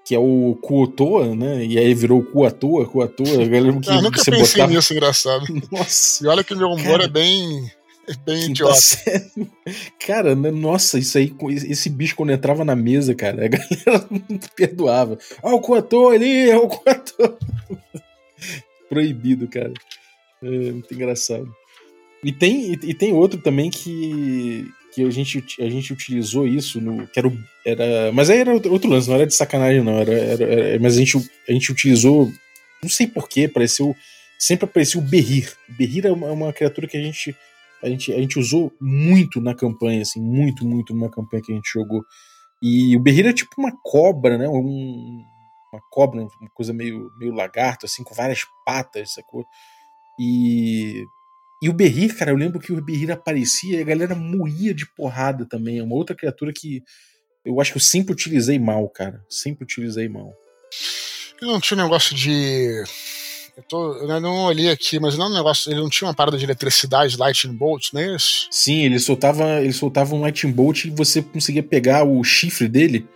que 0.09 0.15
é 0.15 0.19
o 0.19 0.57
Kuotoa, 0.59 1.35
né? 1.35 1.63
E 1.63 1.77
aí 1.77 1.93
virou 1.93 2.23
Kuatoa, 2.23 2.87
Kuatoa. 2.87 3.29
Eu 3.29 3.47
lembro 3.47 3.79
que 3.79 3.91
ah, 3.91 4.01
nunca 4.01 4.17
você 4.17 4.31
pensei 4.31 4.53
botava... 4.53 4.73
nisso, 4.73 4.91
engraçado. 4.91 5.45
Nossa. 5.71 6.25
E 6.25 6.27
olha 6.27 6.43
que 6.43 6.55
meu 6.55 6.69
humor 6.69 6.93
Cara. 6.93 7.03
é 7.03 7.07
bem, 7.07 7.71
é 8.07 8.15
bem 8.25 8.45
idiota. 8.45 8.73
Cara, 10.03 10.35
né, 10.35 10.49
nossa, 10.49 10.97
isso 10.97 11.15
aí, 11.15 11.31
esse 11.69 11.91
bicho 11.91 12.15
quando 12.15 12.31
entrava 12.31 12.65
na 12.65 12.75
mesa, 12.75 13.13
cara, 13.13 13.45
a 13.45 13.47
galera 13.49 14.07
não 14.09 14.39
perdoava. 14.55 15.19
Ah, 15.43 15.53
o 15.53 15.61
Kuatoa 15.61 16.15
ali, 16.15 16.49
é 16.49 16.57
o 16.57 16.67
Kuatoa. 16.67 17.37
Proibido, 18.89 19.47
cara. 19.47 19.73
É 20.41 20.71
muito 20.71 20.91
engraçado. 20.91 21.47
E 22.23 22.31
tem, 22.31 22.71
e, 22.71 22.79
e 22.81 22.93
tem 22.95 23.13
outro 23.13 23.39
também 23.39 23.69
que, 23.69 24.65
que 24.93 25.03
a, 25.05 25.09
gente, 25.09 25.43
a 25.59 25.69
gente 25.69 25.93
utilizou 25.93 26.47
isso 26.47 26.79
no. 26.81 27.07
Que 27.07 27.19
era, 27.19 27.27
o- 27.27 27.37
era, 27.65 28.11
mas 28.11 28.29
aí 28.29 28.39
era 28.39 28.53
outro, 28.53 28.89
lance, 28.89 29.07
não 29.07 29.15
era 29.15 29.27
de 29.27 29.33
sacanagem, 29.35 29.83
não. 29.83 29.99
Era, 29.99 30.13
era- 30.13 30.43
era- 30.45 30.79
mas 30.79 30.95
a 30.95 30.99
gente, 30.99 31.17
a 31.47 31.51
gente 31.51 31.71
utilizou. 31.71 32.31
Não 32.81 32.89
sei 32.89 33.07
porquê, 33.07 33.45
apareceu. 33.45 33.95
Sempre 34.37 34.65
apareceu 34.65 35.01
o 35.01 35.03
Berrir. 35.03 35.51
Berrir 35.77 36.05
é 36.05 36.11
uma, 36.11 36.27
é 36.27 36.31
uma 36.31 36.53
criatura 36.53 36.87
que 36.87 36.95
a 36.97 37.01
gente, 37.01 37.35
a, 37.83 37.89
gente, 37.89 38.13
a 38.13 38.17
gente 38.17 38.39
usou 38.39 38.71
muito 38.79 39.41
na 39.41 39.53
campanha, 39.53 40.01
assim, 40.01 40.21
muito, 40.21 40.65
muito 40.65 40.93
numa 40.93 41.09
campanha 41.11 41.43
que 41.43 41.51
a 41.51 41.55
gente 41.55 41.69
jogou. 41.73 42.03
E 42.61 42.95
o 42.95 42.99
Berrir 43.01 43.25
é 43.27 43.33
tipo 43.33 43.51
uma 43.57 43.71
cobra, 43.83 44.37
né? 44.37 44.47
Um, 44.47 45.23
uma 45.73 45.81
cobra, 45.91 46.21
uma 46.21 46.49
coisa 46.53 46.71
meio, 46.73 47.11
meio 47.17 47.33
lagarto, 47.33 47.85
assim, 47.85 48.03
com 48.03 48.15
várias 48.15 48.41
patas, 48.65 49.13
sacou? 49.13 49.45
E. 50.17 51.05
E 51.61 51.67
o 51.67 51.73
Berrir, 51.73 52.15
cara, 52.15 52.31
eu 52.31 52.37
lembro 52.37 52.59
que 52.59 52.71
o 52.71 52.81
Berrir 52.81 53.11
aparecia 53.11 53.77
e 53.77 53.81
a 53.81 53.85
galera 53.85 54.15
moía 54.15 54.73
de 54.73 54.85
porrada 54.85 55.45
também. 55.45 55.79
É 55.79 55.83
uma 55.83 55.95
outra 55.95 56.15
criatura 56.15 56.53
que 56.53 56.81
eu 57.43 57.59
acho 57.59 57.71
que 57.71 57.77
eu 57.77 57.81
sempre 57.81 58.13
utilizei 58.13 58.57
mal, 58.57 58.87
cara. 58.89 59.23
Sempre 59.29 59.63
utilizei 59.63 60.07
mal. 60.07 60.33
Ele 61.41 61.51
não 61.51 61.59
tinha 61.59 61.77
um 61.77 61.83
negócio 61.83 62.15
de. 62.15 62.83
Eu, 63.57 63.63
tô, 63.63 63.93
eu 63.95 64.21
não 64.21 64.45
olhei 64.45 64.69
aqui, 64.69 64.99
mas 64.99 65.17
não 65.17 65.25
é 65.25 65.29
um 65.29 65.33
negócio. 65.33 65.71
Ele 65.71 65.81
não 65.81 65.89
tinha 65.89 66.07
uma 66.07 66.13
parada 66.13 66.37
de 66.37 66.45
eletricidade, 66.45 67.17
lightning 67.17 67.55
bolts, 67.55 67.91
não 67.91 68.01
é 68.01 68.15
isso? 68.15 68.47
Sim, 68.51 68.85
ele 68.85 68.99
soltava, 68.99 69.61
ele 69.61 69.73
soltava 69.73 70.15
um 70.15 70.21
lightning 70.21 70.53
bolt 70.53 70.85
e 70.85 70.89
você 70.89 71.21
conseguia 71.21 71.63
pegar 71.63 72.03
o 72.03 72.23
chifre 72.23 72.67
dele 72.67 73.07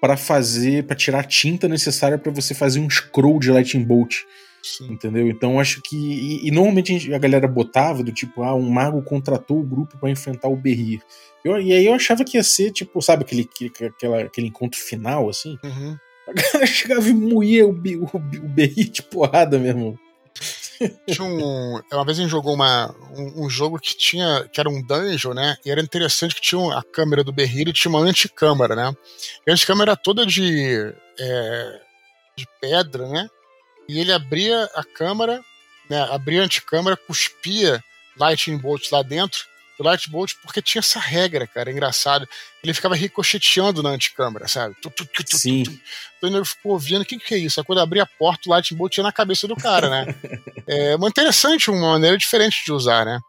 para 0.00 0.16
fazer, 0.16 0.84
para 0.84 0.96
tirar 0.96 1.20
a 1.20 1.24
tinta 1.24 1.68
necessária 1.68 2.18
para 2.18 2.32
você 2.32 2.54
fazer 2.54 2.80
um 2.80 2.90
scroll 2.90 3.38
de 3.38 3.50
lightning 3.50 3.84
bolt, 3.84 4.24
Sim. 4.66 4.92
entendeu? 4.92 5.28
Então 5.28 5.60
acho 5.60 5.80
que 5.80 5.96
e, 5.96 6.48
e 6.48 6.50
normalmente 6.50 6.92
a, 6.94 6.98
gente- 6.98 7.14
a 7.14 7.18
galera 7.18 7.46
botava 7.46 8.02
do 8.02 8.10
tipo, 8.12 8.42
ah, 8.42 8.54
um 8.54 8.68
mago 8.68 9.00
contratou 9.02 9.60
o 9.60 9.62
grupo 9.66 9.96
para 9.98 10.10
enfrentar 10.10 10.48
o 10.48 10.56
Berrir. 10.56 11.00
Eu- 11.44 11.60
e 11.60 11.72
aí 11.72 11.86
eu 11.86 11.94
achava 11.94 12.24
que 12.24 12.36
ia 12.36 12.42
ser 12.42 12.72
tipo, 12.72 13.00
sabe 13.00 13.22
aquele 13.22 13.44
que- 13.44 13.70
aquela, 13.84 14.22
aquele 14.22 14.48
encontro 14.48 14.78
final 14.80 15.28
assim? 15.28 15.56
Uhum. 15.62 15.96
A 16.28 16.32
galera 16.32 16.66
chegava 16.66 17.08
e 17.08 17.14
moía 17.14 17.66
o, 17.66 17.70
o, 17.70 18.16
o 18.16 18.48
Berrir 18.48 18.90
de 18.90 19.02
porrada 19.02 19.58
mesmo. 19.58 19.96
Tinha 21.08 21.26
um, 21.26 21.80
uma 21.90 22.04
vez 22.04 22.18
a 22.18 22.22
gente 22.22 22.30
jogou 22.30 22.52
uma, 22.52 22.94
um, 23.16 23.46
um 23.46 23.48
jogo 23.48 23.78
que 23.78 23.96
tinha 23.96 24.46
que 24.52 24.60
era 24.60 24.68
um 24.68 24.82
dungeon, 24.82 25.32
né? 25.32 25.56
E 25.64 25.70
era 25.70 25.80
interessante 25.80 26.34
que 26.34 26.42
tinha 26.42 26.76
a 26.76 26.82
câmera 26.82 27.24
do 27.24 27.32
Berrir 27.32 27.68
e 27.68 27.72
tinha 27.72 27.88
uma 27.88 28.00
anticâmara, 28.00 28.74
né? 28.76 28.92
E 29.46 29.50
a 29.50 29.54
anticâmara 29.54 29.92
era 29.92 29.96
toda 29.96 30.26
de, 30.26 30.92
é, 31.18 31.80
de 32.36 32.46
pedra, 32.60 33.08
né? 33.08 33.26
E 33.88 33.98
ele 34.00 34.12
abria 34.12 34.64
a 34.74 34.84
câmara, 34.84 35.42
né? 35.88 36.02
Abria 36.10 36.42
a 36.42 36.44
anticâmara, 36.44 36.96
cuspia 36.96 37.82
lightning 38.18 38.58
bolts 38.58 38.90
lá 38.90 39.02
dentro. 39.02 39.44
O 39.78 39.84
light 39.84 40.08
bolt 40.08 40.32
porque 40.42 40.62
tinha 40.62 40.80
essa 40.80 40.98
regra, 40.98 41.46
cara, 41.46 41.70
engraçado. 41.70 42.26
Ele 42.64 42.72
ficava 42.72 42.94
ricocheteando 42.94 43.82
na 43.82 43.90
anticâmara, 43.90 44.48
sabe? 44.48 44.74
Tu, 44.80 44.88
tu, 44.90 45.04
tu, 45.04 45.22
tu, 45.22 45.36
Sim. 45.36 45.64
Então 46.16 46.34
ele 46.34 46.44
ficou 46.46 46.72
ouvindo, 46.72 47.02
o 47.02 47.04
que, 47.04 47.18
que 47.18 47.34
é 47.34 47.38
isso? 47.38 47.60
Aí 47.60 47.66
quando 47.66 47.80
abria 47.80 48.04
a 48.04 48.06
porta, 48.06 48.42
o 48.46 48.50
lightning 48.50 48.78
bolt 48.78 48.96
ia 48.96 49.02
na 49.02 49.12
cabeça 49.12 49.46
do 49.46 49.54
cara, 49.54 49.90
né? 49.90 50.14
é 50.66 50.96
uma 50.96 51.08
interessante, 51.08 51.70
uma 51.70 51.92
maneira 51.92 52.16
diferente 52.16 52.64
de 52.64 52.72
usar, 52.72 53.04
né? 53.04 53.20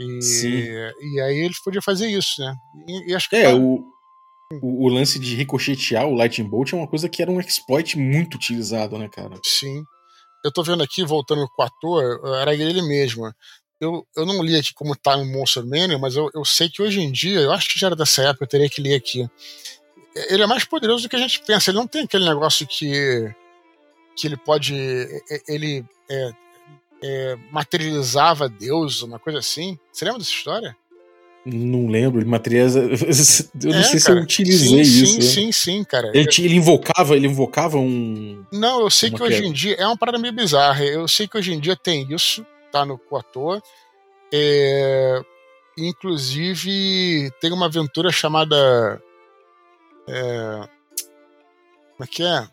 E, 0.00 0.22
Sim. 0.22 0.48
e 0.48 1.20
aí 1.20 1.38
ele 1.38 1.54
podia 1.64 1.82
fazer 1.82 2.08
isso, 2.08 2.40
né? 2.40 2.54
E, 2.86 3.10
e 3.10 3.14
acho 3.14 3.28
que 3.28 3.36
É, 3.36 3.52
o, 3.52 3.84
o, 4.52 4.86
o 4.86 4.88
lance 4.88 5.18
de 5.18 5.34
ricochetear 5.36 6.06
o 6.06 6.14
Lightning 6.14 6.48
Bolt 6.48 6.72
é 6.72 6.76
uma 6.76 6.88
coisa 6.88 7.08
que 7.08 7.22
era 7.22 7.30
um 7.30 7.40
exploit 7.40 7.96
muito 7.96 8.34
utilizado, 8.34 8.98
né, 8.98 9.08
cara? 9.08 9.38
Sim. 9.44 9.84
Eu 10.44 10.50
tô 10.50 10.62
vendo 10.62 10.82
aqui, 10.82 11.04
voltando 11.04 11.46
com 11.48 11.62
o 11.62 11.64
ator, 11.64 12.20
era 12.40 12.54
ele 12.54 12.82
mesmo. 12.82 13.32
Eu, 13.80 14.06
eu 14.16 14.26
não 14.26 14.42
li 14.42 14.56
aqui 14.56 14.74
como 14.74 14.96
tá 14.96 15.16
no 15.16 15.24
Monster 15.24 15.64
Mania, 15.64 15.98
mas 15.98 16.16
eu, 16.16 16.30
eu 16.34 16.44
sei 16.44 16.68
que 16.68 16.82
hoje 16.82 17.00
em 17.00 17.12
dia, 17.12 17.40
eu 17.40 17.52
acho 17.52 17.68
que 17.68 17.78
já 17.78 17.86
era 17.86 17.96
dessa 17.96 18.22
época, 18.22 18.44
eu 18.44 18.48
teria 18.48 18.68
que 18.68 18.80
ler 18.80 18.94
aqui. 18.94 19.28
Ele 20.28 20.42
é 20.42 20.46
mais 20.46 20.64
poderoso 20.64 21.04
do 21.04 21.08
que 21.08 21.16
a 21.16 21.20
gente 21.20 21.40
pensa. 21.42 21.70
Ele 21.70 21.78
não 21.78 21.86
tem 21.86 22.02
aquele 22.02 22.24
negócio 22.24 22.66
que, 22.66 23.32
que 24.16 24.26
ele 24.26 24.36
pode. 24.36 24.74
Ele 25.46 25.84
é, 26.10 26.30
é, 27.02 27.36
materializava 27.52 28.48
Deus, 28.48 29.02
uma 29.02 29.18
coisa 29.18 29.38
assim. 29.38 29.78
Você 29.92 30.04
lembra 30.04 30.18
dessa 30.18 30.32
história? 30.32 30.76
Não 31.44 31.86
lembro, 31.88 32.20
ele 32.20 32.28
materializa. 32.28 32.80
Eu 33.62 33.70
não 33.72 33.78
É, 33.78 33.82
sei 33.82 33.98
se 33.98 34.06
cara. 34.06 34.18
eu 34.18 34.22
utilizei 34.24 34.84
sim, 34.84 35.02
isso. 35.02 35.12
Sim, 35.12 35.16
né? 35.16 35.22
sim, 35.22 35.52
sim, 35.52 35.84
cara. 35.84 36.10
Ele, 36.14 36.28
ele 36.38 36.54
invocava, 36.56 37.16
ele 37.16 37.26
invocava 37.26 37.78
um. 37.78 38.44
Não, 38.52 38.80
eu 38.82 38.90
sei 38.90 39.10
que 39.10 39.22
hoje 39.22 39.36
queda. 39.36 39.46
em 39.48 39.52
dia 39.52 39.74
é 39.76 39.86
uma 39.86 39.96
parada 39.96 40.18
meio 40.18 40.34
bizarra. 40.34 40.84
Eu 40.84 41.08
sei 41.08 41.26
que 41.26 41.38
hoje 41.38 41.52
em 41.54 41.58
dia 41.60 41.74
tem 41.74 42.06
isso, 42.12 42.44
tá 42.70 42.84
no 42.84 42.98
Coatoa. 42.98 43.62
É, 44.32 45.20
inclusive, 45.78 47.30
tem 47.40 47.52
uma 47.52 47.66
aventura 47.66 48.10
chamada. 48.12 49.00
é, 50.08 50.68
como 51.96 52.04
é 52.04 52.06
que 52.06 52.22
é? 52.22 52.48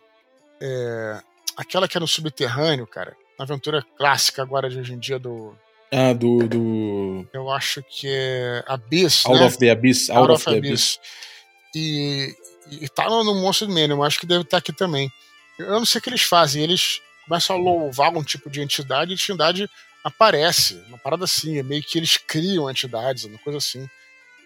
É, 0.61 1.19
Aquela 1.55 1.87
que 1.87 1.97
é 1.97 1.99
no 1.99 2.07
subterrâneo, 2.07 2.85
cara. 2.87 3.15
Uma 3.37 3.43
aventura 3.45 3.83
clássica 3.97 4.41
agora 4.43 4.69
de 4.69 4.79
hoje 4.79 4.93
em 4.93 4.99
dia 4.99 5.17
do. 5.19 5.55
Ah, 5.91 6.13
do. 6.13 6.47
do 6.47 7.27
Eu 7.33 7.49
acho 7.49 7.81
que 7.83 8.07
é 8.09 8.63
Abyss. 8.67 9.25
Out 9.25 9.39
né? 9.39 9.45
of 9.45 9.57
the 9.57 9.69
Abyss. 9.71 10.09
Out, 10.09 10.31
of, 10.31 10.43
the 10.45 10.57
Abyss. 10.57 10.99
E, 11.75 12.35
e 12.81 12.89
tá 12.89 13.09
no, 13.09 13.23
no 13.23 13.35
Monster 13.35 13.67
Mania, 13.69 13.89
eu 13.95 14.03
acho 14.03 14.19
que 14.19 14.25
deve 14.25 14.41
estar 14.41 14.57
aqui 14.57 14.73
também. 14.73 15.09
Eu 15.57 15.71
não 15.71 15.85
sei 15.85 15.99
o 15.99 16.01
que 16.01 16.09
eles 16.09 16.21
fazem, 16.23 16.63
eles 16.63 16.99
começam 17.27 17.55
a 17.55 17.59
louvar 17.59 18.15
um 18.15 18.23
tipo 18.23 18.49
de 18.49 18.61
entidade 18.61 19.11
e 19.11 19.13
a 19.13 19.15
entidade 19.15 19.69
aparece. 20.03 20.75
Uma 20.87 20.97
parada 20.97 21.23
assim, 21.25 21.57
é 21.57 21.63
meio 21.63 21.81
que 21.83 21.97
eles 21.97 22.17
criam 22.17 22.69
entidades, 22.69 23.23
uma 23.25 23.37
coisa 23.39 23.57
assim. 23.57 23.87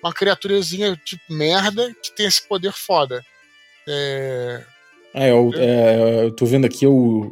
Uma 0.03 0.13
criaturazinha 0.13 0.95
tipo 1.03 1.21
merda 1.33 1.93
que 2.03 2.15
tem 2.15 2.25
esse 2.25 2.47
poder 2.47 2.71
foda. 2.71 3.23
É, 3.87 4.63
Ah, 5.13 5.33
o- 5.35 5.53
é, 5.55 6.23
eu 6.25 6.31
tô 6.35 6.45
vendo 6.45 6.65
aqui 6.65 6.85
o. 6.87 7.31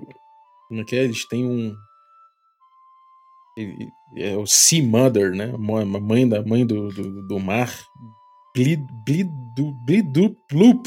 Como 0.68 0.82
é 0.82 0.84
que 0.84 0.96
é? 0.96 1.04
Eles 1.04 1.26
têm 1.28 1.46
um. 1.46 1.76
É 4.16 4.36
o 4.36 4.46
Sea 4.46 4.84
Mother, 4.84 5.32
né? 5.32 5.54
Mãe- 5.58 6.28
da 6.28 6.42
mãe 6.44 6.66
do, 6.66 6.90
do, 6.90 7.28
do 7.28 7.40
mar. 7.40 7.72
Blid, 8.56 8.82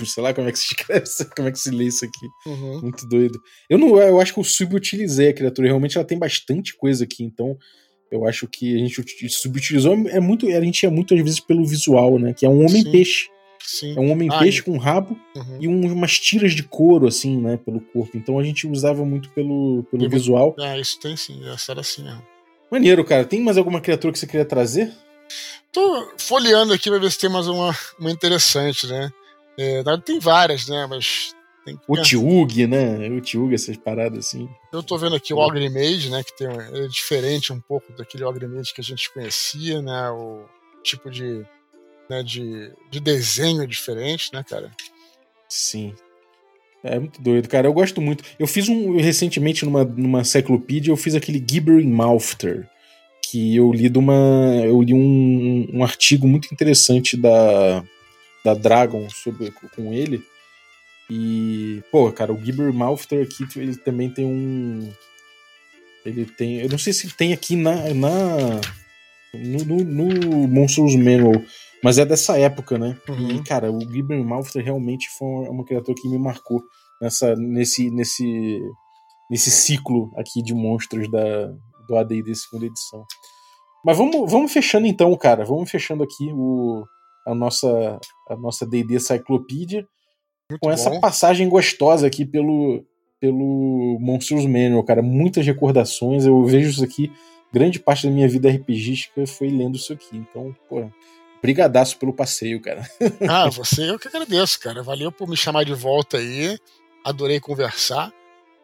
sei 0.07 0.23
lá 0.23 0.35
como 0.35 0.49
é 0.49 0.53
que 0.53 0.59
se 0.59 0.66
escreve, 0.74 1.05
como 1.36 1.49
é 1.49 1.53
que 1.53 1.59
se 1.59 1.70
lê 1.70 1.85
isso 1.85 2.05
aqui. 2.05 2.27
uhum. 2.47 2.81
Muito 2.82 3.07
doido. 3.09 3.39
Eu 3.70 3.78
não, 3.78 3.97
eu 3.99 4.20
acho 4.20 4.32
que 4.35 4.40
eu 4.40 4.44
subutilizei 4.44 5.28
a 5.28 5.32
criatura. 5.35 5.69
Realmente 5.69 5.97
ela 5.97 6.07
tem 6.07 6.19
bastante 6.19 6.77
coisa 6.77 7.05
aqui, 7.05 7.23
então 7.24 7.57
eu 8.11 8.27
acho 8.27 8.47
que 8.49 8.74
a 8.74 8.78
gente 8.78 9.01
uti- 9.01 9.28
subutilizou. 9.31 9.94
É 10.09 10.20
muito, 10.20 10.47
a 10.49 10.61
gente 10.61 10.85
é 10.85 10.90
muito 10.90 11.15
às 11.15 11.20
vezes 11.23 11.40
pelo 11.40 11.65
visual, 11.65 12.19
né? 12.19 12.35
Que 12.35 12.44
é 12.44 12.49
um 12.49 12.59
homem 12.66 12.82
Sim. 12.82 12.90
peixe. 12.90 13.28
Sim. 13.65 13.94
É 13.97 14.01
um 14.01 14.11
homem 14.11 14.28
Ah, 14.31 14.40
peixe 14.40 14.61
com 14.61 14.77
rabo 14.77 15.16
Uhum. 15.36 15.59
e 15.61 15.69
um- 15.69 15.93
umas 15.93 16.19
tiras 16.19 16.53
de 16.53 16.65
couro 16.65 17.07
assim, 17.07 17.40
né, 17.40 17.57
pelo 17.57 17.81
corpo. 17.81 18.16
Então 18.16 18.36
a 18.39 18.43
gente 18.43 18.66
usava 18.66 19.05
muito 19.05 19.31
pelo, 19.31 19.85
pelo 19.85 20.09
visual. 20.11 20.55
É, 20.59 20.81
isso 20.81 20.99
tem 20.99 21.16
sim, 21.16 21.40
essa 21.49 21.70
era 21.73 21.81
assim 21.81 22.03
mesmo. 22.03 22.23
Maneiro, 22.73 23.05
cara. 23.05 23.27
Tem 23.27 23.43
mais 23.43 23.59
alguma 23.59 23.82
criatura 23.82 24.11
que 24.15 24.19
você 24.19 24.27
queria 24.27 24.47
trazer? 24.47 24.90
Tô 25.70 26.11
folheando 26.16 26.73
aqui 26.73 26.89
pra 26.89 26.99
ver 26.99 27.11
se 27.11 27.19
tem 27.19 27.28
mais 27.28 27.47
uma, 27.47 27.77
uma 27.99 28.11
interessante, 28.11 28.86
né? 28.86 29.12
É, 29.59 29.69
na 29.69 29.90
verdade, 29.93 30.03
tem 30.05 30.19
várias, 30.19 30.66
né? 30.66 30.86
Mas 30.86 31.35
tem 31.66 31.77
que 31.77 31.82
O. 31.86 32.01
Tiug, 32.01 32.66
né? 32.66 33.11
O 33.11 33.20
Tiug, 33.20 33.55
essas 33.55 33.77
paradas 33.77 34.27
assim. 34.27 34.49
Eu 34.73 34.82
tô 34.82 34.97
vendo 34.97 35.15
aqui 35.15 35.35
o 35.35 35.36
Ogre 35.36 35.69
Mage, 35.69 36.09
né? 36.09 36.24
Que 36.24 36.35
tem, 36.35 36.49
é 36.49 36.89
diferente 36.89 37.53
um 37.53 37.61
pouco 37.61 37.93
daquele 37.93 38.24
Ogre 38.24 38.47
Mage 38.47 38.73
que 38.73 38.81
a 38.81 38.85
gente 38.85 39.12
conhecia, 39.12 39.82
né? 39.82 40.09
O 40.09 40.47
tipo 40.82 41.11
de, 41.11 41.47
né, 42.09 42.23
de, 42.23 42.73
de 42.90 43.01
desenho 43.01 43.66
diferente, 43.66 44.31
né, 44.32 44.43
cara? 44.43 44.73
Sim. 45.47 45.94
É 46.84 46.98
muito 46.98 47.22
doido, 47.22 47.48
cara. 47.48 47.66
Eu 47.68 47.72
gosto 47.72 48.00
muito. 48.00 48.24
Eu 48.38 48.46
fiz 48.46 48.68
um 48.68 48.96
recentemente 48.96 49.64
numa, 49.64 49.84
numa 49.84 50.24
Cyclopedia, 50.24 50.92
eu 50.92 50.96
fiz 50.96 51.14
aquele 51.14 51.38
Gibbering 51.38 51.90
Mouther. 51.90 52.68
que 53.22 53.54
eu 53.54 53.72
li 53.72 53.88
de 53.88 53.98
uma. 53.98 54.60
Eu 54.64 54.82
li 54.82 54.92
um, 54.92 55.68
um 55.72 55.84
artigo 55.84 56.26
muito 56.26 56.48
interessante 56.52 57.16
da, 57.16 57.84
da 58.44 58.54
Dragon 58.54 59.09
sobre, 59.10 59.52
com 59.74 59.92
ele. 59.92 60.22
E, 61.10 61.82
pô, 61.90 62.10
cara, 62.10 62.32
o 62.32 62.42
Gibber 62.42 62.72
Malfter 62.72 63.22
aqui, 63.22 63.46
ele 63.59 63.76
também 63.76 64.09
tem 64.09 64.24
um. 64.24 64.90
Ele 66.04 66.24
tem. 66.24 66.60
Eu 66.60 66.68
não 66.68 66.78
sei 66.78 66.92
se 66.92 67.14
tem 67.14 67.32
aqui 67.32 67.54
na. 67.54 67.92
na 67.94 68.60
no, 69.34 69.64
no, 69.64 69.84
no 69.84 70.48
Monsters 70.48 70.94
Manual, 70.96 71.42
mas 71.82 71.98
é 71.98 72.04
dessa 72.04 72.38
época, 72.38 72.78
né? 72.78 72.98
Uhum. 73.09 73.30
E, 73.30 73.42
cara, 73.42 73.70
o 73.70 73.80
Gibber 73.80 74.22
Malfter 74.24 74.64
realmente 74.64 75.09
foi 75.18 75.48
uma, 75.48 75.64
criatura 75.64 75.94
que 76.00 76.09
me 76.09 76.18
marcou 76.18 76.62
nessa, 77.00 77.34
nesse, 77.36 77.90
nesse, 77.90 78.60
nesse 79.30 79.50
ciclo 79.50 80.10
aqui 80.16 80.42
de 80.42 80.54
monstros 80.54 81.10
da, 81.10 81.52
do 81.88 81.96
AD&D 81.96 82.34
segunda 82.34 82.66
edição. 82.66 83.04
Mas 83.84 83.96
vamos, 83.96 84.30
vamos 84.30 84.52
fechando 84.52 84.86
então, 84.86 85.16
cara. 85.16 85.44
Vamos 85.44 85.70
fechando 85.70 86.04
aqui 86.04 86.30
o, 86.32 86.84
a 87.26 87.34
nossa 87.34 87.98
a 88.28 88.36
nossa 88.36 88.66
D&D 88.66 88.98
Cyclopedia 89.00 89.86
com 90.60 90.70
essa 90.70 91.00
passagem 91.00 91.48
gostosa 91.48 92.06
aqui 92.06 92.24
pelo 92.24 92.84
pelo 93.20 93.98
Monsters 94.00 94.46
Manual, 94.46 94.82
cara. 94.82 95.00
Muitas 95.00 95.46
recordações. 95.46 96.26
Eu 96.26 96.44
vejo 96.44 96.70
isso 96.70 96.84
aqui. 96.84 97.12
Grande 97.52 97.78
parte 97.78 98.06
da 98.06 98.12
minha 98.12 98.26
vida 98.28 98.50
RPGística 98.50 99.26
foi 99.26 99.48
lendo 99.48 99.76
isso 99.76 99.92
aqui. 99.92 100.16
Então, 100.16 100.54
pô, 100.68 100.90
brigadaço 101.43 101.98
pelo 101.98 102.14
passeio, 102.14 102.62
cara. 102.62 102.89
Ah, 103.28 103.51
você 103.51 103.90
eu 103.90 103.98
que 103.98 104.09
agradeço, 104.09 104.60
cara. 104.60 104.82
Valeu 104.82 105.10
por 105.10 105.28
me 105.28 105.36
chamar 105.36 105.64
de 105.64 105.74
volta 105.74 106.16
aí. 106.16 106.59
Adorei 107.05 107.40
conversar 107.40 108.12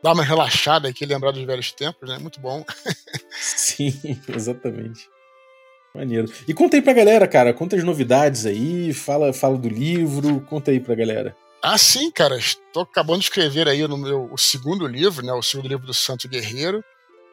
dar 0.03 0.13
uma 0.13 0.23
relaxada 0.23 0.89
aqui, 0.89 1.05
lembrar 1.05 1.33
dos 1.33 1.45
velhos 1.45 1.73
tempos, 1.73 2.09
né? 2.09 2.19
Muito 2.19 2.41
bom. 2.41 2.65
Sim, 3.31 3.93
exatamente. 4.29 5.09
Maneiro. 5.95 6.31
E 6.47 6.55
conta 6.55 6.77
aí 6.77 6.83
pra 6.83 6.93
galera, 6.93 7.27
cara, 7.27 7.53
conta 7.53 7.77
as 7.77 7.83
novidades 7.83 8.47
aí, 8.47 8.93
fala, 8.93 9.33
fala 9.33 9.57
do 9.57 9.69
livro, 9.69 10.41
conta 10.43 10.71
aí 10.71 10.79
pra 10.79 10.95
galera. 10.95 11.37
Ah, 11.63 11.77
sim, 11.77 12.11
cara. 12.11 12.37
Estou 12.39 12.85
acabando 12.85 13.19
de 13.19 13.25
escrever 13.25 13.67
aí 13.67 13.87
no 13.89 13.97
meu 13.97 14.29
o 14.33 14.39
segundo 14.39 14.87
livro, 14.87 15.27
né? 15.27 15.33
O 15.33 15.43
segundo 15.43 15.69
livro 15.69 15.87
do 15.87 15.95
Santo 15.95 16.29
Guerreiro. 16.29 16.85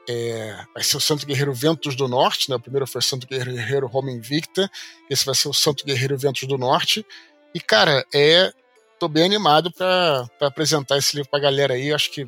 É, 0.07 0.63
vai 0.73 0.83
ser 0.83 0.97
o 0.97 1.01
Santo 1.01 1.25
Guerreiro 1.25 1.53
Ventos 1.53 1.95
do 1.95 2.07
Norte, 2.07 2.49
né? 2.49 2.55
O 2.55 2.59
primeiro 2.59 2.85
foi 2.85 2.99
o 2.99 3.03
Santo 3.03 3.27
Guerreiro 3.27 3.87
Roma 3.87 4.11
Invicta. 4.11 4.69
Esse 5.09 5.25
vai 5.25 5.35
ser 5.35 5.47
o 5.47 5.53
Santo 5.53 5.85
Guerreiro 5.85 6.17
Ventos 6.17 6.47
do 6.47 6.57
Norte. 6.57 7.05
E, 7.53 7.59
cara, 7.59 8.05
é. 8.13 8.51
Tô 8.97 9.09
bem 9.09 9.25
animado 9.25 9.69
para 9.71 10.25
apresentar 10.39 10.97
esse 10.97 11.17
livro 11.17 11.29
pra 11.29 11.37
galera 11.39 11.73
aí. 11.73 11.91
Acho 11.91 12.09
que 12.11 12.25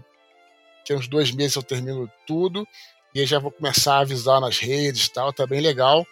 Daqui 0.88 0.94
uns 0.94 1.08
dois 1.10 1.32
meses 1.32 1.56
eu 1.58 1.64
termino 1.64 2.10
tudo. 2.26 2.66
E 3.14 3.20
aí 3.20 3.26
já 3.26 3.40
vou 3.40 3.52
começar 3.52 3.96
a 3.96 4.00
avisar 4.00 4.40
nas 4.40 4.58
redes 4.58 5.08
e 5.08 5.14
tal, 5.14 5.34
tá 5.34 5.46
bem 5.46 5.60
legal. 5.60 6.08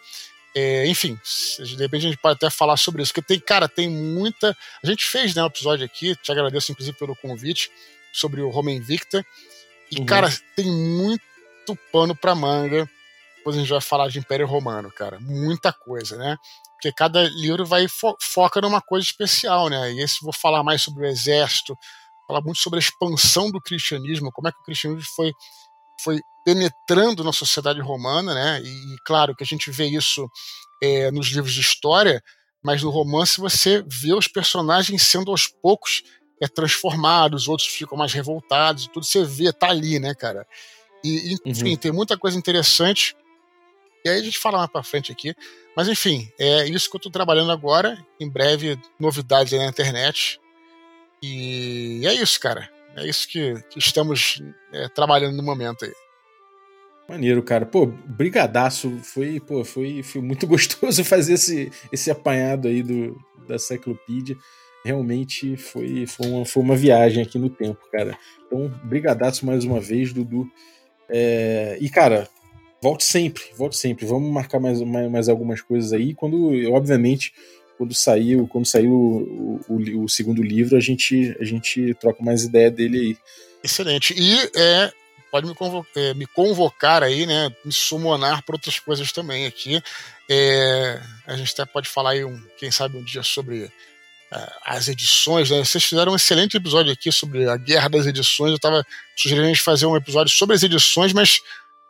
É, 0.54 0.86
enfim, 0.86 1.18
de 1.58 1.76
repente 1.76 2.06
a 2.06 2.08
gente 2.08 2.20
pode 2.20 2.36
até 2.36 2.50
falar 2.50 2.76
sobre 2.76 3.02
isso, 3.02 3.12
porque 3.12 3.26
tem, 3.26 3.40
cara, 3.40 3.68
tem 3.68 3.88
muita. 3.88 4.56
A 4.82 4.86
gente 4.86 5.04
fez 5.04 5.34
né, 5.34 5.42
um 5.42 5.46
episódio 5.46 5.84
aqui, 5.84 6.14
te 6.16 6.30
agradeço 6.30 6.72
inclusive 6.72 6.96
pelo 6.98 7.16
convite, 7.16 7.70
sobre 8.12 8.40
o 8.40 8.50
Roma 8.50 8.70
Invicta. 8.70 9.24
E, 9.90 10.00
uhum. 10.00 10.06
cara, 10.06 10.30
tem 10.54 10.66
muito 10.66 11.22
pano 11.74 12.14
pra 12.14 12.34
manga. 12.34 12.88
Depois 13.38 13.56
a 13.56 13.60
gente 13.60 13.70
vai 13.70 13.80
falar 13.80 14.08
de 14.08 14.18
Império 14.18 14.46
Romano, 14.46 14.90
cara. 14.92 15.18
Muita 15.20 15.72
coisa, 15.72 16.16
né? 16.16 16.36
Porque 16.72 16.92
cada 16.92 17.22
livro 17.28 17.64
vai 17.64 17.88
fo 17.88 18.14
foca 18.20 18.60
numa 18.60 18.82
coisa 18.82 19.06
especial, 19.06 19.68
né? 19.68 19.92
E 19.92 20.00
esse 20.00 20.18
vou 20.22 20.32
falar 20.32 20.62
mais 20.62 20.82
sobre 20.82 21.06
o 21.06 21.08
exército, 21.08 21.76
fala 22.26 22.40
muito 22.40 22.58
sobre 22.58 22.78
a 22.78 22.80
expansão 22.80 23.50
do 23.50 23.60
cristianismo, 23.60 24.32
como 24.32 24.48
é 24.48 24.52
que 24.52 24.58
o 24.58 24.64
cristianismo 24.64 25.08
foi, 25.14 25.32
foi 26.02 26.20
penetrando 26.44 27.24
na 27.24 27.32
sociedade 27.32 27.80
romana, 27.80 28.34
né? 28.34 28.60
E, 28.62 28.94
e 28.94 28.96
claro 29.04 29.34
que 29.34 29.42
a 29.42 29.46
gente 29.46 29.70
vê 29.70 29.86
isso 29.86 30.28
é, 30.82 31.10
nos 31.10 31.28
livros 31.28 31.52
de 31.52 31.60
história, 31.60 32.22
mas 32.62 32.82
no 32.82 32.90
romance 32.90 33.40
você 33.40 33.82
vê 33.86 34.12
os 34.12 34.28
personagens 34.28 35.02
sendo 35.02 35.30
aos 35.30 35.46
poucos 35.46 36.02
é, 36.42 36.48
transformados, 36.48 37.48
outros 37.48 37.68
ficam 37.68 37.96
mais 37.96 38.12
revoltados, 38.12 38.88
tudo 38.92 39.06
você 39.06 39.24
vê, 39.24 39.52
tá 39.52 39.68
ali, 39.70 39.98
né, 39.98 40.14
cara? 40.14 40.46
E, 41.06 41.36
enfim, 41.44 41.70
uhum. 41.70 41.76
tem 41.76 41.92
muita 41.92 42.18
coisa 42.18 42.36
interessante. 42.38 43.16
E 44.04 44.08
aí 44.08 44.20
a 44.20 44.22
gente 44.22 44.38
fala 44.38 44.58
mais 44.58 44.70
pra 44.70 44.82
frente 44.82 45.12
aqui. 45.12 45.34
Mas 45.76 45.88
enfim, 45.88 46.30
é 46.38 46.66
isso 46.68 46.90
que 46.90 46.96
eu 46.96 47.00
tô 47.00 47.10
trabalhando 47.10 47.52
agora. 47.52 47.98
Em 48.18 48.28
breve, 48.28 48.78
novidades 48.98 49.52
aí 49.52 49.58
na 49.58 49.66
internet. 49.66 50.40
E 51.22 52.02
é 52.04 52.14
isso, 52.14 52.40
cara. 52.40 52.70
É 52.96 53.06
isso 53.06 53.28
que, 53.28 53.54
que 53.70 53.78
estamos 53.78 54.42
é, 54.72 54.88
trabalhando 54.88 55.36
no 55.36 55.42
momento 55.42 55.84
aí. 55.84 55.92
Maneiro, 57.08 57.42
cara. 57.42 57.66
Pô, 57.66 57.86
brigadaço. 57.86 58.98
Foi, 59.02 59.38
pô, 59.38 59.64
foi, 59.64 60.02
foi 60.02 60.20
muito 60.20 60.46
gostoso 60.48 61.04
fazer 61.04 61.34
esse, 61.34 61.70
esse 61.92 62.10
apanhado 62.10 62.68
aí 62.68 62.82
do, 62.82 63.16
da 63.46 63.58
Cyclopedia. 63.58 64.36
Realmente 64.84 65.56
foi, 65.56 66.06
foi, 66.06 66.26
uma, 66.28 66.44
foi 66.44 66.62
uma 66.62 66.76
viagem 66.76 67.22
aqui 67.22 67.38
no 67.38 67.50
tempo, 67.50 67.80
cara. 67.90 68.16
Então, 68.46 68.68
brigadaço 68.84 69.44
mais 69.44 69.64
uma 69.64 69.80
vez, 69.80 70.12
Dudu. 70.12 70.48
É, 71.08 71.78
e, 71.80 71.88
cara, 71.88 72.28
volte 72.80 73.04
sempre, 73.04 73.44
volte 73.56 73.76
sempre. 73.76 74.06
Vamos 74.06 74.32
marcar 74.32 74.60
mais, 74.60 74.80
mais, 74.82 75.10
mais 75.10 75.28
algumas 75.28 75.60
coisas 75.60 75.92
aí. 75.92 76.14
Quando, 76.14 76.72
obviamente, 76.72 77.32
quando 77.76 77.94
saiu, 77.94 78.48
quando 78.48 78.66
saiu 78.66 78.92
o, 78.92 79.60
o, 79.68 80.04
o, 80.04 80.08
segundo 80.08 80.42
livro, 80.42 80.76
a 80.76 80.80
gente, 80.80 81.36
a 81.40 81.44
gente 81.44 81.94
troca 81.94 82.22
mais 82.22 82.44
ideia 82.44 82.70
dele 82.70 82.98
aí. 82.98 83.18
Excelente. 83.62 84.14
E 84.16 84.50
é, 84.56 84.92
pode 85.30 85.46
me 85.46 85.54
convocar, 85.54 85.90
é, 85.96 86.14
me 86.14 86.26
convocar 86.26 87.02
aí, 87.02 87.26
né? 87.26 87.50
Me 87.64 87.72
summonar 87.72 88.42
para 88.44 88.54
outras 88.54 88.78
coisas 88.78 89.12
também 89.12 89.46
aqui. 89.46 89.82
É, 90.28 91.00
a 91.26 91.36
gente 91.36 91.52
até 91.52 91.70
pode 91.70 91.88
falar 91.88 92.10
aí, 92.10 92.24
um, 92.24 92.40
quem 92.56 92.70
sabe, 92.70 92.96
um 92.96 93.04
dia 93.04 93.22
sobre 93.22 93.70
as 94.64 94.88
edições. 94.88 95.50
Né? 95.50 95.64
Vocês 95.64 95.84
fizeram 95.84 96.12
um 96.12 96.16
excelente 96.16 96.56
episódio 96.56 96.92
aqui 96.92 97.10
sobre 97.12 97.48
a 97.48 97.56
guerra 97.56 97.88
das 97.88 98.06
edições. 98.06 98.50
Eu 98.50 98.56
estava 98.56 98.84
sugerindo 99.16 99.46
a 99.46 99.48
gente 99.48 99.62
fazer 99.62 99.86
um 99.86 99.96
episódio 99.96 100.32
sobre 100.32 100.54
as 100.54 100.62
edições, 100.62 101.12
mas, 101.12 101.40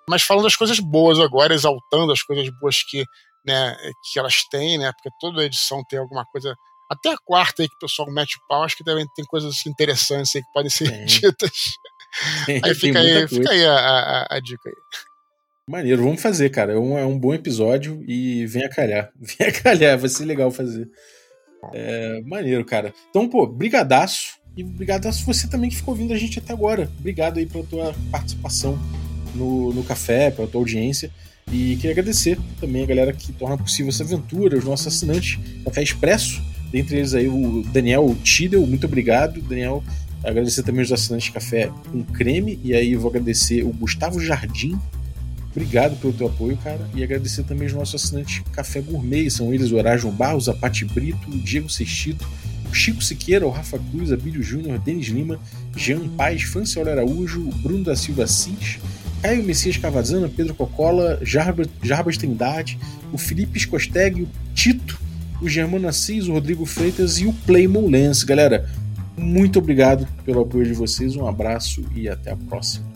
mas 0.08 0.22
falando 0.22 0.44
das 0.44 0.56
coisas 0.56 0.78
boas 0.78 1.18
agora, 1.18 1.54
exaltando 1.54 2.12
as 2.12 2.22
coisas 2.22 2.48
boas 2.60 2.82
que 2.82 3.04
né, 3.46 3.76
que 4.12 4.18
elas 4.18 4.42
têm, 4.50 4.76
né? 4.76 4.92
Porque 4.92 5.08
toda 5.20 5.44
edição 5.44 5.82
tem 5.88 5.98
alguma 5.98 6.24
coisa. 6.26 6.54
Até 6.90 7.10
a 7.10 7.18
quarta 7.24 7.62
aí 7.62 7.68
que 7.68 7.76
o 7.76 7.78
pessoal 7.78 8.10
mete 8.10 8.38
pau, 8.48 8.62
acho 8.62 8.76
que 8.76 8.84
também 8.84 9.06
tem 9.14 9.24
coisas 9.24 9.64
interessantes 9.66 10.34
aí 10.34 10.42
que 10.42 10.52
podem 10.52 10.70
ser 10.70 10.90
ditas. 11.06 11.78
Aí 12.62 12.74
fica 12.74 12.98
aí, 12.98 13.28
fica 13.28 13.50
aí 13.50 13.64
a, 13.64 13.74
a, 13.74 14.36
a, 14.36 14.40
dica 14.40 14.68
aí. 14.68 14.74
Maneiro, 15.68 16.02
vamos 16.02 16.22
fazer, 16.22 16.50
cara. 16.50 16.72
É 16.72 16.78
um, 16.78 16.98
é 16.98 17.04
um 17.04 17.18
bom 17.18 17.34
episódio 17.34 18.02
e 18.06 18.46
vem 18.46 18.64
a 18.64 18.68
calhar. 18.68 19.12
Vem 19.18 19.48
a 19.48 19.52
calhar, 19.52 19.98
vai 19.98 20.08
ser 20.08 20.24
legal 20.24 20.50
fazer. 20.50 20.88
É, 21.74 22.22
maneiro, 22.24 22.64
cara. 22.64 22.93
Então, 23.10 23.28
pô, 23.28 23.47
brigadaço. 23.47 24.36
E 24.56 24.62
brigadaço 24.62 25.24
você 25.24 25.47
também 25.47 25.68
que 25.68 25.76
ficou 25.76 25.93
ouvindo 25.93 26.12
a 26.12 26.16
gente 26.16 26.38
até 26.38 26.52
agora. 26.52 26.90
Obrigado 26.98 27.38
aí 27.38 27.47
pela 27.47 27.64
tua 27.64 27.94
participação 28.10 28.78
no, 29.34 29.72
no 29.72 29.84
café, 29.84 30.30
pela 30.30 30.48
tua 30.48 30.60
audiência. 30.60 31.10
E 31.52 31.76
queria 31.76 31.93
agradecer 31.93 32.38
também 32.59 32.82
a 32.82 32.86
galera 32.86 33.12
que 33.12 33.32
torna 33.32 33.56
possível 33.56 33.90
essa 33.90 34.02
aventura, 34.02 34.59
os 34.59 34.64
nossos 34.64 34.88
assinantes 34.88 35.38
Café 35.64 35.82
Expresso, 35.82 36.43
dentre 36.72 36.97
eles 36.97 37.14
aí 37.14 37.28
o 37.28 37.62
Daniel 37.72 38.16
Tidel, 38.24 38.66
muito 38.66 38.86
obrigado, 38.86 39.40
Daniel. 39.43 39.82
Agradecer 40.24 40.64
também 40.64 40.82
os 40.82 40.90
assinantes 40.90 41.26
de 41.26 41.32
Café 41.32 41.70
com 41.93 42.02
Creme, 42.02 42.59
e 42.64 42.74
aí 42.74 42.97
vou 42.97 43.10
agradecer 43.10 43.62
o 43.62 43.68
Gustavo 43.68 44.18
Jardim, 44.18 44.76
obrigado 45.56 45.96
pelo 45.96 46.12
teu 46.12 46.26
apoio, 46.26 46.56
cara, 46.58 46.86
e 46.94 47.02
agradecer 47.02 47.42
também 47.42 47.66
os 47.66 47.72
nossos 47.72 48.04
assinantes 48.04 48.42
Café 48.52 48.82
Gourmet, 48.82 49.30
são 49.30 49.54
eles 49.54 49.72
o 49.72 49.76
Horácio 49.76 50.10
Barros, 50.10 50.50
a 50.50 50.54
Pati 50.54 50.84
Brito, 50.84 51.30
o 51.30 51.38
Diego 51.38 51.70
Sextito, 51.70 52.28
o 52.70 52.74
Chico 52.74 53.02
Siqueira, 53.02 53.46
o 53.46 53.50
Rafa 53.50 53.78
Cruz, 53.78 54.12
Abílio 54.12 54.42
Júnior, 54.42 54.78
Denis 54.78 55.06
Lima, 55.06 55.40
Jean 55.74 56.08
Paz, 56.08 56.42
Franciel 56.42 56.86
Araújo, 56.86 57.40
Bruno 57.62 57.84
da 57.84 57.96
Silva 57.96 58.24
Assis, 58.24 58.78
Caio 59.22 59.42
Messias 59.42 59.78
Cavazana, 59.78 60.28
Pedro 60.28 60.54
Cocola, 60.54 61.18
Jarbas, 61.22 62.16
Trindade, 62.18 62.78
o 63.10 63.16
Felipe 63.16 63.56
Escosteg, 63.58 64.22
o 64.22 64.28
Tito, 64.54 65.00
o 65.40 65.48
Germano 65.48 65.88
Assis, 65.88 66.28
o 66.28 66.32
Rodrigo 66.32 66.66
Freitas 66.66 67.18
e 67.18 67.26
o 67.26 67.32
Playmo 67.32 67.88
Lens. 67.88 68.22
Galera, 68.24 68.68
muito 69.16 69.58
obrigado 69.58 70.06
pelo 70.22 70.42
apoio 70.42 70.66
de 70.66 70.74
vocês, 70.74 71.16
um 71.16 71.26
abraço 71.26 71.82
e 71.94 72.08
até 72.08 72.30
a 72.30 72.36
próxima. 72.36 72.95